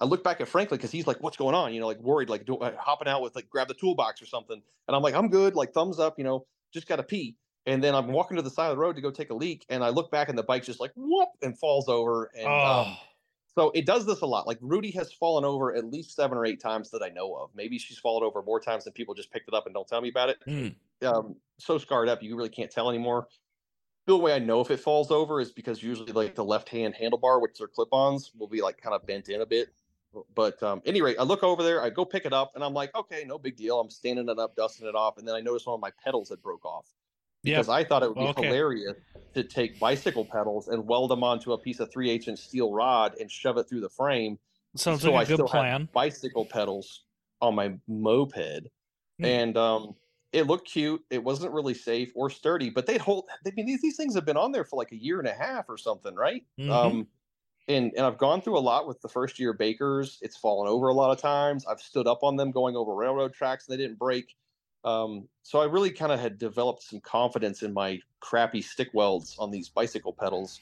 I 0.00 0.04
looked 0.04 0.24
back 0.24 0.40
at 0.40 0.48
Franklin 0.48 0.78
because 0.78 0.90
he's 0.90 1.06
like, 1.06 1.22
"What's 1.22 1.36
going 1.36 1.54
on?" 1.54 1.72
You 1.72 1.80
know, 1.80 1.86
like 1.86 2.00
worried, 2.00 2.28
like 2.28 2.44
do, 2.44 2.56
uh, 2.56 2.72
hopping 2.78 3.08
out 3.08 3.22
with 3.22 3.34
like 3.34 3.48
grab 3.48 3.68
the 3.68 3.74
toolbox 3.74 4.20
or 4.20 4.26
something. 4.26 4.60
And 4.88 4.96
I'm 4.96 5.02
like, 5.02 5.14
"I'm 5.14 5.28
good," 5.28 5.54
like 5.54 5.72
thumbs 5.72 5.98
up, 5.98 6.18
you 6.18 6.24
know, 6.24 6.46
just 6.72 6.86
got 6.86 6.96
to 6.96 7.02
pee. 7.02 7.36
And 7.66 7.84
then 7.84 7.94
I'm 7.94 8.08
walking 8.08 8.36
to 8.36 8.42
the 8.42 8.50
side 8.50 8.70
of 8.70 8.76
the 8.76 8.80
road 8.80 8.96
to 8.96 9.02
go 9.02 9.10
take 9.10 9.30
a 9.30 9.34
leak, 9.34 9.64
and 9.68 9.84
I 9.84 9.90
look 9.90 10.10
back 10.10 10.28
and 10.28 10.36
the 10.36 10.42
bike's 10.42 10.66
just 10.66 10.80
like 10.80 10.92
whoop 10.96 11.28
and 11.42 11.58
falls 11.58 11.88
over. 11.88 12.30
And 12.34 12.46
oh, 12.46 12.84
um, 12.88 12.96
so 13.54 13.70
it 13.70 13.86
does 13.86 14.06
this 14.06 14.20
a 14.20 14.26
lot. 14.26 14.46
Like 14.46 14.58
Rudy 14.60 14.90
has 14.92 15.12
fallen 15.12 15.44
over 15.44 15.74
at 15.74 15.84
least 15.84 16.14
seven 16.14 16.38
or 16.38 16.46
eight 16.46 16.60
times 16.60 16.90
that 16.90 17.02
I 17.02 17.08
know 17.08 17.34
of. 17.34 17.50
Maybe 17.54 17.78
she's 17.78 17.98
fallen 17.98 18.22
over 18.22 18.42
more 18.42 18.60
times 18.60 18.84
than 18.84 18.92
people 18.92 19.14
just 19.14 19.30
picked 19.32 19.48
it 19.48 19.54
up 19.54 19.66
and 19.66 19.74
don't 19.74 19.88
tell 19.88 20.00
me 20.00 20.08
about 20.08 20.28
it. 20.28 20.38
mm, 20.46 20.74
Um, 21.04 21.36
so 21.58 21.78
scarred 21.78 22.08
up, 22.08 22.22
you 22.22 22.36
really 22.36 22.48
can't 22.48 22.70
tell 22.70 22.88
anymore. 22.88 23.28
The 24.06 24.14
only 24.14 24.24
way 24.24 24.34
I 24.34 24.38
know 24.38 24.60
if 24.60 24.70
it 24.70 24.80
falls 24.80 25.10
over 25.10 25.40
is 25.40 25.52
because 25.52 25.82
usually 25.82 26.12
like 26.12 26.34
the 26.34 26.44
left 26.44 26.68
hand 26.68 26.94
handlebar, 27.00 27.40
which 27.40 27.60
are 27.60 27.68
clip-ons, 27.68 28.32
will 28.36 28.48
be 28.48 28.62
like 28.62 28.80
kind 28.80 28.94
of 28.94 29.06
bent 29.06 29.28
in 29.28 29.40
a 29.40 29.46
bit. 29.46 29.74
But 30.34 30.60
um, 30.62 30.82
any 30.86 31.02
rate, 31.02 31.16
I 31.20 31.22
look 31.22 31.44
over 31.44 31.62
there, 31.62 31.82
I 31.82 31.90
go 31.90 32.04
pick 32.04 32.24
it 32.24 32.32
up, 32.32 32.52
and 32.56 32.64
I'm 32.64 32.74
like, 32.74 32.92
okay, 32.96 33.24
no 33.24 33.38
big 33.38 33.56
deal. 33.56 33.78
I'm 33.78 33.90
standing 33.90 34.28
it 34.28 34.38
up, 34.40 34.56
dusting 34.56 34.88
it 34.88 34.96
off, 34.96 35.18
and 35.18 35.28
then 35.28 35.36
I 35.36 35.40
notice 35.40 35.66
one 35.66 35.74
of 35.74 35.80
my 35.80 35.92
pedals 36.02 36.30
had 36.30 36.42
broke 36.42 36.64
off 36.64 36.86
because 37.44 37.68
I 37.68 37.84
thought 37.84 38.02
it 38.02 38.08
would 38.08 38.18
be 38.18 38.28
Okay. 38.30 38.34
hilarious 38.34 38.94
to 39.34 39.44
take 39.44 39.78
bicycle 39.78 40.26
pedals 40.26 40.68
and 40.68 40.86
weld 40.88 41.10
them 41.10 41.22
onto 41.24 41.52
a 41.52 41.58
piece 41.58 41.80
of 41.80 41.90
three 41.92 42.10
eighths 42.10 42.28
inch 42.28 42.40
steel 42.40 42.72
rod 42.72 43.14
and 43.20 43.30
shove 43.30 43.58
it 43.58 43.68
through 43.68 43.80
the 43.80 43.90
frame. 43.90 44.38
Sounds 44.76 45.04
so 45.04 45.14
like 45.14 45.16
a 45.16 45.22
I 45.22 45.24
good 45.24 45.46
plan. 45.46 45.88
bicycle 45.92 46.46
pedals 46.46 47.04
on 47.40 47.54
my 47.54 47.78
moped, 47.88 48.68
Hmm. 49.18 49.30
and 49.30 49.56
um, 49.56 49.94
it 50.32 50.46
looked 50.46 50.68
cute. 50.68 51.04
It 51.10 51.24
wasn't 51.24 51.52
really 51.52 51.74
safe 51.74 52.12
or 52.14 52.30
sturdy, 52.30 52.70
but 52.70 52.86
they'd 52.86 53.00
hold. 53.00 53.28
I 53.46 53.50
mean, 53.56 53.66
these, 53.66 53.82
these 53.82 53.96
things 53.96 54.14
have 54.14 54.24
been 54.26 54.36
on 54.36 54.52
there 54.52 54.64
for 54.64 54.76
like 54.76 54.92
a 54.92 54.96
year 55.02 55.18
and 55.18 55.28
a 55.28 55.34
half 55.34 55.66
or 55.68 55.78
something, 55.78 56.14
right? 56.14 56.44
Mhm. 56.58 56.94
Um, 56.94 57.08
and 57.68 57.92
and 57.96 58.06
I've 58.06 58.18
gone 58.18 58.40
through 58.42 58.58
a 58.58 58.60
lot 58.60 58.86
with 58.86 59.00
the 59.00 59.08
first 59.08 59.38
year 59.38 59.52
Bakers. 59.52 60.18
It's 60.22 60.36
fallen 60.36 60.68
over 60.68 60.88
a 60.88 60.94
lot 60.94 61.10
of 61.12 61.18
times. 61.20 61.66
I've 61.66 61.80
stood 61.80 62.06
up 62.06 62.22
on 62.22 62.36
them 62.36 62.50
going 62.50 62.76
over 62.76 62.94
railroad 62.94 63.34
tracks 63.34 63.68
and 63.68 63.72
they 63.78 63.82
didn't 63.82 63.98
break. 63.98 64.36
Um, 64.84 65.28
so 65.42 65.60
I 65.60 65.66
really 65.66 65.90
kind 65.90 66.12
of 66.12 66.20
had 66.20 66.38
developed 66.38 66.82
some 66.82 67.00
confidence 67.00 67.62
in 67.62 67.74
my 67.74 68.00
crappy 68.20 68.62
stick 68.62 68.88
welds 68.94 69.36
on 69.38 69.50
these 69.50 69.68
bicycle 69.68 70.12
pedals. 70.12 70.60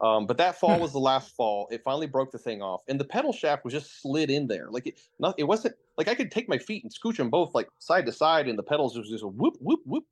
Um, 0.00 0.26
but 0.26 0.36
that 0.38 0.56
fall 0.56 0.78
Hmm. 0.78 0.82
was 0.82 0.92
the 0.92 0.98
last 0.98 1.34
fall. 1.34 1.68
It 1.70 1.82
finally 1.82 2.06
broke 2.08 2.32
the 2.32 2.38
thing 2.38 2.60
off, 2.62 2.82
and 2.88 3.00
the 3.00 3.04
pedal 3.04 3.32
shaft 3.32 3.64
was 3.64 3.72
just 3.72 4.02
slid 4.02 4.28
in 4.30 4.48
there. 4.48 4.68
Like 4.70 4.88
it, 4.88 4.98
not, 5.18 5.34
it 5.38 5.44
wasn't 5.44 5.76
like 5.96 6.08
I 6.08 6.14
could 6.14 6.30
take 6.30 6.48
my 6.48 6.58
feet 6.58 6.82
and 6.84 6.92
scooch 6.92 7.16
them 7.16 7.30
both 7.30 7.54
like 7.54 7.68
side 7.78 8.04
to 8.06 8.12
side, 8.12 8.48
and 8.48 8.58
the 8.58 8.62
pedals 8.62 8.98
was 8.98 9.08
just 9.08 9.24
a 9.24 9.28
whoop 9.28 9.56
whoop 9.60 9.80
whoop. 9.86 10.04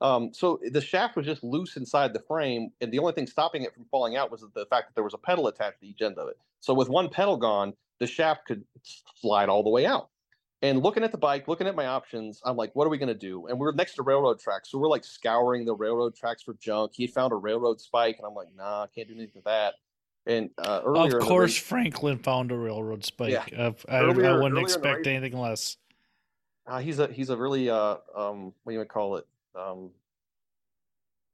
Um, 0.00 0.32
so 0.34 0.58
the 0.70 0.80
shaft 0.80 1.16
was 1.16 1.26
just 1.26 1.44
loose 1.44 1.76
inside 1.76 2.12
the 2.12 2.20
frame, 2.20 2.72
and 2.80 2.92
the 2.92 2.98
only 2.98 3.12
thing 3.12 3.26
stopping 3.26 3.62
it 3.62 3.74
from 3.74 3.84
falling 3.86 4.16
out 4.16 4.30
was 4.30 4.40
the 4.54 4.66
fact 4.66 4.88
that 4.88 4.94
there 4.94 5.04
was 5.04 5.14
a 5.14 5.18
pedal 5.18 5.46
attached 5.48 5.80
to 5.80 5.86
each 5.86 6.02
end 6.02 6.18
of 6.18 6.28
it. 6.28 6.38
So 6.60 6.74
with 6.74 6.88
one 6.88 7.08
pedal 7.08 7.36
gone, 7.36 7.74
the 7.98 8.06
shaft 8.06 8.46
could 8.46 8.64
slide 8.82 9.48
all 9.48 9.62
the 9.62 9.70
way 9.70 9.86
out. 9.86 10.10
And 10.66 10.82
looking 10.82 11.04
at 11.04 11.12
the 11.12 11.18
bike, 11.18 11.46
looking 11.48 11.66
at 11.68 11.76
my 11.76 11.86
options, 11.86 12.40
I'm 12.44 12.56
like, 12.56 12.74
what 12.74 12.86
are 12.86 12.88
we 12.90 12.98
going 12.98 13.08
to 13.08 13.14
do? 13.14 13.46
And 13.46 13.58
we're 13.58 13.72
next 13.72 13.94
to 13.94 14.02
railroad 14.02 14.40
tracks. 14.40 14.70
So 14.70 14.78
we're 14.78 14.88
like 14.88 15.04
scouring 15.04 15.64
the 15.64 15.74
railroad 15.74 16.16
tracks 16.16 16.42
for 16.42 16.54
junk. 16.54 16.92
He 16.94 17.06
found 17.06 17.32
a 17.32 17.36
railroad 17.36 17.80
spike, 17.80 18.16
and 18.18 18.26
I'm 18.26 18.34
like, 18.34 18.48
nah, 18.56 18.82
I 18.82 18.86
can't 18.92 19.06
do 19.06 19.14
anything 19.14 19.32
with 19.36 19.44
that. 19.44 19.74
And 20.26 20.50
uh, 20.58 20.80
earlier, 20.84 21.18
Of 21.18 21.24
course, 21.24 21.52
race- 21.52 21.58
Franklin 21.62 22.18
found 22.18 22.50
a 22.50 22.56
railroad 22.56 23.04
spike. 23.04 23.30
Yeah. 23.32 23.44
I, 23.88 23.94
I 23.96 24.00
Earlier- 24.00 24.34
in 24.36 24.42
wouldn't 24.42 24.60
expect 24.60 24.98
race- 24.98 25.06
anything 25.06 25.38
less. 25.38 25.76
uh, 26.66 26.78
he's 26.80 26.98
a 26.98 27.06
he's 27.06 27.30
a 27.30 27.36
really 27.36 27.70
uh 27.70 27.96
um 28.16 28.52
what 28.64 28.72
do 28.72 28.78
you 28.78 28.84
call 28.86 29.16
it 29.18 29.26
um 29.54 29.90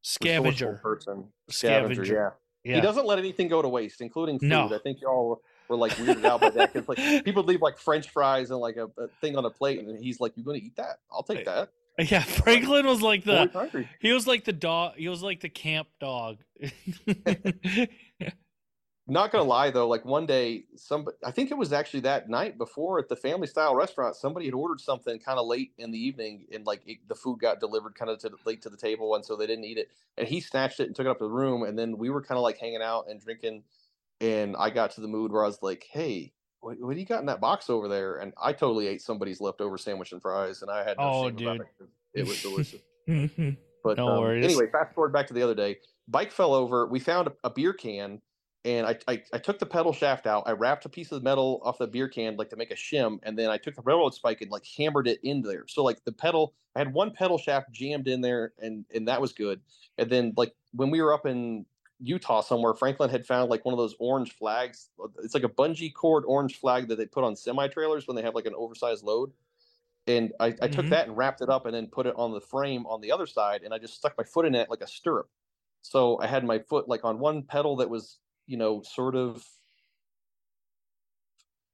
Scavenger. 0.03 0.81
person 0.83 1.25
Scavenger. 1.49 2.05
scavenger. 2.05 2.35
Yeah. 2.65 2.71
Yeah. 2.71 2.77
he 2.77 2.81
doesn't 2.83 3.07
let 3.07 3.19
anything 3.19 3.49
go 3.49 3.63
to 3.63 3.69
waste, 3.69 4.01
including 4.01 4.39
food. 4.39 4.49
No. 4.49 4.73
I 4.75 4.79
think 4.79 5.01
y'all 5.01 5.41
were 5.73 5.79
like 5.79 5.93
weirded 5.93 6.25
out 6.25 6.41
by 6.41 6.51
that 6.51 6.73
because 6.73 6.89
like 6.89 7.25
people 7.25 7.43
leave 7.43 7.63
like 7.63 7.79
French 7.79 8.11
fries 8.11 8.51
and 8.51 8.61
like 8.61 8.77
a, 8.77 8.85
a 8.99 9.09
thing 9.21 9.37
on 9.37 9.45
a 9.45 9.51
plate, 9.51 9.81
and 9.81 9.99
he's 10.03 10.21
like, 10.21 10.37
"You 10.37 10.45
going 10.45 10.61
to 10.61 10.67
eat 10.67 10.77
that? 10.77 10.99
I'll 11.11 11.23
take 11.23 11.45
that." 11.47 11.71
Yeah, 11.99 12.23
Franklin 12.23 12.87
was 12.87 13.03
like 13.03 13.23
the 13.25 13.87
he 14.01 14.13
was 14.13 14.27
like 14.27 14.45
the 14.45 14.53
dog. 14.53 14.95
He 14.97 15.11
was 15.11 15.23
like 15.23 15.41
the 15.41 15.51
camp 15.51 15.89
dog. 16.01 16.39
Not 19.09 19.33
gonna 19.33 19.45
lie 19.45 19.71
though, 19.71 19.89
like 19.89 20.05
one 20.05 20.27
day, 20.27 20.65
some 20.77 21.07
I 21.25 21.33
think 21.33 21.51
it 21.51 21.57
was 21.59 21.73
actually 21.73 22.01
that 22.01 22.31
night 22.31 22.57
before 22.57 23.01
at 23.01 23.09
the 23.09 23.17
family 23.17 23.49
style 23.49 23.75
restaurant, 23.75 24.15
somebody 24.15 24.47
had 24.47 24.55
ordered 24.55 24.81
something 24.81 25.19
kind 25.19 25.41
of 25.41 25.47
late 25.47 25.73
in 25.77 25.91
the 25.91 25.99
evening, 25.99 26.47
and 26.53 26.65
like 26.65 26.83
it, 26.87 26.99
the 27.09 27.15
food 27.17 27.41
got 27.41 27.59
delivered 27.59 27.97
kind 27.97 28.11
of 28.11 28.21
to 28.21 28.31
late 28.47 28.63
to 28.63 28.71
the 28.71 28.77
table, 28.77 29.17
and 29.17 29.25
so 29.25 29.37
they 29.37 29.47
didn't 29.47 29.65
eat 29.65 29.77
it. 29.77 29.91
And 30.17 30.29
he 30.29 30.41
snatched 30.41 30.79
it 30.79 30.87
and 30.87 30.95
took 30.95 31.07
it 31.07 31.11
up 31.11 31.19
to 31.19 31.25
the 31.25 31.31
room, 31.31 31.65
and 31.65 31.77
then 31.77 31.99
we 31.99 32.11
were 32.11 32.23
kind 32.23 32.39
of 32.39 32.43
like 32.43 32.59
hanging 32.59 32.81
out 32.81 33.07
and 33.09 33.21
drinking, 33.21 33.65
and 34.23 34.57
I 34.57 34.71
got 34.71 34.93
to 34.93 35.01
the 35.03 35.09
mood 35.09 35.33
where 35.33 35.43
I 35.45 35.47
was 35.49 35.63
like, 35.63 35.85
"Hey, 35.91 36.33
what, 36.61 36.81
what 36.81 36.95
do 36.95 37.01
you 37.01 37.07
got 37.07 37.21
in 37.21 37.27
that 37.27 37.41
box 37.41 37.69
over 37.69 37.89
there?" 37.89 38.17
And 38.19 38.33
I 38.41 38.53
totally 38.53 38.87
ate 38.87 39.03
somebody's 39.03 39.41
leftover 39.41 39.77
sandwich 39.77 40.13
and 40.13 40.23
fries, 40.23 40.63
and 40.63 40.71
I 40.71 40.85
had 40.85 40.97
no 40.97 41.05
Oh, 41.05 41.23
shame 41.25 41.37
about 41.37 41.59
dude. 41.59 41.67
it. 41.81 42.21
It 42.21 42.27
was 42.27 42.41
delicious. 42.41 42.81
But 43.85 43.99
No 43.99 44.07
um, 44.07 44.21
worries. 44.21 44.45
anyway, 44.45 44.71
fast 44.71 44.95
forward 44.95 45.13
back 45.13 45.27
to 45.27 45.35
the 45.35 45.43
other 45.43 45.57
day. 45.57 45.79
Bike 46.07 46.31
fell 46.31 46.55
over. 46.55 46.87
We 46.87 47.01
found 47.01 47.27
a, 47.27 47.33
a 47.43 47.51
beer 47.51 47.73
can, 47.73 48.23
and 48.65 48.87
I, 48.87 48.97
I 49.09 49.23
I 49.33 49.39
took 49.39 49.59
the 49.59 49.67
pedal 49.67 49.93
shaft 49.93 50.25
out. 50.25 50.45
I 50.47 50.53
wrapped 50.53 50.85
a 50.85 50.89
piece 50.89 51.11
of 51.11 51.25
metal 51.25 51.61
off 51.65 51.79
the 51.79 51.89
beer 51.89 52.09
can 52.09 52.37
like 52.37 52.51
to 52.51 52.57
make 52.57 52.71
a 52.71 52.77
shim, 52.77 53.19
and 53.25 53.37
then 53.37 53.51
I 53.51 53.59
took 53.59 53.75
the 53.75 53.83
railroad 53.83 54.15
spike 54.15 54.41
and 54.41 54.53
like 54.53 54.65
hammered 54.65 55.09
it 55.09 55.19
in 55.25 55.43
there. 55.43 55.65
So 55.67 55.83
like 55.83 56.05
the 56.05 56.13
pedal, 56.13 56.55
I 56.77 56.79
had 56.79 56.93
one 56.93 57.11
pedal 57.11 57.39
shaft 57.39 57.73
jammed 57.73 58.07
in 58.07 58.21
there, 58.21 58.53
and 58.59 58.85
and 58.95 59.09
that 59.09 59.21
was 59.21 59.33
good. 59.33 59.61
And 59.99 60.09
then 60.09 60.33
like 60.37 60.55
when 60.73 60.91
we 60.91 61.03
were 61.03 61.13
up 61.13 61.27
in 61.27 61.67
Utah 62.03 62.41
somewhere, 62.43 62.75
Franklin 62.75 63.11
had 63.11 63.27
found 63.27 63.51
like 63.51 63.65
one 63.65 63.73
of 63.75 63.79
those 63.79 63.95
orange 64.01 64.33
flags. 64.33 64.91
It's 65.23 65.35
like 65.35 65.45
a 65.45 65.49
bungee 65.49 65.95
cord 65.95 66.25
orange 66.27 66.59
flag 66.59 66.89
that 66.89 66.97
they 66.97 67.07
put 67.07 67.25
on 67.25 67.37
semi 67.37 67.69
trailers 67.69 68.07
when 68.07 68.17
they 68.17 68.23
have 68.23 68.35
like 68.35 68.47
an 68.47 68.55
oversized 68.55 69.05
load 69.05 69.33
and 70.07 70.33
I, 70.41 70.57
I 70.63 70.69
took 70.69 70.89
Mhm. 70.89 70.91
that 70.91 71.09
and 71.09 71.17
wrapped 71.17 71.43
it 71.43 71.49
up 71.49 71.67
and 71.67 71.75
then 71.75 71.89
put 71.89 72.07
it 72.07 72.15
on 72.17 72.33
the 72.33 72.41
frame 72.41 72.87
on 72.87 73.01
the 73.01 73.13
other 73.13 73.27
side 73.27 73.63
and 73.63 73.75
I 73.75 73.79
just 73.79 73.95
stuck 73.95 74.17
my 74.19 74.25
foot 74.25 74.47
in 74.47 74.55
it 74.55 74.71
like 74.71 74.81
a 74.83 74.87
stirrup. 74.87 75.31
So 75.83 76.19
I 76.21 76.27
had 76.27 76.45
my 76.45 76.59
foot 76.61 76.89
like 76.89 77.05
on 77.05 77.19
one 77.21 77.45
pedal 77.45 77.77
that 77.77 77.91
was, 77.91 78.21
you 78.47 78.57
know, 78.57 78.83
sort 78.83 79.15
of 79.17 79.47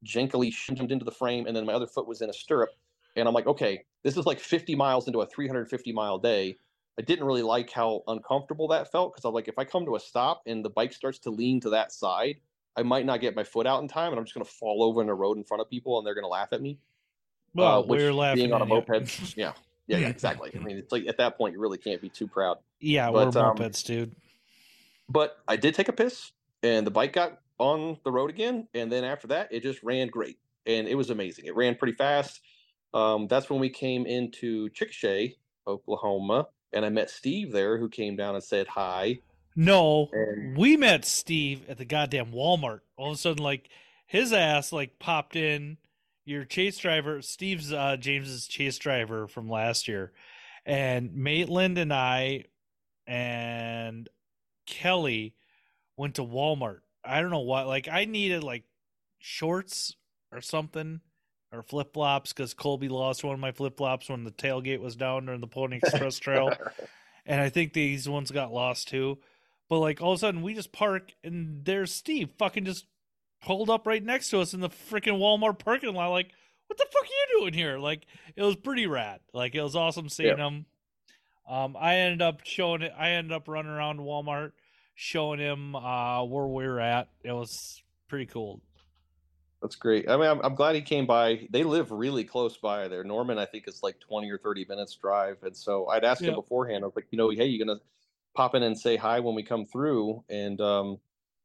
jankily 0.04 0.52
shimmed 0.52 0.92
into 0.92 1.04
the 1.04 1.10
frame, 1.12 1.46
and 1.46 1.56
then 1.56 1.66
my 1.66 1.72
other 1.72 1.86
foot 1.86 2.06
was 2.06 2.22
in 2.22 2.30
a 2.30 2.32
stirrup. 2.32 2.70
And 3.16 3.26
I'm 3.26 3.34
like, 3.34 3.46
okay, 3.46 3.84
this 4.04 4.16
is 4.16 4.26
like 4.26 4.38
50 4.40 4.74
miles 4.74 5.06
into 5.06 5.20
a 5.20 5.26
350 5.26 5.92
mile 5.92 6.18
day. 6.18 6.58
I 6.98 7.02
didn't 7.02 7.24
really 7.24 7.42
like 7.42 7.70
how 7.70 8.02
uncomfortable 8.08 8.68
that 8.68 8.90
felt 8.90 9.12
because 9.12 9.24
I'm 9.24 9.32
like, 9.32 9.46
if 9.46 9.56
I 9.56 9.64
come 9.64 9.84
to 9.84 9.94
a 9.94 10.00
stop 10.00 10.42
and 10.46 10.64
the 10.64 10.70
bike 10.70 10.92
starts 10.92 11.20
to 11.20 11.30
lean 11.30 11.60
to 11.60 11.70
that 11.70 11.92
side, 11.92 12.36
I 12.76 12.82
might 12.82 13.06
not 13.06 13.20
get 13.20 13.36
my 13.36 13.44
foot 13.44 13.66
out 13.66 13.80
in 13.82 13.88
time, 13.88 14.10
and 14.10 14.18
I'm 14.18 14.24
just 14.24 14.34
going 14.34 14.44
to 14.44 14.50
fall 14.50 14.82
over 14.82 15.00
in 15.00 15.06
the 15.06 15.14
road 15.14 15.36
in 15.36 15.44
front 15.44 15.60
of 15.60 15.70
people, 15.70 15.98
and 15.98 16.06
they're 16.06 16.14
going 16.14 16.24
to 16.24 16.28
laugh 16.28 16.48
at 16.52 16.60
me. 16.60 16.78
Well, 17.54 17.78
uh, 17.78 17.86
which 17.86 18.00
we're 18.00 18.12
laughing 18.12 18.44
being 18.44 18.52
on 18.52 18.62
a 18.62 18.66
moped, 18.66 19.36
yeah, 19.36 19.52
yeah, 19.86 19.98
yeah, 19.98 20.08
exactly. 20.08 20.50
I 20.54 20.58
mean, 20.58 20.76
it's 20.76 20.92
like 20.92 21.06
at 21.06 21.16
that 21.18 21.38
point, 21.38 21.54
you 21.54 21.60
really 21.60 21.78
can't 21.78 22.00
be 22.00 22.08
too 22.08 22.26
proud. 22.26 22.58
Yeah, 22.80 23.10
But, 23.10 23.34
we're 23.34 23.42
um, 23.42 23.56
mopeds, 23.56 23.84
dude. 23.84 24.14
But 25.08 25.38
I 25.46 25.56
did 25.56 25.74
take 25.74 25.88
a 25.88 25.92
piss, 25.92 26.32
and 26.62 26.86
the 26.86 26.90
bike 26.90 27.12
got 27.12 27.40
on 27.58 27.98
the 28.04 28.12
road 28.12 28.30
again, 28.30 28.68
and 28.74 28.90
then 28.90 29.04
after 29.04 29.28
that, 29.28 29.48
it 29.52 29.62
just 29.62 29.82
ran 29.82 30.08
great, 30.08 30.38
and 30.66 30.86
it 30.88 30.94
was 30.96 31.10
amazing. 31.10 31.46
It 31.46 31.56
ran 31.56 31.76
pretty 31.76 31.94
fast. 31.94 32.40
Um, 32.92 33.28
that's 33.28 33.50
when 33.50 33.60
we 33.60 33.70
came 33.70 34.06
into 34.06 34.68
Chickasha, 34.70 35.34
Oklahoma, 35.66 36.46
and 36.72 36.84
I 36.84 36.88
met 36.88 37.10
Steve 37.10 37.52
there, 37.52 37.78
who 37.78 37.88
came 37.88 38.16
down 38.16 38.34
and 38.34 38.44
said 38.44 38.66
hi. 38.66 39.20
No, 39.56 40.08
And 40.12 40.56
we 40.56 40.76
met 40.76 41.04
Steve 41.04 41.68
at 41.68 41.78
the 41.78 41.84
goddamn 41.84 42.30
Walmart. 42.32 42.80
All 42.96 43.10
of 43.10 43.14
a 43.14 43.18
sudden, 43.18 43.42
like 43.42 43.68
his 44.06 44.32
ass 44.32 44.72
like 44.72 44.98
popped 44.98 45.36
in. 45.36 45.78
Your 46.24 46.44
chase 46.44 46.76
driver, 46.76 47.22
Steve's 47.22 47.72
uh, 47.72 47.96
James's 47.96 48.46
chase 48.46 48.76
driver 48.76 49.26
from 49.26 49.48
last 49.48 49.88
year, 49.88 50.12
and 50.66 51.14
Maitland 51.14 51.78
and 51.78 51.92
I 51.92 52.44
and 53.06 54.08
Kelly 54.66 55.34
went 55.96 56.16
to 56.16 56.22
Walmart. 56.22 56.80
I 57.02 57.22
don't 57.22 57.30
know 57.30 57.40
what. 57.40 57.66
Like 57.66 57.88
I 57.88 58.04
needed 58.04 58.44
like 58.44 58.64
shorts 59.18 59.96
or 60.30 60.42
something 60.42 61.00
or 61.52 61.62
flip 61.62 61.94
flops 61.94 62.32
because 62.32 62.54
Colby 62.54 62.88
lost 62.88 63.24
one 63.24 63.34
of 63.34 63.40
my 63.40 63.52
flip 63.52 63.76
flops 63.76 64.08
when 64.08 64.24
the 64.24 64.30
tailgate 64.30 64.80
was 64.80 64.96
down 64.96 65.26
during 65.26 65.40
the 65.40 65.46
Pony 65.46 65.76
Express 65.82 66.18
Trail 66.18 66.52
and 67.28 67.40
I 67.40 67.50
think 67.50 67.72
these 67.72 68.08
ones 68.08 68.30
got 68.30 68.52
lost 68.52 68.88
too. 68.88 69.18
But 69.68 69.80
like 69.80 70.00
all 70.00 70.12
of 70.12 70.16
a 70.16 70.20
sudden, 70.20 70.42
we 70.42 70.54
just 70.54 70.72
park 70.72 71.12
and 71.22 71.64
there's 71.64 71.94
Steve 71.94 72.30
fucking 72.38 72.64
just 72.64 72.86
pulled 73.44 73.70
up 73.70 73.86
right 73.86 74.02
next 74.02 74.30
to 74.30 74.40
us 74.40 74.54
in 74.54 74.60
the 74.60 74.70
freaking 74.70 75.18
Walmart 75.18 75.58
parking 75.58 75.94
lot. 75.94 76.08
Like, 76.08 76.30
what 76.66 76.78
the 76.78 76.86
fuck 76.90 77.02
are 77.02 77.06
you 77.06 77.40
doing 77.40 77.54
here? 77.54 77.78
Like, 77.78 78.06
it 78.34 78.42
was 78.42 78.56
pretty 78.56 78.86
rad. 78.86 79.20
Like, 79.32 79.54
it 79.54 79.62
was 79.62 79.76
awesome 79.76 80.08
seeing 80.08 80.38
him. 80.38 80.66
Um, 81.48 81.76
I 81.78 81.96
ended 81.96 82.22
up 82.22 82.40
showing 82.44 82.82
it. 82.82 82.92
I 82.98 83.10
ended 83.10 83.32
up 83.32 83.48
running 83.48 83.70
around 83.70 84.00
Walmart 84.00 84.52
showing 84.94 85.38
him 85.38 85.76
uh 85.76 86.24
where 86.24 86.46
we 86.46 86.66
were 86.66 86.80
at. 86.80 87.08
It 87.22 87.32
was 87.32 87.82
pretty 88.08 88.26
cool. 88.26 88.60
That's 89.60 89.74
great. 89.74 90.08
I 90.08 90.16
mean, 90.16 90.26
I'm, 90.26 90.40
I'm 90.40 90.54
glad 90.54 90.76
he 90.76 90.82
came 90.82 91.04
by. 91.06 91.48
They 91.50 91.64
live 91.64 91.90
really 91.90 92.24
close 92.24 92.56
by 92.56 92.86
there. 92.86 93.02
Norman, 93.02 93.38
I 93.38 93.44
think, 93.44 93.66
is 93.66 93.82
like 93.82 93.98
20 93.98 94.30
or 94.30 94.38
30 94.38 94.66
minutes 94.68 94.94
drive. 94.94 95.42
And 95.42 95.56
so 95.56 95.88
I'd 95.88 96.04
asked 96.04 96.22
him 96.22 96.34
beforehand. 96.34 96.84
I 96.84 96.86
was 96.86 96.94
like, 96.94 97.08
you 97.10 97.18
know, 97.18 97.30
hey, 97.30 97.46
you 97.46 97.64
gonna 97.64 97.80
pop 98.34 98.54
in 98.54 98.62
and 98.62 98.78
say 98.78 98.96
hi 98.96 99.18
when 99.18 99.34
we 99.34 99.42
come 99.42 99.66
through? 99.66 100.24
And 100.28 100.60
um, 100.60 101.00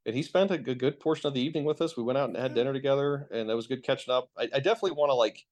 and 0.05 0.15
he 0.15 0.21
spent 0.21 0.51
a 0.51 0.59
good, 0.59 0.77
good 0.77 0.99
portion 0.99 1.27
of 1.27 1.33
the 1.33 1.41
evening 1.41 1.63
with 1.63 1.81
us. 1.81 1.97
We 1.97 2.03
went 2.03 2.17
out 2.19 2.29
and 2.29 2.37
had 2.37 2.53
dinner 2.53 2.73
together, 2.73 3.27
and 3.31 3.49
that 3.49 3.55
was 3.55 3.67
good 3.67 3.83
catching 3.83 4.13
up. 4.13 4.29
I, 4.37 4.43
I 4.43 4.59
definitely 4.59 4.91
want 4.91 5.09
to 5.09 5.15
like 5.15 5.45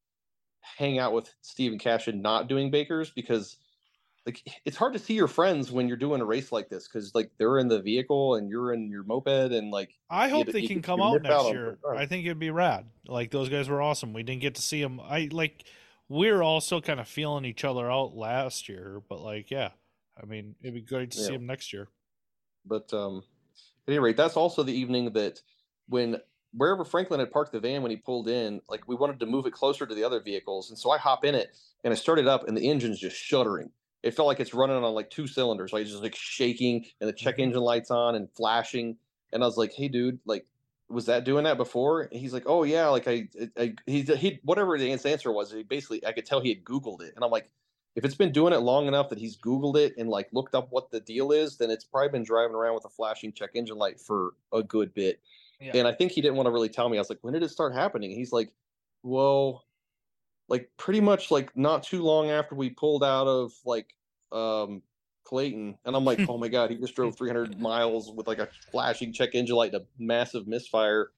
hang 0.59 0.99
out 0.99 1.13
with 1.13 1.33
Steve 1.41 1.71
and 1.71 1.81
Cashin 1.81 2.21
not 2.21 2.47
doing 2.47 2.69
bakers 2.69 3.09
because 3.09 3.57
like 4.25 4.41
it's 4.65 4.77
hard 4.77 4.93
to 4.93 4.99
see 4.99 5.13
your 5.15 5.27
friends 5.27 5.71
when 5.71 5.87
you're 5.87 5.97
doing 5.97 6.21
a 6.21 6.25
race 6.25 6.51
like 6.51 6.69
this 6.69 6.87
because 6.87 7.13
like 7.15 7.31
they're 7.37 7.57
in 7.57 7.67
the 7.67 7.81
vehicle 7.81 8.35
and 8.35 8.49
you're 8.49 8.71
in 8.73 8.89
your 8.89 9.03
moped 9.03 9.27
and 9.51 9.71
like 9.71 9.97
I 10.09 10.29
hope 10.29 10.47
you- 10.47 10.53
they 10.53 10.59
you- 10.59 10.67
can 10.67 10.77
you 10.77 10.83
come 10.83 11.01
out 11.01 11.15
out 11.15 11.23
next 11.23 11.33
on 11.45 11.51
year. 11.53 11.77
I 11.95 12.05
think 12.05 12.25
it'd 12.25 12.37
be 12.39 12.51
rad. 12.51 12.85
Like 13.07 13.31
those 13.31 13.49
guys 13.49 13.67
were 13.67 13.81
awesome. 13.81 14.13
We 14.13 14.23
didn't 14.23 14.41
get 14.41 14.55
to 14.55 14.61
see 14.61 14.81
them. 14.81 14.99
I 14.99 15.29
like 15.31 15.63
we're 16.09 16.41
all 16.43 16.61
still 16.61 16.81
kind 16.81 16.99
of 16.99 17.07
feeling 17.07 17.45
each 17.45 17.63
other 17.63 17.89
out 17.89 18.15
last 18.15 18.69
year, 18.69 19.01
but 19.09 19.21
like 19.21 19.49
yeah, 19.49 19.69
I 20.21 20.25
mean 20.25 20.55
it'd 20.61 20.73
be 20.75 20.81
great 20.81 21.11
to 21.11 21.17
see 21.19 21.31
them 21.33 21.45
next 21.47 21.73
year. 21.73 21.87
But 22.65 22.93
um, 22.93 23.23
at 23.87 23.91
any 23.93 23.99
rate, 23.99 24.17
that's 24.17 24.37
also 24.37 24.61
the 24.61 24.73
evening 24.73 25.11
that 25.13 25.41
when 25.89 26.17
wherever 26.53 26.83
Franklin 26.85 27.19
had 27.21 27.31
parked 27.31 27.53
the 27.53 27.59
van 27.59 27.81
when 27.81 27.89
he 27.91 27.97
pulled 27.97 28.27
in, 28.27 28.61
like 28.69 28.87
we 28.87 28.95
wanted 28.95 29.19
to 29.21 29.25
move 29.25 29.45
it 29.47 29.53
closer 29.53 29.87
to 29.87 29.95
the 29.95 30.03
other 30.03 30.19
vehicles, 30.19 30.69
and 30.69 30.77
so 30.77 30.91
I 30.91 30.97
hop 30.99 31.25
in 31.25 31.33
it 31.33 31.55
and 31.83 31.91
I 31.91 31.95
started 31.95 32.27
up, 32.27 32.47
and 32.47 32.55
the 32.55 32.69
engine's 32.69 32.99
just 32.99 33.15
shuddering. 33.15 33.71
It 34.03 34.11
felt 34.15 34.27
like 34.27 34.39
it's 34.39 34.53
running 34.53 34.75
on 34.77 34.93
like 34.93 35.09
two 35.09 35.27
cylinders, 35.27 35.73
like 35.73 35.81
it's 35.83 35.91
just 35.91 36.03
like 36.03 36.15
shaking, 36.15 36.85
and 36.99 37.07
the 37.07 37.13
check 37.13 37.37
Mhm. 37.37 37.43
engine 37.43 37.61
lights 37.61 37.91
on 37.91 38.15
and 38.15 38.31
flashing. 38.31 38.97
And 39.31 39.43
I 39.43 39.45
was 39.45 39.57
like, 39.57 39.73
"Hey, 39.73 39.87
dude, 39.87 40.19
like." 40.25 40.47
Was 40.89 41.05
that 41.05 41.23
doing 41.23 41.45
that 41.45 41.55
before? 41.55 42.01
And 42.01 42.19
he's 42.19 42.33
like, 42.33 42.43
"Oh 42.47 42.63
yeah, 42.63 42.89
like 42.89 43.07
I, 43.07 43.29
I 43.55 43.75
he, 43.85 44.01
he, 44.01 44.41
whatever 44.43 44.77
the 44.77 44.91
answer 44.91 45.31
was. 45.31 45.49
He 45.49 45.63
basically, 45.63 46.05
I 46.05 46.11
could 46.11 46.25
tell 46.25 46.41
he 46.41 46.49
had 46.49 46.65
Googled 46.65 47.01
it, 47.01 47.13
and 47.15 47.23
I'm 47.23 47.31
like, 47.31 47.49
if 47.95 48.03
it's 48.03 48.15
been 48.15 48.33
doing 48.33 48.51
it 48.51 48.57
long 48.57 48.87
enough 48.87 49.07
that 49.07 49.17
he's 49.17 49.37
Googled 49.37 49.77
it 49.77 49.93
and 49.97 50.09
like 50.09 50.27
looked 50.33 50.53
up 50.53 50.69
what 50.69 50.91
the 50.91 50.99
deal 50.99 51.31
is, 51.31 51.55
then 51.55 51.71
it's 51.71 51.85
probably 51.85 52.09
been 52.09 52.23
driving 52.23 52.57
around 52.57 52.75
with 52.75 52.83
a 52.83 52.89
flashing 52.89 53.31
check 53.31 53.51
engine 53.53 53.77
light 53.77 54.01
for 54.01 54.33
a 54.51 54.61
good 54.63 54.93
bit. 54.93 55.21
Yeah. 55.61 55.77
And 55.77 55.87
I 55.87 55.93
think 55.93 56.11
he 56.11 56.19
didn't 56.19 56.35
want 56.35 56.47
to 56.47 56.51
really 56.51 56.67
tell 56.67 56.89
me. 56.89 56.97
I 56.97 56.99
was 56.99 57.09
like, 57.09 57.19
when 57.21 57.33
did 57.33 57.43
it 57.43 57.51
start 57.51 57.73
happening? 57.73 58.11
He's 58.11 58.33
like, 58.33 58.51
well, 59.01 59.63
like 60.51 60.69
pretty 60.75 60.99
much 60.99 61.31
like 61.31 61.55
not 61.55 61.81
too 61.81 62.03
long 62.03 62.29
after 62.29 62.55
we 62.55 62.69
pulled 62.69 63.05
out 63.05 63.25
of 63.25 63.53
like 63.65 63.95
um 64.33 64.83
Clayton. 65.23 65.77
And 65.85 65.95
I'm 65.95 66.03
like, 66.03 66.19
oh 66.29 66.37
my 66.37 66.49
God, 66.49 66.69
he 66.69 66.75
just 66.75 66.93
drove 66.93 67.17
300 67.17 67.57
miles 67.59 68.11
with 68.11 68.27
like 68.27 68.39
a 68.39 68.49
flashing 68.69 69.13
check 69.13 69.33
engine 69.33 69.55
light 69.55 69.73
and 69.73 69.83
a 69.83 69.85
massive 69.97 70.47
misfire. 70.47 71.11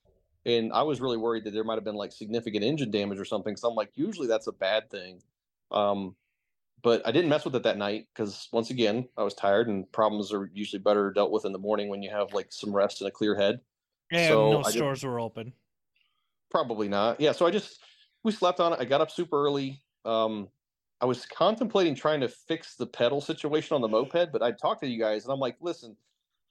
And 0.45 0.72
I 0.72 0.84
was 0.84 1.01
really 1.01 1.18
worried 1.18 1.45
that 1.45 1.51
there 1.51 1.64
might 1.64 1.76
have 1.76 1.84
been 1.84 1.95
like 1.95 2.11
significant 2.11 2.64
engine 2.64 2.91
damage 2.91 3.19
or 3.19 3.26
something. 3.26 3.57
So 3.57 3.68
I'm 3.68 3.76
like, 3.76 3.91
usually 3.95 4.27
that's 4.27 4.47
a 4.47 4.51
bad 4.51 4.91
thing. 4.91 5.22
Um, 5.72 6.15
but 6.84 7.01
I 7.07 7.11
didn't 7.11 7.30
mess 7.30 7.45
with 7.45 7.55
it 7.55 7.64
that 7.64 7.77
night 7.77 8.07
because 8.14 8.49
once 8.51 8.69
again, 8.69 9.07
I 9.18 9.23
was 9.23 9.34
tired 9.34 9.68
and 9.68 9.91
problems 9.91 10.31
are 10.31 10.51
usually 10.53 10.81
better 10.81 11.11
dealt 11.11 11.31
with 11.31 11.45
in 11.45 11.53
the 11.53 11.60
morning 11.60 11.89
when 11.89 12.03
you 12.03 12.11
have 12.11 12.34
like 12.34 12.47
some 12.51 12.76
rest 12.76 13.01
and 13.01 13.07
a 13.07 13.11
clear 13.11 13.35
head. 13.35 13.61
And 14.11 14.27
So 14.27 14.51
no 14.51 14.64
I 14.64 14.69
stores 14.69 15.03
were 15.03 15.19
open. 15.19 15.53
Probably 16.51 16.88
not. 16.88 17.19
Yeah. 17.19 17.31
So 17.31 17.47
I 17.47 17.51
just 17.51 17.80
we 18.24 18.32
slept 18.32 18.60
on 18.60 18.74
it. 18.74 18.80
I 18.80 18.86
got 18.86 19.02
up 19.02 19.12
super 19.12 19.44
early. 19.45 19.82
Um, 20.06 20.50
I 21.02 21.06
was 21.06 21.26
contemplating 21.26 21.95
trying 21.95 22.22
to 22.22 22.30
fix 22.30 22.76
the 22.76 22.86
pedal 22.88 23.20
situation 23.20 23.76
on 23.76 23.82
the 23.82 23.88
moped, 23.88 24.32
but 24.32 24.41
I 24.41 24.52
talked 24.52 24.82
to 24.82 24.88
you 24.88 25.00
guys 25.00 25.26
and 25.26 25.34
I'm 25.34 25.40
like, 25.40 25.58
listen, 25.60 25.98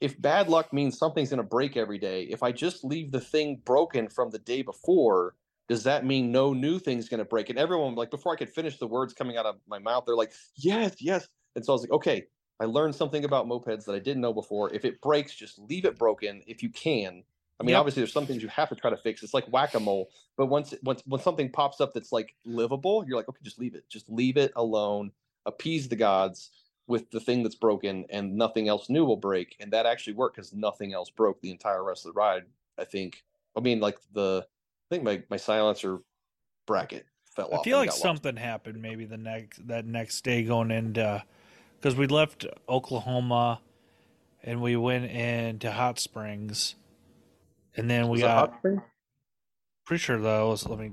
if 0.00 0.20
bad 0.20 0.48
luck 0.48 0.72
means 0.72 0.98
something's 0.98 1.30
going 1.30 1.38
to 1.38 1.44
break 1.44 1.76
every 1.76 1.98
day, 1.98 2.24
if 2.24 2.42
I 2.42 2.52
just 2.52 2.84
leave 2.84 3.12
the 3.12 3.20
thing 3.20 3.62
broken 3.64 4.08
from 4.08 4.30
the 4.30 4.38
day 4.40 4.62
before, 4.62 5.36
does 5.68 5.84
that 5.84 6.04
mean 6.04 6.32
no 6.32 6.52
new 6.52 6.78
thing's 6.78 7.08
going 7.08 7.18
to 7.18 7.24
break? 7.24 7.48
And 7.48 7.58
everyone, 7.58 7.94
like, 7.94 8.10
before 8.10 8.32
I 8.32 8.36
could 8.36 8.50
finish 8.50 8.78
the 8.78 8.86
words 8.86 9.14
coming 9.14 9.36
out 9.36 9.46
of 9.46 9.56
my 9.68 9.78
mouth, 9.78 10.04
they're 10.04 10.16
like, 10.16 10.32
yes, 10.56 10.96
yes. 11.00 11.28
And 11.54 11.64
so 11.64 11.72
I 11.72 11.74
was 11.74 11.82
like, 11.82 11.92
okay, 11.92 12.24
I 12.60 12.64
learned 12.64 12.94
something 12.94 13.24
about 13.24 13.46
mopeds 13.46 13.84
that 13.86 13.94
I 13.94 14.00
didn't 14.00 14.20
know 14.22 14.34
before. 14.34 14.74
If 14.74 14.84
it 14.84 15.00
breaks, 15.00 15.34
just 15.34 15.58
leave 15.58 15.84
it 15.84 15.98
broken 15.98 16.42
if 16.46 16.62
you 16.62 16.70
can. 16.70 17.22
I 17.62 17.64
mean, 17.64 17.70
Yep. 17.74 17.80
obviously, 17.80 18.00
there's 18.00 18.12
some 18.12 18.26
things 18.26 18.42
you 18.42 18.48
have 18.48 18.68
to 18.70 18.74
try 18.74 18.90
to 18.90 18.96
fix. 18.96 19.22
It's 19.22 19.34
like 19.34 19.46
whack 19.46 19.74
a 19.74 19.80
mole. 19.80 20.10
But 20.36 20.46
once, 20.46 20.74
once, 20.82 21.02
when 21.06 21.20
something 21.20 21.50
pops 21.50 21.80
up 21.80 21.94
that's 21.94 22.10
like 22.10 22.34
livable, 22.44 23.04
you're 23.06 23.16
like, 23.16 23.28
okay, 23.28 23.38
just 23.44 23.60
leave 23.60 23.76
it. 23.76 23.88
Just 23.88 24.10
leave 24.10 24.36
it 24.36 24.52
alone. 24.56 25.12
Appease 25.46 25.88
the 25.88 25.96
gods 25.96 26.50
with 26.88 27.08
the 27.12 27.20
thing 27.20 27.44
that's 27.44 27.54
broken, 27.54 28.04
and 28.10 28.36
nothing 28.36 28.68
else 28.68 28.90
new 28.90 29.04
will 29.04 29.16
break. 29.16 29.54
And 29.60 29.72
that 29.72 29.86
actually 29.86 30.14
worked 30.14 30.36
because 30.36 30.52
nothing 30.52 30.92
else 30.92 31.08
broke 31.08 31.40
the 31.40 31.50
entire 31.50 31.84
rest 31.84 32.04
of 32.04 32.12
the 32.12 32.18
ride. 32.18 32.42
I 32.78 32.84
think. 32.84 33.22
I 33.56 33.60
mean, 33.60 33.78
like 33.78 33.98
the, 34.12 34.44
I 34.44 34.94
think 34.94 35.04
my 35.04 35.22
my 35.30 35.36
silencer 35.36 36.00
bracket 36.66 37.06
fell 37.36 37.48
off. 37.52 37.60
I 37.60 37.62
feel 37.62 37.78
like 37.78 37.88
got 37.88 37.92
lost. 37.94 38.02
something 38.02 38.36
happened 38.36 38.82
maybe 38.82 39.04
the 39.04 39.18
next 39.18 39.68
that 39.68 39.86
next 39.86 40.22
day 40.24 40.42
going 40.42 40.72
into 40.72 41.22
because 41.78 41.94
we 41.96 42.06
left 42.08 42.44
Oklahoma 42.68 43.60
and 44.42 44.60
we 44.60 44.76
went 44.76 45.04
into 45.10 45.70
Hot 45.70 45.98
Springs, 46.00 46.74
and 47.76 47.90
then 47.90 48.04
we 48.04 48.12
Was 48.12 48.20
got 48.22 48.62
pretty 49.84 50.00
sure 50.00 50.18
that 50.18 50.40
was 50.42 50.66
let 50.66 50.78
me. 50.78 50.92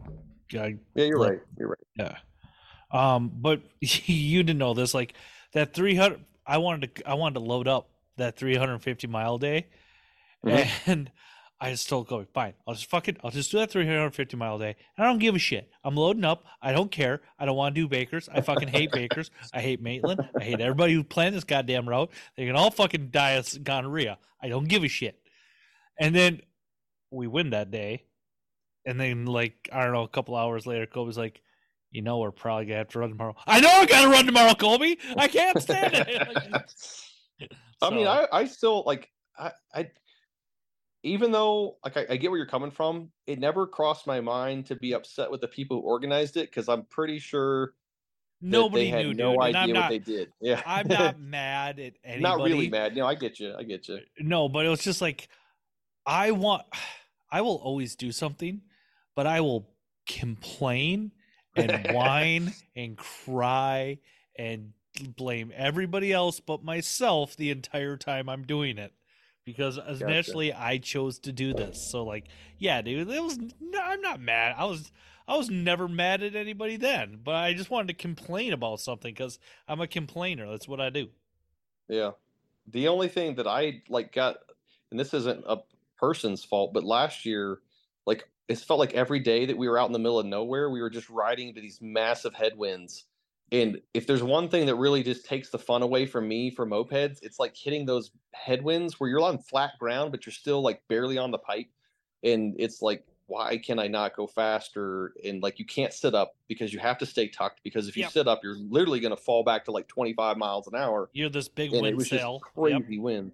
I 0.54 0.78
Yeah, 0.96 1.06
you're 1.06 1.20
Look. 1.20 1.30
right. 1.30 1.40
You're 1.58 1.70
right. 1.70 1.78
Yeah. 1.96 2.18
Um, 2.92 3.32
but 3.34 3.62
you 3.82 4.44
didn't 4.44 4.60
know 4.60 4.74
this. 4.74 4.94
Like 4.94 5.14
that 5.54 5.74
three 5.74 5.96
hundred 5.96 6.26
I 6.46 6.58
wanted 6.58 6.96
to 6.96 7.08
I 7.10 7.14
wanted 7.14 7.36
to 7.36 7.42
load 7.42 7.68
up 7.68 7.90
that 8.18 8.36
three 8.38 8.56
hundred 8.56 8.74
and 8.74 8.84
fifty 8.84 9.08
mile 9.08 9.38
day. 9.38 9.68
Mhm. 10.46 10.68
And 10.88 11.12
I 11.62 11.72
just 11.72 11.90
told 11.90 12.08
Colby, 12.08 12.26
fine, 12.34 12.54
I'll 12.66 12.74
just 12.74 12.90
fuck 12.90 13.10
it, 13.10 13.18
I'll 13.22 13.32
just 13.32 13.52
do 13.52 13.58
that 13.60 13.70
three 13.70 13.86
hundred 13.86 14.06
and 14.06 14.16
fifty 14.16 14.38
mile 14.38 14.58
day. 14.58 14.76
And 14.98 15.06
I 15.06 15.10
don't 15.10 15.20
give 15.20 15.36
a 15.36 15.40
shit. 15.40 15.70
I'm 15.84 15.96
loading 15.96 16.24
up. 16.24 16.46
I 16.62 16.72
don't 16.72 16.90
care. 16.90 17.20
I 17.38 17.46
don't 17.46 17.58
want 17.58 17.76
to 17.76 17.82
do 17.82 17.88
bakers. 17.88 18.30
I 18.34 18.40
fucking 18.42 18.70
hate 18.70 18.92
bakers. 18.94 19.30
I 19.54 19.60
hate 19.60 19.82
Maitland. 19.82 20.22
I 20.40 20.44
hate 20.44 20.62
everybody 20.62 20.94
who 20.94 21.04
planned 21.04 21.36
this 21.36 21.44
goddamn 21.44 21.88
route. 21.90 22.12
They 22.38 22.46
can 22.46 22.56
all 22.56 22.72
fucking 22.72 23.10
die 23.10 23.32
of 23.32 23.64
gonorrhea. 23.64 24.18
I 24.42 24.48
don't 24.48 24.70
give 24.70 24.84
a 24.86 24.88
shit. 24.88 25.20
And 26.00 26.16
then 26.16 26.42
we 27.12 27.28
win 27.28 27.52
that 27.52 27.72
day. 27.72 28.04
And 28.86 29.00
then 29.00 29.26
like 29.26 29.70
I 29.72 29.84
don't 29.84 29.94
know, 29.94 30.04
a 30.04 30.08
couple 30.08 30.36
hours 30.36 30.66
later, 30.66 30.86
Colby's 30.86 31.18
like, 31.18 31.42
you 31.92 32.02
know, 32.02 32.20
we're 32.20 32.32
probably 32.32 32.66
gonna 32.66 32.78
have 32.78 32.90
to 32.90 33.00
run 33.00 33.10
tomorrow. 33.10 33.36
I 33.46 33.60
know 33.60 33.70
I 33.70 33.86
gotta 33.86 34.10
run 34.10 34.26
tomorrow, 34.26 34.54
Colby. 34.54 34.98
I 35.18 35.28
can't 35.28 35.62
stand 35.62 35.94
it. 35.94 36.28
I 37.82 37.90
mean, 37.92 38.08
I, 38.08 38.28
I 38.32 38.46
still 38.46 38.84
like 38.86 39.10
I, 39.38 39.52
I 39.74 39.90
even 41.04 41.32
though 41.32 41.78
like 41.84 41.98
I, 41.98 42.06
I 42.12 42.18
get 42.18 42.30
where 42.30 42.38
you're 42.38 42.48
coming 42.48 42.72
from, 42.72 43.12
it 43.28 43.40
never 43.40 43.66
crossed 43.66 44.06
my 44.08 44.20
mind 44.22 44.66
to 44.68 44.76
be 44.76 44.94
upset 44.94 45.32
with 45.32 45.42
the 45.42 45.48
people 45.48 45.78
who 45.78 45.88
organized 45.88 46.38
it 46.38 46.50
because 46.50 46.68
I'm 46.68 46.84
pretty 46.86 47.20
sure 47.20 47.74
nobody 48.42 48.88
had 48.88 49.06
knew, 49.06 49.14
no 49.14 49.32
dude. 49.34 49.56
idea 49.56 49.62
I'm 49.62 49.82
what 49.82 49.90
they 49.90 50.00
did. 50.00 50.32
Yeah, 50.42 50.62
I'm 50.66 50.88
not 50.88 51.20
mad 51.20 51.80
at 51.80 51.94
anybody. 52.04 52.22
not 52.22 52.44
really 52.44 52.70
mad. 52.70 52.96
No, 52.96 53.06
I 53.06 53.16
get 53.16 53.40
you. 53.40 53.56
I 53.58 53.64
get 53.64 53.88
you. 53.88 54.00
No, 54.20 54.50
but 54.50 54.66
it 54.66 54.70
was 54.70 54.82
just 54.82 55.02
like 55.02 55.30
I 56.06 56.32
want. 56.32 56.64
I 57.32 57.42
will 57.42 57.56
always 57.58 57.96
do 57.96 58.12
something, 58.12 58.62
but 59.16 59.28
I 59.28 59.42
will 59.42 59.70
complain 60.08 61.12
and 61.56 61.88
whine 61.94 62.54
and 62.76 62.98
cry 62.98 64.00
and 64.38 64.74
blame 65.16 65.52
everybody 65.56 66.12
else 66.12 66.40
but 66.40 66.64
myself 66.64 67.36
the 67.36 67.52
entire 67.52 67.96
time 67.96 68.28
I'm 68.28 68.44
doing 68.44 68.78
it 68.78 68.92
because 69.50 69.80
as 69.80 70.00
naturally 70.02 70.54
I 70.54 70.78
chose 70.78 71.18
to 71.20 71.32
do 71.32 71.54
this. 71.54 71.82
So 71.82 72.04
like, 72.04 72.26
yeah, 72.60 72.82
dude, 72.84 73.10
it 73.10 73.24
was. 73.24 73.40
No, 73.60 73.80
I'm 73.82 74.02
not 74.02 74.22
mad. 74.22 74.56
I 74.58 74.66
was. 74.66 74.92
I 75.28 75.38
was 75.38 75.50
never 75.50 75.88
mad 75.88 76.24
at 76.24 76.36
anybody 76.36 76.76
then, 76.78 77.20
but 77.24 77.36
I 77.36 77.54
just 77.54 77.70
wanted 77.70 77.90
to 77.90 77.94
complain 77.94 78.52
about 78.52 78.80
something 78.80 79.14
because 79.14 79.38
I'm 79.68 79.80
a 79.80 79.88
complainer. 79.88 80.50
That's 80.50 80.68
what 80.68 80.82
I 80.82 80.90
do. 80.90 81.10
Yeah. 81.88 82.12
The 82.68 82.88
only 82.88 83.10
thing 83.10 83.36
that 83.36 83.48
I 83.48 83.84
like 83.90 84.12
got, 84.12 84.38
and 84.90 85.00
this 85.00 85.14
isn't 85.14 85.44
a 85.48 85.58
person's 86.00 86.44
fault, 86.44 86.74
but 86.74 86.84
last 86.84 87.26
year, 87.26 87.60
like 88.06 88.28
it 88.48 88.58
felt 88.58 88.80
like 88.80 88.94
every 88.94 89.20
day 89.20 89.46
that 89.46 89.58
we 89.58 89.68
were 89.68 89.78
out 89.78 89.88
in 89.88 89.94
the 89.94 90.00
middle 90.00 90.20
of 90.20 90.26
nowhere, 90.26 90.70
we 90.70 90.82
were 90.82 90.90
just 90.90 91.10
riding 91.10 91.50
into 91.50 91.62
these 91.62 91.80
massive 91.82 92.34
headwinds. 92.34 93.06
And 93.52 93.82
if 93.94 94.06
there's 94.06 94.22
one 94.22 94.48
thing 94.50 94.68
that 94.68 94.76
really 94.76 95.02
just 95.02 95.26
takes 95.26 95.50
the 95.50 95.58
fun 95.58 95.82
away 95.82 96.06
from 96.06 96.28
me 96.28 96.52
for 96.52 96.66
mopeds, 96.68 97.20
it's 97.24 97.40
like 97.40 97.56
hitting 97.58 97.86
those 97.86 98.12
headwinds 98.34 99.00
where 99.00 99.10
you're 99.10 99.22
on 99.22 99.40
flat 99.40 99.72
ground, 99.80 100.12
but 100.12 100.26
you're 100.26 100.34
still 100.34 100.62
like 100.62 100.82
barely 100.88 101.18
on 101.18 101.32
the 101.32 101.40
pipe. 101.40 101.68
And 102.24 102.56
it's 102.60 102.82
like 102.82 103.06
why 103.30 103.58
can 103.58 103.80
I 103.80 103.88
not 103.88 104.16
go 104.16 104.28
faster? 104.28 105.14
And 105.24 105.42
like 105.42 105.60
you 105.60 105.66
can't 105.66 105.94
sit 105.94 106.16
up 106.16 106.36
because 106.48 106.74
you 106.74 106.80
have 106.80 106.98
to 106.98 107.06
stay 107.06 107.28
tucked 107.28 107.62
because 107.64 107.88
if 107.88 107.96
you 107.96 108.04
yep. 108.04 108.12
sit 108.12 108.28
up, 108.28 108.42
you're 108.44 108.58
literally 108.58 109.00
going 109.00 109.16
to 109.16 109.22
fall 109.22 109.44
back 109.44 109.66
to 109.66 109.72
like 109.72 109.88
25 109.88 110.38
miles 110.38 110.68
an 110.68 110.76
hour. 110.76 111.10
You're 111.14 111.30
this 111.30 111.48
big 111.48 111.72
wind 111.72 112.02
sail. 112.06 112.40
Crazy 112.40 112.84
yep. 112.90 113.00
wind. 113.00 113.32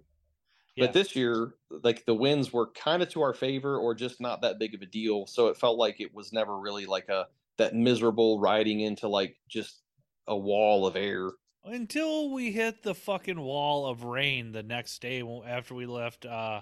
Yeah. 0.76 0.86
But 0.86 0.92
this 0.92 1.16
year, 1.16 1.54
like 1.70 2.04
the 2.04 2.14
winds 2.14 2.52
were 2.52 2.70
kind 2.72 3.02
of 3.02 3.08
to 3.10 3.22
our 3.22 3.34
favor 3.34 3.78
or 3.78 3.94
just 3.94 4.20
not 4.20 4.42
that 4.42 4.58
big 4.58 4.74
of 4.74 4.82
a 4.82 4.86
deal. 4.86 5.26
So 5.26 5.48
it 5.48 5.56
felt 5.56 5.78
like 5.78 6.00
it 6.00 6.14
was 6.14 6.32
never 6.32 6.58
really 6.58 6.86
like 6.86 7.08
a 7.08 7.26
that 7.56 7.74
miserable 7.74 8.38
riding 8.38 8.80
into 8.80 9.08
like 9.08 9.36
just 9.48 9.80
a 10.28 10.36
wall 10.36 10.86
of 10.86 10.94
air. 10.94 11.30
Until 11.64 12.30
we 12.30 12.52
hit 12.52 12.82
the 12.82 12.94
fucking 12.94 13.40
wall 13.40 13.86
of 13.86 14.04
rain 14.04 14.52
the 14.52 14.62
next 14.62 15.00
day 15.00 15.22
after 15.46 15.74
we 15.74 15.86
left 15.86 16.26
uh 16.26 16.60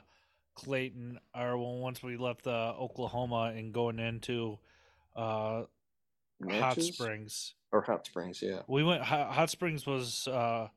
Clayton, 0.55 1.19
or 1.35 1.59
once 1.59 2.03
we 2.03 2.17
left 2.17 2.47
uh, 2.47 2.75
Oklahoma 2.79 3.53
and 3.57 3.73
going 3.73 3.99
into 3.99 4.59
uh, 5.17 5.65
Hot 6.51 6.81
Springs 6.81 7.55
or 7.73 7.83
Hot 7.83 8.07
Springs, 8.07 8.41
yeah. 8.41 8.61
We 8.69 8.83
went. 8.85 9.03
Hot 9.03 9.51
Springs 9.51 9.87
was, 9.87 10.29
uh, 10.29 10.69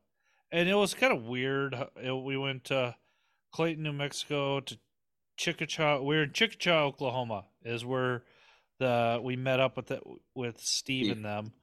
and 0.51 0.68
it 0.68 0.76
was 0.76 0.93
kind 0.93 1.14
of 1.14 1.26
weird. 1.26 1.76
It, 1.95 2.11
we 2.11 2.38
went 2.38 2.65
to 2.65 2.95
Clayton, 3.58 3.82
New 3.82 3.92
Mexico, 3.94 4.60
to 4.60 4.78
Chickasha. 5.40 6.04
We 6.04 6.18
are 6.18 6.24
in 6.24 6.30
Chickasha, 6.30 6.84
Oklahoma, 6.84 7.46
is 7.66 7.84
where 7.84 8.24
the 8.80 9.20
we 9.24 9.36
met 9.36 9.60
up 9.60 9.76
with 9.76 9.88
the, 9.88 10.00
with 10.36 10.60
Steve, 10.60 11.06
Steve. 11.06 11.12
and 11.12 11.26
them. 11.26 11.54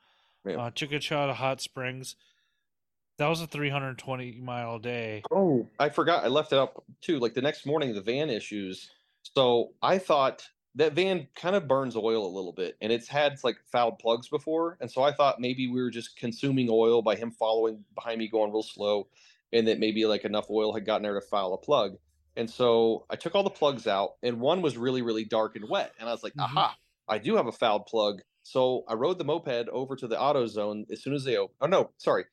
Yeah. 0.45 0.57
Uh, 0.57 0.71
Chickasha 0.71 1.29
to 1.29 1.35
Hot 1.35 1.61
Springs 1.61 2.16
that 3.19 3.29
was 3.29 3.41
a 3.41 3.47
320 3.47 4.41
mile 4.43 4.79
day. 4.79 5.23
Oh, 5.31 5.69
I 5.79 5.89
forgot. 5.89 6.25
I 6.25 6.29
left 6.29 6.53
it 6.53 6.59
up 6.59 6.83
too. 7.01 7.21
Like 7.21 7.35
the 7.35 7.43
next 7.43 7.65
morning, 7.65 7.95
the 7.95 8.01
van 8.01 8.29
issues. 8.29 8.91
So 9.37 9.73
I 9.81 9.99
thought 9.99 10.43
that 10.75 10.95
van 10.95 11.29
kind 11.37 11.55
of 11.55 11.69
burns 11.69 11.95
oil 11.95 12.27
a 12.27 12.35
little 12.35 12.53
bit 12.53 12.77
and 12.81 12.93
it's 12.93 13.07
had 13.07 13.37
like 13.45 13.57
fouled 13.71 14.01
plugs 14.01 14.29
before. 14.29 14.77
And 14.81 14.91
so 14.91 15.03
I 15.03 15.12
thought 15.12 15.41
maybe 15.41 15.69
we 15.69 15.81
were 15.81 15.91
just 15.91 16.16
consuming 16.16 16.69
oil 16.69 17.03
by 17.03 17.15
him 17.15 17.31
following 17.31 17.85
behind 17.95 18.19
me 18.19 18.29
going 18.29 18.53
real 18.53 18.65
slow 18.65 19.07
and 19.55 19.68
that 19.68 19.78
maybe 19.78 20.05
like 20.05 20.24
enough 20.24 20.51
oil 20.51 20.74
had 20.74 20.85
gotten 20.85 21.05
there 21.05 21.14
to 21.14 21.20
foul 21.20 21.55
a 21.55 21.59
plug. 21.59 21.97
And 22.36 22.51
so 22.51 23.06
I 23.09 23.16
took 23.16 23.35
all 23.35 23.44
the 23.44 23.51
plugs 23.51 23.86
out 23.86 24.16
and 24.22 24.40
one 24.40 24.60
was 24.60 24.76
really, 24.76 25.01
really 25.01 25.24
dark 25.24 25.56
and 25.56 25.68
wet. 25.68 25.93
And 25.98 26.09
I 26.09 26.12
was 26.12 26.24
like, 26.24 26.32
mm-hmm. 26.32 26.59
aha, 26.59 26.76
I 27.09 27.18
do 27.18 27.36
have 27.36 27.47
a 27.47 27.52
fouled 27.52 27.86
plug. 27.86 28.20
So 28.43 28.85
I 28.89 28.94
rode 28.94 29.18
the 29.18 29.24
moped 29.24 29.68
over 29.68 29.97
to 29.97 30.06
the 30.06 30.16
AutoZone 30.16 30.90
as 30.90 31.02
soon 31.02 31.14
as 31.14 31.24
they 31.24 31.36
opened. 31.36 31.56
Oh, 31.60 31.66
no, 31.66 31.90
sorry. 31.97 32.24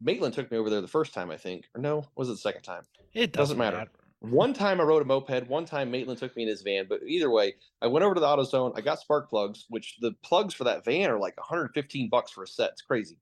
Maitland 0.00 0.34
took 0.34 0.50
me 0.50 0.56
over 0.56 0.70
there 0.70 0.80
the 0.80 0.88
first 0.88 1.12
time, 1.12 1.30
I 1.30 1.36
think. 1.36 1.64
Or 1.74 1.80
no, 1.80 2.06
was 2.16 2.28
it 2.28 2.32
the 2.32 2.38
second 2.38 2.62
time? 2.62 2.84
It 3.12 3.32
doesn't, 3.32 3.32
doesn't 3.32 3.58
matter. 3.58 3.76
matter. 3.78 3.90
One 4.20 4.54
time 4.54 4.80
I 4.80 4.84
rode 4.84 5.02
a 5.02 5.04
moped, 5.04 5.48
one 5.48 5.64
time 5.64 5.90
Maitland 5.90 6.20
took 6.20 6.36
me 6.36 6.44
in 6.44 6.48
his 6.48 6.62
van. 6.62 6.86
But 6.88 7.00
either 7.06 7.28
way, 7.28 7.56
I 7.82 7.88
went 7.88 8.04
over 8.04 8.14
to 8.14 8.20
the 8.20 8.26
AutoZone. 8.26 8.78
I 8.78 8.80
got 8.80 9.00
spark 9.00 9.28
plugs, 9.28 9.66
which 9.68 9.96
the 10.00 10.12
plugs 10.22 10.54
for 10.54 10.64
that 10.64 10.84
van 10.84 11.10
are 11.10 11.18
like 11.18 11.36
115 11.36 12.08
bucks 12.08 12.30
for 12.30 12.44
a 12.44 12.46
set. 12.46 12.70
It's 12.70 12.82
crazy. 12.82 13.18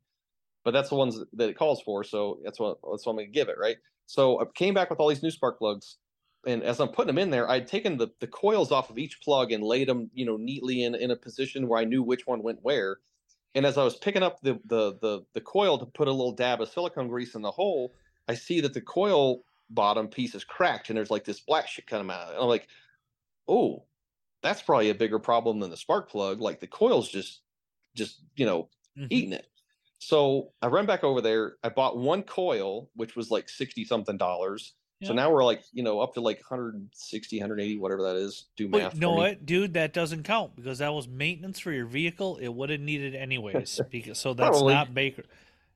But 0.64 0.72
that's 0.72 0.90
the 0.90 0.96
ones 0.96 1.18
that 1.32 1.48
it 1.48 1.56
calls 1.56 1.80
for. 1.82 2.04
So 2.04 2.38
that's 2.44 2.60
what 2.60 2.78
that's 2.90 3.06
what 3.06 3.12
I'm 3.12 3.18
gonna 3.18 3.28
give 3.28 3.48
it, 3.48 3.58
right? 3.58 3.76
So 4.06 4.40
I 4.40 4.44
came 4.54 4.74
back 4.74 4.90
with 4.90 4.98
all 4.98 5.08
these 5.08 5.22
new 5.22 5.30
spark 5.30 5.58
plugs. 5.58 5.96
And 6.46 6.62
as 6.62 6.80
I'm 6.80 6.88
putting 6.88 7.08
them 7.08 7.18
in 7.18 7.30
there, 7.30 7.48
I'd 7.50 7.66
taken 7.66 7.98
the, 7.98 8.08
the 8.20 8.26
coils 8.26 8.72
off 8.72 8.88
of 8.88 8.96
each 8.98 9.20
plug 9.20 9.52
and 9.52 9.62
laid 9.62 9.88
them, 9.88 10.10
you 10.14 10.24
know, 10.24 10.38
neatly 10.38 10.84
in, 10.84 10.94
in 10.94 11.10
a 11.10 11.16
position 11.16 11.68
where 11.68 11.78
I 11.78 11.84
knew 11.84 12.02
which 12.02 12.26
one 12.26 12.42
went 12.42 12.60
where. 12.62 12.98
And 13.54 13.66
as 13.66 13.76
I 13.76 13.84
was 13.84 13.96
picking 13.96 14.22
up 14.22 14.40
the, 14.40 14.58
the 14.66 14.96
the 15.00 15.20
the 15.34 15.40
coil 15.40 15.78
to 15.78 15.86
put 15.86 16.08
a 16.08 16.12
little 16.12 16.32
dab 16.32 16.60
of 16.60 16.68
silicone 16.68 17.08
grease 17.08 17.34
in 17.34 17.42
the 17.42 17.50
hole, 17.50 17.94
I 18.28 18.34
see 18.34 18.60
that 18.60 18.74
the 18.74 18.80
coil 18.80 19.42
bottom 19.70 20.08
piece 20.08 20.34
is 20.34 20.44
cracked 20.44 20.88
and 20.88 20.96
there's 20.96 21.10
like 21.10 21.24
this 21.24 21.40
black 21.40 21.68
shit 21.68 21.86
coming 21.86 22.14
out. 22.14 22.30
And 22.30 22.38
I'm 22.38 22.48
like, 22.48 22.68
oh, 23.48 23.84
that's 24.42 24.62
probably 24.62 24.90
a 24.90 24.94
bigger 24.94 25.18
problem 25.18 25.60
than 25.60 25.70
the 25.70 25.76
spark 25.76 26.10
plug. 26.10 26.40
Like 26.40 26.60
the 26.60 26.66
coil's 26.66 27.08
just 27.08 27.40
just, 27.94 28.22
you 28.36 28.46
know, 28.46 28.68
mm-hmm. 28.96 29.06
eating 29.10 29.32
it. 29.32 29.46
So 30.00 30.52
I 30.62 30.66
run 30.68 30.86
back 30.86 31.04
over 31.04 31.20
there. 31.20 31.56
I 31.62 31.68
bought 31.68 31.98
one 31.98 32.22
coil, 32.22 32.90
which 32.94 33.16
was 33.16 33.30
like 33.30 33.48
60 33.48 33.84
something 33.84 34.16
dollars. 34.16 34.74
So 35.02 35.14
now 35.14 35.30
we're 35.30 35.44
like, 35.44 35.62
you 35.72 35.82
know, 35.82 36.00
up 36.00 36.12
to 36.14 36.20
like 36.20 36.38
160, 36.38 37.38
180, 37.38 37.78
whatever 37.78 38.02
that 38.02 38.16
is. 38.16 38.46
Do 38.56 38.68
math. 38.68 38.94
You 38.94 39.00
know 39.00 39.12
what, 39.12 39.46
dude? 39.46 39.72
That 39.74 39.94
doesn't 39.94 40.24
count 40.24 40.56
because 40.56 40.78
that 40.78 40.92
was 40.92 41.08
maintenance 41.08 41.58
for 41.58 41.72
your 41.72 41.86
vehicle. 41.86 42.36
It 42.36 42.48
would 42.48 42.68
have 42.68 42.80
needed 42.80 43.14
anyways. 43.14 43.80
because 43.90 44.18
so 44.18 44.34
that's 44.34 44.50
Probably. 44.50 44.74
not 44.74 44.92
Baker. 44.92 45.22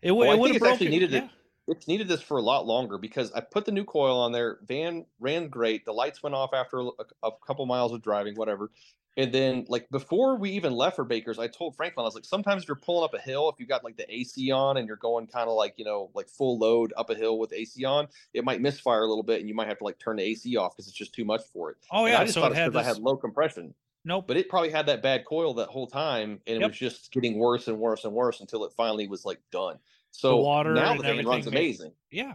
It, 0.02 0.10
oh, 0.10 0.16
well, 0.16 0.32
it 0.32 0.38
would 0.38 0.52
have 0.52 0.62
actually 0.62 0.90
needed 0.90 1.12
yeah. 1.12 1.24
it. 1.24 1.30
It's 1.68 1.88
needed 1.88 2.06
this 2.06 2.20
for 2.20 2.36
a 2.36 2.42
lot 2.42 2.66
longer 2.66 2.98
because 2.98 3.32
I 3.32 3.40
put 3.40 3.64
the 3.64 3.72
new 3.72 3.84
coil 3.84 4.18
on 4.18 4.32
there. 4.32 4.58
Van 4.66 5.06
ran 5.18 5.48
great. 5.48 5.86
The 5.86 5.92
lights 5.92 6.22
went 6.22 6.34
off 6.34 6.52
after 6.52 6.80
a, 6.80 6.90
a 7.22 7.30
couple 7.46 7.64
miles 7.64 7.92
of 7.92 8.02
driving, 8.02 8.34
whatever. 8.34 8.70
And 9.16 9.32
then, 9.32 9.64
like 9.68 9.88
before 9.90 10.36
we 10.36 10.50
even 10.50 10.72
left 10.72 10.96
for 10.96 11.04
Baker's, 11.04 11.38
I 11.38 11.46
told 11.46 11.76
Franklin, 11.76 12.02
I 12.02 12.06
was 12.06 12.16
like, 12.16 12.24
sometimes 12.24 12.62
if 12.62 12.68
you're 12.68 12.76
pulling 12.76 13.04
up 13.04 13.14
a 13.14 13.20
hill, 13.20 13.48
if 13.48 13.60
you 13.60 13.66
got 13.66 13.84
like 13.84 13.96
the 13.96 14.12
AC 14.12 14.50
on 14.50 14.76
and 14.76 14.88
you're 14.88 14.96
going 14.96 15.28
kind 15.28 15.48
of 15.48 15.54
like 15.54 15.74
you 15.76 15.84
know 15.84 16.10
like 16.14 16.28
full 16.28 16.58
load 16.58 16.92
up 16.96 17.10
a 17.10 17.14
hill 17.14 17.38
with 17.38 17.52
AC 17.52 17.84
on, 17.84 18.08
it 18.32 18.44
might 18.44 18.60
misfire 18.60 19.02
a 19.02 19.06
little 19.06 19.22
bit, 19.22 19.38
and 19.38 19.48
you 19.48 19.54
might 19.54 19.68
have 19.68 19.78
to 19.78 19.84
like 19.84 19.98
turn 20.00 20.16
the 20.16 20.24
AC 20.24 20.56
off 20.56 20.76
because 20.76 20.88
it's 20.88 20.96
just 20.96 21.14
too 21.14 21.24
much 21.24 21.42
for 21.52 21.70
it. 21.70 21.76
Oh 21.92 22.06
yeah, 22.06 22.14
and 22.14 22.22
I 22.22 22.24
just 22.24 22.34
so 22.34 22.40
thought 22.40 22.52
it 22.52 22.72
because 22.72 22.74
I 22.74 22.82
had 22.82 22.98
low 22.98 23.16
compression. 23.16 23.74
Nope. 24.04 24.26
But 24.26 24.36
it 24.36 24.48
probably 24.48 24.70
had 24.70 24.86
that 24.86 25.02
bad 25.02 25.24
coil 25.24 25.54
that 25.54 25.68
whole 25.68 25.86
time, 25.86 26.40
and 26.46 26.60
yep. 26.60 26.62
it 26.62 26.66
was 26.68 26.76
just 26.76 27.12
getting 27.12 27.38
worse 27.38 27.68
and 27.68 27.78
worse 27.78 28.04
and 28.04 28.12
worse 28.12 28.40
until 28.40 28.64
it 28.64 28.72
finally 28.76 29.06
was 29.06 29.24
like 29.24 29.40
done. 29.50 29.78
So 30.10 30.30
the 30.30 30.36
water 30.36 30.74
now 30.74 30.96
the 30.96 31.02
thing 31.02 31.26
runs 31.26 31.46
amazing. 31.46 31.92
Yeah. 32.10 32.34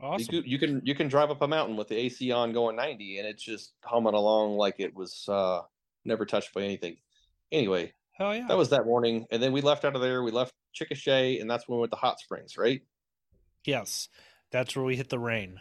Awesome. 0.00 0.34
You, 0.34 0.42
you, 0.44 0.58
can 0.58 0.82
you 0.84 0.94
can 0.96 1.06
drive 1.06 1.30
up 1.30 1.42
a 1.42 1.48
mountain 1.48 1.76
with 1.76 1.88
the 1.88 1.96
AC 1.96 2.32
on 2.32 2.52
going 2.52 2.74
90 2.74 3.18
and 3.18 3.28
it's 3.28 3.42
just 3.42 3.74
humming 3.84 4.14
along 4.14 4.56
like 4.56 4.80
it 4.80 4.96
was 4.96 5.28
uh 5.28 5.60
never 6.04 6.26
touched 6.26 6.54
by 6.54 6.62
anything. 6.62 6.96
Anyway, 7.50 7.92
Hell 8.12 8.34
yeah. 8.34 8.46
that 8.48 8.56
was 8.56 8.70
that 8.70 8.86
morning. 8.86 9.26
And 9.30 9.42
then 9.42 9.52
we 9.52 9.60
left 9.60 9.84
out 9.84 9.94
of 9.94 10.02
there. 10.02 10.22
We 10.22 10.30
left 10.30 10.52
Chickasha, 10.74 11.40
and 11.40 11.50
that's 11.50 11.68
when 11.68 11.76
we 11.76 11.80
went 11.80 11.92
to 11.92 11.98
Hot 11.98 12.20
Springs, 12.20 12.56
right? 12.56 12.82
Yes. 13.64 14.08
That's 14.50 14.76
where 14.76 14.84
we 14.84 14.96
hit 14.96 15.08
the 15.08 15.18
rain. 15.18 15.60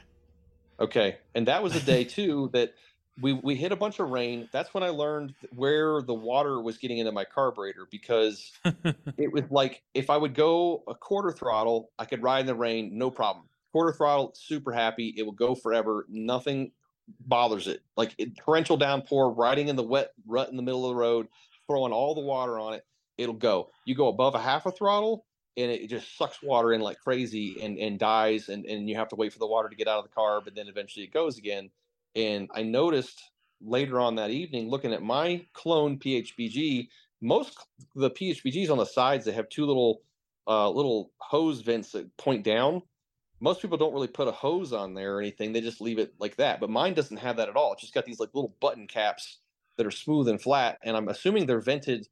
Okay. 0.79 1.17
And 1.33 1.47
that 1.47 1.63
was 1.63 1.75
a 1.75 1.79
day, 1.79 2.03
too, 2.05 2.49
that 2.53 2.73
we, 3.21 3.33
we 3.33 3.55
hit 3.55 3.71
a 3.71 3.75
bunch 3.75 3.99
of 3.99 4.09
rain. 4.09 4.49
That's 4.51 4.73
when 4.73 4.83
I 4.83 4.89
learned 4.89 5.33
where 5.55 6.01
the 6.01 6.13
water 6.13 6.61
was 6.61 6.77
getting 6.77 6.97
into 6.97 7.11
my 7.11 7.25
carburetor 7.25 7.87
because 7.89 8.51
it 9.17 9.31
was 9.31 9.43
like 9.49 9.83
if 9.93 10.09
I 10.09 10.17
would 10.17 10.33
go 10.33 10.83
a 10.87 10.95
quarter 10.95 11.31
throttle, 11.31 11.91
I 11.99 12.05
could 12.05 12.23
ride 12.23 12.41
in 12.41 12.45
the 12.47 12.55
rain, 12.55 12.97
no 12.97 13.11
problem. 13.11 13.45
Quarter 13.71 13.93
throttle, 13.93 14.33
super 14.35 14.71
happy. 14.71 15.13
It 15.17 15.23
will 15.23 15.31
go 15.31 15.55
forever. 15.55 16.05
Nothing 16.09 16.71
bothers 17.19 17.67
it. 17.67 17.81
Like 17.97 18.13
it, 18.17 18.37
torrential 18.37 18.77
downpour, 18.77 19.31
riding 19.31 19.67
in 19.67 19.75
the 19.75 19.83
wet 19.83 20.11
rut 20.27 20.49
in 20.49 20.55
the 20.55 20.63
middle 20.63 20.85
of 20.85 20.89
the 20.89 20.99
road, 20.99 21.27
throwing 21.67 21.93
all 21.93 22.15
the 22.15 22.21
water 22.21 22.59
on 22.59 22.73
it, 22.73 22.85
it'll 23.17 23.35
go. 23.35 23.69
You 23.85 23.95
go 23.95 24.07
above 24.07 24.35
a 24.35 24.39
half 24.39 24.65
a 24.65 24.71
throttle, 24.71 25.25
and 25.57 25.71
it 25.71 25.89
just 25.89 26.17
sucks 26.17 26.41
water 26.41 26.73
in 26.73 26.81
like 26.81 26.97
crazy 26.99 27.61
and 27.61 27.77
and 27.77 27.99
dies, 27.99 28.49
and 28.49 28.65
and 28.65 28.89
you 28.89 28.95
have 28.95 29.09
to 29.09 29.15
wait 29.15 29.33
for 29.33 29.39
the 29.39 29.47
water 29.47 29.69
to 29.69 29.75
get 29.75 29.87
out 29.87 29.99
of 29.99 30.05
the 30.05 30.15
car, 30.15 30.41
but 30.41 30.55
then 30.55 30.67
eventually 30.67 31.05
it 31.05 31.13
goes 31.13 31.37
again. 31.37 31.69
And 32.15 32.49
I 32.53 32.63
noticed 32.63 33.21
later 33.61 33.99
on 33.99 34.15
that 34.15 34.31
evening, 34.31 34.69
looking 34.69 34.93
at 34.93 35.01
my 35.01 35.45
clone 35.53 35.97
PHBG, 35.97 36.87
most 37.21 37.57
the 37.95 38.11
PHBGs 38.11 38.69
on 38.69 38.77
the 38.77 38.85
sides 38.85 39.25
they 39.25 39.31
have 39.31 39.49
two 39.49 39.65
little 39.65 40.01
uh, 40.47 40.69
little 40.69 41.11
hose 41.19 41.61
vents 41.61 41.91
that 41.91 42.15
point 42.17 42.43
down 42.43 42.81
most 43.41 43.61
people 43.61 43.77
don't 43.77 43.93
really 43.93 44.07
put 44.07 44.27
a 44.27 44.31
hose 44.31 44.71
on 44.71 44.93
there 44.93 45.15
or 45.15 45.19
anything. 45.19 45.51
They 45.51 45.61
just 45.61 45.81
leave 45.81 45.99
it 45.99 46.13
like 46.19 46.35
that. 46.37 46.59
But 46.59 46.69
mine 46.69 46.93
doesn't 46.93 47.17
have 47.17 47.37
that 47.37 47.49
at 47.49 47.55
all. 47.55 47.73
It's 47.73 47.81
just 47.81 47.93
got 47.93 48.05
these 48.05 48.19
like 48.19 48.29
little 48.33 48.55
button 48.61 48.87
caps 48.87 49.39
that 49.77 49.87
are 49.87 49.91
smooth 49.91 50.27
and 50.27 50.39
flat. 50.39 50.77
And 50.83 50.95
I'm 50.95 51.09
assuming 51.09 51.47
they're 51.47 51.59
vented 51.59 52.07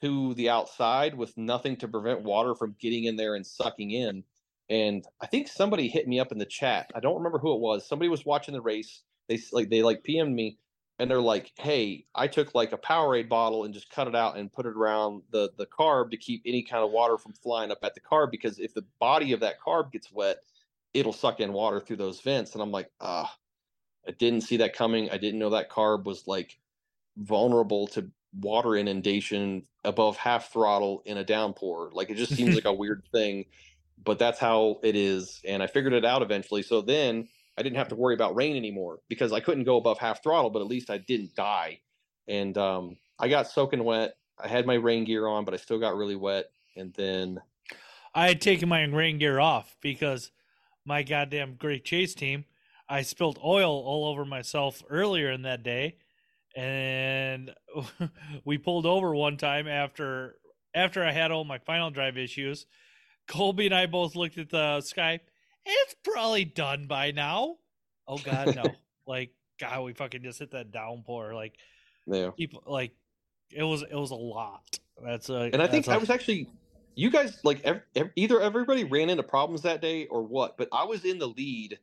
to 0.00 0.34
the 0.34 0.48
outside 0.48 1.14
with 1.16 1.36
nothing 1.36 1.76
to 1.78 1.88
prevent 1.88 2.22
water 2.22 2.54
from 2.54 2.76
getting 2.78 3.04
in 3.04 3.16
there 3.16 3.34
and 3.34 3.44
sucking 3.44 3.90
in. 3.90 4.22
And 4.70 5.04
I 5.20 5.26
think 5.26 5.48
somebody 5.48 5.88
hit 5.88 6.06
me 6.06 6.20
up 6.20 6.30
in 6.30 6.38
the 6.38 6.46
chat. 6.46 6.90
I 6.94 7.00
don't 7.00 7.16
remember 7.16 7.38
who 7.38 7.54
it 7.54 7.60
was. 7.60 7.86
Somebody 7.86 8.08
was 8.08 8.24
watching 8.24 8.54
the 8.54 8.60
race. 8.60 9.02
They 9.28 9.40
like 9.52 9.70
they 9.70 9.82
like 9.82 10.04
PM'd 10.04 10.32
me 10.32 10.58
and 10.98 11.10
they're 11.10 11.20
like, 11.20 11.52
"Hey, 11.58 12.06
I 12.14 12.28
took 12.28 12.54
like 12.54 12.72
a 12.72 12.78
Powerade 12.78 13.28
bottle 13.28 13.64
and 13.64 13.74
just 13.74 13.90
cut 13.90 14.08
it 14.08 14.16
out 14.16 14.36
and 14.36 14.52
put 14.52 14.66
it 14.66 14.76
around 14.76 15.22
the 15.30 15.50
the 15.56 15.66
carb 15.66 16.10
to 16.12 16.16
keep 16.16 16.42
any 16.46 16.62
kind 16.62 16.84
of 16.84 16.90
water 16.90 17.18
from 17.18 17.32
flying 17.34 17.70
up 17.70 17.78
at 17.82 17.94
the 17.94 18.00
carb 18.00 18.30
because 18.30 18.58
if 18.58 18.74
the 18.74 18.86
body 19.00 19.32
of 19.32 19.40
that 19.40 19.60
carb 19.60 19.92
gets 19.92 20.10
wet, 20.12 20.38
it'll 20.94 21.12
suck 21.12 21.40
in 21.40 21.52
water 21.52 21.80
through 21.80 21.96
those 21.96 22.20
vents." 22.20 22.52
And 22.54 22.62
I'm 22.62 22.72
like, 22.72 22.90
"Ah." 23.00 23.36
I 24.06 24.12
didn't 24.12 24.42
see 24.42 24.56
that 24.58 24.74
coming. 24.74 25.10
I 25.10 25.18
didn't 25.18 25.38
know 25.38 25.50
that 25.50 25.70
carb 25.70 26.04
was 26.04 26.26
like 26.26 26.58
vulnerable 27.16 27.86
to 27.88 28.10
water 28.34 28.76
inundation 28.76 29.66
above 29.84 30.16
half 30.16 30.52
throttle 30.52 31.02
in 31.04 31.18
a 31.18 31.24
downpour. 31.24 31.90
Like 31.92 32.10
it 32.10 32.16
just 32.16 32.34
seems 32.34 32.54
like 32.54 32.64
a 32.64 32.72
weird 32.74 33.02
thing, 33.12 33.46
but 34.02 34.18
that's 34.18 34.38
how 34.38 34.80
it 34.82 34.96
is. 34.96 35.40
And 35.44 35.62
I 35.62 35.66
figured 35.66 35.92
it 35.92 36.04
out 36.04 36.22
eventually. 36.22 36.62
So 36.62 36.82
then 36.82 37.28
I 37.58 37.62
didn't 37.62 37.76
have 37.76 37.88
to 37.88 37.96
worry 37.96 38.14
about 38.14 38.36
rain 38.36 38.56
anymore 38.56 39.00
because 39.08 39.32
I 39.32 39.40
couldn't 39.40 39.64
go 39.64 39.76
above 39.76 39.98
half 39.98 40.22
throttle, 40.22 40.50
but 40.50 40.60
at 40.60 40.68
least 40.68 40.90
I 40.90 40.98
didn't 40.98 41.34
die. 41.34 41.80
And 42.28 42.56
um, 42.56 42.96
I 43.18 43.28
got 43.28 43.48
soaking 43.48 43.82
wet. 43.82 44.14
I 44.38 44.46
had 44.46 44.64
my 44.64 44.74
rain 44.74 45.04
gear 45.04 45.26
on, 45.26 45.44
but 45.44 45.54
I 45.54 45.56
still 45.56 45.78
got 45.78 45.96
really 45.96 46.14
wet. 46.14 46.46
And 46.76 46.94
then 46.94 47.40
I 48.14 48.28
had 48.28 48.40
taken 48.40 48.68
my 48.68 48.84
rain 48.84 49.18
gear 49.18 49.40
off 49.40 49.76
because 49.80 50.30
my 50.84 51.02
goddamn 51.02 51.56
Great 51.56 51.84
Chase 51.84 52.14
team, 52.14 52.44
I 52.88 53.02
spilled 53.02 53.38
oil 53.44 53.82
all 53.84 54.06
over 54.06 54.24
myself 54.24 54.82
earlier 54.88 55.30
in 55.32 55.42
that 55.42 55.62
day 55.62 55.96
and 56.56 57.54
we 58.44 58.58
pulled 58.58 58.86
over 58.86 59.14
one 59.14 59.36
time 59.36 59.68
after 59.68 60.36
after 60.74 61.04
I 61.04 61.12
had 61.12 61.30
all 61.30 61.44
my 61.44 61.58
final 61.58 61.90
drive 61.90 62.18
issues. 62.18 62.66
Colby 63.26 63.66
and 63.66 63.74
I 63.74 63.86
both 63.86 64.16
looked 64.16 64.38
at 64.38 64.50
the 64.50 64.80
sky. 64.80 65.20
It's 65.70 65.94
probably 66.02 66.44
done 66.44 66.86
by 66.86 67.10
now. 67.10 67.56
Oh 68.06 68.18
God, 68.18 68.56
no! 68.56 68.64
like 69.06 69.32
God, 69.60 69.84
we 69.84 69.92
fucking 69.92 70.22
just 70.22 70.38
hit 70.38 70.52
that 70.52 70.70
downpour. 70.72 71.34
Like, 71.34 71.54
yeah, 72.06 72.30
people 72.36 72.62
like 72.66 72.92
it 73.50 73.62
was 73.62 73.82
it 73.82 73.94
was 73.94 74.10
a 74.10 74.14
lot. 74.16 74.78
That's 75.04 75.28
a 75.28 75.50
and 75.52 75.60
I 75.62 75.66
think 75.66 75.86
a, 75.86 75.92
I 75.92 75.96
was 75.98 76.10
actually 76.10 76.48
you 76.94 77.10
guys 77.10 77.38
like 77.44 77.60
ev- 77.64 77.82
ev- 77.94 78.10
either 78.16 78.40
everybody 78.40 78.84
ran 78.84 79.10
into 79.10 79.22
problems 79.22 79.62
that 79.62 79.80
day 79.82 80.06
or 80.06 80.22
what, 80.22 80.56
but 80.56 80.68
I 80.72 80.84
was 80.84 81.04
in 81.04 81.18
the 81.18 81.28
lead, 81.28 81.78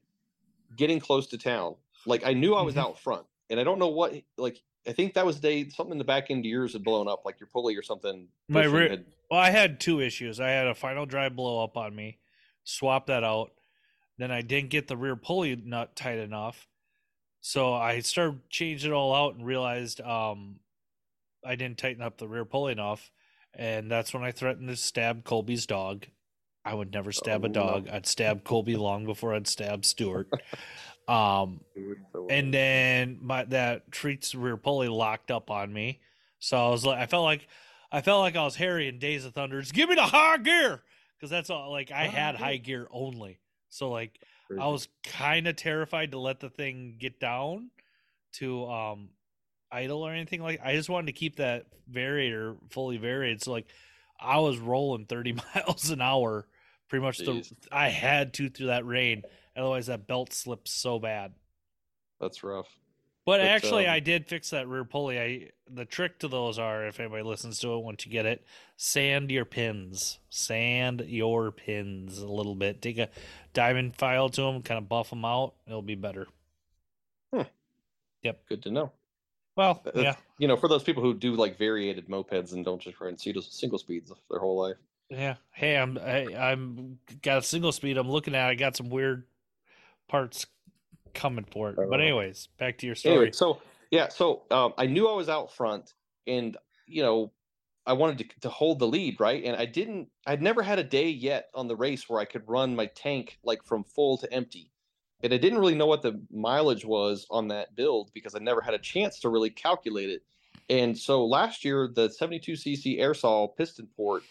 getting 0.75 0.99
close 0.99 1.27
to 1.27 1.37
town. 1.37 1.75
Like 2.05 2.25
I 2.25 2.33
knew 2.33 2.55
I 2.55 2.61
was 2.63 2.75
Mhm. 2.75 2.79
out 2.79 2.99
front, 2.99 3.25
and 3.49 3.59
I 3.59 3.63
don't 3.63 3.79
know 3.79 3.87
what 3.89 4.13
like 4.37 4.61
I 4.87 4.91
think 4.93 5.13
that 5.15 5.25
was 5.25 5.39
the 5.39 5.47
day 5.63 5.69
something 5.69 5.93
in 5.93 5.97
the 5.97 6.03
back 6.03 6.29
end 6.31 6.39
of 6.41 6.45
yours 6.45 6.73
had 6.73 6.83
blown 6.83 7.07
up, 7.07 7.23
like 7.25 7.39
your 7.39 7.47
pulley 7.47 7.75
or 7.75 7.81
something. 7.83 8.27
My 8.47 8.65
rear- 8.65 8.89
had- 8.89 9.05
Well, 9.31 9.39
I 9.39 9.49
had 9.51 9.79
two 9.79 9.99
issues. 10.01 10.39
I 10.39 10.49
had 10.49 10.67
a 10.67 10.75
final 10.75 11.05
drive 11.05 11.35
blow 11.35 11.63
up 11.63 11.77
on 11.77 11.95
me, 11.95 12.19
swap 12.63 13.07
that 13.07 13.23
out. 13.23 13.51
Then 14.17 14.31
I 14.31 14.41
didn't 14.41 14.69
get 14.69 14.87
the 14.87 14.97
rear 14.97 15.15
pulley 15.15 15.55
nut 15.55 15.95
tight 15.95 16.19
enough. 16.19 16.67
So 17.41 17.73
I 17.73 17.99
started 17.99 18.39
changing 18.49 18.91
it 18.91 18.93
all 18.93 19.13
out 19.13 19.35
and 19.35 19.45
realized 19.45 20.01
um, 20.01 20.55
I 21.45 21.55
didn't 21.55 21.77
tighten 21.77 22.01
up 22.01 22.17
the 22.17 22.27
rear 22.27 22.45
pulley 22.45 22.71
enough. 22.71 23.11
And 23.53 23.89
that's 23.91 24.13
when 24.13 24.23
I 24.23 24.31
threatened 24.31 24.67
to 24.69 24.75
stab 24.75 25.23
Colby's 25.23 25.65
dog. 25.65 26.05
I 26.65 26.73
would 26.73 26.91
never 26.91 27.11
stab 27.11 27.43
Oh, 27.43 27.45
a 27.45 27.49
no. 27.49 27.53
dog. 27.53 27.89
I'd 27.91 28.07
stab 28.07 28.43
Colby 28.43 28.75
long 28.75 29.05
before 29.05 29.33
I'd 29.35 29.47
stab 29.47 29.85
Stewart. 29.85 30.27
um, 31.07 31.61
and 32.29 32.53
then 32.53 33.19
my 33.21 33.43
that 33.45 33.91
treats 33.91 34.33
rear 34.33 34.57
pulley 34.57 34.87
locked 34.87 35.29
up 35.29 35.51
on 35.51 35.71
me. 35.71 35.99
So 36.39 36.57
I 36.57 36.69
was 36.69 36.83
like, 36.85 36.97
I 36.99 37.05
felt 37.05 37.23
like, 37.23 37.47
I 37.91 38.01
felt 38.01 38.21
like 38.21 38.35
I 38.35 38.43
was 38.43 38.55
Harry 38.55 38.87
in 38.87 38.97
Days 38.97 39.23
of 39.25 39.33
Thunder. 39.33 39.61
Just 39.61 39.73
give 39.75 39.87
me 39.89 39.95
the 39.95 40.01
high 40.03 40.37
gear, 40.37 40.81
because 41.15 41.29
that's 41.29 41.49
all. 41.51 41.71
Like 41.71 41.91
I 41.91 42.05
High 42.05 42.07
had 42.07 42.37
gear. 42.37 42.45
high 42.45 42.57
gear 42.57 42.87
only. 42.91 43.39
So 43.75 43.89
like 43.89 44.19
I 44.59 44.67
was 44.67 44.87
kind 45.03 45.47
of 45.47 45.55
terrified 45.55 46.11
to 46.11 46.19
let 46.19 46.39
the 46.39 46.49
thing 46.49 46.95
get 46.99 47.19
down 47.19 47.71
to 48.33 48.65
um 48.67 49.09
idle 49.71 50.03
or 50.03 50.11
anything 50.13 50.41
like. 50.41 50.61
I 50.63 50.75
just 50.75 50.89
wanted 50.89 51.07
to 51.07 51.13
keep 51.13 51.37
that 51.37 51.65
variator 51.91 52.55
fully 52.69 52.97
varied. 52.97 53.43
So 53.43 53.51
like 53.51 53.67
I 54.19 54.39
was 54.39 54.57
rolling 54.57 55.05
thirty 55.05 55.33
miles 55.55 55.89
an 55.89 56.01
hour, 56.01 56.47
pretty 56.89 57.03
much. 57.03 57.17
The 57.17 57.45
I 57.71 57.89
had 57.89 58.33
to 58.35 58.49
through 58.49 58.67
that 58.67 58.85
rain, 58.85 59.23
otherwise 59.57 59.87
that 59.87 60.07
belt 60.07 60.31
slips 60.31 60.71
so 60.71 60.99
bad. 60.99 61.33
That's 62.21 62.43
rough. 62.43 62.69
But, 63.25 63.39
But, 63.39 63.47
actually, 63.47 63.87
um, 63.87 63.93
I 63.93 63.99
did 63.99 64.27
fix 64.27 64.51
that 64.51 64.67
rear 64.67 64.83
pulley. 64.83 65.19
I 65.19 65.49
the 65.67 65.83
trick 65.85 66.19
to 66.19 66.27
those 66.27 66.59
are, 66.59 66.85
if 66.85 66.99
anybody 66.99 67.23
listens 67.23 67.57
to 67.59 67.73
it, 67.73 67.79
once 67.83 68.05
you 68.05 68.11
get 68.11 68.27
it, 68.27 68.45
sand 68.77 69.31
your 69.31 69.45
pins, 69.45 70.19
sand 70.29 71.03
your 71.07 71.51
pins 71.51 72.19
a 72.19 72.27
little 72.27 72.53
bit. 72.53 72.83
Take 72.83 72.99
a 72.99 73.09
diamond 73.53 73.95
file 73.95 74.29
to 74.29 74.41
them, 74.43 74.61
kind 74.61 74.77
of 74.77 74.87
buff 74.87 75.09
them 75.09 75.25
out. 75.25 75.55
It'll 75.65 75.81
be 75.81 75.95
better. 75.95 76.27
Huh. 77.33 77.45
Yep. 78.21 78.47
Good 78.47 78.63
to 78.63 78.71
know. 78.71 78.91
Well, 79.55 79.81
That's- 79.83 80.03
yeah, 80.03 80.15
You 80.37 80.47
know, 80.47 80.57
for 80.57 80.67
those 80.69 80.83
people 80.83 81.01
who 81.01 81.13
do 81.15 81.33
like 81.33 81.57
variated 81.57 82.07
mopeds 82.07 82.53
and 82.53 82.63
don't 82.63 82.81
just 82.81 82.99
run 82.99 83.17
single 83.17 83.41
single 83.41 83.79
speeds 83.79 84.11
their 84.29 84.39
whole 84.39 84.59
life. 84.59 84.75
yeah. 85.09 85.35
Hey, 85.51 85.77
I'm 85.77 85.97
I, 85.97 86.27
I'm 86.35 86.99
got 87.23 87.39
a 87.39 87.41
single 87.41 87.71
speed. 87.71 87.97
I'm 87.97 88.09
looking 88.09 88.35
at. 88.35 88.49
I 88.49 88.55
got 88.55 88.75
some 88.75 88.89
weird 88.89 89.23
parts 90.07 90.45
coming 91.15 91.45
for 91.51 91.69
it. 91.69 91.75
But 91.75 91.99
anyways, 91.99 92.49
back 92.57 92.77
to 92.79 92.85
your 92.85 92.95
story. 92.95 93.15
Anyway, 93.15 93.31
so 93.31 93.61
yeah, 93.91 94.09
so 94.09 94.43
um, 94.51 94.73
I 94.77 94.85
knew 94.85 95.07
I 95.07 95.15
was 95.15 95.29
out 95.29 95.53
front, 95.53 95.93
and 96.27 96.57
you 96.87 97.01
know, 97.01 97.31
I 97.85 97.93
wanted 97.93 98.19
to, 98.19 98.39
to 98.41 98.49
hold 98.49 98.79
the 98.79 98.87
lead, 98.87 99.19
right? 99.19 99.43
And 99.43 99.55
I 99.55 99.65
didn't. 99.65 100.09
I'd 100.27 100.41
never 100.41 100.61
had 100.61 100.79
a 100.79 100.83
day 100.83 101.09
yet 101.09 101.49
on 101.53 101.67
the 101.67 101.75
race 101.75 102.09
where 102.09 102.19
I 102.19 102.25
could 102.25 102.43
run 102.47 102.75
my 102.75 102.87
tank 102.87 103.39
like 103.43 103.63
from 103.63 103.83
full 103.83 104.17
to 104.19 104.31
empty, 104.31 104.71
and 105.23 105.33
I 105.33 105.37
didn't 105.37 105.59
really 105.59 105.75
know 105.75 105.87
what 105.87 106.01
the 106.01 106.21
mileage 106.31 106.85
was 106.85 107.25
on 107.29 107.47
that 107.49 107.75
build 107.75 108.11
because 108.13 108.35
I 108.35 108.39
never 108.39 108.61
had 108.61 108.73
a 108.73 108.79
chance 108.79 109.19
to 109.21 109.29
really 109.29 109.49
calculate 109.49 110.09
it. 110.09 110.21
And 110.69 110.97
so 110.97 111.25
last 111.25 111.63
year, 111.63 111.89
the 111.93 112.09
72cc 112.09 112.99
Airsal 112.99 113.55
piston 113.55 113.87
port 113.95 114.23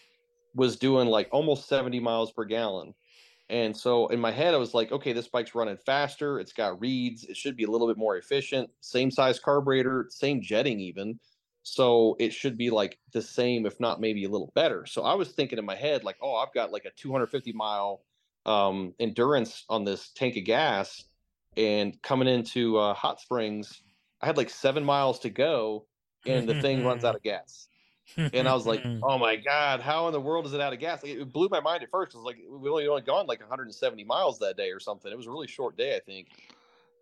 was 0.53 0.75
doing 0.77 1.07
like 1.07 1.29
almost 1.31 1.67
70 1.67 1.99
miles 1.99 2.31
per 2.31 2.45
gallon. 2.45 2.93
And 3.49 3.75
so 3.77 4.07
in 4.07 4.19
my 4.19 4.31
head, 4.31 4.53
I 4.53 4.57
was 4.57 4.73
like, 4.73 4.91
okay, 4.91 5.13
this 5.13 5.27
bike's 5.27 5.53
running 5.53 5.77
faster. 5.77 6.39
It's 6.39 6.53
got 6.53 6.79
reeds. 6.79 7.23
It 7.25 7.37
should 7.37 7.55
be 7.55 7.63
a 7.63 7.69
little 7.69 7.87
bit 7.87 7.97
more 7.97 8.17
efficient. 8.17 8.69
Same 8.81 9.11
size 9.11 9.39
carburetor, 9.39 10.07
same 10.09 10.41
jetting, 10.41 10.79
even. 10.79 11.19
So 11.61 12.15
it 12.19 12.33
should 12.33 12.57
be 12.57 12.69
like 12.69 12.97
the 13.13 13.21
same, 13.21 13.65
if 13.65 13.79
not 13.79 14.01
maybe 14.01 14.23
a 14.25 14.29
little 14.29 14.51
better. 14.55 14.85
So 14.85 15.03
I 15.03 15.13
was 15.13 15.29
thinking 15.29 15.59
in 15.59 15.65
my 15.65 15.75
head, 15.75 16.03
like, 16.03 16.17
oh, 16.21 16.35
I've 16.35 16.53
got 16.53 16.71
like 16.71 16.85
a 16.85 16.91
250 16.91 17.53
mile 17.53 18.01
um, 18.45 18.93
endurance 18.99 19.63
on 19.69 19.83
this 19.83 20.09
tank 20.09 20.37
of 20.37 20.43
gas. 20.43 21.03
And 21.57 22.01
coming 22.01 22.27
into 22.27 22.77
uh, 22.77 22.93
Hot 22.95 23.19
Springs, 23.19 23.81
I 24.21 24.25
had 24.25 24.37
like 24.37 24.49
seven 24.49 24.83
miles 24.83 25.19
to 25.19 25.29
go, 25.29 25.85
and 26.25 26.49
the 26.49 26.61
thing 26.61 26.83
runs 26.83 27.05
out 27.05 27.15
of 27.15 27.23
gas 27.23 27.67
and 28.17 28.47
I 28.47 28.53
was 28.53 28.65
like, 28.65 28.83
"Oh 29.03 29.17
my 29.17 29.35
god, 29.35 29.81
how 29.81 30.07
in 30.07 30.13
the 30.13 30.21
world 30.21 30.45
is 30.45 30.53
it 30.53 30.61
out 30.61 30.73
of 30.73 30.79
gas?" 30.79 31.03
Like, 31.03 31.13
it 31.13 31.31
blew 31.31 31.49
my 31.49 31.59
mind 31.59 31.83
at 31.83 31.89
first. 31.89 32.13
It 32.13 32.17
was 32.17 32.25
like 32.25 32.37
we 32.49 32.69
only 32.69 32.87
only 32.87 33.01
gone 33.01 33.27
like 33.27 33.39
170 33.39 34.03
miles 34.03 34.39
that 34.39 34.57
day 34.57 34.71
or 34.71 34.79
something. 34.79 35.11
It 35.11 35.17
was 35.17 35.27
a 35.27 35.31
really 35.31 35.47
short 35.47 35.77
day, 35.77 35.95
I 35.95 35.99
think. 35.99 36.27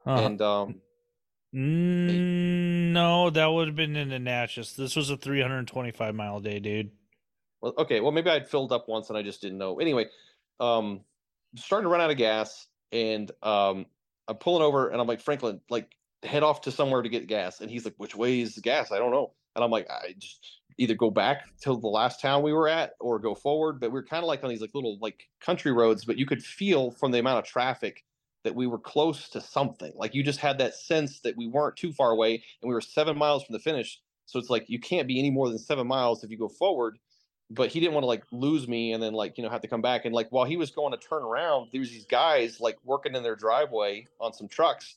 Uh-huh. 0.05 0.25
And 0.25 0.41
um, 0.41 0.81
Mm, 1.53 2.91
no, 2.93 3.29
that 3.29 3.45
would 3.45 3.67
have 3.67 3.75
been 3.75 3.95
in 3.95 4.09
the 4.09 4.19
Natchez. 4.19 4.75
This 4.75 4.95
was 4.95 5.09
a 5.09 5.17
325 5.17 6.15
mile 6.15 6.39
day, 6.39 6.59
dude. 6.59 6.91
well, 7.61 7.73
okay, 7.77 7.99
well 7.99 8.11
maybe 8.11 8.29
I'd 8.29 8.49
filled 8.49 8.71
up 8.71 8.87
once 8.89 9.09
and 9.09 9.17
I 9.17 9.21
just 9.21 9.41
didn't 9.41 9.59
know. 9.59 9.79
Anyway, 9.79 10.07
um, 10.59 11.01
starting 11.55 11.85
to 11.85 11.89
run 11.89 12.01
out 12.01 12.09
of 12.11 12.17
gas, 12.17 12.67
and 12.91 13.31
um, 13.43 13.85
I'm 14.27 14.37
pulling 14.37 14.63
over, 14.63 14.89
and 14.89 14.99
I'm 14.99 15.07
like, 15.07 15.21
Franklin, 15.21 15.61
like 15.69 15.95
head 16.23 16.43
off 16.43 16.61
to 16.61 16.71
somewhere 16.71 17.01
to 17.01 17.09
get 17.09 17.27
gas, 17.27 17.61
and 17.61 17.69
he's 17.69 17.85
like, 17.85 17.95
which 17.97 18.15
way 18.15 18.39
is 18.41 18.55
the 18.55 18.61
gas? 18.61 18.91
I 18.91 18.97
don't 18.97 19.11
know. 19.11 19.33
And 19.55 19.63
I'm 19.63 19.71
like, 19.71 19.87
I 19.89 20.15
just 20.17 20.61
either 20.77 20.95
go 20.95 21.11
back 21.11 21.43
to 21.61 21.75
the 21.75 21.87
last 21.87 22.21
town 22.21 22.43
we 22.43 22.53
were 22.53 22.67
at 22.67 22.93
or 22.99 23.19
go 23.19 23.35
forward. 23.35 23.79
But 23.79 23.91
we 23.91 23.99
are 23.99 24.03
kind 24.03 24.23
of 24.23 24.27
like 24.27 24.43
on 24.43 24.49
these 24.49 24.61
like 24.61 24.73
little 24.73 24.97
like 25.01 25.27
country 25.39 25.71
roads, 25.71 26.05
but 26.05 26.17
you 26.17 26.25
could 26.25 26.43
feel 26.43 26.91
from 26.91 27.11
the 27.11 27.19
amount 27.19 27.39
of 27.39 27.45
traffic 27.45 28.03
that 28.43 28.55
we 28.55 28.67
were 28.67 28.79
close 28.79 29.29
to 29.29 29.41
something. 29.41 29.91
Like 29.95 30.13
you 30.13 30.23
just 30.23 30.39
had 30.39 30.57
that 30.57 30.75
sense 30.75 31.21
that 31.21 31.37
we 31.37 31.47
weren't 31.47 31.77
too 31.77 31.93
far 31.93 32.11
away 32.11 32.43
and 32.61 32.69
we 32.69 32.73
were 32.73 32.81
seven 32.81 33.17
miles 33.17 33.43
from 33.43 33.53
the 33.53 33.59
finish. 33.59 33.99
So 34.25 34.39
it's 34.39 34.49
like 34.49 34.69
you 34.69 34.79
can't 34.79 35.07
be 35.07 35.19
any 35.19 35.31
more 35.31 35.49
than 35.49 35.59
seven 35.59 35.87
miles 35.87 36.23
if 36.23 36.31
you 36.31 36.37
go 36.37 36.49
forward. 36.49 36.97
But 37.49 37.69
he 37.69 37.79
didn't 37.79 37.93
want 37.93 38.03
to 38.03 38.07
like 38.07 38.23
lose 38.31 38.67
me 38.67 38.93
and 38.93 39.03
then 39.03 39.13
like, 39.13 39.37
you 39.37 39.43
know, 39.43 39.49
have 39.49 39.61
to 39.61 39.67
come 39.67 39.81
back. 39.81 40.05
And 40.05 40.15
like 40.15 40.27
while 40.31 40.45
he 40.45 40.57
was 40.57 40.71
going 40.71 40.91
to 40.91 40.97
turn 40.97 41.23
around, 41.23 41.69
there 41.71 41.81
was 41.81 41.91
these 41.91 42.05
guys 42.05 42.59
like 42.59 42.77
working 42.83 43.15
in 43.15 43.23
their 43.23 43.35
driveway 43.35 44.07
on 44.19 44.33
some 44.33 44.47
trucks. 44.47 44.95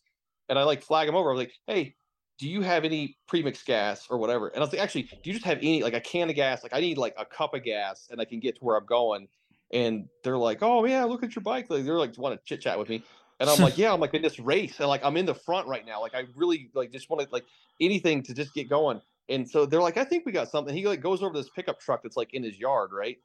And 0.48 0.58
I 0.58 0.62
like 0.62 0.82
flag 0.82 1.08
him 1.08 1.16
over. 1.16 1.32
i'm 1.32 1.36
like, 1.36 1.52
hey, 1.66 1.96
do 2.38 2.48
you 2.48 2.60
have 2.60 2.84
any 2.84 3.16
premix 3.26 3.62
gas 3.62 4.06
or 4.10 4.18
whatever? 4.18 4.48
And 4.48 4.58
I 4.58 4.60
was 4.60 4.72
like, 4.72 4.82
actually, 4.82 5.04
do 5.04 5.18
you 5.24 5.32
just 5.32 5.44
have 5.46 5.58
any 5.58 5.82
like 5.82 5.94
a 5.94 6.00
can 6.00 6.28
of 6.28 6.36
gas? 6.36 6.62
Like 6.62 6.74
I 6.74 6.80
need 6.80 6.98
like 6.98 7.14
a 7.16 7.24
cup 7.24 7.54
of 7.54 7.64
gas 7.64 8.08
and 8.10 8.20
I 8.20 8.24
can 8.24 8.40
get 8.40 8.56
to 8.56 8.64
where 8.64 8.76
I'm 8.76 8.86
going. 8.86 9.28
And 9.72 10.08
they're 10.22 10.38
like, 10.38 10.62
oh 10.62 10.84
yeah, 10.84 11.04
look 11.04 11.22
at 11.22 11.34
your 11.34 11.42
bike. 11.42 11.70
Like, 11.70 11.84
they're 11.84 11.98
like 11.98 12.16
want 12.18 12.38
to 12.38 12.44
chit 12.46 12.60
chat 12.60 12.78
with 12.78 12.88
me. 12.88 13.02
And 13.38 13.50
I'm 13.50 13.58
like, 13.58 13.76
yeah, 13.76 13.92
I'm 13.92 14.00
like 14.00 14.14
in 14.14 14.22
this 14.22 14.38
race, 14.38 14.80
and 14.80 14.88
like 14.88 15.04
I'm 15.04 15.16
in 15.16 15.26
the 15.26 15.34
front 15.34 15.68
right 15.68 15.84
now. 15.84 16.00
Like 16.00 16.14
I 16.14 16.24
really 16.34 16.70
like 16.74 16.90
just 16.90 17.10
want 17.10 17.22
to 17.22 17.28
like 17.30 17.44
anything 17.80 18.22
to 18.24 18.34
just 18.34 18.54
get 18.54 18.68
going. 18.68 19.00
And 19.28 19.48
so 19.48 19.66
they're 19.66 19.82
like, 19.82 19.96
I 19.96 20.04
think 20.04 20.24
we 20.24 20.32
got 20.32 20.50
something. 20.50 20.74
He 20.74 20.86
like 20.86 21.02
goes 21.02 21.22
over 21.22 21.34
to 21.34 21.40
this 21.40 21.50
pickup 21.50 21.80
truck 21.80 22.02
that's 22.02 22.16
like 22.16 22.32
in 22.32 22.42
his 22.42 22.58
yard, 22.58 22.90
right? 22.92 23.18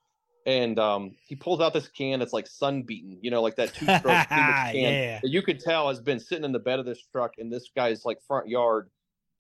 And 0.45 0.79
um, 0.79 1.15
he 1.27 1.35
pulls 1.35 1.61
out 1.61 1.73
this 1.73 1.88
can 1.88 2.19
that's 2.19 2.33
like 2.33 2.47
sun 2.47 2.81
beaten, 2.81 3.19
you 3.21 3.29
know, 3.29 3.41
like 3.41 3.55
that 3.57 3.73
two 3.73 3.85
stroke 3.85 4.03
can 4.29 4.75
yeah. 4.75 5.19
that 5.21 5.29
you 5.29 5.41
could 5.43 5.59
tell 5.59 5.88
has 5.88 6.01
been 6.01 6.19
sitting 6.19 6.43
in 6.43 6.51
the 6.51 6.59
bed 6.59 6.79
of 6.79 6.85
this 6.85 7.01
truck 7.11 7.38
in 7.38 7.49
this 7.49 7.69
guy's 7.75 8.03
like 8.03 8.17
front 8.27 8.49
yard 8.49 8.89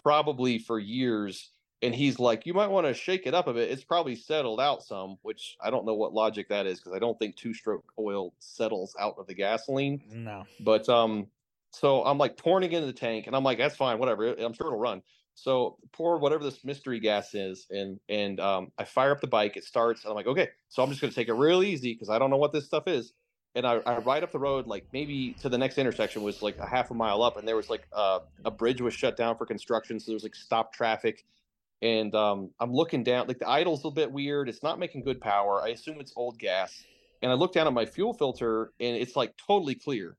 probably 0.03 0.59
for 0.59 0.79
years. 0.79 1.51
And 1.83 1.95
he's 1.95 2.19
like, 2.19 2.45
you 2.45 2.53
might 2.53 2.67
want 2.67 2.85
to 2.85 2.93
shake 2.93 3.25
it 3.25 3.33
up 3.33 3.47
a 3.47 3.53
bit. 3.53 3.71
It's 3.71 3.83
probably 3.83 4.15
settled 4.15 4.59
out 4.61 4.83
some, 4.83 5.17
which 5.23 5.57
I 5.61 5.71
don't 5.71 5.85
know 5.85 5.95
what 5.95 6.13
logic 6.13 6.49
that 6.49 6.67
is 6.67 6.79
because 6.79 6.93
I 6.93 6.99
don't 6.99 7.17
think 7.17 7.35
two 7.35 7.53
stroke 7.55 7.91
oil 7.97 8.35
settles 8.39 8.95
out 8.99 9.15
of 9.17 9.25
the 9.27 9.33
gasoline. 9.33 10.03
No. 10.07 10.45
But 10.59 10.87
um, 10.89 11.31
So 11.71 12.03
I'm 12.03 12.17
like 12.17 12.37
pouring 12.37 12.65
it 12.71 12.73
into 12.73 12.85
the 12.85 12.93
tank, 12.93 13.27
and 13.27 13.35
I'm 13.35 13.43
like, 13.43 13.57
that's 13.57 13.75
fine, 13.75 13.97
whatever. 13.97 14.27
I'm 14.33 14.53
sure 14.53 14.67
it'll 14.67 14.79
run. 14.79 15.01
So 15.33 15.79
pour 15.93 16.17
whatever 16.19 16.43
this 16.43 16.63
mystery 16.65 16.99
gas 16.99 17.33
is, 17.33 17.65
and 17.69 17.99
and 18.09 18.39
um, 18.39 18.71
I 18.77 18.83
fire 18.83 19.11
up 19.11 19.21
the 19.21 19.27
bike. 19.27 19.55
It 19.57 19.63
starts, 19.63 20.03
and 20.03 20.11
I'm 20.11 20.15
like, 20.15 20.27
okay. 20.27 20.49
So 20.67 20.83
I'm 20.83 20.89
just 20.89 21.01
gonna 21.01 21.13
take 21.13 21.29
it 21.29 21.33
real 21.33 21.63
easy 21.63 21.93
because 21.93 22.09
I 22.09 22.19
don't 22.19 22.29
know 22.29 22.37
what 22.37 22.51
this 22.51 22.65
stuff 22.65 22.87
is. 22.87 23.13
And 23.53 23.67
I, 23.67 23.81
I 23.85 23.97
ride 23.97 24.23
up 24.23 24.31
the 24.31 24.39
road 24.39 24.65
like 24.65 24.85
maybe 24.93 25.35
to 25.41 25.49
the 25.49 25.57
next 25.57 25.77
intersection 25.77 26.23
was 26.23 26.41
like 26.41 26.57
a 26.57 26.65
half 26.65 26.89
a 26.91 26.93
mile 26.93 27.21
up, 27.21 27.37
and 27.37 27.47
there 27.47 27.57
was 27.57 27.69
like 27.69 27.87
uh, 27.91 28.19
a 28.45 28.51
bridge 28.51 28.81
was 28.81 28.93
shut 28.93 29.17
down 29.17 29.37
for 29.37 29.45
construction, 29.45 29.99
so 29.99 30.11
there 30.11 30.15
was 30.15 30.23
like 30.23 30.35
stop 30.35 30.73
traffic. 30.73 31.25
And 31.81 32.13
um, 32.13 32.51
I'm 32.59 32.71
looking 32.71 33.03
down, 33.03 33.27
like 33.27 33.39
the 33.39 33.49
idle's 33.49 33.79
a 33.79 33.87
little 33.87 33.91
bit 33.91 34.11
weird. 34.11 34.47
It's 34.47 34.61
not 34.61 34.79
making 34.79 35.03
good 35.03 35.19
power. 35.19 35.61
I 35.61 35.69
assume 35.69 35.99
it's 35.99 36.13
old 36.15 36.37
gas. 36.37 36.83
And 37.23 37.31
I 37.31 37.35
look 37.35 37.53
down 37.53 37.67
at 37.67 37.73
my 37.73 37.85
fuel 37.85 38.13
filter, 38.13 38.71
and 38.79 38.95
it's 38.95 39.15
like 39.15 39.35
totally 39.35 39.75
clear. 39.75 40.15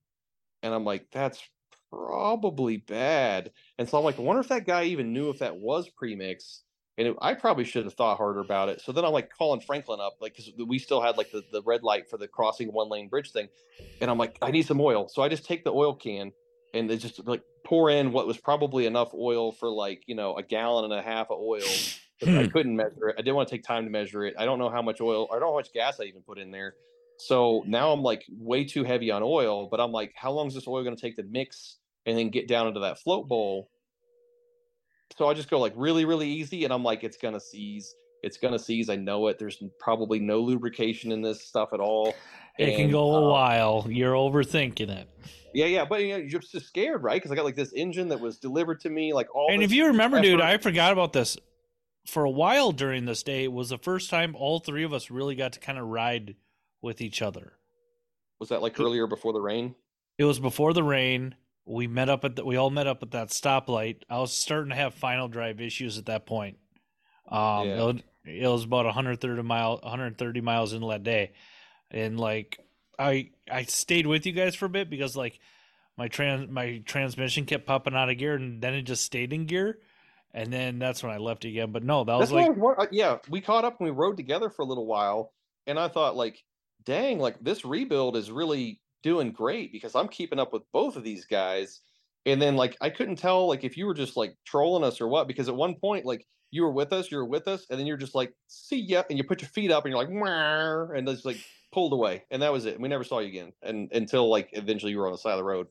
And 0.63 0.75
I'm 0.75 0.85
like, 0.85 1.07
that's 1.13 1.43
probably 1.91 2.79
bad. 2.79 3.53
And 3.79 3.89
so 3.89 3.99
I'm 3.99 4.05
like, 4.05 4.19
I 4.19 4.23
wonder 4.23 4.41
if 4.41 4.49
that 4.49 4.67
guy 4.67 4.85
even 4.85 5.13
knew 5.13 5.31
if 5.31 5.39
that 5.39 5.57
was 5.57 5.89
premix. 5.89 6.63
And 6.99 7.09
it, 7.09 7.17
I 7.23 7.35
probably 7.35 7.65
should 7.65 7.85
have 7.85 7.95
thought 7.95 8.19
harder 8.19 8.41
about 8.41 8.69
it. 8.69 8.81
So 8.81 8.93
then 8.93 9.05
I'm 9.05 9.13
like 9.13 9.31
calling 9.31 9.61
Franklin 9.61 10.01
up, 10.01 10.17
like, 10.21 10.37
because 10.37 10.53
we 10.67 10.79
still 10.79 11.01
had 11.01 11.17
like 11.17 11.31
the, 11.31 11.43
the 11.51 11.63
red 11.63 11.83
light 11.83 12.09
for 12.09 12.19
the 12.19 12.29
crossing 12.29 12.69
one 12.69 12.91
lane 12.91 13.09
bridge 13.09 13.31
thing. 13.31 13.49
And 14.01 14.11
I'm 14.11 14.19
like, 14.19 14.37
I 14.43 14.51
need 14.51 14.67
some 14.67 14.81
oil. 14.81 15.09
So 15.09 15.23
I 15.23 15.29
just 15.29 15.45
take 15.45 15.65
the 15.65 15.73
oil 15.73 15.95
can 15.95 16.33
and 16.75 16.89
they 16.89 16.97
just 16.97 17.27
like 17.27 17.43
pour 17.65 17.91
in 17.91 18.13
what 18.13 18.27
was 18.27 18.37
probably 18.37 18.87
enough 18.87 19.15
oil 19.15 19.53
for 19.53 19.71
like, 19.71 20.03
you 20.07 20.15
know, 20.15 20.37
a 20.37 20.43
gallon 20.43 20.85
and 20.85 20.95
a 20.95 21.03
half 21.03 21.31
of 21.31 21.39
oil. 21.41 21.63
I 22.23 22.27
hmm. 22.27 22.47
couldn't 22.51 22.77
measure 22.77 23.09
it. 23.09 23.17
I 23.19 23.23
didn't 23.23 23.37
want 23.37 23.49
to 23.49 23.55
take 23.55 23.65
time 23.65 23.85
to 23.85 23.91
measure 23.91 24.25
it. 24.25 24.35
I 24.39 24.45
don't 24.45 24.59
know 24.59 24.69
how 24.71 24.83
much 24.83 25.01
oil, 25.01 25.29
I 25.31 25.35
don't 25.35 25.43
know 25.43 25.53
how 25.53 25.57
much 25.57 25.73
gas 25.73 25.99
I 25.99 26.05
even 26.05 26.23
put 26.23 26.39
in 26.39 26.51
there. 26.51 26.75
So 27.19 27.65
now 27.67 27.93
I'm 27.93 28.03
like 28.03 28.25
way 28.31 28.65
too 28.65 28.85
heavy 28.85 29.11
on 29.11 29.23
oil, 29.23 29.69
but 29.69 29.81
I'm 29.81 29.93
like, 29.93 30.13
how 30.15 30.33
long 30.33 30.47
is 30.49 30.55
this 30.55 30.69
oil 30.69 30.83
going 30.85 30.97
to 30.97 31.01
take 31.01 31.17
to 31.17 31.23
mix 31.23 31.79
and 32.07 32.19
then 32.19 32.31
get 32.31 32.49
down 32.49 32.69
into 32.69 32.81
that 32.81 32.99
float 33.01 33.29
bowl. 33.29 33.71
So 35.17 35.29
I 35.29 35.35
just 35.35 35.51
go 35.51 35.59
like 35.59 35.75
really, 35.77 36.05
really 36.05 36.29
easy, 36.29 36.65
and 36.65 36.73
I'm 36.73 36.83
like, 36.83 37.05
it's 37.05 37.17
gonna 37.17 37.41
seize. 37.41 37.95
It's 38.23 38.37
gonna 38.37 38.59
seize. 38.59 38.89
I 38.89 38.97
know 38.97 39.29
it. 39.29 39.39
There's 39.39 39.63
probably 39.79 40.19
no 40.19 40.41
lubrication 40.41 41.13
in 41.13 41.23
this 41.23 41.43
stuff 41.43 41.71
at 41.73 41.81
all. 41.81 42.15
It 42.59 42.69
and, 42.69 42.77
can 42.77 42.91
go 42.91 43.13
a 43.13 43.27
uh, 43.27 43.31
while. 43.31 43.87
You're 43.89 44.15
overthinking 44.15 44.91
it. 44.91 45.09
Yeah, 45.55 45.67
yeah, 45.67 45.85
but 45.85 46.03
you 46.03 46.09
know, 46.09 46.17
you're 46.17 46.41
just 46.41 46.67
scared, 46.67 47.03
right? 47.03 47.17
Because 47.17 47.31
I 47.31 47.35
got 47.35 47.45
like 47.45 47.57
this 47.57 47.73
engine 47.73 48.09
that 48.09 48.21
was 48.21 48.39
delivered 48.39 48.81
to 48.81 48.91
me, 48.91 49.13
like 49.13 49.35
all. 49.35 49.49
And 49.51 49.63
if 49.63 49.73
you 49.73 49.87
remember, 49.87 50.19
effort. 50.19 50.27
dude, 50.27 50.41
I 50.41 50.59
forgot 50.59 50.93
about 50.93 51.13
this. 51.13 51.37
For 52.07 52.25
a 52.25 52.31
while 52.31 52.73
during 52.73 53.05
this 53.05 53.23
day, 53.23 53.45
it 53.45 53.53
was 53.53 53.69
the 53.69 53.79
first 53.79 54.11
time 54.11 54.35
all 54.35 54.59
three 54.59 54.83
of 54.83 54.93
us 54.93 55.11
really 55.11 55.37
got 55.37 55.53
to 55.53 55.61
kind 55.61 55.79
of 55.79 55.87
ride 55.87 56.35
with 56.81 57.01
each 57.01 57.23
other. 57.23 57.53
Was 58.41 58.49
that 58.49 58.61
like 58.61 58.81
earlier 58.81 59.07
before 59.07 59.33
the 59.33 59.41
rain? 59.41 59.77
It 60.19 60.25
was 60.25 60.41
before 60.41 60.73
the 60.73 60.83
rain 60.83 61.37
we 61.65 61.87
met 61.87 62.09
up 62.09 62.25
at 62.25 62.37
the, 62.37 62.45
we 62.45 62.57
all 62.57 62.71
met 62.71 62.87
up 62.87 63.03
at 63.03 63.13
that 63.13 63.29
stoplight. 63.29 64.03
I 64.11 64.19
was 64.19 64.33
starting 64.33 64.71
to 64.71 64.77
have 64.77 64.95
final 64.95 65.29
drive 65.29 65.61
issues 65.61 65.99
at 65.99 66.07
that 66.07 66.27
point. 66.27 66.59
Um, 67.29 67.69
yeah. 67.69 67.75
it, 67.75 67.85
was, 67.85 68.03
it 68.25 68.49
was 68.49 68.65
about 68.65 68.85
130 68.85 69.43
mile 69.43 69.79
130 69.83 70.41
miles 70.41 70.73
into 70.73 70.89
that 70.89 71.03
day, 71.05 71.33
and 71.91 72.19
like 72.19 72.59
I 72.99 73.31
I 73.51 73.65
stayed 73.65 74.07
with 74.07 74.27
you 74.27 74.33
guys 74.33 74.55
for 74.55 74.67
a 74.67 74.71
bit 74.71 74.91
because 74.91 75.17
like 75.17 75.39
my 75.97 76.09
trans 76.09 76.51
my 76.51 76.83
transmission 76.85 77.47
kept 77.47 77.67
popping 77.67 77.95
out 77.95 78.11
of 78.11 78.19
gear 78.19 78.35
and 78.35 78.61
then 78.61 78.75
it 78.75 78.83
just 78.83 79.05
stayed 79.05 79.33
in 79.33 79.47
gear, 79.47 79.79
and 80.35 80.53
then 80.53 80.79
that's 80.79 81.03
when 81.03 81.13
I 81.13 81.19
left 81.19 81.45
again. 81.45 81.73
But 81.73 81.85
no, 81.85 82.05
that 82.05 82.19
was 82.19 82.33
like 82.33 82.55
was, 82.57 82.77
uh, 82.79 82.87
yeah, 82.91 83.19
we 83.31 83.41
caught 83.41 83.65
up 83.65 83.79
and 83.81 83.89
we 83.89 83.95
rode 83.95 84.17
together 84.17 84.51
for 84.51 84.63
a 84.63 84.67
little 84.67 84.87
while, 84.87 85.33
and 85.67 85.79
I 85.79 85.89
thought 85.89 86.17
like, 86.17 86.43
dang, 86.85 87.19
like 87.19 87.39
this 87.41 87.65
rebuild 87.65 88.17
is 88.17 88.31
really 88.31 88.82
doing 89.03 89.33
great 89.33 89.73
because 89.73 89.95
I'm 89.95 90.09
keeping 90.09 90.39
up 90.39 90.53
with 90.53 90.63
both 90.73 90.97
of 90.97 91.05
these 91.05 91.25
guys. 91.25 91.81
And 92.27 92.41
then 92.41 92.57
like 92.57 92.77
I 92.81 92.91
couldn't 92.91 93.17
tell 93.17 93.49
like 93.49 93.65
if 93.65 93.77
you 93.77 93.87
were 93.87 93.95
just 93.95 94.17
like 94.17 94.37
trolling 94.47 94.85
us 94.85 95.01
or 95.01 95.09
what 95.09 95.27
because 95.27 95.49
at 95.49 95.57
one 95.57 95.75
point 95.75 96.05
like 96.05 96.27
you 96.53 96.63
were 96.63 96.71
with 96.71 96.93
us, 96.93 97.11
you 97.11 97.17
were 97.17 97.25
with 97.25 97.49
us, 97.49 97.67
and 97.71 97.81
then 97.81 97.87
you're 97.87 97.97
just 97.97 98.15
like 98.15 98.33
see 98.47 98.79
ya, 98.79 99.03
and 99.09 99.19
you 99.19 99.25
put 99.25 99.41
your 99.41 99.49
feet 99.49 99.73
up 99.73 99.85
and 99.85 99.91
you're 99.93 99.99
like 99.99 100.11
Mwah, 100.11 100.97
and 100.97 101.09
just 101.09 101.25
like 101.25 101.39
pulled 101.73 101.93
away, 101.93 102.25
and 102.31 102.43
that 102.43 102.53
was 102.53 102.67
it. 102.67 102.79
We 102.79 102.89
never 102.89 103.03
saw 103.03 103.19
you 103.19 103.29
again, 103.29 103.53
and 103.63 103.91
until 103.93 104.29
like 104.31 104.51
eventually 104.53 104.93
you 104.93 104.99
were 104.99 105.07
on 105.07 105.13
the 105.13 105.19
side 105.19 105.33
of 105.33 105.39
the 105.39 105.45
road. 105.45 105.67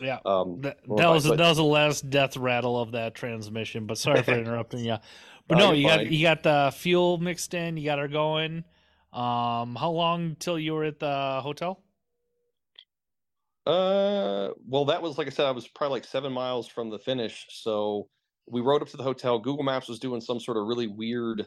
Yeah, 0.00 0.18
um, 0.24 0.60
that, 0.62 0.78
that 0.96 1.08
was 1.08 1.26
but, 1.26 1.36
that 1.36 1.48
was 1.48 1.58
the 1.58 1.64
last 1.64 2.08
death 2.08 2.36
rattle 2.36 2.80
of 2.80 2.92
that 2.92 3.14
transmission. 3.14 3.86
But 3.86 3.98
sorry 3.98 4.22
for 4.22 4.32
interrupting 4.38 4.84
you. 4.84 4.96
But 5.48 5.58
no, 5.58 5.72
you 5.72 5.88
fine. 5.88 6.04
got 6.04 6.12
you 6.12 6.22
got 6.22 6.42
the 6.44 6.72
fuel 6.74 7.18
mixed 7.18 7.52
in, 7.52 7.76
you 7.76 7.84
got 7.84 7.98
her 7.98 8.08
going. 8.08 8.64
Um, 9.12 9.74
how 9.74 9.90
long 9.90 10.36
till 10.38 10.58
you 10.58 10.74
were 10.74 10.84
at 10.84 11.00
the 11.00 11.40
hotel? 11.42 11.82
Uh, 13.66 14.50
well, 14.66 14.86
that 14.86 15.02
was 15.02 15.18
like 15.18 15.26
I 15.26 15.30
said, 15.30 15.46
I 15.46 15.50
was 15.50 15.68
probably 15.68 15.96
like 15.96 16.04
seven 16.04 16.32
miles 16.32 16.66
from 16.66 16.90
the 16.90 16.98
finish. 16.98 17.46
So 17.50 18.08
we 18.46 18.60
rode 18.60 18.82
up 18.82 18.88
to 18.88 18.96
the 18.96 19.02
hotel. 19.02 19.38
Google 19.38 19.64
Maps 19.64 19.88
was 19.88 19.98
doing 19.98 20.20
some 20.20 20.40
sort 20.40 20.56
of 20.56 20.66
really 20.66 20.86
weird 20.86 21.46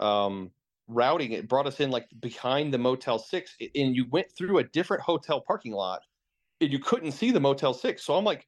um, 0.00 0.50
routing. 0.88 1.32
It 1.32 1.48
brought 1.48 1.66
us 1.66 1.80
in 1.80 1.90
like 1.90 2.06
behind 2.20 2.72
the 2.72 2.78
Motel 2.78 3.18
Six, 3.18 3.56
and 3.60 3.94
you 3.94 4.06
went 4.10 4.26
through 4.36 4.58
a 4.58 4.64
different 4.64 5.02
hotel 5.02 5.40
parking 5.40 5.72
lot, 5.72 6.02
and 6.60 6.72
you 6.72 6.78
couldn't 6.78 7.12
see 7.12 7.30
the 7.30 7.40
Motel 7.40 7.72
Six. 7.72 8.04
So 8.04 8.14
I'm 8.14 8.24
like 8.24 8.46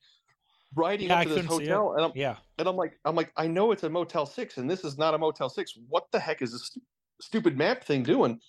riding 0.75 1.09
yeah, 1.09 1.21
up 1.21 1.23
to 1.23 1.29
this 1.29 1.47
hotel, 1.47 1.95
and 1.97 2.05
I'm 2.07 2.13
yeah, 2.15 2.37
and 2.59 2.69
I'm 2.69 2.77
like, 2.77 2.99
I'm 3.05 3.15
like, 3.15 3.33
I 3.37 3.47
know 3.47 3.73
it's 3.73 3.85
a 3.85 3.91
Motel 3.91 4.27
Six, 4.27 4.59
and 4.59 4.69
this 4.69 4.85
is 4.85 4.99
not 4.99 5.15
a 5.15 5.19
Motel 5.19 5.49
Six. 5.49 5.73
What 5.89 6.11
the 6.13 6.21
heck 6.21 6.43
is 6.43 6.53
this 6.53 6.67
st- 6.67 6.85
stupid 7.21 7.57
map 7.57 7.85
thing 7.85 8.03
doing? 8.03 8.41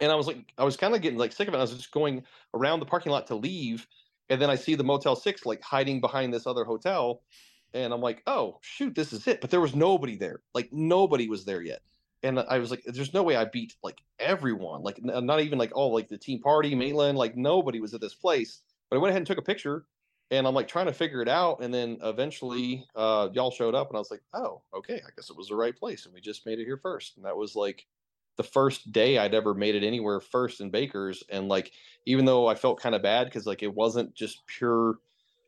And 0.00 0.10
I 0.10 0.14
was 0.14 0.26
like, 0.26 0.52
I 0.58 0.64
was 0.64 0.76
kind 0.76 0.94
of 0.94 1.02
getting 1.02 1.18
like 1.18 1.32
sick 1.32 1.48
of 1.48 1.54
it. 1.54 1.58
I 1.58 1.60
was 1.60 1.74
just 1.74 1.92
going 1.92 2.24
around 2.54 2.80
the 2.80 2.86
parking 2.86 3.12
lot 3.12 3.26
to 3.28 3.34
leave, 3.34 3.86
and 4.28 4.40
then 4.40 4.50
I 4.50 4.56
see 4.56 4.74
the 4.74 4.84
Motel 4.84 5.16
Six 5.16 5.44
like 5.46 5.62
hiding 5.62 6.00
behind 6.00 6.32
this 6.32 6.46
other 6.46 6.64
hotel, 6.64 7.22
and 7.74 7.92
I'm 7.92 8.00
like, 8.00 8.22
oh 8.26 8.58
shoot, 8.62 8.94
this 8.94 9.12
is 9.12 9.26
it. 9.26 9.40
But 9.40 9.50
there 9.50 9.60
was 9.60 9.74
nobody 9.74 10.16
there. 10.16 10.40
Like 10.54 10.72
nobody 10.72 11.28
was 11.28 11.44
there 11.44 11.62
yet. 11.62 11.80
And 12.24 12.38
I 12.38 12.58
was 12.58 12.70
like, 12.70 12.84
there's 12.86 13.14
no 13.14 13.24
way 13.24 13.34
I 13.34 13.46
beat 13.46 13.74
like 13.82 14.00
everyone. 14.20 14.82
Like 14.82 15.02
not 15.02 15.40
even 15.40 15.58
like 15.58 15.72
oh 15.74 15.88
like 15.88 16.08
the 16.08 16.18
team 16.18 16.40
party, 16.40 16.74
Maitland. 16.74 17.18
Like 17.18 17.36
nobody 17.36 17.80
was 17.80 17.94
at 17.94 18.00
this 18.00 18.14
place. 18.14 18.60
But 18.90 18.96
I 18.96 19.00
went 19.00 19.10
ahead 19.10 19.20
and 19.20 19.26
took 19.26 19.38
a 19.38 19.42
picture, 19.42 19.86
and 20.30 20.46
I'm 20.46 20.54
like 20.54 20.68
trying 20.68 20.86
to 20.86 20.92
figure 20.92 21.22
it 21.22 21.28
out. 21.28 21.62
And 21.62 21.72
then 21.72 21.98
eventually, 22.02 22.86
uh, 22.94 23.28
y'all 23.32 23.50
showed 23.50 23.74
up, 23.74 23.88
and 23.88 23.96
I 23.96 24.00
was 24.00 24.10
like, 24.10 24.22
oh 24.34 24.62
okay, 24.74 24.96
I 24.96 25.10
guess 25.16 25.30
it 25.30 25.36
was 25.36 25.48
the 25.48 25.56
right 25.56 25.76
place, 25.76 26.04
and 26.04 26.14
we 26.14 26.20
just 26.20 26.46
made 26.46 26.60
it 26.60 26.64
here 26.64 26.78
first. 26.78 27.16
And 27.16 27.24
that 27.26 27.36
was 27.36 27.56
like 27.56 27.86
the 28.36 28.42
first 28.42 28.92
day 28.92 29.18
I'd 29.18 29.34
ever 29.34 29.54
made 29.54 29.74
it 29.74 29.84
anywhere 29.84 30.20
first 30.20 30.60
in 30.60 30.70
Baker's, 30.70 31.22
and 31.28 31.48
like 31.48 31.72
even 32.06 32.24
though 32.24 32.46
I 32.46 32.54
felt 32.54 32.80
kind 32.80 32.94
of 32.94 33.02
bad 33.02 33.24
because 33.24 33.46
like 33.46 33.62
it 33.62 33.74
wasn't 33.74 34.14
just 34.14 34.46
pure. 34.46 34.96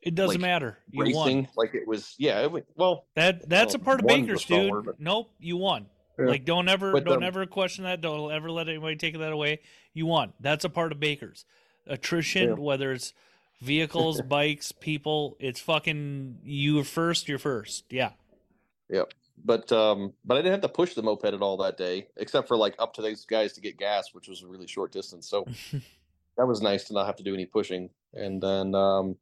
It 0.03 0.15
doesn't 0.15 0.35
like, 0.35 0.41
matter. 0.41 0.79
You 0.91 1.03
racing, 1.03 1.37
won. 1.37 1.49
Like 1.57 1.75
it 1.75 1.87
was, 1.87 2.15
yeah. 2.19 2.41
It, 2.41 2.67
well, 2.77 3.07
that 3.15 3.49
that's 3.49 3.75
well, 3.75 3.83
a 3.83 3.85
part 3.85 4.01
of 4.01 4.07
Baker's, 4.07 4.45
dude. 4.45 4.85
but... 4.85 5.01
Nope, 5.01 5.31
you 5.39 5.57
won. 5.57 5.87
Yeah. 6.19 6.27
Like 6.27 6.45
don't 6.45 6.69
ever 6.69 6.93
but, 6.93 7.05
don't 7.05 7.19
um, 7.19 7.23
ever 7.23 7.47
question 7.47 7.85
that. 7.85 8.01
Don't 8.01 8.31
ever 8.31 8.51
let 8.51 8.69
anybody 8.69 8.97
take 8.97 9.19
that 9.19 9.33
away. 9.33 9.61
You 9.95 10.07
won. 10.07 10.33
That's 10.41 10.65
a 10.65 10.69
part 10.69 10.93
of 10.93 11.01
Baker's 11.01 11.45
attrition. 11.87 12.51
Yeah. 12.51 12.55
Whether 12.55 12.93
it's 12.93 13.15
vehicles, 13.63 14.21
bikes, 14.29 14.73
people, 14.73 15.37
it's 15.41 15.61
fucking 15.61 16.39
you 16.45 16.85
first. 16.85 17.29
You're 17.29 17.39
first. 17.39 17.85
Yeah. 17.91 18.11
Yep 18.91 19.13
but 19.43 19.71
um, 19.73 20.13
but 20.25 20.37
I 20.37 20.39
didn't 20.39 20.53
have 20.53 20.61
to 20.63 20.69
push 20.69 20.95
the 20.95 21.03
moped 21.03 21.25
at 21.25 21.41
all 21.43 21.57
that 21.59 21.77
day, 21.77 22.09
except 22.17 22.49
for 22.49 22.57
like 22.57 22.75
up 22.79 22.95
to 22.95 23.03
these 23.03 23.25
guys 23.25 23.53
to 23.55 23.61
get 23.61 23.79
gas, 23.79 24.11
which 24.13 24.29
was 24.29 24.43
a 24.43 24.47
really 24.47 24.67
short 24.67 24.93
distance. 24.93 25.29
So 25.29 25.47
that 26.37 26.47
was 26.47 26.63
nice 26.63 26.85
to 26.85 26.95
not 26.95 27.07
have 27.07 27.17
to 27.17 27.23
do 27.23 27.35
any 27.35 27.47
pushing. 27.47 27.91
And 28.15 28.43
then 28.43 28.75
um, 28.75 29.17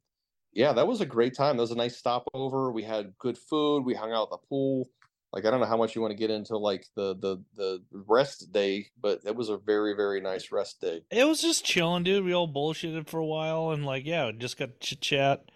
yeah, 0.53 0.73
that 0.73 0.87
was 0.87 1.01
a 1.01 1.05
great 1.05 1.35
time. 1.35 1.57
That 1.57 1.63
was 1.63 1.71
a 1.71 1.75
nice 1.75 1.97
stopover. 1.97 2.71
We 2.71 2.83
had 2.83 3.17
good 3.17 3.37
food. 3.37 3.85
We 3.85 3.93
hung 3.93 4.11
out 4.11 4.23
at 4.23 4.29
the 4.31 4.47
pool. 4.49 4.89
Like 5.31 5.45
I 5.45 5.51
don't 5.51 5.59
know 5.59 5.65
how 5.65 5.77
much 5.77 5.95
you 5.95 6.01
want 6.01 6.11
to 6.11 6.17
get 6.17 6.29
into 6.29 6.57
like 6.57 6.85
the 6.95 7.15
the 7.15 7.41
the 7.55 7.81
rest 7.91 8.51
day, 8.51 8.87
but 9.01 9.21
it 9.25 9.35
was 9.35 9.49
a 9.49 9.57
very 9.57 9.95
very 9.95 10.21
nice 10.21 10.51
rest 10.51 10.79
day. 10.79 11.03
It 11.09 11.25
was 11.25 11.41
just 11.41 11.65
chilling, 11.65 12.03
dude. 12.03 12.23
We 12.23 12.33
all 12.33 12.47
bullshitted 12.47 13.07
for 13.07 13.17
a 13.17 13.25
while, 13.25 13.71
and 13.71 13.83
like 13.83 14.05
yeah, 14.05 14.31
just 14.37 14.57
got 14.57 14.79
chit 14.79 15.01
chat. 15.01 15.49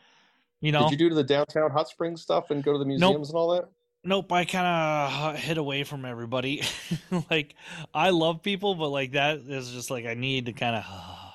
You 0.61 0.71
know, 0.71 0.89
did 0.89 0.99
you 0.99 1.05
do 1.05 1.09
to 1.09 1.15
the 1.15 1.23
downtown 1.23 1.69
hot 1.69 1.87
springs 1.87 2.23
stuff 2.23 2.49
and 2.49 2.63
go 2.63 2.73
to 2.73 2.79
the 2.79 2.85
museums 2.85 3.13
nope. 3.13 3.27
and 3.29 3.35
all 3.35 3.49
that? 3.51 3.69
Nope, 4.07 4.31
I 4.31 4.45
kind 4.45 4.65
of 4.65 5.35
hid 5.35 5.57
away 5.57 5.83
from 5.83 6.05
everybody. 6.05 6.63
like, 7.29 7.55
I 7.93 8.11
love 8.11 8.41
people, 8.41 8.73
but 8.73 8.87
like 8.87 9.11
that 9.11 9.39
is 9.39 9.69
just 9.71 9.91
like 9.91 10.05
I 10.05 10.13
need 10.13 10.45
to 10.45 10.53
kind 10.53 10.77
of 10.77 10.85
uh, 10.89 11.31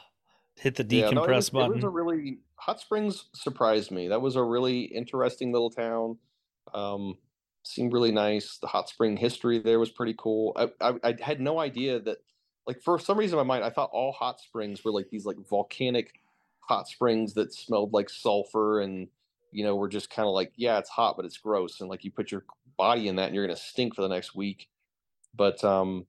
hit 0.57 0.77
the 0.77 0.85
decompress 0.85 1.03
yeah, 1.03 1.11
no, 1.11 1.24
it 1.24 1.31
was, 1.35 1.51
button. 1.51 1.73
It 1.73 1.74
was 1.74 1.85
a 1.85 1.89
really 1.90 2.39
Hot 2.55 2.81
Springs 2.81 3.27
surprised 3.35 3.90
me. 3.90 4.09
That 4.09 4.23
was 4.23 4.36
a 4.36 4.43
really 4.43 4.85
interesting 4.85 5.53
little 5.53 5.69
town. 5.69 6.16
Um, 6.73 7.19
seemed 7.62 7.93
really 7.93 8.11
nice. 8.11 8.57
The 8.57 8.69
hot 8.69 8.89
spring 8.89 9.19
history 9.19 9.59
there 9.59 9.78
was 9.78 9.90
pretty 9.90 10.15
cool. 10.16 10.57
I, 10.57 10.70
I, 10.81 10.94
I 11.05 11.16
had 11.20 11.43
no 11.43 11.61
idea 11.61 12.01
that, 12.01 12.19
like, 12.66 12.81
for 12.81 12.99
some 12.99 13.19
reason 13.19 13.39
in 13.39 13.47
my 13.47 13.55
mind, 13.55 13.66
I 13.66 13.70
thought 13.70 13.90
all 13.93 14.12
hot 14.12 14.40
springs 14.40 14.82
were 14.82 14.93
like 14.93 15.11
these 15.11 15.27
like 15.27 15.36
volcanic 15.47 16.15
hot 16.61 16.89
springs 16.89 17.35
that 17.35 17.53
smelled 17.53 17.93
like 17.93 18.09
sulfur 18.09 18.81
and 18.81 19.09
you 19.53 19.65
know, 19.65 19.77
were 19.77 19.89
just 19.89 20.11
kind 20.11 20.27
of 20.27 20.35
like, 20.35 20.53
yeah, 20.57 20.78
it's 20.78 20.89
hot, 20.89 21.16
but 21.16 21.27
it's 21.27 21.36
gross. 21.36 21.81
And 21.81 21.89
like 21.89 22.05
you 22.05 22.11
put 22.11 22.32
your 22.32 22.44
body 22.83 23.07
in 23.07 23.15
that 23.15 23.27
and 23.27 23.35
you're 23.37 23.47
going 23.47 23.57
to 23.57 23.63
stink 23.63 23.95
for 23.95 24.03
the 24.03 24.09
next 24.09 24.35
week. 24.35 24.69
But 25.37 25.63
um, 25.63 26.05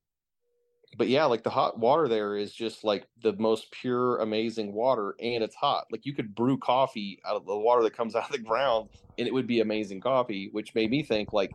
but 0.97 1.07
yeah, 1.07 1.25
like 1.25 1.43
the 1.43 1.51
hot 1.51 1.77
water 1.77 2.07
there 2.07 2.35
is 2.35 2.51
just 2.51 2.83
like 2.83 3.05
the 3.21 3.33
most 3.33 3.71
pure, 3.71 4.17
amazing 4.17 4.73
water, 4.73 5.13
and 5.21 5.43
it's 5.43 5.55
hot. 5.55 5.85
Like 5.91 6.03
you 6.03 6.15
could 6.15 6.33
brew 6.33 6.57
coffee 6.57 7.19
out 7.27 7.35
of 7.35 7.45
the 7.45 7.55
water 7.55 7.83
that 7.83 7.95
comes 7.95 8.15
out 8.17 8.25
of 8.25 8.31
the 8.31 8.39
ground, 8.39 8.89
and 9.19 9.27
it 9.27 9.33
would 9.33 9.45
be 9.45 9.59
amazing 9.59 10.01
coffee. 10.01 10.49
Which 10.51 10.73
made 10.73 10.89
me 10.89 11.03
think 11.03 11.31
like 11.31 11.51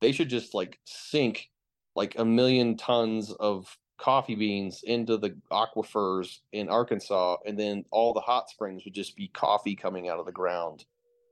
they 0.00 0.12
should 0.12 0.28
just 0.28 0.54
like 0.54 0.78
sink 0.84 1.50
like 1.96 2.16
a 2.16 2.24
million 2.24 2.76
tons 2.76 3.32
of 3.32 3.76
coffee 3.98 4.36
beans 4.36 4.82
into 4.84 5.16
the 5.16 5.36
aquifers 5.50 6.38
in 6.52 6.68
Arkansas, 6.68 7.38
and 7.44 7.58
then 7.58 7.84
all 7.90 8.14
the 8.14 8.20
hot 8.20 8.48
springs 8.48 8.84
would 8.84 8.94
just 8.94 9.16
be 9.16 9.28
coffee 9.34 9.74
coming 9.74 10.08
out 10.08 10.20
of 10.20 10.26
the 10.26 10.32
ground 10.32 10.84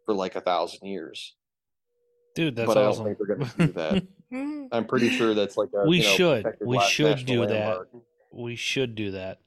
for 0.05 0.13
like 0.13 0.35
a 0.35 0.41
thousand 0.41 0.89
years. 0.89 1.38
Dude, 2.39 2.55
that's 2.55 2.69
but 2.69 2.77
awesome. 2.77 3.05
I 3.05 3.09
don't 3.09 3.17
think 3.17 3.19
they're 3.19 3.37
going 3.37 3.51
to 3.51 3.67
do 3.67 3.73
that. 4.31 4.69
I'm 4.73 4.85
pretty 4.85 5.11
sure 5.11 5.35
that's 5.35 5.57
like 5.57 5.71
a 5.75 5.89
we 5.89 5.97
you 5.97 6.03
know, 6.05 6.09
should. 6.11 6.57
We 6.61 6.81
should 6.83 7.17
national 7.17 7.47
do 7.47 7.53
that. 7.53 7.79
we 8.31 8.55
should 8.55 8.95
do 8.95 9.11
that. 9.11 9.41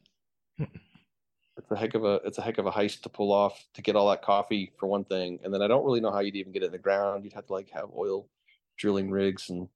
It's 0.60 1.72
a 1.72 1.78
heck 1.78 1.94
of 1.94 2.04
a 2.04 2.16
it's 2.26 2.38
a 2.38 2.42
heck 2.42 2.58
of 2.58 2.66
a 2.66 2.72
heist 2.72 3.04
to 3.04 3.10
pull 3.10 3.32
off 3.32 3.64
to 3.76 3.82
get 3.82 3.96
all 3.96 4.10
that 4.10 4.24
coffee 4.24 4.74
for 4.78 4.88
one 4.88 5.06
thing, 5.06 5.40
and 5.42 5.54
then 5.54 5.62
I 5.62 5.70
don't 5.70 5.86
really 5.86 6.02
know 6.02 6.12
how 6.12 6.20
you'd 6.20 6.36
even 6.36 6.52
get 6.52 6.64
it 6.64 6.66
in 6.66 6.72
the 6.74 6.80
ground. 6.80 7.24
You'd 7.24 7.32
have 7.32 7.48
to 7.48 7.54
like 7.54 7.70
have 7.70 7.88
oil 7.96 8.28
drilling 8.78 9.10
rigs 9.10 9.50
and 9.50 9.70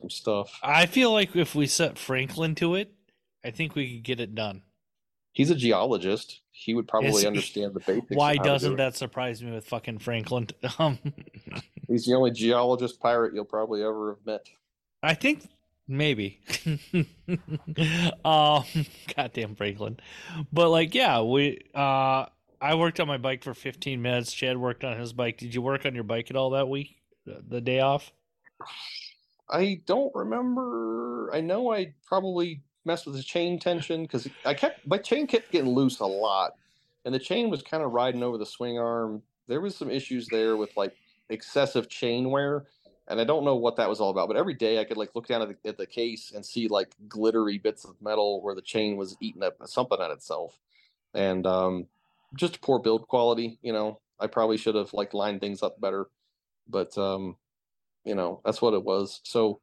some 0.00 0.10
stuff. 0.10 0.56
I 0.62 0.86
feel 0.86 1.10
like 1.10 1.34
if 1.34 1.56
we 1.56 1.66
set 1.66 1.98
Franklin 1.98 2.54
to 2.56 2.76
it, 2.76 2.92
I 3.44 3.50
think 3.50 3.74
we 3.74 3.94
could 3.94 4.04
get 4.04 4.20
it 4.20 4.36
done. 4.36 4.62
He's 5.32 5.50
a 5.50 5.54
geologist. 5.54 6.40
He 6.50 6.74
would 6.74 6.88
probably 6.88 7.10
Is 7.10 7.24
understand 7.24 7.74
the 7.74 7.80
basics. 7.80 8.10
Why 8.10 8.36
how 8.36 8.42
to 8.42 8.48
do 8.48 8.48
doesn't 8.48 8.72
it. 8.74 8.76
that 8.76 8.96
surprise 8.96 9.42
me 9.42 9.52
with 9.52 9.66
fucking 9.66 9.98
Franklin? 9.98 10.48
Um, 10.78 10.98
He's 11.90 12.06
the 12.06 12.14
only 12.14 12.30
geologist 12.30 13.00
pirate 13.00 13.34
you'll 13.34 13.44
probably 13.44 13.82
ever 13.82 14.10
have 14.10 14.24
met. 14.24 14.46
I 15.02 15.14
think 15.14 15.48
maybe. 15.88 16.40
um, 18.24 18.64
goddamn 19.16 19.56
Franklin. 19.56 19.98
But 20.52 20.70
like, 20.70 20.94
yeah, 20.94 21.20
we. 21.20 21.58
Uh, 21.74 22.26
I 22.62 22.74
worked 22.76 23.00
on 23.00 23.08
my 23.08 23.16
bike 23.16 23.42
for 23.42 23.54
15 23.54 24.00
minutes. 24.00 24.32
Chad 24.32 24.56
worked 24.56 24.84
on 24.84 24.98
his 24.98 25.12
bike. 25.12 25.38
Did 25.38 25.52
you 25.54 25.62
work 25.62 25.84
on 25.84 25.94
your 25.94 26.04
bike 26.04 26.30
at 26.30 26.36
all 26.36 26.50
that 26.50 26.68
week? 26.68 26.96
The, 27.26 27.42
the 27.48 27.60
day 27.60 27.80
off? 27.80 28.12
I 29.48 29.80
don't 29.86 30.14
remember. 30.14 31.30
I 31.32 31.40
know 31.40 31.72
I 31.72 31.94
probably 32.06 32.62
messed 32.84 33.06
with 33.06 33.16
the 33.16 33.22
chain 33.22 33.58
tension 33.58 34.02
because 34.02 34.28
I 34.44 34.54
kept 34.54 34.86
my 34.86 34.98
chain 34.98 35.26
kept 35.26 35.50
getting 35.50 35.74
loose 35.74 35.98
a 35.98 36.06
lot, 36.06 36.52
and 37.04 37.12
the 37.12 37.18
chain 37.18 37.50
was 37.50 37.62
kind 37.62 37.82
of 37.82 37.90
riding 37.90 38.22
over 38.22 38.38
the 38.38 38.46
swing 38.46 38.78
arm. 38.78 39.22
There 39.48 39.60
was 39.60 39.74
some 39.74 39.90
issues 39.90 40.28
there 40.28 40.56
with 40.56 40.76
like 40.76 40.94
excessive 41.30 41.88
chain 41.88 42.30
wear, 42.30 42.66
and 43.08 43.20
I 43.20 43.24
don't 43.24 43.44
know 43.44 43.56
what 43.56 43.76
that 43.76 43.88
was 43.88 44.00
all 44.00 44.10
about. 44.10 44.28
But 44.28 44.36
every 44.36 44.54
day 44.54 44.78
I 44.80 44.84
could 44.84 44.96
like 44.96 45.14
look 45.14 45.26
down 45.26 45.42
at 45.42 45.48
the, 45.48 45.68
at 45.68 45.78
the 45.78 45.86
case 45.86 46.32
and 46.34 46.44
see 46.44 46.68
like 46.68 46.94
glittery 47.08 47.58
bits 47.58 47.84
of 47.84 48.00
metal 48.02 48.42
where 48.42 48.54
the 48.54 48.62
chain 48.62 48.96
was 48.96 49.16
eating 49.20 49.42
up 49.42 49.56
something 49.64 50.00
at 50.00 50.10
itself, 50.10 50.58
and 51.14 51.46
um, 51.46 51.86
just 52.34 52.60
poor 52.60 52.78
build 52.78 53.08
quality. 53.08 53.58
You 53.62 53.72
know, 53.72 54.00
I 54.18 54.26
probably 54.26 54.56
should 54.56 54.74
have 54.74 54.92
like 54.92 55.14
lined 55.14 55.40
things 55.40 55.62
up 55.62 55.80
better, 55.80 56.06
but 56.68 56.96
um, 56.98 57.36
you 58.04 58.14
know 58.14 58.40
that's 58.44 58.60
what 58.60 58.74
it 58.74 58.84
was. 58.84 59.20
So 59.24 59.60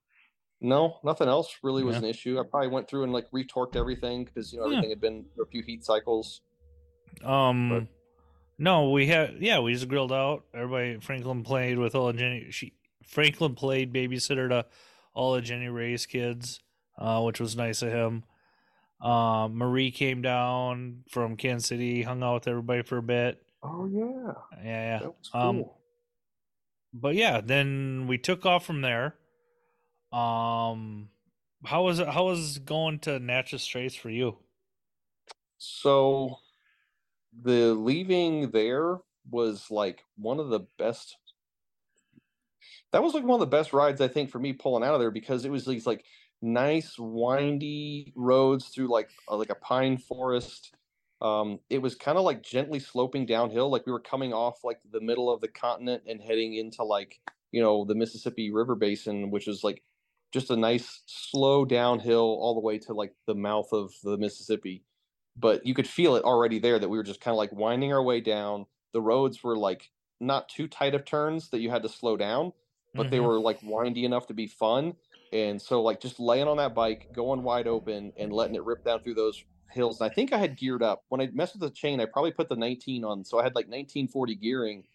no, 0.59 0.97
nothing 1.03 1.27
else 1.27 1.55
really 1.61 1.83
was 1.83 1.97
Yeah. 1.97 2.03
an 2.03 2.05
issue. 2.05 2.39
I 2.39 2.43
probably 2.43 2.69
went 2.69 2.87
through 2.87 3.03
and 3.03 3.13
like 3.13 3.29
retorqued 3.31 3.75
everything 3.75 4.25
because 4.25 4.51
you 4.51 4.59
know 4.59 4.65
Yeah. 4.65 4.77
everything 4.77 4.89
had 4.89 5.01
been 5.01 5.25
a 5.39 5.45
few 5.45 5.61
heat 5.61 5.85
cycles. 5.85 6.41
Um, 7.23 7.87
no, 8.57 8.89
we 8.91 9.07
had 9.07 9.35
yeah, 9.39 9.59
we 9.59 9.73
just 9.73 9.87
grilled 9.87 10.11
out. 10.11 10.43
Everybody, 10.53 10.99
Franklin 10.99 11.43
played 11.43 11.77
with 11.77 11.95
all 11.95 12.09
of 12.09 12.17
Jenny. 12.17 12.47
She 12.51 12.73
Franklin 13.05 13.55
played 13.55 13.93
babysitter 13.93 14.49
to 14.49 14.65
all 15.13 15.35
of 15.35 15.43
Jenny 15.43 15.67
Ray's 15.69 16.05
kids, 16.05 16.59
uh, 16.97 17.21
which 17.21 17.39
was 17.39 17.55
nice 17.55 17.81
of 17.81 17.91
him. 17.91 18.23
Um, 19.01 19.57
Marie 19.57 19.91
came 19.91 20.21
down 20.21 21.03
from 21.09 21.37
Kansas 21.37 21.67
City, 21.69 22.01
hung 22.01 22.23
out 22.23 22.33
with 22.35 22.47
everybody 22.47 22.81
for 22.81 22.97
a 22.97 23.03
bit. 23.03 23.41
Oh 23.63 23.87
yeah, 23.91 24.33
Yeah, 24.63 24.99
yeah. 25.01 25.07
was 25.07 25.29
cool. 25.31 25.41
Um, 25.41 25.65
But 26.93 27.15
yeah, 27.15 27.41
then 27.41 28.05
we 28.07 28.17
took 28.17 28.45
off 28.45 28.65
from 28.65 28.81
there. 28.81 29.15
Um, 30.11 31.09
how 31.65 31.83
was 31.83 31.99
it? 31.99 32.07
How 32.07 32.25
was 32.25 32.59
going 32.59 32.99
to 32.99 33.19
Natchez 33.19 33.61
Straits 33.61 33.95
for 33.95 34.09
you? 34.09 34.37
so 35.59 36.37
the 37.41 37.73
leaving 37.73 38.51
there 38.51 38.97
was 39.29 39.69
like 39.69 40.03
one 40.17 40.39
of 40.39 40.49
the 40.49 40.61
best. 40.77 41.17
That 42.91 43.03
was 43.03 43.13
like 43.13 43.23
one 43.23 43.35
of 43.35 43.49
the 43.49 43.57
best 43.57 43.73
rides 43.73 44.01
I 44.01 44.07
think 44.07 44.29
for 44.29 44.39
me 44.39 44.53
pulling 44.53 44.83
out 44.83 44.93
of 44.93 44.99
there 44.99 45.11
because 45.11 45.45
it 45.45 45.51
was 45.51 45.65
these 45.65 45.85
like 45.85 46.05
nice 46.41 46.97
windy 46.97 48.13
roads 48.15 48.67
through 48.69 48.87
like 48.87 49.09
a, 49.27 49.35
like 49.35 49.49
a 49.49 49.55
pine 49.55 49.97
forest. 49.97 50.73
Um, 51.21 51.59
it 51.69 51.79
was 51.79 51.95
kind 51.95 52.17
of 52.17 52.23
like 52.23 52.43
gently 52.43 52.79
sloping 52.79 53.25
downhill, 53.25 53.69
like 53.69 53.85
we 53.85 53.91
were 53.91 53.99
coming 53.99 54.33
off 54.33 54.63
like 54.63 54.79
the 54.91 55.01
middle 55.01 55.31
of 55.33 55.41
the 55.41 55.47
continent 55.47 56.03
and 56.07 56.21
heading 56.21 56.55
into 56.55 56.83
like 56.83 57.19
you 57.51 57.61
know 57.61 57.85
the 57.85 57.95
Mississippi 57.95 58.51
River 58.51 58.75
Basin, 58.75 59.31
which 59.31 59.47
is 59.47 59.63
like 59.63 59.81
just 60.31 60.51
a 60.51 60.55
nice 60.55 61.01
slow 61.05 61.65
downhill 61.65 62.37
all 62.39 62.53
the 62.53 62.61
way 62.61 62.77
to 62.77 62.93
like 62.93 63.13
the 63.25 63.35
mouth 63.35 63.69
of 63.71 63.91
the 64.03 64.17
Mississippi. 64.17 64.83
But 65.37 65.65
you 65.65 65.73
could 65.73 65.87
feel 65.87 66.15
it 66.15 66.23
already 66.23 66.59
there 66.59 66.79
that 66.79 66.89
we 66.89 66.97
were 66.97 67.03
just 67.03 67.21
kind 67.21 67.33
of 67.33 67.37
like 67.37 67.51
winding 67.51 67.93
our 67.93 68.01
way 68.03 68.21
down. 68.21 68.65
The 68.93 69.01
roads 69.01 69.43
were 69.43 69.57
like 69.57 69.91
not 70.19 70.49
too 70.49 70.67
tight 70.67 70.95
of 70.95 71.05
turns 71.05 71.49
that 71.49 71.59
you 71.59 71.69
had 71.69 71.83
to 71.83 71.89
slow 71.89 72.17
down, 72.17 72.53
but 72.95 73.11
they 73.11 73.19
Mhm. 73.19 73.19
were 73.19 73.39
like 73.39 73.59
windy 73.61 74.03
enough 74.05 74.27
to 74.27 74.33
be 74.33 74.47
fun. 74.47 74.97
And 75.31 75.61
so 75.61 75.81
like 75.83 75.99
just 75.99 76.19
laying 76.19 76.47
on 76.47 76.57
that 76.57 76.73
bike, 76.73 77.09
going 77.11 77.43
wide 77.43 77.67
open 77.67 78.13
and 78.17 78.33
letting 78.33 78.55
it 78.55 78.63
rip 78.63 78.83
down 78.83 79.01
through 79.01 79.15
those 79.15 79.43
hills. 79.69 80.01
And 80.01 80.09
I 80.09 80.13
think 80.13 80.33
I 80.33 80.37
had 80.37 80.57
geared 80.57 80.81
up. 80.81 81.03
When 81.09 81.21
I 81.21 81.27
messed 81.27 81.53
with 81.53 81.61
the 81.61 81.69
chain, 81.69 81.99
I 81.99 82.05
probably 82.05 82.31
put 82.31 82.49
the 82.49 82.55
19 82.55 83.03
on. 83.05 83.23
So 83.25 83.37
I 83.39 83.43
had 83.43 83.53
like 83.55 83.67
1940 83.67 84.35
gearing 84.35 84.87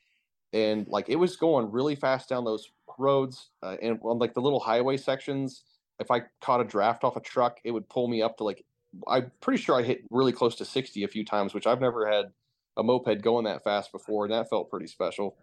and 0.52 0.86
like 0.89 1.09
it 1.09 1.16
was 1.16 1.36
going 1.36 1.70
really 1.70 1.94
fast 1.94 2.28
down 2.28 2.44
those 2.44 2.70
roads 2.98 3.51
uh, 3.62 3.77
and 3.82 3.98
on 4.02 4.19
like 4.19 4.35
the 4.35 4.40
little 4.43 4.60
highway 4.60 4.97
sections. 4.97 5.64
If 5.98 6.10
I 6.10 6.23
caught 6.40 6.60
a 6.60 6.64
draft 6.64 7.05
off 7.05 7.16
a 7.16 7.20
truck, 7.20 7.60
it 7.64 7.70
would 7.70 7.89
pull 7.89 8.09
me 8.09 8.23
up 8.23 8.36
to 8.39 8.44
like 8.44 8.64
I'm 9.06 9.32
pretty 9.40 9.62
sure 9.62 9.78
I 9.78 9.82
hit 9.82 10.05
really 10.10 10.32
close 10.32 10.55
to 10.56 10.64
60 10.64 11.02
a 11.05 11.09
few 11.09 11.24
times, 11.24 11.55
which 11.55 11.66
I've 11.66 11.81
never 11.81 12.06
had 12.10 12.32
a 12.77 12.82
moped 12.82 13.23
going 13.23 13.44
that 13.44 13.64
fast 13.64 13.93
before, 13.93 14.24
and 14.24 14.32
that 14.32 14.51
felt 14.51 14.70
pretty 14.70 14.86
special. 14.86 15.36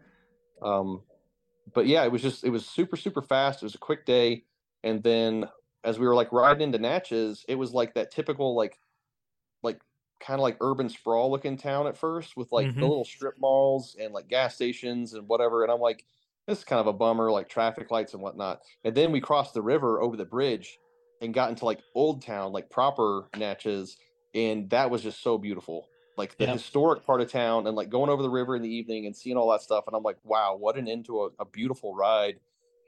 Um, 0.61 1.03
but 1.73 1.87
yeah, 1.87 2.03
it 2.03 2.11
was 2.11 2.21
just 2.21 2.43
it 2.43 2.49
was 2.49 2.65
super 2.65 2.97
super 2.97 3.21
fast. 3.21 3.61
It 3.61 3.65
was 3.65 3.75
a 3.75 3.79
quick 3.79 4.05
day, 4.05 4.45
and 4.83 5.03
then 5.03 5.49
as 5.83 5.99
we 5.99 6.07
were 6.07 6.15
like 6.15 6.31
riding 6.31 6.63
into 6.63 6.79
Natchez, 6.79 7.45
it 7.47 7.55
was 7.55 7.73
like 7.73 7.93
that 7.95 8.11
typical 8.11 8.55
like 8.55 8.79
like 9.63 9.81
kind 10.19 10.39
of 10.39 10.43
like 10.43 10.57
urban 10.61 10.89
sprawl 10.89 11.31
looking 11.31 11.57
town 11.57 11.87
at 11.87 11.97
first 11.97 12.35
with 12.35 12.51
like 12.51 12.67
Mhm. 12.67 12.79
the 12.79 12.85
little 12.87 13.05
strip 13.05 13.35
malls 13.39 13.95
and 13.99 14.13
like 14.13 14.27
gas 14.27 14.55
stations 14.55 15.13
and 15.13 15.27
whatever. 15.27 15.63
And 15.63 15.71
I'm 15.71 15.79
like, 15.79 16.05
this 16.47 16.59
is 16.59 16.63
kind 16.65 16.79
of 16.79 16.87
a 16.87 16.93
bummer, 16.93 17.31
like 17.31 17.49
traffic 17.49 17.89
lights 17.91 18.13
and 18.13 18.21
whatnot. 18.21 18.61
And 18.83 18.95
then 18.95 19.11
we 19.11 19.21
crossed 19.21 19.53
the 19.53 19.61
river 19.61 20.01
over 20.01 20.17
the 20.17 20.25
bridge 20.25 20.77
and 21.21 21.33
got 21.33 21.49
into 21.49 21.65
like 21.65 21.79
old 21.95 22.21
town, 22.21 22.51
like 22.51 22.69
proper 22.69 23.27
Natchez, 23.37 23.97
and 24.33 24.69
that 24.69 24.89
was 24.89 25.01
just 25.03 25.21
so 25.21 25.37
beautiful. 25.37 25.87
Like 26.17 26.37
the 26.37 26.45
Yep. 26.45 26.53
historic 26.53 27.05
part 27.05 27.21
of 27.21 27.31
town, 27.31 27.65
and 27.67 27.75
like 27.75 27.89
going 27.89 28.09
over 28.09 28.21
the 28.21 28.29
river 28.29 28.55
in 28.55 28.61
the 28.61 28.69
evening 28.69 29.05
and 29.05 29.15
seeing 29.15 29.37
all 29.37 29.49
that 29.51 29.61
stuff. 29.61 29.85
And 29.87 29.95
I'm 29.95 30.03
like, 30.03 30.17
wow, 30.23 30.55
what 30.59 30.77
an 30.77 30.87
end 30.87 31.05
to 31.05 31.23
a, 31.23 31.29
a 31.43 31.45
beautiful 31.45 31.95
ride. 31.95 32.39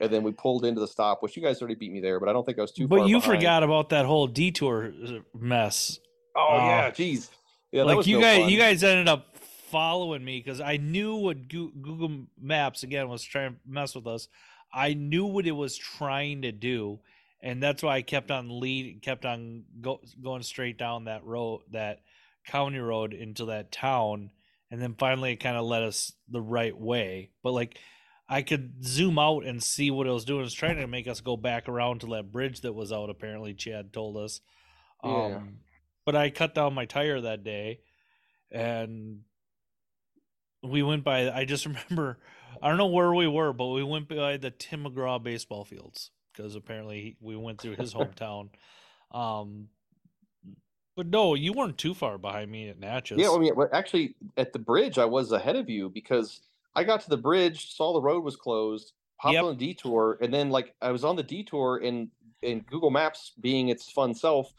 And 0.01 0.11
then 0.11 0.23
we 0.23 0.31
pulled 0.31 0.65
into 0.65 0.81
the 0.81 0.87
stop, 0.87 1.21
which 1.21 1.37
you 1.37 1.43
guys 1.43 1.61
already 1.61 1.75
beat 1.75 1.91
me 1.91 2.01
there, 2.01 2.19
but 2.19 2.27
I 2.27 2.33
don't 2.33 2.43
think 2.45 2.57
I 2.57 2.61
was 2.61 2.71
too 2.71 2.87
far. 2.87 2.99
But 2.99 3.07
you 3.07 3.19
behind. 3.19 3.39
forgot 3.39 3.63
about 3.63 3.89
that 3.89 4.05
whole 4.05 4.27
detour 4.27 4.91
uh, 5.05 5.11
mess. 5.37 5.99
Oh 6.35 6.47
Oh. 6.49 6.57
yeah, 6.57 6.89
jeez. 6.91 7.29
Yeah, 7.71 7.83
like 7.83 8.05
you 8.07 8.17
no 8.17 8.21
guys, 8.21 8.39
fun. 8.39 8.49
you 8.49 8.57
guys 8.57 8.83
ended 8.83 9.07
up 9.07 9.37
following 9.69 10.25
me 10.25 10.41
because 10.43 10.59
I 10.59 10.77
knew 10.77 11.15
what 11.15 11.47
Google 11.47 12.25
Maps 12.39 12.83
again 12.83 13.07
was 13.07 13.23
trying 13.23 13.53
to 13.53 13.59
mess 13.65 13.95
with 13.95 14.07
us. 14.07 14.27
I 14.73 14.93
knew 14.93 15.25
what 15.25 15.45
it 15.47 15.51
was 15.51 15.77
trying 15.77 16.41
to 16.41 16.51
do, 16.51 16.99
and 17.43 17.61
that's 17.61 17.81
why 17.81 17.95
I 17.95 18.01
kept 18.01 18.29
on 18.29 18.59
lead, 18.59 19.01
kept 19.01 19.25
on 19.25 19.63
go, 19.81 19.99
going 20.23 20.43
straight 20.43 20.77
down 20.77 21.05
that 21.05 21.23
road, 21.23 21.61
that 21.71 22.01
county 22.45 22.79
road 22.79 23.13
into 23.13 23.45
that 23.45 23.71
town, 23.71 24.29
and 24.69 24.81
then 24.81 24.95
finally 24.97 25.33
it 25.33 25.37
kind 25.37 25.57
of 25.57 25.65
led 25.65 25.83
us 25.83 26.11
the 26.29 26.41
right 26.41 26.77
way. 26.77 27.31
But 27.43 27.53
like, 27.53 27.79
I 28.29 28.43
could 28.43 28.85
zoom 28.85 29.17
out 29.17 29.43
and 29.45 29.61
see 29.61 29.91
what 29.91 30.07
it 30.07 30.11
was 30.11 30.23
doing. 30.23 30.41
It 30.41 30.43
was 30.43 30.53
trying 30.53 30.77
to 30.77 30.87
make 30.87 31.07
us 31.07 31.19
go 31.19 31.35
back 31.35 31.67
around 31.67 32.01
to 32.01 32.07
that 32.11 32.31
bridge 32.31 32.61
that 32.61 32.73
was 32.73 32.91
out. 32.91 33.09
Apparently, 33.09 33.53
Chad 33.53 33.91
told 33.91 34.17
us. 34.17 34.39
Um, 35.03 35.13
Yeah. 35.13 35.41
But 36.05 36.15
I 36.15 36.29
cut 36.29 36.55
down 36.55 36.73
my 36.73 36.85
tire 36.85 37.21
that 37.21 37.43
day, 37.43 37.81
and 38.51 39.19
we 40.63 40.81
went 40.81 41.03
by. 41.03 41.29
I 41.29 41.45
just 41.45 41.65
remember. 41.89 42.19
I 42.61 42.69
don't 42.69 42.77
know 42.77 42.87
where 42.87 43.13
we 43.13 43.27
were, 43.27 43.53
but 43.53 43.67
we 43.67 43.83
went 43.83 44.09
by 44.09 44.37
the 44.37 44.51
Tim 44.51 44.83
McGraw 44.83 45.21
baseball 45.21 45.65
fields 45.65 46.11
because 46.33 46.55
apparently 46.55 47.17
we 47.19 47.35
went 47.35 47.59
through 47.59 47.75
his 47.75 47.93
hometown. 47.93 48.49
Um, 49.11 49.69
but 50.95 51.07
no, 51.07 51.35
you 51.35 51.53
weren't 51.53 51.77
too 51.77 51.93
far 51.93 52.17
behind 52.17 52.51
me 52.51 52.69
at 52.69 52.79
Natchez. 52.79 53.17
Yeah, 53.19 53.31
I 53.31 53.37
mean, 53.37 53.53
actually, 53.71 54.15
at 54.37 54.53
the 54.53 54.59
bridge, 54.59 54.97
I 54.97 55.05
was 55.05 55.31
ahead 55.31 55.55
of 55.55 55.69
you 55.69 55.89
because 55.89 56.41
I 56.75 56.83
got 56.83 57.01
to 57.01 57.09
the 57.09 57.17
bridge, 57.17 57.73
saw 57.73 57.93
the 57.93 58.01
road 58.01 58.23
was 58.23 58.35
closed, 58.35 58.93
hopped 59.17 59.33
Yep. 59.35 59.43
on 59.43 59.51
a 59.53 59.57
detour, 59.57 60.17
and 60.21 60.33
then 60.33 60.49
like 60.49 60.75
I 60.81 60.91
was 60.91 61.03
on 61.03 61.15
the 61.15 61.23
detour, 61.23 61.77
and 61.77 62.09
and 62.43 62.65
Google 62.65 62.89
Maps, 62.89 63.33
being 63.39 63.69
its 63.69 63.89
fun 63.91 64.13
self, 64.15 64.53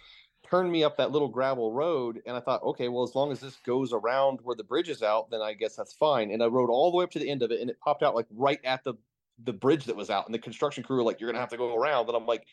turned 0.49 0.71
me 0.71 0.85
up 0.85 0.97
that 0.97 1.11
little 1.11 1.29
gravel 1.29 1.73
road. 1.73 2.23
And 2.27 2.37
I 2.37 2.41
thought, 2.41 2.63
okay, 2.63 2.89
well, 2.89 3.03
as 3.03 3.15
long 3.15 3.33
as 3.33 3.41
this 3.41 3.57
goes 3.67 3.93
around 3.93 4.39
where 4.43 4.55
the 4.55 4.65
bridge 4.65 4.89
is 4.89 5.03
out, 5.03 5.31
then 5.31 5.41
I 5.41 5.53
guess 5.55 5.75
that's 5.77 5.93
fine. 5.93 6.31
And 6.31 6.43
I 6.43 6.47
rode 6.47 6.71
all 6.71 6.91
the 6.91 6.97
way 6.97 7.05
up 7.05 7.11
to 7.13 7.19
the 7.19 7.29
end 7.29 7.43
of 7.43 7.51
it, 7.51 7.61
and 7.61 7.69
it 7.69 7.81
popped 7.81 8.03
out 8.03 8.15
like 8.15 8.27
right 8.31 8.61
at 8.65 8.85
the 8.85 8.95
the 9.45 9.53
bridge 9.53 9.85
that 9.87 9.97
was 9.97 10.11
out. 10.11 10.27
And 10.27 10.35
the 10.35 10.39
construction 10.39 10.83
crew 10.83 10.97
were 10.97 11.03
like, 11.03 11.21
"You're 11.21 11.31
gonna 11.31 11.41
have 11.41 11.51
to 11.51 11.57
go 11.57 11.77
around." 11.77 12.09
And 12.09 12.17
I'm 12.17 12.27
like, 12.27 12.47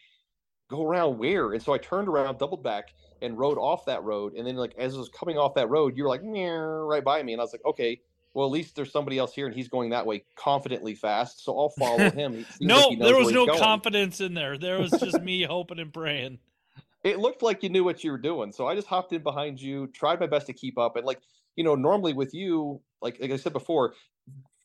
"Go 0.69 0.83
around 0.83 1.17
where?" 1.17 1.53
And 1.53 1.61
so 1.61 1.73
I 1.73 1.77
turned 1.77 2.07
around, 2.07 2.37
doubled 2.37 2.63
back, 2.63 2.93
and 3.21 3.37
rode 3.37 3.57
off 3.57 3.85
that 3.85 4.03
road. 4.03 4.33
And 4.35 4.45
then, 4.47 4.55
like 4.55 4.75
as 4.77 4.95
I 4.95 4.99
was 4.99 5.09
coming 5.09 5.37
off 5.37 5.55
that 5.55 5.69
road, 5.69 5.97
you 5.97 6.03
were 6.03 6.09
like, 6.09 6.21
right 6.23 7.03
by 7.03 7.23
me, 7.23 7.33
and 7.33 7.41
I 7.41 7.43
was 7.43 7.53
like, 7.53 7.65
okay 7.65 8.01
well, 8.33 8.45
at 8.45 8.51
least 8.51 8.75
there's 8.75 8.91
somebody 8.91 9.17
else 9.17 9.33
here 9.33 9.47
and 9.47 9.55
he's 9.55 9.67
going 9.67 9.89
that 9.89 10.05
way 10.05 10.23
confidently 10.35 10.95
fast. 10.95 11.43
So 11.43 11.57
I'll 11.57 11.69
follow 11.69 12.09
him. 12.11 12.45
no, 12.61 12.89
like 12.89 12.99
there 12.99 13.17
was 13.17 13.31
no 13.31 13.47
confidence 13.57 14.21
in 14.21 14.33
there. 14.33 14.57
There 14.57 14.79
was 14.79 14.91
just 14.91 15.21
me 15.23 15.43
hoping 15.43 15.79
and 15.79 15.91
praying. 15.91 16.39
It 17.03 17.19
looked 17.19 17.41
like 17.41 17.63
you 17.63 17.69
knew 17.69 17.83
what 17.83 18.03
you 18.03 18.11
were 18.11 18.17
doing. 18.17 18.51
So 18.51 18.67
I 18.67 18.75
just 18.75 18.87
hopped 18.87 19.13
in 19.13 19.23
behind 19.23 19.61
you, 19.61 19.87
tried 19.87 20.19
my 20.19 20.27
best 20.27 20.47
to 20.47 20.53
keep 20.53 20.77
up. 20.77 20.95
And 20.95 21.05
like, 21.05 21.21
you 21.55 21.63
know, 21.63 21.75
normally 21.75 22.13
with 22.13 22.33
you, 22.33 22.81
like, 23.01 23.19
like 23.19 23.31
I 23.31 23.37
said 23.37 23.53
before, 23.53 23.93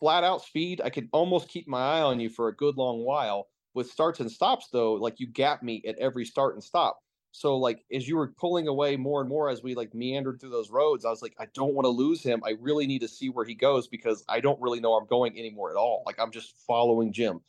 flat 0.05 0.23
out 0.23 0.43
speed, 0.43 0.83
I 0.85 0.91
could 0.91 1.09
almost 1.13 1.49
keep 1.49 1.67
my 1.67 1.79
eye 1.79 2.03
on 2.03 2.21
you 2.21 2.29
for 2.29 2.49
a 2.49 2.57
good 2.57 2.77
long 2.77 3.07
while. 3.07 3.49
With 3.73 3.91
starts 3.91 4.21
and 4.21 4.31
stops, 4.31 4.69
though, 4.71 4.93
like 4.93 5.19
you 5.19 5.27
gap 5.27 5.63
me 5.63 5.83
at 5.89 5.97
every 5.99 6.27
start 6.27 6.53
and 6.53 6.63
stop. 6.63 6.99
So 7.33 7.57
like 7.57 7.87
as 7.91 8.07
you 8.07 8.17
were 8.17 8.35
pulling 8.39 8.69
away 8.69 8.99
more 8.99 9.23
and 9.23 9.31
more 9.31 9.49
as 9.49 9.63
we 9.63 9.75
like 9.75 9.95
meandered 9.95 10.41
through 10.41 10.51
those 10.51 10.71
roads, 10.71 11.07
I 11.07 11.11
was 11.11 11.23
like, 11.23 11.35
I 11.41 11.47
don't 11.55 11.73
want 11.73 11.87
to 11.87 11.89
lose 11.89 12.23
him. 12.23 12.43
I 12.45 12.51
really 12.61 12.87
need 12.87 12.99
to 12.99 13.09
see 13.09 13.31
where 13.31 13.47
he 13.47 13.55
goes 13.55 13.89
because 13.89 14.23
I 14.29 14.41
don't 14.41 14.61
really 14.61 14.79
know 14.79 14.93
I'm 14.93 15.07
going 15.07 15.39
anymore 15.39 15.71
at 15.71 15.77
all. 15.77 16.03
Like 16.05 16.21
I'm 16.21 16.31
just 16.31 16.55
following 16.67 17.11
Jim. 17.11 17.41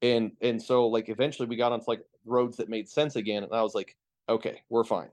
And 0.00 0.30
and 0.40 0.62
so 0.62 0.86
like 0.86 1.08
eventually 1.08 1.48
we 1.48 1.56
got 1.56 1.72
onto 1.72 1.86
like 1.88 2.04
roads 2.24 2.56
that 2.58 2.68
made 2.68 2.88
sense 2.88 3.16
again. 3.16 3.42
And 3.42 3.52
I 3.52 3.62
was 3.62 3.74
like, 3.74 3.96
okay, 4.28 4.62
we're 4.68 4.84
fine. 4.84 5.08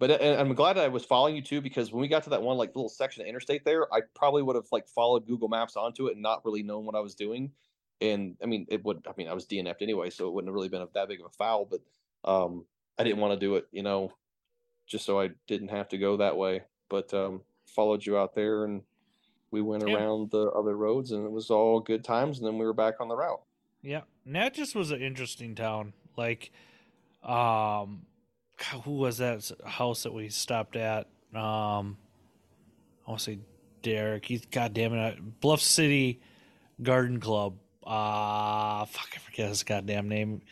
But 0.00 0.22
I'm 0.22 0.54
glad 0.54 0.78
I 0.78 0.88
was 0.88 1.04
following 1.04 1.36
you 1.36 1.42
too 1.42 1.60
because 1.60 1.92
when 1.92 2.00
we 2.00 2.08
got 2.08 2.24
to 2.24 2.30
that 2.30 2.40
one 2.40 2.56
like 2.56 2.74
little 2.74 2.88
section 2.88 3.20
of 3.20 3.28
interstate 3.28 3.66
there, 3.66 3.92
I 3.92 4.00
probably 4.14 4.42
would 4.42 4.56
have 4.56 4.64
like 4.72 4.88
followed 4.88 5.26
Google 5.26 5.48
Maps 5.48 5.76
onto 5.76 6.06
it 6.06 6.14
and 6.14 6.22
not 6.22 6.42
really 6.42 6.62
known 6.62 6.86
what 6.86 6.94
I 6.94 7.00
was 7.00 7.14
doing. 7.14 7.52
And 8.00 8.34
I 8.42 8.46
mean, 8.46 8.66
it 8.70 8.82
would. 8.82 9.06
I 9.06 9.12
mean, 9.18 9.28
I 9.28 9.34
was 9.34 9.44
DNF'd 9.44 9.82
anyway, 9.82 10.08
so 10.08 10.26
it 10.26 10.32
wouldn't 10.32 10.48
have 10.48 10.54
really 10.54 10.70
been 10.70 10.86
that 10.94 11.08
big 11.08 11.20
of 11.20 11.26
a 11.26 11.28
foul. 11.28 11.68
But 11.70 11.82
um, 12.24 12.64
I 12.98 13.04
didn't 13.04 13.18
want 13.18 13.38
to 13.38 13.46
do 13.46 13.56
it, 13.56 13.68
you 13.72 13.82
know, 13.82 14.10
just 14.86 15.04
so 15.04 15.20
I 15.20 15.32
didn't 15.46 15.68
have 15.68 15.88
to 15.88 15.98
go 15.98 16.16
that 16.16 16.34
way. 16.34 16.62
But 16.88 17.12
um, 17.12 17.42
followed 17.66 18.06
you 18.06 18.16
out 18.16 18.34
there 18.34 18.64
and 18.64 18.80
we 19.50 19.60
went 19.60 19.86
yeah. 19.86 19.96
around 19.96 20.30
the 20.30 20.50
other 20.50 20.76
roads 20.76 21.12
and 21.12 21.26
it 21.26 21.30
was 21.30 21.50
all 21.50 21.78
good 21.78 22.04
times. 22.04 22.38
And 22.38 22.46
then 22.46 22.56
we 22.56 22.64
were 22.64 22.72
back 22.72 22.94
on 23.00 23.08
the 23.08 23.16
route. 23.16 23.42
Yeah. 23.82 24.02
Natchez 24.24 24.74
was 24.74 24.90
an 24.92 25.02
interesting 25.02 25.54
town. 25.54 25.92
Like, 26.16 26.52
um, 27.22 28.06
who 28.62 28.92
was 28.92 29.18
that 29.18 29.50
house 29.64 30.02
that 30.02 30.12
we 30.12 30.28
stopped 30.28 30.76
at? 30.76 31.06
Um, 31.34 31.96
I 33.06 33.10
want 33.10 33.18
to 33.18 33.24
say 33.24 33.38
Derek. 33.82 34.24
He's 34.24 34.44
goddamn 34.46 34.94
it. 34.94 35.40
Bluff 35.40 35.60
City 35.60 36.20
Garden 36.82 37.20
Club. 37.20 37.56
Ah, 37.84 38.82
uh, 38.82 38.84
fuck, 38.84 39.08
I 39.14 39.18
forget 39.18 39.48
his 39.48 39.62
goddamn 39.62 40.08
name. 40.08 40.42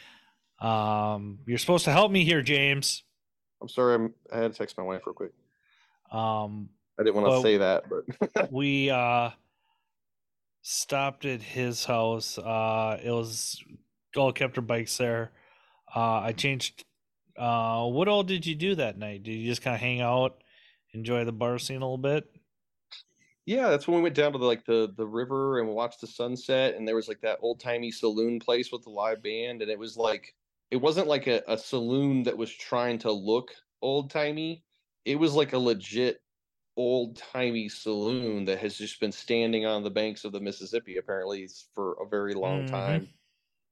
Um, 0.60 1.38
you're 1.46 1.58
supposed 1.58 1.84
to 1.84 1.92
help 1.92 2.10
me 2.10 2.24
here, 2.24 2.42
James. 2.42 3.04
I'm 3.60 3.68
sorry. 3.68 3.94
I'm, 3.94 4.14
I 4.32 4.38
had 4.38 4.52
to 4.52 4.58
text 4.58 4.76
my 4.76 4.84
wife 4.84 5.02
real 5.06 5.14
quick. 5.14 5.32
Um, 6.10 6.70
I 6.98 7.04
didn't 7.04 7.22
want 7.22 7.28
to 7.28 7.42
say 7.42 7.58
that, 7.58 7.84
but 7.88 8.50
we 8.52 8.90
uh 8.90 9.30
stopped 10.62 11.24
at 11.24 11.40
his 11.40 11.84
house. 11.84 12.38
Uh, 12.38 12.98
it 13.02 13.10
was 13.10 13.62
all 14.16 14.32
kept 14.32 14.56
her 14.56 14.62
bikes 14.62 14.96
there. 14.96 15.32
Uh, 15.94 16.20
I 16.20 16.32
changed. 16.32 16.84
Uh, 17.38 17.86
what 17.86 18.08
all 18.08 18.22
did 18.22 18.44
you 18.44 18.54
do 18.54 18.74
that 18.74 18.98
night? 18.98 19.22
Did 19.22 19.32
you 19.32 19.46
just 19.46 19.62
kind 19.62 19.74
of 19.74 19.80
hang 19.80 20.00
out, 20.00 20.42
enjoy 20.92 21.24
the 21.24 21.32
bar 21.32 21.58
scene 21.58 21.76
a 21.76 21.84
little 21.84 21.96
bit? 21.98 22.28
Yeah, 23.46 23.70
that's 23.70 23.88
when 23.88 23.96
we 23.96 24.02
went 24.02 24.14
down 24.14 24.32
to 24.32 24.38
the, 24.38 24.44
like 24.44 24.66
the 24.66 24.92
the 24.96 25.06
river 25.06 25.60
and 25.60 25.68
watched 25.70 26.02
the 26.02 26.06
sunset. 26.06 26.74
And 26.74 26.86
there 26.86 26.96
was 26.96 27.08
like 27.08 27.20
that 27.22 27.38
old 27.40 27.60
timey 27.60 27.90
saloon 27.90 28.40
place 28.40 28.70
with 28.70 28.82
the 28.82 28.90
live 28.90 29.22
band, 29.22 29.62
and 29.62 29.70
it 29.70 29.78
was 29.78 29.96
like 29.96 30.34
it 30.70 30.76
wasn't 30.76 31.06
like 31.06 31.26
a, 31.26 31.42
a 31.48 31.56
saloon 31.56 32.24
that 32.24 32.36
was 32.36 32.52
trying 32.52 32.98
to 32.98 33.12
look 33.12 33.50
old 33.80 34.10
timey. 34.10 34.64
It 35.04 35.16
was 35.16 35.34
like 35.34 35.54
a 35.54 35.58
legit 35.58 36.20
old 36.76 37.16
timey 37.16 37.68
saloon 37.68 38.44
that 38.44 38.58
has 38.58 38.76
just 38.76 39.00
been 39.00 39.12
standing 39.12 39.66
on 39.66 39.82
the 39.82 39.90
banks 39.90 40.24
of 40.24 40.32
the 40.32 40.40
Mississippi 40.40 40.96
apparently 40.96 41.48
for 41.74 41.96
a 42.02 42.06
very 42.08 42.34
long 42.34 42.64
mm-hmm. 42.64 42.74
time. 42.74 43.08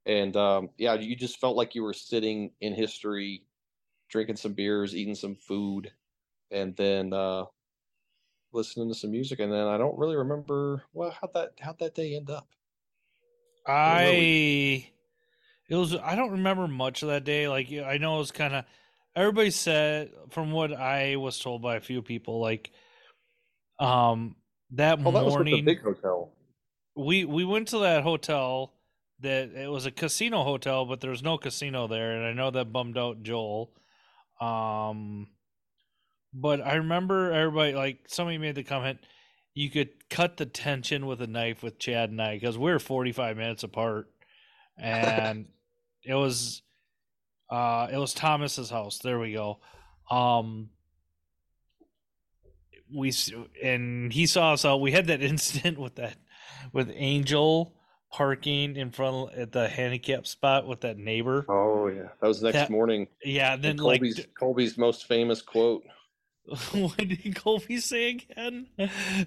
And 0.06 0.36
um, 0.36 0.70
yeah, 0.76 0.94
you 0.94 1.16
just 1.16 1.38
felt 1.38 1.56
like 1.56 1.74
you 1.74 1.82
were 1.82 1.93
sitting 1.93 2.51
in 2.60 2.74
history, 2.74 3.43
drinking 4.08 4.36
some 4.36 4.52
beers, 4.52 4.94
eating 4.94 5.14
some 5.14 5.34
food, 5.34 5.92
and 6.50 6.76
then 6.76 7.12
uh, 7.12 7.44
listening 8.52 8.88
to 8.88 8.94
some 8.94 9.10
music. 9.10 9.40
And 9.40 9.52
then 9.52 9.66
I 9.66 9.78
don't 9.78 9.98
really 9.98 10.16
remember 10.16 10.82
well 10.92 11.10
how 11.10 11.28
that 11.34 11.52
how 11.60 11.74
that 11.78 11.94
day 11.94 12.16
end 12.16 12.30
up. 12.30 12.48
I 13.66 14.90
it 15.68 15.74
was 15.74 15.94
I 15.94 16.14
don't 16.14 16.32
remember 16.32 16.68
much 16.68 17.02
of 17.02 17.08
that 17.08 17.24
day. 17.24 17.48
Like 17.48 17.72
I 17.72 17.98
know 17.98 18.16
it 18.16 18.18
was 18.18 18.32
kind 18.32 18.54
of 18.54 18.64
everybody 19.14 19.50
said 19.50 20.10
from 20.30 20.52
what 20.52 20.72
I 20.72 21.16
was 21.16 21.38
told 21.38 21.62
by 21.62 21.76
a 21.76 21.80
few 21.80 22.02
people 22.02 22.40
like 22.40 22.70
um 23.78 24.36
that 24.72 24.98
oh, 25.04 25.10
morning 25.10 25.64
that 25.64 25.70
big 25.72 25.82
hotel. 25.82 26.32
We 26.96 27.24
we 27.24 27.44
went 27.44 27.68
to 27.68 27.78
that 27.80 28.02
hotel 28.02 28.72
that 29.20 29.50
it 29.54 29.70
was 29.70 29.86
a 29.86 29.90
casino 29.90 30.44
hotel 30.44 30.84
but 30.84 31.00
there 31.00 31.10
was 31.10 31.22
no 31.22 31.38
casino 31.38 31.86
there 31.86 32.12
and 32.12 32.24
I 32.24 32.32
know 32.32 32.50
that 32.50 32.72
bummed 32.72 32.98
out 32.98 33.22
Joel. 33.22 33.70
Um 34.40 35.28
but 36.32 36.60
I 36.60 36.74
remember 36.74 37.32
everybody 37.32 37.74
like 37.74 38.00
somebody 38.08 38.38
made 38.38 38.54
the 38.54 38.62
comment 38.62 38.98
you 39.54 39.70
could 39.70 40.08
cut 40.10 40.36
the 40.36 40.44
tension 40.44 41.06
with 41.06 41.22
a 41.22 41.26
knife 41.26 41.62
with 41.62 41.78
Chad 41.78 42.10
and 42.10 42.20
I 42.20 42.34
because 42.34 42.58
we're 42.58 42.78
45 42.78 43.38
minutes 43.38 43.62
apart 43.62 44.10
and 44.78 45.46
it 46.04 46.14
was 46.14 46.62
uh 47.50 47.88
it 47.90 47.96
was 47.96 48.12
Thomas's 48.12 48.70
house. 48.70 48.98
There 48.98 49.18
we 49.18 49.32
go. 49.32 49.60
Um 50.10 50.70
we 52.94 53.12
and 53.62 54.12
he 54.12 54.26
saw 54.26 54.52
us 54.52 54.64
out. 54.64 54.80
We 54.80 54.92
had 54.92 55.06
that 55.06 55.22
incident 55.22 55.78
with 55.78 55.96
that 55.96 56.18
with 56.72 56.92
Angel 56.94 57.76
parking 58.10 58.76
in 58.76 58.90
front 58.90 59.32
of, 59.32 59.38
at 59.38 59.52
the 59.52 59.68
handicap 59.68 60.26
spot 60.26 60.66
with 60.66 60.80
that 60.80 60.98
neighbor. 60.98 61.44
Oh 61.48 61.88
yeah, 61.88 62.08
that 62.20 62.28
was 62.28 62.42
next 62.42 62.56
that, 62.56 62.70
morning. 62.70 63.08
Yeah, 63.24 63.56
then 63.56 63.78
Colby's, 63.78 64.18
like 64.18 64.34
Colby's 64.38 64.78
most 64.78 65.06
famous 65.06 65.42
quote. 65.42 65.84
what 66.72 66.96
did 66.96 67.34
Colby 67.34 67.78
say 67.78 68.10
again? 68.10 68.68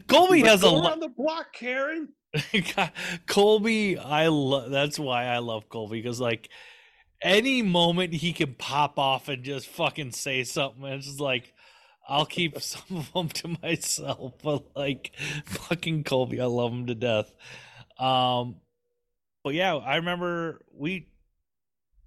Colby 0.08 0.42
has 0.42 0.64
a 0.64 0.70
lot 0.70 0.94
on 0.94 1.00
the 1.00 1.10
block, 1.10 1.54
Karen. 1.54 2.10
Colby, 3.28 3.98
I 3.98 4.28
love. 4.28 4.70
That's 4.70 5.00
why 5.00 5.26
I 5.26 5.40
love 5.40 5.68
Colby 5.70 6.02
because 6.02 6.22
like 6.22 6.50
any 7.22 7.62
moment 7.62 8.14
he 8.14 8.34
can 8.34 8.54
pop 8.54 8.98
off 8.98 9.28
and 9.28 9.44
just 9.44 9.68
fucking 9.68 10.12
say 10.12 10.44
something. 10.44 10.86
It's 10.86 11.08
just 11.08 11.20
like 11.20 11.54
I'll 12.08 12.26
keep 12.26 12.62
some 12.62 12.98
of 12.98 13.14
them 13.14 13.30
to 13.30 13.58
myself, 13.62 14.34
but 14.44 14.64
like 14.76 15.12
fucking 15.46 16.04
Colby, 16.04 16.40
I 16.40 16.46
love 16.46 16.72
him 16.72 16.88
to 16.88 16.96
death. 16.96 17.34
Um, 17.98 18.56
but 19.44 19.54
yeah, 19.54 19.76
I 19.76 19.98
remember 19.98 20.62
we. 20.74 21.08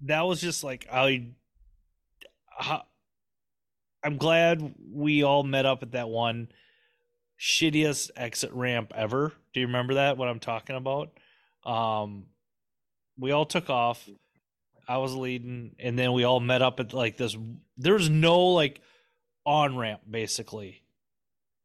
That 0.01 0.21
was 0.21 0.41
just 0.41 0.63
like 0.63 0.87
I. 0.91 1.27
I'm 4.05 4.17
glad 4.17 4.75
we 4.91 5.23
all 5.23 5.43
met 5.43 5.65
up 5.65 5.81
at 5.81 5.93
that 5.93 6.09
one 6.09 6.49
shittiest 7.39 8.11
exit 8.15 8.51
ramp 8.53 8.91
ever. 8.95 9.33
Do 9.53 9.59
you 9.59 9.67
remember 9.67 9.95
that? 9.95 10.17
What 10.17 10.27
I'm 10.27 10.39
talking 10.39 10.75
about? 10.75 11.11
Um, 11.65 12.25
we 13.17 13.31
all 13.31 13.45
took 13.45 13.69
off. 13.69 14.07
I 14.87 14.97
was 14.97 15.15
leading, 15.15 15.75
and 15.79 15.97
then 15.97 16.11
we 16.11 16.25
all 16.25 16.41
met 16.41 16.61
up 16.61 16.79
at 16.79 16.93
like 16.93 17.17
this. 17.17 17.37
There's 17.77 18.09
no 18.09 18.47
like 18.47 18.81
on 19.45 19.77
ramp 19.77 20.01
basically. 20.09 20.83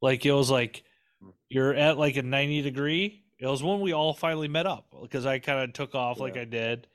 Like 0.00 0.24
it 0.24 0.32
was 0.32 0.50
like 0.50 0.84
you're 1.48 1.74
at 1.74 1.98
like 1.98 2.16
a 2.16 2.22
90 2.22 2.62
degree. 2.62 3.24
It 3.38 3.46
was 3.46 3.62
when 3.62 3.80
we 3.80 3.92
all 3.92 4.14
finally 4.14 4.48
met 4.48 4.66
up 4.66 4.86
because 5.00 5.26
I 5.26 5.38
kind 5.38 5.60
of 5.60 5.72
took 5.72 5.94
off 5.94 6.16
yeah. 6.18 6.22
like 6.22 6.36
I 6.36 6.44
did. 6.44 6.86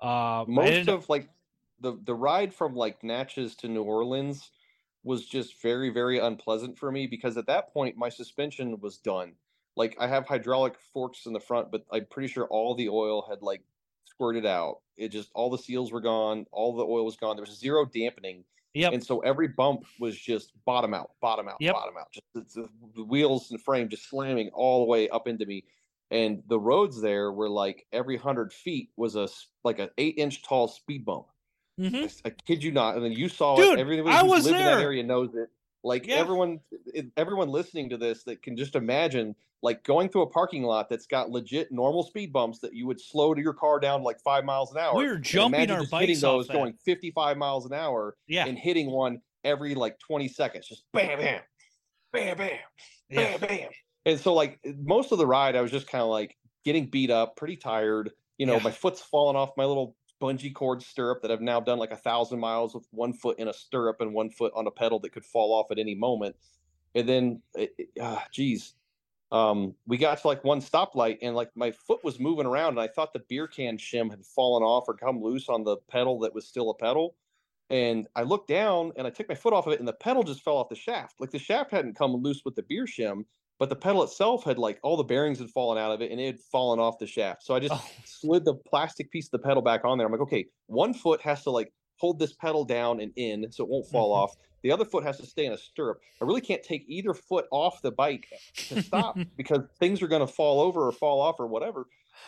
Uh, 0.00 0.44
Most 0.46 0.88
of 0.88 1.08
like 1.08 1.28
the 1.80 1.98
the 2.04 2.14
ride 2.14 2.52
from 2.52 2.74
like 2.76 3.02
Natchez 3.02 3.54
to 3.56 3.68
New 3.68 3.82
Orleans 3.82 4.50
was 5.02 5.26
just 5.26 5.60
very 5.62 5.90
very 5.90 6.18
unpleasant 6.18 6.78
for 6.78 6.92
me 6.92 7.06
because 7.06 7.36
at 7.36 7.46
that 7.46 7.72
point 7.72 7.96
my 7.96 8.08
suspension 8.08 8.78
was 8.80 8.98
done. 8.98 9.32
Like 9.76 9.96
I 9.98 10.06
have 10.06 10.26
hydraulic 10.26 10.74
forks 10.92 11.26
in 11.26 11.32
the 11.32 11.40
front, 11.40 11.70
but 11.70 11.84
I'm 11.90 12.06
pretty 12.06 12.28
sure 12.28 12.46
all 12.46 12.74
the 12.74 12.88
oil 12.88 13.24
had 13.28 13.42
like 13.42 13.62
squirted 14.04 14.44
out. 14.44 14.80
It 14.96 15.08
just 15.08 15.30
all 15.34 15.50
the 15.50 15.58
seals 15.58 15.92
were 15.92 16.00
gone, 16.00 16.46
all 16.52 16.76
the 16.76 16.84
oil 16.84 17.04
was 17.04 17.16
gone. 17.16 17.36
There 17.36 17.44
was 17.44 17.58
zero 17.58 17.86
dampening. 17.86 18.44
Yep. 18.74 18.92
And 18.92 19.04
so 19.04 19.20
every 19.20 19.48
bump 19.48 19.84
was 19.98 20.16
just 20.16 20.52
bottom 20.64 20.92
out, 20.92 21.12
bottom 21.20 21.48
out, 21.48 21.56
yep. 21.58 21.74
bottom 21.74 21.94
out. 21.98 22.12
Just 22.12 22.54
the, 22.54 22.68
the 22.94 23.04
wheels 23.04 23.50
and 23.50 23.60
frame 23.60 23.88
just 23.88 24.08
slamming 24.08 24.50
all 24.50 24.84
the 24.84 24.90
way 24.90 25.08
up 25.08 25.26
into 25.26 25.46
me. 25.46 25.64
And 26.10 26.42
the 26.48 26.58
roads 26.58 27.00
there 27.00 27.30
were 27.32 27.48
like 27.50 27.86
every 27.92 28.16
hundred 28.16 28.52
feet 28.52 28.90
was 28.96 29.14
a 29.16 29.28
like 29.64 29.78
an 29.78 29.90
eight 29.98 30.14
inch 30.16 30.42
tall 30.42 30.66
speed 30.68 31.04
bump. 31.04 31.26
Mhm. 31.78 32.20
I, 32.24 32.28
I 32.28 32.30
kid 32.46 32.62
you 32.62 32.72
not. 32.72 32.96
And 32.96 33.04
then 33.04 33.12
you 33.12 33.28
saw 33.28 33.56
Dude, 33.56 33.78
it. 33.78 33.80
Everybody 33.80 34.16
I 34.16 34.20
who's 34.22 34.30
was 34.30 34.44
lived 34.46 34.58
in 34.58 34.64
that 34.64 34.76
there. 34.76 34.80
area 34.84 35.02
knows 35.02 35.34
it. 35.34 35.48
Like 35.84 36.06
Yeah. 36.06 36.16
everyone, 36.16 36.60
everyone 37.16 37.48
listening 37.50 37.88
to 37.90 37.96
this 37.96 38.24
that 38.24 38.42
can 38.42 38.56
just 38.56 38.74
imagine, 38.74 39.36
like 39.62 39.84
going 39.84 40.08
through 40.08 40.22
a 40.22 40.26
parking 40.30 40.62
lot 40.64 40.88
that's 40.88 41.06
got 41.06 41.30
legit 41.30 41.70
normal 41.70 42.02
speed 42.02 42.32
bumps 42.32 42.58
that 42.60 42.74
you 42.74 42.86
would 42.86 43.00
slow 43.00 43.32
to 43.34 43.40
your 43.40 43.52
car 43.52 43.78
down 43.78 44.02
like 44.02 44.18
five 44.22 44.44
miles 44.44 44.72
an 44.72 44.78
hour. 44.78 44.96
We 44.96 45.06
were 45.06 45.18
jumping 45.18 45.70
our 45.70 45.78
hitting 45.84 45.90
bikes 45.90 46.24
off 46.24 46.46
those 46.46 46.48
going 46.48 46.74
55 46.84 47.36
miles 47.36 47.64
an 47.66 47.72
hour 47.74 48.16
Yeah. 48.26 48.46
and 48.46 48.58
hitting 48.58 48.90
one 48.90 49.20
every 49.44 49.74
like 49.76 49.98
20 50.00 50.26
seconds, 50.28 50.66
just 50.66 50.84
bam, 50.92 51.18
bam, 51.18 51.42
bam, 52.12 52.36
bam, 52.38 52.50
yeah. 53.08 53.36
bam, 53.36 53.48
bam. 53.48 53.68
And 54.08 54.18
so 54.18 54.34
like 54.34 54.58
most 54.78 55.12
of 55.12 55.18
the 55.18 55.26
ride, 55.26 55.54
I 55.54 55.60
was 55.60 55.70
just 55.70 55.86
kind 55.86 56.02
of 56.02 56.08
like 56.08 56.38
getting 56.64 56.88
beat 56.90 57.10
up, 57.10 57.36
pretty 57.36 57.56
tired. 57.56 58.10
You 58.38 58.46
know, 58.46 58.56
Yeah. 58.56 58.64
my 58.64 58.70
foot's 58.72 59.02
falling 59.02 59.36
off 59.36 59.50
my 59.56 59.66
little 59.66 59.96
bungee 60.20 60.54
cord 60.54 60.82
stirrup 60.82 61.22
that 61.22 61.30
I've 61.30 61.42
now 61.42 61.60
done 61.60 61.78
like 61.78 61.92
a 61.92 61.96
thousand 61.96 62.40
miles 62.40 62.74
with 62.74 62.88
one 62.90 63.12
foot 63.12 63.38
in 63.38 63.48
a 63.48 63.52
stirrup 63.52 64.00
and 64.00 64.14
one 64.14 64.30
foot 64.30 64.52
on 64.56 64.66
a 64.66 64.70
pedal 64.70 64.98
that 65.00 65.10
could 65.12 65.26
fall 65.26 65.52
off 65.52 65.70
at 65.70 65.78
any 65.78 65.94
moment. 65.94 66.36
And 66.94 67.08
then, 67.08 67.42
it, 67.54 67.74
it- 67.78 67.90
ah, 68.00 68.26
geez, 68.32 68.74
um, 69.30 69.76
we 69.86 69.98
got 69.98 70.18
to 70.18 70.26
like 70.28 70.42
one 70.44 70.60
stoplight 70.60 71.18
and 71.22 71.36
like 71.36 71.50
my 71.56 71.70
foot 71.70 72.02
was 72.02 72.18
moving 72.18 72.46
around 72.46 72.70
and 72.70 72.80
I 72.80 72.88
thought 72.88 73.12
the 73.12 73.20
beer 73.28 73.46
can 73.48 73.76
shim 73.78 74.10
had 74.10 74.24
fallen 74.24 74.62
off 74.62 74.88
or 74.88 74.94
come 74.96 75.22
loose 75.22 75.50
on 75.50 75.64
the 75.64 75.76
pedal 75.90 76.20
that 76.20 76.34
was 76.34 76.48
still 76.48 76.70
a 76.70 76.74
pedal. 76.74 77.16
And 77.70 78.08
I 78.16 78.22
looked 78.22 78.48
down 78.48 78.92
and 78.96 79.06
I 79.06 79.10
took 79.10 79.28
my 79.28 79.34
foot 79.34 79.52
off 79.52 79.66
of 79.66 79.74
it 79.74 79.80
and 79.80 79.88
the 79.88 79.92
pedal 79.92 80.22
just 80.24 80.42
fell 80.42 80.56
off 80.56 80.70
the 80.70 80.76
shaft. 80.76 81.20
Like 81.20 81.32
the 81.32 81.38
shaft 81.38 81.70
hadn't 81.72 81.94
come 81.96 82.14
loose 82.16 82.42
with 82.44 82.54
the 82.56 82.62
beer 82.62 82.86
shim, 82.86 83.24
but 83.58 83.68
the 83.68 83.76
pedal 83.76 84.02
itself 84.02 84.44
had 84.44 84.58
like 84.58 84.78
all 84.82 84.96
the 84.96 85.02
bearings 85.04 85.38
had 85.38 85.50
fallen 85.50 85.78
out 85.78 85.90
of 85.92 86.00
it 86.00 86.10
and 86.10 86.20
it 86.20 86.26
had 86.26 86.40
fallen 86.40 86.78
off 86.78 86.98
the 86.98 87.06
shaft. 87.06 87.42
So 87.44 87.54
I 87.54 87.60
just 87.60 87.74
Oh. 87.74 87.90
slid 88.04 88.44
the 88.44 88.54
plastic 88.54 89.10
piece 89.10 89.26
of 89.26 89.32
the 89.32 89.38
pedal 89.40 89.62
back 89.62 89.84
on 89.84 89.98
there. 89.98 90.06
I'm 90.06 90.12
like, 90.12 90.20
okay, 90.22 90.46
one 90.66 90.94
foot 90.94 91.20
has 91.22 91.42
to 91.44 91.50
like 91.50 91.72
hold 91.98 92.18
this 92.18 92.32
pedal 92.34 92.64
down 92.64 93.00
and 93.00 93.12
in 93.16 93.50
so 93.50 93.64
it 93.64 93.70
won't 93.70 93.86
fall 93.88 94.10
Mhm. 94.12 94.22
off. 94.22 94.36
The 94.62 94.72
other 94.72 94.84
foot 94.84 95.04
has 95.04 95.18
to 95.18 95.26
stay 95.26 95.46
in 95.46 95.52
a 95.52 95.58
stirrup. 95.58 95.98
I 96.20 96.24
really 96.24 96.40
can't 96.40 96.62
take 96.62 96.84
either 96.88 97.14
foot 97.14 97.46
off 97.52 97.80
the 97.82 97.92
bike 97.92 98.28
to 98.68 98.82
stop 98.82 99.16
because 99.36 99.60
things 99.78 100.02
are 100.02 100.08
going 100.08 100.26
to 100.26 100.32
fall 100.32 100.60
over 100.60 100.86
or 100.88 100.92
fall 100.92 101.20
off 101.20 101.36
or 101.38 101.46
whatever. 101.46 101.86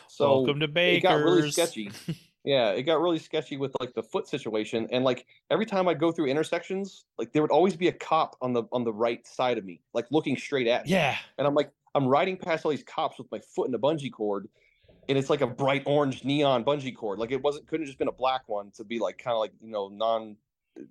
So 0.08 0.36
Welcome 0.38 0.60
to 0.60 0.68
Bakers. 0.68 0.98
it 0.98 1.00
got 1.02 1.14
really 1.24 1.50
sketchy. 1.50 1.90
Yeah, 2.44 2.70
it 2.70 2.84
got 2.84 3.00
really 3.00 3.18
sketchy 3.18 3.58
with 3.58 3.76
like 3.80 3.92
the 3.94 4.02
foot 4.02 4.26
situation, 4.26 4.88
and 4.92 5.04
like 5.04 5.26
every 5.50 5.66
time 5.66 5.88
I 5.88 5.94
go 5.94 6.10
through 6.10 6.26
intersections, 6.26 7.04
like 7.18 7.32
there 7.32 7.42
would 7.42 7.50
always 7.50 7.76
be 7.76 7.88
a 7.88 7.92
cop 7.92 8.36
on 8.40 8.54
the 8.54 8.64
on 8.72 8.82
the 8.82 8.92
right 8.92 9.26
side 9.26 9.58
of 9.58 9.64
me, 9.64 9.82
like 9.92 10.06
looking 10.10 10.38
straight 10.38 10.66
at 10.66 10.86
me. 10.86 10.92
Yeah. 10.92 11.18
And 11.36 11.46
I'm 11.46 11.54
like, 11.54 11.70
I'm 11.94 12.06
riding 12.06 12.38
past 12.38 12.64
all 12.64 12.70
these 12.70 12.82
cops 12.82 13.18
with 13.18 13.30
my 13.30 13.40
foot 13.40 13.68
in 13.68 13.74
a 13.74 13.78
bungee 13.78 14.10
cord, 14.10 14.48
and 15.08 15.18
it's 15.18 15.28
like 15.28 15.42
a 15.42 15.46
bright 15.46 15.82
orange 15.84 16.24
neon 16.24 16.64
bungee 16.64 16.96
cord. 16.96 17.18
Like 17.18 17.30
it 17.30 17.42
wasn't 17.42 17.66
couldn't 17.66 17.84
have 17.84 17.88
just 17.88 17.98
been 17.98 18.08
a 18.08 18.12
black 18.12 18.48
one 18.48 18.70
to 18.72 18.84
be 18.84 18.98
like 18.98 19.18
kind 19.18 19.34
of 19.34 19.40
like 19.40 19.52
you 19.60 19.70
know 19.70 19.88
non 19.88 20.36
uh, 20.78 20.82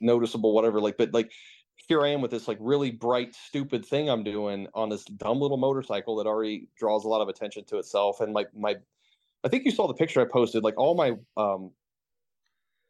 noticeable 0.00 0.52
whatever. 0.52 0.82
Like, 0.82 0.98
but 0.98 1.14
like 1.14 1.32
here 1.76 2.04
I 2.04 2.08
am 2.08 2.20
with 2.20 2.30
this 2.30 2.46
like 2.46 2.58
really 2.60 2.90
bright 2.90 3.34
stupid 3.34 3.86
thing 3.86 4.10
I'm 4.10 4.22
doing 4.22 4.66
on 4.74 4.90
this 4.90 5.04
dumb 5.04 5.40
little 5.40 5.56
motorcycle 5.56 6.16
that 6.16 6.26
already 6.26 6.68
draws 6.78 7.04
a 7.04 7.08
lot 7.08 7.22
of 7.22 7.28
attention 7.30 7.64
to 7.66 7.78
itself, 7.78 8.20
and 8.20 8.34
like 8.34 8.54
my 8.54 8.76
I 9.46 9.48
think 9.48 9.64
you 9.64 9.70
saw 9.70 9.86
the 9.86 9.94
picture 9.94 10.20
I 10.20 10.24
posted. 10.24 10.64
Like 10.64 10.76
all 10.76 10.96
my 10.96 11.12
um, 11.36 11.70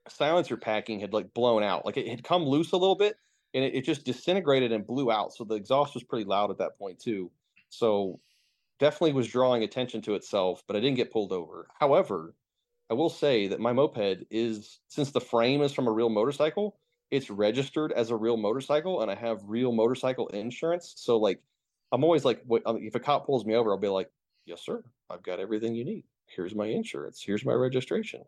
silencer 0.08 0.56
packing 0.56 1.00
had 1.00 1.12
like 1.12 1.34
blown 1.34 1.62
out. 1.62 1.84
Like 1.84 1.98
it 1.98 2.08
had 2.08 2.24
come 2.24 2.44
loose 2.44 2.72
a 2.72 2.78
little 2.78 2.94
bit, 2.96 3.18
and 3.52 3.62
it, 3.62 3.74
it 3.74 3.84
just 3.84 4.06
disintegrated 4.06 4.72
and 4.72 4.86
blew 4.86 5.10
out. 5.12 5.34
So 5.34 5.44
the 5.44 5.54
exhaust 5.54 5.92
was 5.92 6.02
pretty 6.02 6.24
loud 6.24 6.50
at 6.50 6.56
that 6.58 6.78
point 6.78 6.98
too. 6.98 7.30
So 7.68 8.20
definitely 8.78 9.12
was 9.12 9.28
drawing 9.28 9.64
attention 9.64 10.00
to 10.02 10.14
itself, 10.14 10.62
but 10.66 10.76
I 10.76 10.80
didn't 10.80 10.96
get 10.96 11.12
pulled 11.12 11.32
over. 11.32 11.68
However, 11.78 12.34
I 12.90 12.94
will 12.94 13.10
say 13.10 13.48
that 13.48 13.60
my 13.60 13.72
moped 13.74 14.24
is 14.30 14.80
since 14.88 15.10
the 15.10 15.20
frame 15.20 15.60
is 15.60 15.74
from 15.74 15.88
a 15.88 15.92
real 15.92 16.08
motorcycle, 16.08 16.78
it's 17.10 17.28
registered 17.28 17.92
as 17.92 18.10
a 18.10 18.16
real 18.16 18.38
motorcycle, 18.38 19.02
and 19.02 19.10
I 19.10 19.14
have 19.14 19.40
real 19.44 19.72
motorcycle 19.72 20.28
insurance. 20.28 20.94
So 20.96 21.18
like, 21.18 21.42
I'm 21.92 22.02
always 22.02 22.24
like, 22.24 22.42
um, 22.64 22.78
if 22.80 22.94
a 22.94 23.00
cop 23.00 23.26
pulls 23.26 23.44
me 23.44 23.54
over, 23.54 23.72
I'll 23.72 23.78
be 23.78 23.88
like, 23.88 24.10
"Yes, 24.46 24.62
sir, 24.62 24.82
I've 25.10 25.22
got 25.22 25.38
everything 25.38 25.74
you 25.74 25.84
need. 25.84 26.04
Here's 26.26 26.54
my 26.54 26.66
insurance. 26.66 27.22
Here's 27.22 27.44
my 27.44 27.52
registration." 27.54 28.22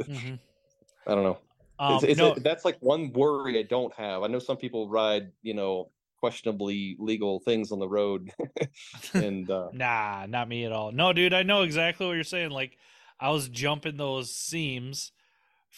Mhm. 0.00 0.38
I 1.06 1.14
don't 1.14 1.22
know. 1.24 1.38
Um, 1.78 1.96
It's- 1.96 2.04
it's- 2.04 2.16
no, 2.18 2.34
that's 2.34 2.64
like 2.64 2.78
one 2.80 3.12
worry 3.12 3.58
I 3.58 3.62
don't 3.62 3.92
have. 3.94 4.22
I 4.22 4.26
know 4.28 4.38
some 4.38 4.56
people 4.56 4.88
ride, 4.88 5.30
you 5.42 5.54
know, 5.54 5.90
questionably 6.18 6.96
legal 6.98 7.38
things 7.40 7.70
on 7.72 7.78
the 7.78 7.88
road, 7.88 8.32
and 9.14 9.48
uh, 9.50 9.68
Nah, 9.72 10.26
not 10.26 10.48
me 10.48 10.64
at 10.64 10.72
all. 10.72 10.90
No, 10.92 11.12
dude, 11.12 11.34
I 11.34 11.42
know 11.42 11.62
exactly 11.62 12.06
what 12.06 12.14
you're 12.14 12.24
saying. 12.24 12.50
Like, 12.50 12.78
I 13.20 13.30
was 13.30 13.48
jumping 13.48 13.96
those 13.98 14.34
seams, 14.34 15.12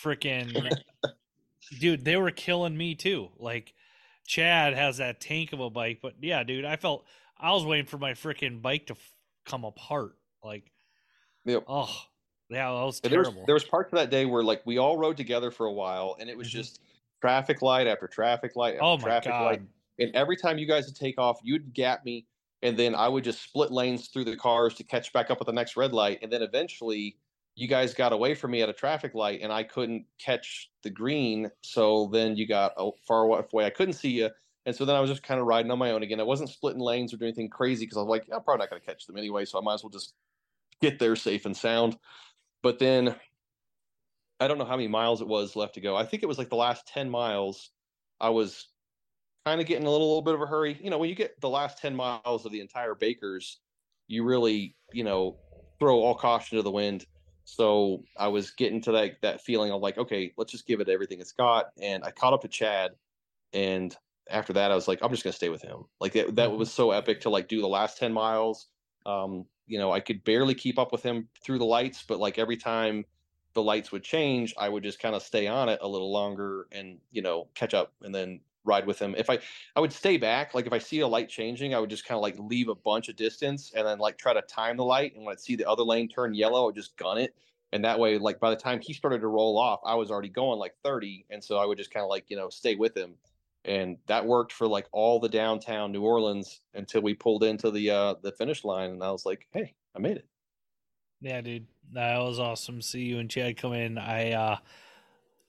freaking, 0.01 0.73
dude. 1.81 2.05
They 2.05 2.17
were 2.17 2.31
killing 2.31 2.77
me 2.77 2.95
too. 2.95 3.31
Like, 3.37 3.75
Chad 4.27 4.75
has 4.75 4.99
that 4.99 5.21
tank 5.21 5.53
of 5.53 5.61
a 5.61 5.71
bike, 5.71 5.99
but 6.01 6.15
yeah, 6.21 6.45
dude, 6.45 6.65
I 6.65 6.77
felt 6.77 7.05
I 7.37 7.53
was 7.53 7.65
waiting 7.65 7.87
for 7.87 7.99
my 7.99 8.13
freaking 8.13 8.63
bike 8.63 8.87
to 8.87 8.95
f- 8.95 9.15
come 9.45 9.65
apart. 9.65 10.17
Like, 10.45 10.71
Yep. 11.45 11.67
oh, 11.67 12.07
yeah, 12.49 12.73
that 12.73 12.83
was 12.85 13.01
But 13.03 13.11
there 13.11 13.21
was 13.21 13.31
terrible. 13.31 13.45
there 13.47 13.55
was 13.55 13.65
parts 13.65 13.93
of 13.93 13.99
that 13.99 14.11
day 14.11 14.25
where 14.27 14.43
like 14.43 14.65
we 14.67 14.79
all 14.79 14.99
rode 14.99 15.17
together 15.17 15.51
for 15.51 15.67
a 15.67 15.73
while, 15.73 16.17
and 16.19 16.29
it 16.29 16.37
was 16.37 16.49
Mhm. 16.49 16.51
just 16.51 16.81
traffic 17.21 17.63
light 17.63 17.87
after 17.87 18.09
traffic 18.09 18.57
light 18.57 18.77
after 18.77 18.95
oh 18.95 18.97
traffic 18.97 19.39
light. 19.39 19.61
And 19.99 20.15
every 20.15 20.37
time 20.37 20.59
you 20.59 20.67
guys 20.67 20.87
would 20.87 20.97
take 20.97 21.19
off, 21.19 21.39
you'd 21.43 21.73
gap 21.75 22.05
me, 22.05 22.27
and 22.63 22.77
then 22.79 22.95
I 22.95 23.09
would 23.09 23.25
just 23.25 23.43
split 23.43 23.71
lanes 23.71 24.09
through 24.09 24.25
the 24.25 24.37
cars 24.37 24.75
to 24.77 24.85
catch 24.85 25.13
back 25.13 25.31
up 25.31 25.39
with 25.39 25.47
the 25.47 25.53
next 25.53 25.77
red 25.77 25.93
light, 25.93 26.19
and 26.23 26.33
then 26.33 26.43
eventually 26.43 27.19
you 27.55 27.67
guys 27.69 27.93
got 27.95 28.13
away 28.13 28.35
from 28.35 28.53
me 28.53 28.63
at 28.63 28.69
a 28.69 28.73
traffic 28.73 29.15
light, 29.15 29.41
and 29.43 29.53
I 29.53 29.65
couldn't 29.65 30.07
catch 30.19 30.71
the 30.83 30.91
green. 30.91 31.51
So 31.63 32.07
then 32.13 32.37
you 32.37 32.47
got 32.47 32.73
a 32.77 32.91
far 33.07 33.25
away. 33.25 33.65
I 33.67 33.71
couldn't 33.71 33.95
see 33.95 34.11
you. 34.11 34.31
And 34.65 34.77
so 34.77 34.85
then 34.85 34.95
I 34.95 35.01
was 35.01 35.11
just 35.11 35.23
kind 35.23 35.41
of 35.41 35.47
riding 35.47 35.71
on 35.71 35.79
my 35.79 35.91
own 35.93 36.03
again. 36.03 36.21
I 36.21 36.25
wasn't 36.25 36.51
splitting 36.51 36.81
lanes 36.81 37.13
or 37.13 37.17
doing 37.17 37.29
anything 37.31 37.49
crazy 37.49 37.85
because 37.87 37.97
I 37.97 38.01
was 38.03 38.09
like, 38.09 38.25
I'm 38.33 38.43
probably 38.45 38.59
not 38.63 38.71
going 38.71 38.81
to 38.83 38.87
catch 38.87 39.07
them 39.07 39.17
anyway. 39.17 39.45
So 39.45 39.59
I 39.59 39.63
might 39.63 39.75
as 39.75 39.83
well 39.83 39.91
just 39.91 40.15
get 40.81 40.99
there 40.99 41.17
safe 41.17 41.47
and 41.47 41.57
sound. 41.57 41.99
But 42.63 42.79
then 42.79 43.19
I 44.41 44.49
don't 44.49 44.59
know 44.59 44.65
how 44.65 44.77
many 44.77 44.89
miles 44.89 45.21
it 45.21 45.27
was 45.29 45.57
left 45.57 45.75
to 45.75 45.81
go. 45.81 45.97
I 45.97 46.05
think 46.07 46.23
it 46.23 46.27
was 46.27 46.39
like 46.39 46.49
the 46.51 46.57
last 46.57 46.87
10 46.87 47.11
miles. 47.11 47.71
I 48.21 48.31
was 48.31 48.73
kind 49.47 49.61
of 49.61 49.67
getting 49.67 49.87
a 49.87 49.91
little, 49.91 50.09
little 50.09 50.23
bit 50.23 50.35
of 50.35 50.43
a 50.43 50.47
hurry. 50.47 50.79
You 50.83 50.91
know, 50.91 50.99
when 50.99 51.11
you 51.11 51.17
get 51.17 51.41
the 51.41 51.49
last 51.51 51.79
10 51.79 51.97
miles 51.97 52.47
of 52.47 52.53
the 52.53 52.61
entire 52.61 52.95
Bakers, 52.95 53.61
you 54.09 54.25
really, 54.25 54.77
you 54.93 55.05
know, 55.05 55.41
throw 55.81 56.01
all 56.01 56.17
caution 56.17 56.57
to 56.59 56.63
the 56.63 56.71
wind. 56.73 57.07
So 57.45 58.05
I 58.17 58.29
was 58.29 58.53
getting 58.53 58.81
to 58.83 58.93
that 58.93 59.23
that 59.23 59.43
feeling 59.43 59.73
of 59.73 59.83
like, 59.83 59.99
okay, 59.99 60.35
let's 60.39 60.53
just 60.53 60.67
give 60.67 60.81
it 60.81 60.89
everything 60.89 61.21
it's 61.21 61.33
got. 61.33 61.73
And 61.81 62.05
I 62.05 62.13
caught 62.13 62.35
up 62.35 62.43
to 62.43 62.49
Chad, 62.49 62.93
and 63.53 63.97
after 64.31 64.53
that, 64.55 64.71
I 64.73 64.75
was 64.75 64.89
like, 64.89 65.01
I'm 65.03 65.11
just 65.11 65.25
gonna 65.25 65.33
stay 65.33 65.49
with 65.51 65.63
him. 65.63 65.85
Like 66.01 66.13
that, 66.15 66.37
that 66.37 66.53
Mhm. 66.53 66.57
was 66.57 66.73
so 66.73 66.91
epic 66.93 67.21
to 67.23 67.31
like 67.31 67.49
do 67.49 67.61
the 67.61 67.69
last 67.69 67.99
10 67.99 68.13
miles. 68.13 68.69
Um, 69.07 69.47
you 69.69 69.79
know, 69.79 69.93
I 69.93 70.01
could 70.01 70.25
barely 70.25 70.55
keep 70.55 70.79
up 70.79 70.93
with 70.93 71.03
him 71.03 71.29
through 71.43 71.59
the 71.59 71.65
lights, 71.65 72.03
but 72.07 72.19
like 72.19 72.39
every 72.39 72.57
time 72.57 73.05
the 73.55 73.63
lights 73.63 73.93
would 73.93 74.03
change, 74.05 74.55
I 74.59 74.69
would 74.69 74.83
just 74.83 75.01
kind 75.01 75.15
of 75.15 75.23
stay 75.23 75.47
on 75.47 75.69
it 75.69 75.79
a 75.83 75.89
little 75.89 76.13
longer 76.13 76.69
and 76.73 77.01
you 77.11 77.23
know 77.23 77.49
catch 77.55 77.75
up 77.75 77.95
and 78.03 78.15
then 78.15 78.41
ride 78.65 78.87
with 78.87 78.99
him. 79.01 79.15
If 79.17 79.31
I 79.31 79.39
I 79.77 79.81
would 79.81 79.93
stay 79.93 80.17
back, 80.17 80.55
like 80.55 80.67
if 80.67 80.73
I 80.73 80.79
see 80.79 81.01
a 81.01 81.09
light 81.09 81.29
changing, 81.29 81.75
I 81.75 81.81
would 81.81 81.91
just 81.91 82.05
kind 82.05 82.17
of 82.17 82.23
like 82.23 82.39
leave 82.39 82.69
a 82.69 82.75
bunch 82.75 83.09
of 83.09 83.17
distance 83.17 83.73
and 83.75 83.87
then 83.87 83.99
like 83.99 84.19
try 84.19 84.33
to 84.35 84.43
time 84.43 84.77
the 84.77 84.85
light. 84.85 85.15
And 85.15 85.25
when 85.25 85.33
I'd 85.33 85.41
see 85.41 85.57
the 85.57 85.69
other 85.69 85.83
lane 85.83 86.09
turn 86.09 86.35
yellow, 86.35 86.69
I 86.69 86.73
just 86.73 86.97
gun 86.97 87.19
it. 87.19 87.35
And 87.73 87.85
that 87.85 87.99
way, 87.99 88.19
like 88.19 88.41
by 88.41 88.51
the 88.51 88.57
time 88.57 88.81
he 88.81 88.93
started 88.93 89.21
to 89.21 89.27
roll 89.29 89.59
off, 89.59 89.81
I 89.85 89.95
was 89.95 90.11
already 90.11 90.31
going 90.31 90.59
like 90.59 90.75
30. 90.85 91.27
And 91.31 91.43
so 91.43 91.59
I 91.59 91.67
would 91.67 91.79
just 91.79 91.91
kind 91.91 92.05
of 92.05 92.09
like, 92.11 92.31
you 92.31 92.37
know, 92.37 92.49
stay 92.49 92.77
with 92.77 92.97
him. 92.97 93.17
And 93.69 93.99
that 94.07 94.25
worked 94.25 94.53
for 94.53 94.67
like 94.67 94.87
all 94.93 95.21
the 95.21 95.29
downtown 95.29 95.93
New 95.93 96.03
Orleans 96.03 96.63
until 96.75 97.03
we 97.03 97.15
pulled 97.15 97.45
into 97.45 97.71
the 97.71 97.91
uh 97.91 98.15
the 98.23 98.33
finish 98.33 98.65
line. 98.65 98.91
And 98.91 99.05
I 99.05 99.11
was 99.11 99.27
like, 99.27 99.47
hey, 99.53 99.75
I 99.95 100.01
made 100.01 100.17
it. 100.17 100.27
yeah, 101.21 101.41
dude, 101.43 101.67
that 101.93 102.19
was 102.19 102.39
awesome. 102.41 102.81
See 102.81 103.03
you 103.03 103.19
and 103.19 103.31
Chad 103.31 103.57
come 103.57 103.75
in. 103.75 103.99
I 103.99 104.33
uh, 104.33 104.57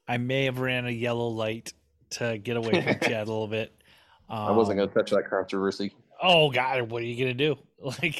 I 0.08 0.18
may 0.18 0.46
have 0.46 0.60
ran 0.60 0.86
a 0.86 0.91
yellow 0.91 1.30
light 1.30 1.74
to 2.12 2.38
get 2.38 2.58
away 2.58 2.82
from 2.82 3.00
Chad 3.10 3.28
a 3.28 3.32
little 3.32 3.48
bit. 3.48 3.74
Um, 4.30 4.38
I 4.40 4.52
wasn't 4.52 4.80
gonna 4.80 4.91
touch 4.91 5.12
that 5.12 5.30
controversy. 5.30 5.94
Oh 6.22 6.52
God, 6.52 6.91
what 6.91 7.02
are 7.02 7.06
you 7.06 7.18
gonna 7.24 7.34
do? 7.34 7.58
Like, 7.82 8.20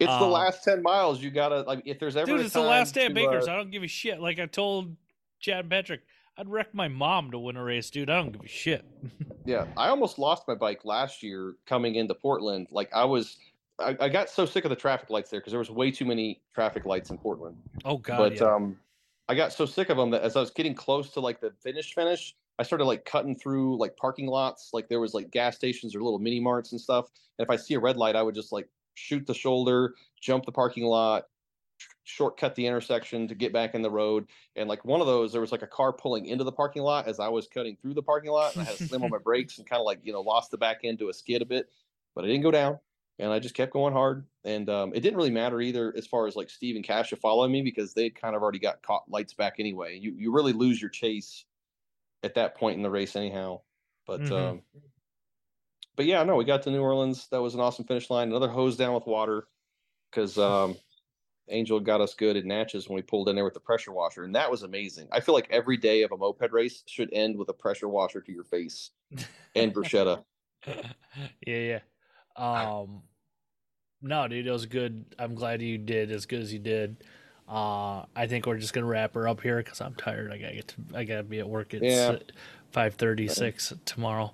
It's 0.00 0.06
the 0.06 0.10
um, 0.10 0.30
last 0.30 0.64
10 0.64 0.82
miles. 0.82 1.22
You 1.22 1.30
gotta 1.30 1.60
like 1.60 1.82
if 1.84 1.98
there's 1.98 2.16
ever 2.16 2.26
dude. 2.26 2.40
It's 2.40 2.54
the 2.54 2.60
last 2.60 2.94
day 2.94 3.06
at 3.06 3.14
Baker's. 3.14 3.46
uh, 3.46 3.52
I 3.52 3.56
don't 3.56 3.70
give 3.70 3.82
a 3.82 3.86
shit. 3.86 4.20
Like 4.20 4.40
I 4.40 4.46
told 4.46 4.96
Chad 5.40 5.60
and 5.60 5.70
Patrick, 5.70 6.00
I'd 6.38 6.48
wreck 6.48 6.74
my 6.74 6.88
mom 6.88 7.30
to 7.32 7.38
win 7.38 7.56
a 7.56 7.62
race, 7.62 7.90
dude. 7.90 8.08
I 8.08 8.16
don't 8.16 8.32
give 8.32 8.42
a 8.42 8.48
shit. 8.48 8.84
Yeah, 9.44 9.66
I 9.76 9.88
almost 9.88 10.20
lost 10.20 10.46
my 10.46 10.54
bike 10.54 10.84
last 10.84 11.20
year 11.20 11.54
coming 11.66 11.96
into 11.96 12.14
Portland. 12.14 12.68
Like 12.70 12.88
I 12.94 13.04
was, 13.04 13.38
I, 13.80 13.96
I 13.98 14.08
got 14.08 14.30
so 14.30 14.46
sick 14.46 14.64
of 14.64 14.70
the 14.70 14.76
traffic 14.76 15.10
lights 15.10 15.30
there 15.30 15.40
because 15.40 15.50
there 15.50 15.58
was 15.58 15.68
way 15.68 15.90
too 15.90 16.04
many 16.04 16.40
traffic 16.54 16.86
lights 16.86 17.10
in 17.10 17.18
Portland. 17.18 17.56
Oh 17.84 17.96
God, 17.96 18.18
but 18.18 18.36
yeah. 18.36 18.54
um, 18.54 18.78
I 19.28 19.34
got 19.34 19.52
so 19.52 19.66
sick 19.66 19.90
of 19.90 19.96
them 19.96 20.10
that 20.10 20.22
as 20.22 20.36
I 20.36 20.40
was 20.40 20.52
getting 20.52 20.76
close 20.76 21.10
to 21.14 21.20
like 21.20 21.40
the 21.40 21.50
finish 21.60 21.92
finish, 21.92 22.36
I 22.60 22.62
started 22.62 22.84
like 22.84 23.04
cutting 23.04 23.34
through 23.34 23.78
like 23.78 23.96
parking 23.96 24.28
lots. 24.28 24.70
Like 24.72 24.88
there 24.88 25.00
was 25.00 25.12
like 25.12 25.32
gas 25.32 25.56
stations 25.56 25.96
or 25.96 26.02
little 26.02 26.20
mini 26.20 26.38
marts 26.38 26.70
and 26.70 26.80
stuff. 26.80 27.06
And 27.38 27.44
if 27.44 27.50
I 27.50 27.56
see 27.56 27.74
a 27.74 27.80
red 27.80 27.96
light, 27.96 28.14
I 28.14 28.22
would 28.22 28.36
just 28.36 28.52
like 28.52 28.68
shoot 28.94 29.26
the 29.26 29.34
shoulder, 29.34 29.94
jump 30.20 30.46
the 30.46 30.52
parking 30.52 30.84
lot, 30.84 31.24
shortcut 32.04 32.54
the 32.54 32.66
intersection 32.66 33.28
to 33.28 33.34
get 33.34 33.52
back 33.52 33.74
in 33.74 33.82
the 33.82 33.90
road. 33.90 34.28
And 34.56 34.68
like 34.68 34.84
one 34.84 35.00
of 35.00 35.06
those, 35.06 35.32
there 35.32 35.40
was 35.40 35.52
like 35.52 35.62
a 35.62 35.66
car 35.66 35.92
pulling 35.92 36.26
into 36.26 36.44
the 36.44 36.52
parking 36.52 36.82
lot 36.82 37.06
as 37.08 37.20
I 37.20 37.28
was 37.28 37.46
cutting 37.46 37.76
through 37.76 37.94
the 37.94 38.02
parking 38.02 38.30
lot, 38.30 38.52
and 38.52 38.62
I 38.62 38.64
had 38.64 38.76
to 38.78 38.82
slam 38.82 39.04
on 39.04 39.10
my 39.10 39.18
brakes 39.24 39.58
and 39.58 39.66
kind 39.66 39.80
of 39.80 39.86
like 39.86 40.00
you 40.02 40.12
know 40.12 40.20
lost 40.20 40.50
the 40.50 40.58
back 40.58 40.80
end 40.84 40.98
to 41.00 41.08
a 41.08 41.14
skid 41.14 41.42
a 41.42 41.46
bit, 41.46 41.70
but 42.14 42.24
I 42.24 42.28
didn't 42.28 42.42
go 42.42 42.50
down, 42.50 42.78
and 43.18 43.32
I 43.32 43.38
just 43.38 43.54
kept 43.54 43.72
going 43.72 43.92
hard. 43.92 44.26
And 44.44 44.68
um, 44.68 44.92
it 44.94 45.00
didn't 45.00 45.16
really 45.16 45.30
matter 45.30 45.60
either 45.60 45.94
as 45.96 46.06
far 46.06 46.26
as 46.26 46.34
like 46.36 46.50
Steve 46.50 46.76
and 46.76 46.86
Kasha 46.86 47.16
following 47.16 47.52
me 47.52 47.62
because 47.62 47.94
they 47.94 48.10
kind 48.10 48.34
of 48.34 48.42
already 48.42 48.58
got 48.58 48.82
caught 48.82 49.10
lights 49.10 49.34
back 49.34 49.56
anyway. 49.58 49.98
You 49.98 50.12
you 50.12 50.32
really 50.32 50.52
lose 50.52 50.80
your 50.80 50.90
chase 50.90 51.44
at 52.22 52.34
that 52.34 52.56
point 52.56 52.76
in 52.76 52.82
the 52.82 52.90
race 52.90 53.16
anyhow. 53.16 53.60
But 54.06 54.22
Mhm. 54.22 54.32
um, 54.32 54.62
but 55.94 56.06
yeah, 56.06 56.22
no, 56.24 56.36
we 56.36 56.44
got 56.44 56.62
to 56.62 56.70
New 56.70 56.82
Orleans. 56.82 57.28
That 57.28 57.42
was 57.42 57.54
an 57.54 57.60
awesome 57.60 57.84
finish 57.84 58.08
line. 58.10 58.28
Another 58.28 58.48
hose 58.48 58.76
down 58.76 58.94
with 58.94 59.06
water 59.06 59.46
because 60.10 60.38
um, 60.38 60.76
Angel 61.52 61.78
got 61.78 62.00
us 62.00 62.14
good 62.14 62.36
at 62.36 62.44
Natchez 62.44 62.88
when 62.88 62.96
we 62.96 63.02
pulled 63.02 63.28
in 63.28 63.36
there 63.36 63.44
with 63.44 63.54
the 63.54 63.60
pressure 63.60 63.92
washer, 63.92 64.24
and 64.24 64.34
that 64.34 64.50
was 64.50 64.62
amazing. 64.62 65.06
I 65.12 65.20
feel 65.20 65.34
like 65.34 65.48
every 65.50 65.76
day 65.76 66.02
of 66.02 66.12
a 66.12 66.16
moped 66.16 66.50
race 66.52 66.82
should 66.86 67.10
end 67.12 67.36
with 67.36 67.48
a 67.48 67.52
pressure 67.52 67.88
washer 67.88 68.20
to 68.20 68.32
your 68.32 68.44
face 68.44 68.90
and 69.54 69.72
bruschetta. 69.74 70.24
yeah, 70.66 70.74
yeah. 71.46 71.78
Um, 72.36 73.02
no, 74.00 74.26
dude, 74.28 74.46
it 74.46 74.50
was 74.50 74.66
good. 74.66 75.04
I'm 75.18 75.34
glad 75.34 75.62
you 75.62 75.78
did 75.78 76.10
as 76.10 76.26
good 76.26 76.40
as 76.40 76.52
you 76.52 76.58
did. 76.58 77.04
Uh, 77.48 78.04
I 78.16 78.26
think 78.28 78.46
we're 78.46 78.56
just 78.58 78.72
gonna 78.72 78.86
wrap 78.86 79.14
her 79.14 79.28
up 79.28 79.40
here 79.42 79.58
because 79.58 79.80
I'm 79.80 79.94
tired. 79.94 80.32
I 80.32 80.38
gotta 80.38 80.54
get 80.54 80.68
to, 80.68 80.76
I 80.94 81.04
gotta 81.04 81.22
be 81.22 81.38
at 81.40 81.48
work 81.48 81.74
at 81.74 81.82
Yeah. 81.82 82.16
five 82.70 82.94
thirty 82.94 83.28
six 83.28 83.72
tomorrow. 83.84 84.32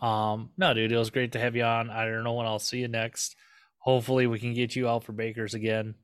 Um, 0.00 0.50
no, 0.58 0.74
dude, 0.74 0.92
it 0.92 0.96
was 0.96 1.10
great 1.10 1.32
to 1.32 1.38
have 1.38 1.54
you 1.56 1.62
on. 1.64 1.88
I 1.90 2.06
don't 2.06 2.24
know 2.24 2.34
when 2.34 2.46
I'll 2.46 2.58
see 2.58 2.78
you 2.80 2.88
next. 2.88 3.36
Hopefully, 3.78 4.26
we 4.26 4.38
can 4.38 4.52
get 4.52 4.74
you 4.74 4.88
out 4.88 5.04
for 5.04 5.12
Bakers 5.12 5.54
again 5.54 5.94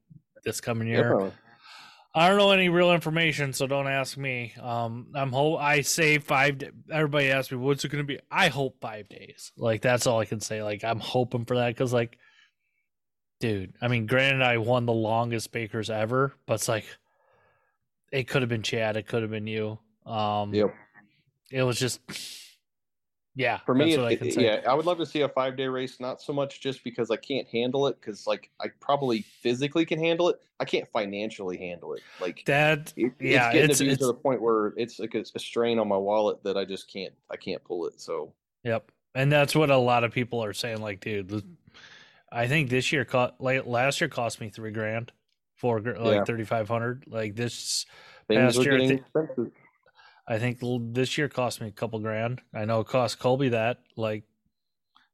this 0.45 0.61
coming 0.61 0.89
year. 0.89 1.03
Definitely. 1.03 1.33
I 2.15 2.29
don't 2.29 2.37
know 2.37 2.51
any 2.51 2.69
real 2.69 2.93
information, 2.93 3.55
so 3.55 3.67
don't 3.67 3.89
ask 3.89 4.19
me. 4.19 4.53
Um, 4.61 5.09
I'm 5.15 5.33
hope 5.33 5.59
I 5.59 5.81
say 5.81 6.19
five. 6.19 6.59
da- 6.59 6.71
Everybody 6.93 7.31
asks 7.31 7.51
me, 7.51 7.57
"What's 7.57 7.85
it 7.87 7.89
going 7.89 8.05
to 8.05 8.07
be?" 8.07 8.21
I 8.31 8.49
hope 8.49 8.77
five 8.83 9.09
days. 9.09 9.51
Like 9.57 9.81
that's 9.81 10.07
all 10.07 10.21
I 10.21 10.27
can 10.27 10.41
say. 10.41 10.63
Like 10.63 10.85
I'm 10.85 11.01
hoping 11.01 11.47
for 11.47 11.57
that 11.57 11.69
because, 11.69 11.91
like, 11.93 12.19
dude, 13.41 13.73
I 13.81 13.89
mean, 13.89 14.05
granted, 14.07 14.43
I 14.43 14.59
won 14.59 14.85
the 14.85 14.93
longest 14.93 15.53
Bakers 15.53 15.89
ever, 15.89 16.35
but 16.47 16.55
it's 16.55 16.69
like 16.69 16.85
it 18.13 18.25
could 18.29 18.43
have 18.43 18.51
been 18.51 18.63
Chad, 18.63 18.99
it 18.99 19.07
could 19.07 19.23
have 19.23 19.31
been 19.31 19.47
you. 19.47 19.79
Um, 20.05 20.53
Yep. 20.55 20.75
It 21.51 21.63
was 21.63 21.79
just, 21.79 22.01
yeah. 23.35 23.59
For 23.59 23.75
me, 23.75 23.95
it, 23.95 24.23
I 24.23 24.41
yeah, 24.41 24.61
I 24.69 24.75
would 24.75 24.87
love 24.87 24.99
to 24.99 25.07
see 25.07 25.23
a 25.23 25.29
five 25.29 25.57
day 25.57 25.67
race. 25.69 26.01
Not 26.01 26.21
so 26.21 26.33
much 26.33 26.61
just 26.61 26.85
because 26.85 27.11
I 27.11 27.17
can't 27.17 27.47
handle 27.49 27.87
it, 27.87 27.99
because 28.01 28.27
like 28.27 28.51
I 28.61 28.67
probably 28.81 29.23
physically 29.23 29.85
can 29.85 29.99
handle 29.99 30.29
it. 30.29 30.41
I 30.61 30.65
can't 30.65 30.89
financially 30.93 31.57
handle 31.57 31.95
it. 31.95 32.03
Like 32.21 32.45
That 32.47 32.93
it, 32.97 33.13
yeah, 33.21 33.47
it's 33.51 33.55
getting 33.55 33.65
it's- 33.65 33.79
to 33.79 33.85
it's- 33.85 33.99
to 33.99 34.07
the 34.07 34.15
point 34.15 34.41
where 34.43 34.75
it's 34.77 34.99
like 34.99 35.15
a, 35.15 35.25
a 35.35 35.39
strain 35.39 35.79
on 35.79 35.89
my 35.89 35.97
wallet 35.97 36.43
that 36.45 36.57
I 36.57 36.65
just 36.65 36.93
can't. 36.93 37.15
I 37.31 37.37
can't 37.37 37.63
pull 37.65 37.87
it. 37.87 38.01
So 38.01 38.33
Yep. 38.65 38.91
And 39.15 39.31
that's 39.31 39.55
what 39.55 39.71
a 39.71 39.77
lot 39.77 40.05
of 40.05 40.13
people 40.13 40.43
are 40.43 40.53
saying. 40.55 40.81
Like, 40.81 41.01
dude, 41.01 41.43
I 42.31 42.47
think 42.47 42.71
this 42.71 42.93
year 42.93 43.05
cost 43.05 43.35
like 43.41 43.67
last 43.67 44.01
year 44.01 44.09
cost 44.09 44.41
me 44.41 44.49
three 44.49 44.71
grand, 44.71 45.13
four 45.57 45.81
gr- 45.81 45.99
like 45.99 46.15
Yeah. 46.15 46.25
thirty 46.25 46.45
five 46.45 46.69
hundred. 46.69 47.05
Like 47.07 47.35
this, 47.37 47.85
things 48.29 48.55
Past 48.57 48.65
year, 48.65 48.75
I 48.75 48.77
getting 48.77 48.89
think- 48.89 49.01
expensive. 49.01 49.53
I 50.27 50.39
think 50.39 50.61
this 50.95 51.19
year 51.19 51.29
cost 51.29 51.61
me 51.61 51.69
a 51.69 51.73
couple 51.73 51.99
grand. 52.01 52.41
I 52.55 52.65
know 52.65 52.81
it 52.81 52.87
cost 52.87 53.19
Colby 53.19 53.51
that. 53.51 53.81
Like, 53.97 54.25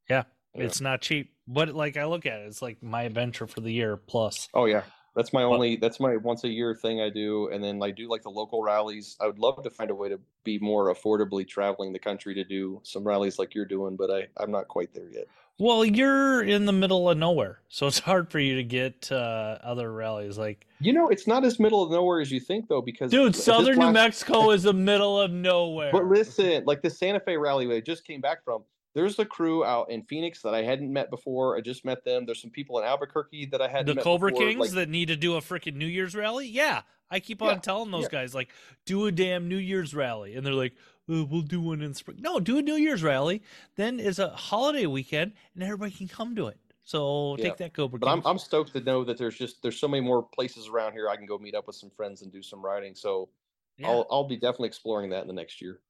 yeah, 0.09 0.25
Yeah. 0.55 0.65
it's 0.65 0.81
not 0.81 1.01
cheap. 1.01 1.33
But 1.47 1.71
like 1.75 1.97
I 1.97 2.05
look 2.05 2.27
at 2.27 2.41
it, 2.41 2.47
it's 2.47 2.61
like 2.61 2.83
my 2.83 3.03
adventure 3.05 3.47
for 3.47 3.61
the 3.63 3.73
year 3.73 3.97
plus. 3.97 4.49
Oh 4.53 4.67
yeah, 4.67 4.83
that's 5.17 5.33
my 5.33 5.43
But- 5.43 5.49
only. 5.49 5.77
That's 5.77 5.99
my 5.99 6.17
once 6.17 6.45
a 6.45 6.49
year 6.49 6.75
thing 6.75 7.01
I 7.01 7.09
do, 7.09 7.49
and 7.49 7.65
then 7.65 7.83
I 7.83 7.91
do 7.91 8.07
like 8.09 8.23
the 8.23 8.31
local 8.31 8.63
rallies. 8.63 9.17
I 9.19 9.27
would 9.27 9.39
love 9.39 9.63
to 9.63 9.71
find 9.71 9.91
a 9.91 9.95
way 9.95 10.11
to 10.11 10.21
be 10.45 10.59
more 10.59 10.93
affordably 10.95 11.49
traveling 11.49 11.93
the 11.95 11.99
country 11.99 12.35
to 12.35 12.45
do 12.45 12.81
some 12.85 13.03
rallies 13.03 13.39
like 13.39 13.55
you're 13.55 13.65
doing, 13.65 13.97
but 13.97 14.11
I 14.11 14.29
I'm 14.37 14.51
not 14.51 14.69
quite 14.69 14.93
there 14.93 15.09
yet. 15.11 15.27
Well, 15.61 15.85
you're 15.85 16.43
in 16.43 16.67
the 16.67 16.73
middle 16.73 17.11
of 17.11 17.19
nowhere, 17.19 17.61
so 17.69 17.87
it's 17.89 17.99
hard 18.11 18.31
for 18.31 18.39
you 18.39 18.57
to 18.57 18.63
get 18.65 19.11
uh, 19.11 19.59
other 19.63 19.93
rallies. 19.93 20.39
Like, 20.39 20.67
You 20.81 20.93
know, 20.93 21.09
it's 21.09 21.27
not 21.27 21.45
as 21.45 21.59
middle 21.59 21.83
of 21.83 21.91
nowhere 21.91 22.21
as 22.21 22.31
you 22.31 22.39
think 22.41 22.69
though, 22.69 22.81
because 22.83 23.11
dude, 23.11 23.35
Southern 23.35 23.79
New 23.79 23.87
last- 23.87 23.95
Mexico 23.95 24.51
is 24.53 24.63
the 24.63 24.73
middle 24.73 25.21
of 25.21 25.31
nowhere. 25.33 25.91
But 25.93 26.05
listen, 26.07 26.65
like 26.65 26.81
the 26.83 26.91
Santa 26.91 27.19
Fe 27.21 27.37
rally 27.37 27.67
we 27.67 27.81
just 27.81 28.05
came 28.07 28.21
back 28.21 28.45
from, 28.45 28.63
there's 28.95 29.19
a 29.19 29.25
crew 29.25 29.65
out 29.65 29.91
in 29.91 30.03
Phoenix 30.05 30.43
that 30.43 30.55
I 30.55 30.63
hadn't 30.63 30.93
met 30.93 31.11
before. 31.11 31.57
I 31.57 31.61
just 31.61 31.85
met 31.85 32.05
them. 32.05 32.25
There's 32.25 32.41
some 32.41 32.51
people 32.51 32.79
in 32.79 32.85
Albuquerque 32.85 33.47
that 33.47 33.61
I 33.61 33.69
hadn't 33.69 33.97
the 33.97 34.01
Cobra 34.03 34.31
before. 34.31 34.47
Kings 34.47 34.61
Like, 34.61 34.71
that 34.73 34.89
need 34.89 35.07
to 35.09 35.17
do 35.17 35.35
a 35.37 35.41
freaking 35.41 35.75
New 35.75 35.87
Year's 35.87 36.15
rally. 36.15 36.47
Yeah, 36.49 36.83
I 37.11 37.21
keep 37.21 37.43
on 37.43 37.49
Yeah, 37.49 37.59
telling 37.59 37.91
those 37.91 38.05
yeah. 38.05 38.09
guys 38.21 38.35
like, 38.35 38.49
do 38.87 39.07
a 39.07 39.13
damn 39.13 39.49
New 39.49 39.57
Year's 39.57 39.93
rally, 39.95 40.35
and 40.37 40.45
they're 40.47 40.55
like, 40.55 40.75
oh, 41.09 41.25
we'll 41.25 41.43
do 41.43 41.61
one 41.61 41.83
in 41.83 41.95
spring. 41.95 42.19
No, 42.21 42.41
do 42.41 42.59
a 42.59 42.63
New 42.63 42.75
Year's 42.77 43.03
rally. 43.03 43.43
Then 43.77 44.01
it's 44.01 44.19
a 44.19 44.31
holiday 44.31 44.87
weekend, 44.87 45.35
and 45.55 45.63
everybody 45.63 45.93
can 45.93 46.09
come 46.09 46.35
to 46.37 46.47
it. 46.49 46.59
So 46.85 47.37
Yeah, 47.37 47.55
take 47.55 47.59
that 47.59 47.75
Cobra 47.75 48.01
but 48.01 48.09
I'm 48.09 48.23
I'm 48.27 48.39
stoked 48.39 48.73
to 48.73 48.81
know 48.81 49.05
that 49.05 49.19
there's 49.19 49.37
just 49.39 49.63
there's 49.63 49.79
so 49.79 49.89
many 49.89 50.05
more 50.05 50.23
places 50.23 50.69
around 50.69 50.93
here 50.93 51.09
I 51.09 51.17
can 51.17 51.27
go 51.27 51.39
meet 51.39 51.55
up 51.55 51.67
with 51.67 51.77
some 51.77 51.91
friends 51.91 52.23
and 52.23 52.33
do 52.33 52.43
some 52.43 52.65
riding. 52.65 52.95
So 52.95 53.31
yeah, 53.77 53.99
I'll 53.99 54.07
I'll 54.11 54.29
be 54.29 54.37
definitely 54.37 54.69
exploring 54.69 55.11
that 55.11 55.23
in 55.23 55.29
the 55.29 55.35
next 55.35 55.61
year. 55.61 55.81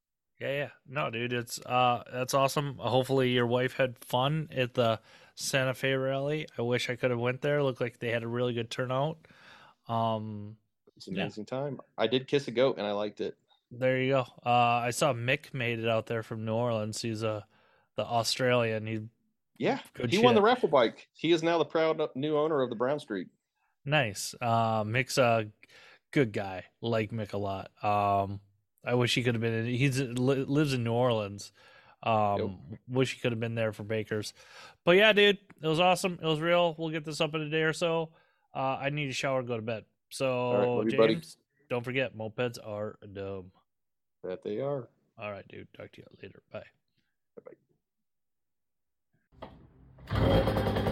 yeah, 0.40 0.48
yeah. 0.52 0.70
No, 0.86 1.10
dude, 1.10 1.32
it's 1.32 1.58
uh, 1.66 2.04
that's 2.12 2.34
awesome. 2.34 2.76
Hopefully, 2.78 3.30
your 3.30 3.46
wife 3.46 3.74
had 3.74 3.98
fun 4.04 4.48
at 4.52 4.74
the 4.74 5.00
Santa 5.34 5.74
Fe 5.74 5.94
rally. 5.94 6.46
I 6.56 6.62
wish 6.62 6.88
I 6.90 6.96
could 6.96 7.10
have 7.10 7.18
went 7.20 7.40
there. 7.42 7.62
Looked 7.62 7.80
like 7.80 7.98
they 7.98 8.10
had 8.10 8.22
a 8.22 8.28
really 8.28 8.54
good 8.54 8.70
turnout. 8.70 9.26
Um, 9.88 10.58
It's 10.96 11.06
an 11.06 11.14
Yeah. 11.14 11.20
amazing 11.20 11.46
time. 11.46 11.80
I 11.96 12.06
did 12.08 12.28
kiss 12.28 12.48
a 12.48 12.50
goat 12.50 12.76
and 12.78 12.86
I 12.86 12.92
liked 12.92 13.20
it. 13.20 13.38
There 13.70 14.00
you 14.00 14.12
go. 14.12 14.26
Uh, 14.44 14.80
I 14.84 14.90
saw 14.90 15.12
Mick 15.12 15.52
made 15.52 15.78
it 15.78 15.88
out 15.88 16.06
there 16.06 16.22
from 16.22 16.44
New 16.44 16.54
Orleans. 16.54 17.02
He's 17.02 17.22
a 17.22 17.44
the 17.96 18.04
Australian. 18.04 18.86
He 18.86 19.00
Yeah, 19.58 19.80
he 20.08 20.18
won 20.18 20.34
the 20.34 20.42
raffle 20.42 20.68
bike. 20.68 21.08
He 21.12 21.32
is 21.32 21.42
now 21.42 21.58
the 21.58 21.64
proud 21.64 22.00
new 22.14 22.38
owner 22.38 22.62
of 22.62 22.70
the 22.70 22.76
Brown 22.76 22.98
Street. 23.00 23.28
nice. 23.84 24.34
Uh, 24.40 24.84
Mick's 24.84 25.18
a 25.18 25.46
good 26.12 26.32
guy. 26.32 26.64
Like 26.80 27.10
Mick 27.10 27.32
a 27.32 27.38
lot. 27.38 27.70
Um, 27.82 28.40
I 28.84 28.94
wish 28.94 29.14
he 29.14 29.22
could 29.22 29.34
have 29.34 29.42
been. 29.42 29.54
In, 29.54 29.66
he's 29.66 30.00
lives 30.00 30.72
in 30.72 30.84
New 30.84 30.92
Orleans. 30.92 31.52
Um, 32.02 32.58
wish 32.88 33.14
he 33.14 33.20
could 33.20 33.32
have 33.32 33.40
been 33.40 33.56
there 33.56 33.72
for 33.72 33.82
Bakers. 33.82 34.32
But 34.84 34.92
yeah, 34.92 35.12
dude, 35.12 35.38
it 35.60 35.66
was 35.66 35.80
awesome. 35.80 36.18
It 36.22 36.26
was 36.26 36.40
real. 36.40 36.74
We'll 36.78 36.90
get 36.90 37.04
this 37.04 37.20
up 37.20 37.34
in 37.34 37.42
a 37.42 37.50
day 37.50 37.62
or 37.62 37.72
so. 37.72 38.10
Uh, 38.54 38.78
I 38.80 38.90
need 38.90 39.06
to 39.06 39.12
shower 39.12 39.40
and 39.40 39.48
go 39.48 39.56
to 39.56 39.62
bed. 39.62 39.84
So 40.10 40.82
right. 40.82 41.08
James, 41.08 41.36
don't 41.70 41.84
forget, 41.84 42.16
mopeds 42.16 42.58
are 42.64 42.96
dumb. 43.12 43.52
That 44.24 44.42
they 44.42 44.60
are. 44.60 44.88
All 45.18 45.32
right, 45.32 45.46
dude. 45.48 45.68
Talk 45.76 45.92
to 45.92 45.98
you 45.98 46.04
later. 46.22 46.42
Bye. 46.52 46.62
Bye. 50.08 50.84